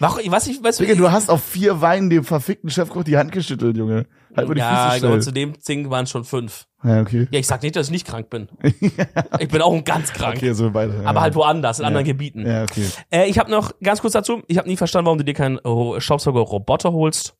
Warum, 0.00 0.20
was 0.32 0.48
ich, 0.48 0.62
weißt 0.62 0.80
Digga, 0.80 0.94
du 0.94 1.10
hast 1.10 1.30
auf 1.30 1.42
vier 1.42 1.80
Weinen 1.80 2.10
dem 2.10 2.24
verfickten 2.24 2.68
Chefkoch 2.68 3.04
die 3.04 3.16
Hand 3.16 3.30
geschüttelt, 3.30 3.76
Junge. 3.76 4.06
Halt 4.36 4.48
mal 4.48 4.54
die 4.54 4.60
ja, 4.60 4.90
Füße 4.90 5.06
still. 5.06 5.22
zu 5.22 5.32
dem 5.32 5.52
Ding 5.66 5.90
waren 5.90 6.06
schon 6.06 6.24
fünf. 6.24 6.66
Ja, 6.84 7.00
okay. 7.00 7.26
Ja, 7.30 7.38
ich 7.40 7.46
sag 7.46 7.62
nicht, 7.62 7.74
dass 7.76 7.86
ich 7.86 7.92
nicht 7.92 8.06
krank 8.06 8.30
bin. 8.30 8.48
Ich 9.38 9.48
bin 9.48 9.60
auch 9.62 9.84
ganz 9.84 10.12
krank. 10.12 10.36
Okay, 10.36 10.52
so 10.52 10.70
beide. 10.70 10.94
Ja. 11.02 11.08
Aber 11.08 11.20
halt 11.20 11.34
woanders, 11.34 11.78
in 11.80 11.84
anderen 11.84 12.06
Gebieten. 12.06 12.46
Ja, 12.46 12.62
okay. 12.64 12.86
Äh, 13.10 13.28
ich 13.28 13.38
habe 13.38 13.50
noch 13.50 13.72
ganz 13.82 14.00
kurz 14.00 14.12
dazu, 14.12 14.42
ich 14.46 14.58
habe 14.58 14.68
nie 14.68 14.76
verstanden, 14.76 15.06
warum 15.06 15.18
du 15.18 15.24
dir 15.24 15.34
keinen 15.34 15.58
oh, 15.64 15.98
Staubsauger-Roboter 16.00 16.92
holst. 16.92 17.36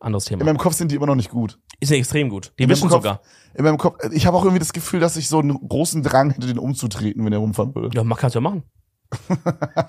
Anderes 0.00 0.26
In 0.26 0.38
Thema. 0.38 0.44
meinem 0.46 0.58
Kopf 0.58 0.74
sind 0.74 0.90
die 0.90 0.96
immer 0.96 1.06
noch 1.06 1.14
nicht 1.14 1.30
gut. 1.30 1.58
Ist 1.80 1.90
ja 1.90 1.96
extrem 1.96 2.28
gut. 2.28 2.52
Die 2.58 2.64
In 2.64 2.68
meinem 2.68 2.76
wischen 2.76 2.88
Kopf- 2.88 3.02
sogar. 3.02 3.20
In 3.54 3.64
meinem 3.64 3.78
Kopf, 3.78 3.98
ich 4.12 4.26
habe 4.26 4.36
auch 4.36 4.42
irgendwie 4.42 4.58
das 4.58 4.72
Gefühl, 4.72 4.98
dass 5.00 5.16
ich 5.16 5.28
so 5.28 5.38
einen 5.38 5.56
großen 5.68 6.02
Drang 6.02 6.30
hätte, 6.30 6.46
den 6.46 6.58
umzutreten, 6.58 7.24
wenn 7.24 7.32
er 7.32 7.38
rumfahren 7.38 7.74
würde. 7.74 7.96
Ja, 7.96 8.02
man 8.02 8.18
kann's 8.18 8.34
ja 8.34 8.40
machen. 8.40 8.64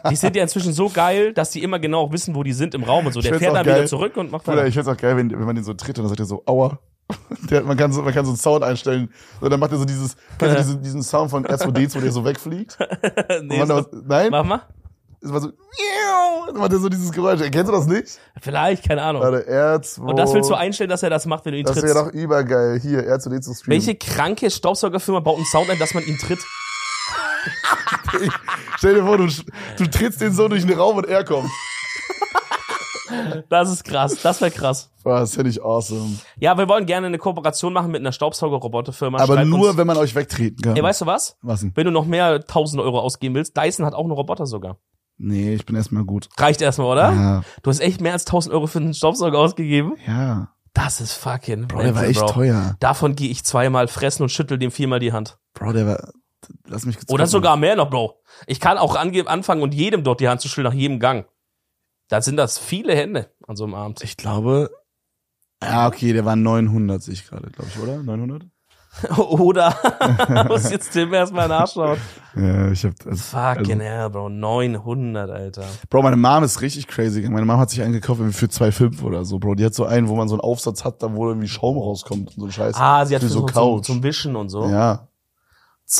Die 0.09 0.15
sind 0.15 0.35
ja 0.35 0.43
inzwischen 0.43 0.73
so 0.73 0.89
geil, 0.89 1.33
dass 1.33 1.51
die 1.51 1.63
immer 1.63 1.79
genau 1.79 2.11
wissen, 2.11 2.35
wo 2.35 2.43
die 2.43 2.53
sind 2.53 2.73
im 2.73 2.83
Raum 2.83 3.05
und 3.05 3.13
so. 3.13 3.21
Der 3.21 3.35
fährt 3.35 3.55
dann 3.55 3.65
geil. 3.65 3.75
wieder 3.75 3.85
zurück 3.87 4.17
und 4.17 4.31
macht 4.31 4.45
Bruder, 4.45 4.57
weiter. 4.57 4.67
ich 4.67 4.73
find's 4.73 4.89
auch 4.89 4.97
geil, 4.97 5.17
wenn, 5.17 5.31
wenn 5.31 5.45
man 5.45 5.55
den 5.55 5.63
so 5.63 5.73
tritt 5.73 5.97
und 5.97 6.03
dann 6.03 6.09
sagt 6.09 6.19
er 6.19 6.25
so, 6.25 6.43
aua. 6.45 6.79
Der, 7.51 7.61
man, 7.63 7.77
kann 7.77 7.91
so, 7.93 8.01
man 8.01 8.13
kann 8.13 8.25
so 8.25 8.31
einen 8.31 8.37
Sound 8.37 8.63
einstellen. 8.63 9.13
So, 9.39 9.47
dann 9.47 9.59
macht 9.59 9.71
er 9.71 9.77
so 9.77 9.85
dieses, 9.85 10.15
kennst 10.39 10.55
du 10.55 10.61
diesen, 10.61 10.81
diesen 10.81 11.03
Sound 11.03 11.29
von 11.29 11.45
R2D2, 11.45 12.01
der 12.01 12.11
so 12.11 12.25
wegfliegt. 12.25 12.77
nee, 13.43 13.61
ist 13.61 13.69
dann, 13.69 13.85
nein? 14.07 14.29
Mach 14.31 14.43
mal. 14.43 14.61
Es 15.21 15.31
war 15.31 15.41
so, 15.41 15.51
dann 16.47 16.57
macht 16.57 16.71
er 16.71 16.79
so 16.79 16.89
dieses 16.89 17.11
Geräusch. 17.11 17.41
Kennst 17.51 17.67
du 17.67 17.71
das 17.71 17.85
nicht? 17.87 18.19
Vielleicht, 18.41 18.87
keine 18.87 19.01
Ahnung. 19.01 19.21
Warte, 19.21 19.49
R2. 19.49 19.99
Und 20.01 20.17
das 20.17 20.33
willst 20.33 20.49
du 20.49 20.53
einstellen, 20.53 20.89
dass 20.89 21.03
er 21.03 21.09
das 21.09 21.25
macht, 21.25 21.45
wenn 21.45 21.53
du 21.53 21.59
ihn 21.59 21.65
Das 21.65 21.73
trittst. 21.75 21.93
wäre 21.93 22.05
doch 22.05 22.13
übergeil. 22.13 22.79
Hier, 22.79 23.01
R2D2 23.11 23.57
Stream. 23.57 23.71
Welche 23.71 23.95
kranke 23.95 24.49
Staubsaugerfirma 24.49 25.19
baut 25.19 25.37
einen 25.37 25.45
Sound 25.45 25.69
ein, 25.69 25.79
dass 25.79 25.93
man 25.93 26.03
ihn 26.03 26.17
tritt? 26.17 26.39
Stell 28.77 28.95
dir 28.95 29.03
vor, 29.05 29.17
du, 29.17 29.27
du 29.27 29.87
trittst 29.89 30.21
den 30.21 30.33
so 30.33 30.47
durch 30.47 30.65
den 30.65 30.77
Raum 30.77 30.97
und 30.97 31.07
er 31.07 31.23
kommt. 31.23 31.49
Das 33.49 33.71
ist 33.71 33.83
krass. 33.83 34.17
Das 34.23 34.41
wäre 34.41 34.51
krass. 34.51 34.91
Das 35.03 35.35
finde 35.35 35.51
ich 35.51 35.63
awesome. 35.63 36.15
Ja, 36.39 36.57
wir 36.57 36.67
wollen 36.67 36.85
gerne 36.85 37.07
eine 37.07 37.17
Kooperation 37.17 37.71
machen 37.71 37.91
mit 37.91 38.01
einer 38.01 38.11
Staubsauger-Roboterfirma. 38.11 39.19
Aber 39.19 39.35
Schreib 39.35 39.47
nur, 39.47 39.69
uns. 39.69 39.77
wenn 39.77 39.87
man 39.87 39.97
euch 39.97 40.15
wegtreten 40.15 40.61
kann. 40.61 40.75
Ey, 40.75 40.81
weißt 40.83 41.01
du 41.01 41.05
was? 41.05 41.37
Was 41.41 41.61
denn? 41.61 41.71
Wenn 41.75 41.85
du 41.85 41.91
noch 41.91 42.05
mehr 42.05 42.33
1000 42.33 42.81
Euro 42.81 42.99
ausgeben 42.99 43.35
willst, 43.35 43.55
Dyson 43.55 43.85
hat 43.85 43.93
auch 43.93 44.03
einen 44.03 44.11
Roboter 44.11 44.45
sogar. 44.47 44.77
Nee, 45.17 45.53
ich 45.53 45.65
bin 45.65 45.75
erstmal 45.75 46.03
gut. 46.03 46.27
Reicht 46.37 46.61
erstmal, 46.61 46.87
oder? 46.87 47.13
Ja. 47.13 47.41
Du 47.61 47.69
hast 47.69 47.79
echt 47.79 48.01
mehr 48.01 48.13
als 48.13 48.25
1000 48.25 48.53
Euro 48.53 48.67
für 48.67 48.79
einen 48.79 48.93
Staubsauger 48.93 49.37
ausgegeben? 49.37 49.93
Ja. 50.07 50.49
Das 50.73 50.99
ist 50.99 51.13
fucking 51.13 51.67
Bro, 51.69 51.83
der 51.83 51.95
war 51.95 52.03
echt 52.03 52.19
Bro. 52.19 52.31
teuer. 52.31 52.75
Davon 52.81 53.15
gehe 53.15 53.29
ich 53.29 53.45
zweimal 53.45 53.87
fressen 53.87 54.23
und 54.23 54.29
schüttel 54.29 54.57
dem 54.57 54.71
viermal 54.71 54.99
die 54.99 55.13
Hand. 55.13 55.37
Bro, 55.53 55.71
der 55.71 55.87
war. 55.87 56.11
Lass 56.67 56.85
mich 56.85 56.97
kurz 56.97 57.09
Oder 57.09 57.23
gucken. 57.23 57.31
sogar 57.31 57.57
mehr 57.57 57.75
noch, 57.75 57.89
Bro. 57.89 58.21
Ich 58.47 58.59
kann 58.59 58.77
auch 58.77 58.95
ange 58.95 59.27
anfangen 59.27 59.61
und 59.61 59.73
jedem 59.73 60.03
dort 60.03 60.19
die 60.19 60.27
Hand 60.29 60.41
zu 60.41 60.47
schütteln 60.47 60.65
nach 60.65 60.73
jedem 60.73 60.99
Gang. 60.99 61.25
Da 62.07 62.21
sind 62.21 62.37
das 62.37 62.57
viele 62.57 62.95
Hände 62.95 63.31
an 63.47 63.55
so 63.55 63.63
einem 63.63 63.73
Abend. 63.73 64.03
Ich 64.03 64.17
glaube. 64.17 64.69
Ja, 65.63 65.87
okay, 65.87 66.13
der 66.13 66.25
war 66.25 66.35
900, 66.35 67.01
sehe 67.01 67.13
ich 67.13 67.27
gerade, 67.27 67.49
glaube 67.49 67.71
ich, 67.73 67.81
oder? 67.81 68.03
900? 68.03 68.43
Oder 69.17 69.75
muss 70.47 70.71
jetzt 70.71 70.91
Tim 70.93 71.13
erstmal 71.13 71.47
nachschauen. 71.47 71.97
Ja, 72.37 72.69
ich 72.69 72.83
hab. 72.83 72.93
Also, 73.05 73.15
Fucking 73.15 73.79
hell, 73.79 74.09
Bro. 74.09 74.27
900, 74.27 75.29
Alter. 75.29 75.63
Bro, 75.89 76.01
meine 76.01 76.17
Mom 76.17 76.43
ist 76.43 76.59
richtig 76.59 76.85
crazy. 76.85 77.21
Meine 77.29 77.45
Mom 77.45 77.57
hat 77.57 77.69
sich 77.69 77.81
einen 77.81 77.93
gekauft 77.93 78.19
für 78.31 78.47
2,5 78.47 79.03
oder 79.03 79.23
so, 79.23 79.39
Bro. 79.39 79.55
Die 79.55 79.63
hat 79.63 79.73
so 79.73 79.85
einen, 79.85 80.09
wo 80.09 80.15
man 80.15 80.27
so 80.27 80.35
einen 80.35 80.41
Aufsatz 80.41 80.83
hat, 80.83 81.01
da 81.01 81.13
wo 81.13 81.29
irgendwie 81.29 81.47
Schaum 81.47 81.77
rauskommt 81.77 82.35
und 82.35 82.39
so 82.41 82.45
ein 82.47 82.51
Scheiß. 82.51 82.75
Ah, 82.77 83.05
sie 83.05 83.15
hat 83.15 83.21
für 83.21 83.29
so 83.29 83.47
so, 83.47 83.75
zum, 83.79 83.83
zum 83.83 84.03
Wischen 84.03 84.35
und 84.35 84.49
so. 84.49 84.67
Ja. 84.67 85.07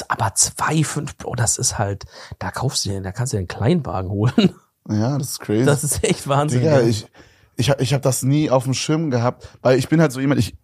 Aber 0.10 0.28
2,5, 0.28 1.18
Bro, 1.18 1.36
das 1.36 1.58
ist 1.58 1.78
halt, 1.78 2.06
da 2.40 2.52
kaufst 2.52 2.86
du 2.86 2.90
dir, 2.90 3.02
da 3.02 3.12
kannst 3.12 3.34
du 3.34 3.38
dir 3.38 3.40
einen 3.40 3.48
Kleinwagen 3.48 4.10
holen. 4.10 4.54
Ja, 4.88 5.18
das 5.18 5.30
ist 5.32 5.40
crazy. 5.40 5.66
Das 5.66 5.84
ist 5.84 6.04
echt 6.04 6.28
Wahnsinn. 6.28 6.60
Digga, 6.60 6.80
ja. 6.82 6.88
ich, 6.88 7.08
ich, 7.56 7.72
hab- 7.72 7.82
ich 7.82 7.92
habe 7.94 8.04
das 8.04 8.22
nie 8.22 8.52
auf 8.52 8.66
dem 8.66 8.76
Schirm 8.76 9.10
gehabt, 9.10 9.50
weil 9.64 9.80
ich 9.80 9.90
bin 9.90 10.00
halt 10.00 10.12
so 10.12 10.20
jemand, 10.20 10.40
ich, 10.40 10.56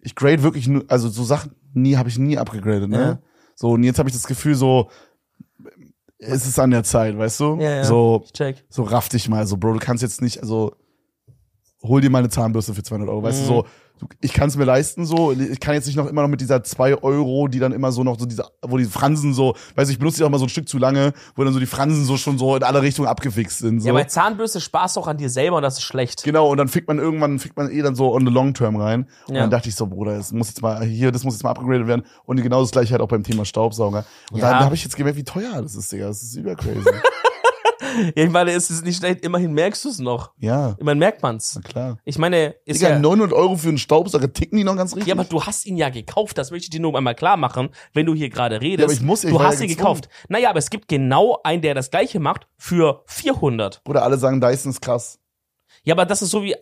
ich 0.00 0.14
grade 0.14 0.42
wirklich 0.42 0.68
nur, 0.68 0.84
also 0.88 1.08
so 1.08 1.24
Sachen 1.24 1.54
nie, 1.72 1.96
habe 1.96 2.10
ich 2.10 2.18
nie 2.18 2.36
abgegradet, 2.36 2.90
ne? 2.90 2.98
Ja. 3.00 3.18
So, 3.54 3.70
und 3.70 3.82
jetzt 3.82 3.98
habe 3.98 4.10
ich 4.10 4.14
das 4.14 4.26
Gefühl, 4.26 4.54
so, 4.54 4.90
es 6.18 6.46
ist 6.46 6.58
an 6.58 6.70
der 6.72 6.84
Zeit, 6.84 7.16
weißt 7.16 7.40
du? 7.40 7.56
Ja, 7.58 7.70
ja. 7.76 7.84
So, 7.84 8.22
so 8.68 8.82
raff 8.82 9.08
dich 9.08 9.30
mal, 9.30 9.46
so, 9.46 9.56
Bro, 9.56 9.72
du 9.74 9.78
kannst 9.78 10.02
jetzt 10.02 10.20
nicht, 10.20 10.40
also, 10.42 10.74
hol 11.82 12.02
dir 12.02 12.10
mal 12.10 12.18
eine 12.18 12.28
Zahnbürste 12.28 12.74
für 12.74 12.82
200 12.82 13.08
Euro. 13.08 13.22
Weißt 13.22 13.40
du, 13.42 13.46
so, 13.46 13.62
du- 13.62 13.68
ich 14.20 14.32
kann 14.32 14.48
es 14.48 14.56
mir 14.56 14.64
leisten 14.64 15.04
so. 15.04 15.32
Ich 15.32 15.60
kann 15.60 15.74
jetzt 15.74 15.86
nicht 15.86 15.96
noch 15.96 16.06
immer 16.06 16.22
noch 16.22 16.28
mit 16.28 16.40
dieser 16.40 16.62
2 16.62 17.02
Euro, 17.02 17.48
die 17.48 17.58
dann 17.58 17.72
immer 17.72 17.92
so 17.92 18.02
noch 18.04 18.18
so 18.18 18.26
diese, 18.26 18.44
wo 18.62 18.76
die 18.78 18.84
Fransen 18.84 19.34
so, 19.34 19.54
weiß 19.76 19.88
ich, 19.88 19.94
ich 19.94 19.98
benutze 19.98 20.18
die 20.18 20.24
auch 20.24 20.30
mal 20.30 20.38
so 20.38 20.46
ein 20.46 20.48
Stück 20.48 20.68
zu 20.68 20.78
lange, 20.78 21.12
wo 21.36 21.44
dann 21.44 21.52
so 21.52 21.60
die 21.60 21.66
Fransen 21.66 22.04
so 22.04 22.16
schon 22.16 22.38
so 22.38 22.56
in 22.56 22.62
alle 22.62 22.82
Richtungen 22.82 23.08
abgefixt 23.08 23.58
sind. 23.58 23.80
So. 23.80 23.88
Ja, 23.88 23.92
bei 23.92 24.04
Zahnbürste 24.04 24.60
du 24.60 24.78
auch 25.00 25.06
an 25.08 25.16
dir 25.18 25.30
selber 25.30 25.56
und 25.56 25.62
das 25.62 25.74
ist 25.78 25.82
schlecht. 25.82 26.22
Genau, 26.24 26.48
und 26.50 26.56
dann 26.58 26.68
fickt 26.68 26.88
man 26.88 26.98
irgendwann, 26.98 27.38
fickt 27.38 27.56
man 27.56 27.70
eh 27.70 27.82
dann 27.82 27.94
so 27.94 28.12
on 28.14 28.26
the 28.26 28.32
long 28.32 28.54
term 28.54 28.76
rein. 28.76 29.06
Und 29.28 29.34
Ja. 29.34 29.42
dann 29.42 29.50
dachte 29.50 29.68
ich 29.68 29.74
so, 29.74 29.86
Bruder, 29.86 30.16
das 30.16 30.32
muss 30.32 30.48
jetzt 30.48 30.62
mal, 30.62 30.82
hier, 30.84 31.12
das 31.12 31.24
muss 31.24 31.34
jetzt 31.34 31.42
mal 31.42 31.50
upgradet 31.50 31.86
werden. 31.86 32.02
Und 32.24 32.42
genau 32.42 32.60
das 32.60 32.70
gleiche 32.70 32.92
halt 32.92 33.02
auch 33.02 33.08
beim 33.08 33.22
Thema 33.22 33.44
Staubsauger. 33.44 34.04
Und 34.32 34.38
Ja. 34.40 34.50
da 34.50 34.64
habe 34.64 34.74
ich 34.74 34.84
jetzt 34.84 34.96
gemerkt, 34.96 35.18
wie 35.18 35.24
teuer 35.24 35.60
das 35.62 35.74
ist, 35.74 35.92
Digga. 35.92 36.06
Das 36.06 36.22
ist 36.22 36.36
übercrazy. 36.36 36.80
Ja, 38.16 38.24
ich 38.24 38.30
meine, 38.30 38.52
es 38.52 38.70
ist 38.70 38.84
nicht 38.84 38.98
schlecht, 38.98 39.24
immerhin 39.24 39.52
merkst 39.52 39.84
du 39.84 39.88
es 39.88 39.98
noch. 39.98 40.32
ja, 40.38 40.76
Immerhin 40.78 40.98
merkt 40.98 41.22
man's. 41.22 41.54
na 41.54 41.60
klar. 41.62 41.98
Ich 42.04 42.18
meine, 42.18 42.54
ist 42.64 42.80
Digga, 42.80 42.90
ja, 42.90 42.98
900 42.98 43.32
Euro 43.32 43.56
für 43.56 43.68
einen 43.68 43.78
Staubsauger 43.78 44.32
ticken 44.32 44.58
die 44.58 44.64
noch 44.64 44.76
ganz 44.76 44.94
richtig? 44.94 45.08
ja, 45.08 45.14
aber 45.14 45.24
du 45.24 45.42
hast 45.42 45.66
ihn 45.66 45.76
ja 45.76 45.88
gekauft. 45.88 46.36
Das 46.38 46.50
möchte 46.50 46.64
ich 46.66 46.70
dir 46.70 46.80
nur 46.80 46.96
einmal 46.96 47.14
klar 47.14 47.36
machen, 47.36 47.70
wenn 47.94 48.06
du 48.06 48.14
hier 48.14 48.28
gerade 48.30 48.60
redest. 48.60 48.80
Ja, 48.80 48.84
aber 48.86 48.92
ich 48.92 49.00
muss 49.00 49.22
ja, 49.22 49.30
du 49.30 49.40
hast 49.40 49.58
ja 49.58 49.62
ihn 49.64 49.68
gezwungen. 49.68 49.94
gekauft. 50.00 50.08
Naja, 50.28 50.50
aber 50.50 50.58
es 50.58 50.70
gibt 50.70 50.88
genau 50.88 51.38
einen, 51.44 51.62
der 51.62 51.74
das 51.74 51.90
gleiche 51.90 52.20
macht 52.20 52.46
für 52.58 53.02
400. 53.06 53.82
Bruder, 53.84 54.02
alle 54.02 54.18
sagen, 54.18 54.40
Dyson 54.40 54.70
ist 54.72 54.80
krass. 54.80 55.18
Ja, 55.82 55.94
aber 55.94 56.04
das 56.04 56.20
ist 56.22 56.30
so 56.30 56.42
wie, 56.42 56.54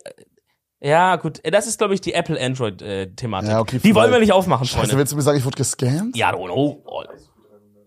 ja, 0.81 1.17
gut, 1.17 1.41
das 1.43 1.67
ist, 1.67 1.77
glaube 1.77 1.93
ich, 1.93 2.01
die 2.01 2.13
Apple-Android-Thematik. 2.13 3.49
Ja, 3.49 3.59
okay, 3.59 3.79
die 3.83 3.93
wollen 3.95 4.11
wir 4.11 4.19
nicht 4.19 4.31
aufmachen, 4.31 4.65
Scheiße, 4.65 4.79
Freunde. 4.79 4.97
willst 4.97 5.11
du 5.11 5.17
mir 5.17 5.21
sagen, 5.23 5.37
ich 5.37 5.43
wurde 5.45 5.57
gescammt? 5.57 6.15
Ja, 6.15 6.33
oh, 6.35 6.47
oh, 6.49 6.81
oh. 6.85 7.03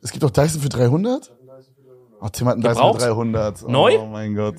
Es 0.03 0.11
gibt 0.11 0.23
doch 0.23 0.31
Dyson 0.31 0.61
für 0.61 0.69
300? 0.69 1.33
Oh, 2.25 2.29
Tim 2.29 2.47
hat 2.47 2.55
einen 2.55 2.63
Gebraucht? 2.63 3.01
für 3.03 3.09
300. 3.09 3.69
Neu? 3.69 3.99
Oh 3.99 4.07
mein 4.07 4.35
Gott. 4.37 4.55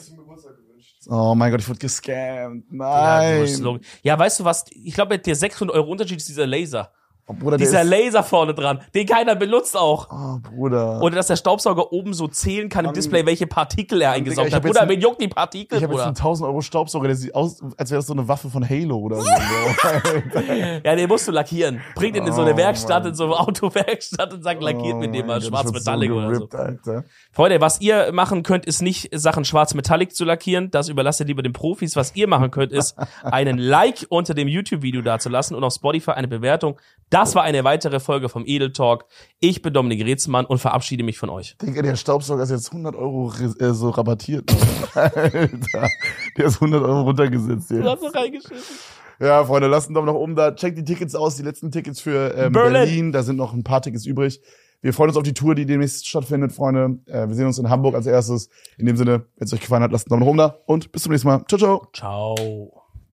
Oh 1.07 1.33
mein 1.35 1.51
Gott, 1.51 1.61
ich 1.61 1.69
wurde 1.69 1.79
gescammt. 1.79 2.65
Ja, 2.71 3.17
Nein. 3.19 3.59
log- 3.59 3.79
ja, 4.03 4.17
weißt 4.19 4.39
du 4.41 4.43
was? 4.45 4.65
Ich 4.71 4.93
glaube, 4.93 5.17
der 5.17 5.35
600 5.35 5.75
Euro 5.75 5.91
Unterschied 5.91 6.17
ist 6.17 6.27
dieser 6.29 6.45
Laser. 6.47 6.91
Oh, 7.27 7.33
Bruder, 7.33 7.57
der 7.57 7.65
Dieser 7.65 7.83
Laser 7.83 8.23
vorne 8.23 8.53
dran, 8.53 8.81
den 8.93 9.05
keiner 9.05 9.35
benutzt 9.35 9.77
auch. 9.77 10.07
Oh, 10.11 10.39
Bruder. 10.39 11.01
Oder 11.01 11.15
dass 11.15 11.27
der 11.27 11.35
Staubsauger 11.35 11.91
oben 11.91 12.13
so 12.13 12.27
zählen 12.27 12.69
kann 12.69 12.85
im 12.85 12.89
Mann. 12.89 12.95
Display, 12.95 13.25
welche 13.25 13.47
Partikel 13.47 14.01
er 14.01 14.11
Digga, 14.11 14.17
eingesaugt 14.17 14.47
ich 14.49 14.53
hat. 14.53 14.63
Bruder, 14.63 14.87
wen 14.87 15.01
juckt 15.01 15.21
die 15.21 15.27
Partikel, 15.27 15.77
Ich 15.77 15.83
habe 15.83 15.93
jetzt 15.93 16.03
einen 16.03 16.15
1000 16.15 16.47
Euro 16.47 16.61
Staubsauger, 16.61 17.07
der 17.07 17.15
sieht 17.15 17.35
aus, 17.35 17.61
als 17.77 17.91
wäre 17.91 17.99
das 17.99 18.07
so 18.07 18.13
eine 18.13 18.27
Waffe 18.27 18.49
von 18.49 18.67
Halo 18.67 18.97
oder 18.97 19.21
so. 19.21 19.29
Ja, 20.83 20.95
den 20.95 21.07
musst 21.07 21.27
du 21.27 21.31
lackieren. 21.31 21.81
Bring 21.95 22.13
den 22.13 22.25
in 22.25 22.33
so 22.33 22.41
eine 22.41 22.53
Oh, 22.53 22.57
Werkstatt, 22.57 23.03
Mann. 23.03 23.11
in 23.11 23.15
so 23.15 23.25
eine 23.25 23.39
Autowerkstatt 23.39 24.33
und 24.33 24.43
sag, 24.43 24.61
lackiert 24.61 24.95
Oh 24.95 24.99
mit 24.99 25.13
dem 25.15 25.25
mal 25.27 25.39
Gott, 25.39 25.49
schwarz 25.49 25.67
ich 25.67 25.73
werd 25.73 25.85
Metallic 25.85 26.09
so 26.09 26.15
oder 26.15 26.35
so. 26.35 26.49
Alter. 26.51 27.03
Freunde, 27.31 27.61
was 27.61 27.81
ihr 27.81 28.11
machen 28.11 28.43
könnt, 28.43 28.65
ist 28.65 28.81
nicht 28.81 29.09
Sachen 29.13 29.45
schwarz 29.45 29.73
Metallic 29.73 30.15
zu 30.15 30.25
lackieren. 30.25 30.71
Das 30.71 30.89
überlasst 30.89 31.19
ihr 31.19 31.25
lieber 31.25 31.41
den 31.41 31.53
Profis. 31.53 31.95
Was 31.95 32.15
ihr 32.15 32.27
machen 32.27 32.51
könnt, 32.51 32.71
ist 32.71 32.95
einen 33.23 33.57
Like 33.57 34.05
unter 34.09 34.33
dem 34.33 34.47
YouTube-Video 34.47 35.01
dazulassen 35.01 35.55
und 35.55 35.63
auf 35.63 35.73
Spotify 35.73 36.11
eine 36.11 36.27
Bewertung. 36.27 36.79
Das 37.13 37.35
war 37.35 37.43
eine 37.43 37.63
weitere 37.63 37.99
Folge 37.99 38.27
vom 38.27 38.43
Edel 38.43 38.73
Talk. 38.73 39.05
Ich 39.39 39.61
bin 39.61 39.71
Dominik 39.71 40.03
Retzmann 40.03 40.45
und 40.45 40.57
verabschiede 40.57 41.03
mich 41.03 41.19
von 41.19 41.29
euch. 41.29 41.55
Digga, 41.61 41.83
der 41.83 41.95
Staubsauger 41.95 42.41
ist 42.41 42.49
jetzt 42.49 42.71
100 42.71 42.95
Euro 42.95 43.31
äh, 43.59 43.71
so 43.71 43.91
rabattiert. 43.91 44.51
Alter. 44.95 45.89
Der 46.35 46.45
ist 46.45 46.55
100 46.55 46.81
Euro 46.81 47.01
runtergesetzt 47.03 47.69
jetzt. 47.69 47.83
noch 47.83 48.15
reingeschissen. 48.15 48.77
Ja, 49.19 49.45
Freunde, 49.45 49.67
lasst 49.67 49.89
einen 49.89 49.93
Daumen 49.93 50.07
nach 50.07 50.15
oben 50.15 50.35
da. 50.35 50.55
Checkt 50.55 50.75
die 50.75 50.83
Tickets 50.83 51.13
aus, 51.13 51.35
die 51.35 51.43
letzten 51.43 51.69
Tickets 51.69 51.99
für 52.01 52.33
ähm, 52.35 52.51
Berlin. 52.51 52.73
Berlin. 52.73 53.11
Da 53.11 53.21
sind 53.21 53.35
noch 53.35 53.53
ein 53.53 53.63
paar 53.63 53.83
Tickets 53.83 54.07
übrig. 54.07 54.41
Wir 54.81 54.91
freuen 54.91 55.09
uns 55.11 55.17
auf 55.17 55.23
die 55.23 55.35
Tour, 55.35 55.53
die 55.53 55.67
demnächst 55.67 56.07
stattfindet, 56.07 56.51
Freunde. 56.51 56.97
Äh, 57.05 57.27
wir 57.27 57.35
sehen 57.35 57.45
uns 57.45 57.59
in 57.59 57.69
Hamburg 57.69 57.93
als 57.93 58.07
erstes. 58.07 58.49
In 58.79 58.87
dem 58.87 58.97
Sinne, 58.97 59.27
wenn 59.37 59.45
es 59.45 59.53
euch 59.53 59.61
gefallen 59.61 59.83
hat, 59.83 59.91
lasst 59.91 60.11
einen 60.11 60.19
Daumen 60.19 60.37
nach 60.37 60.47
oben 60.47 60.57
da 60.57 60.63
und 60.65 60.91
bis 60.91 61.03
zum 61.03 61.11
nächsten 61.11 61.27
Mal. 61.27 61.45
Ciao, 61.47 61.59
ciao. 61.59 61.87
Ciao. 61.93 62.82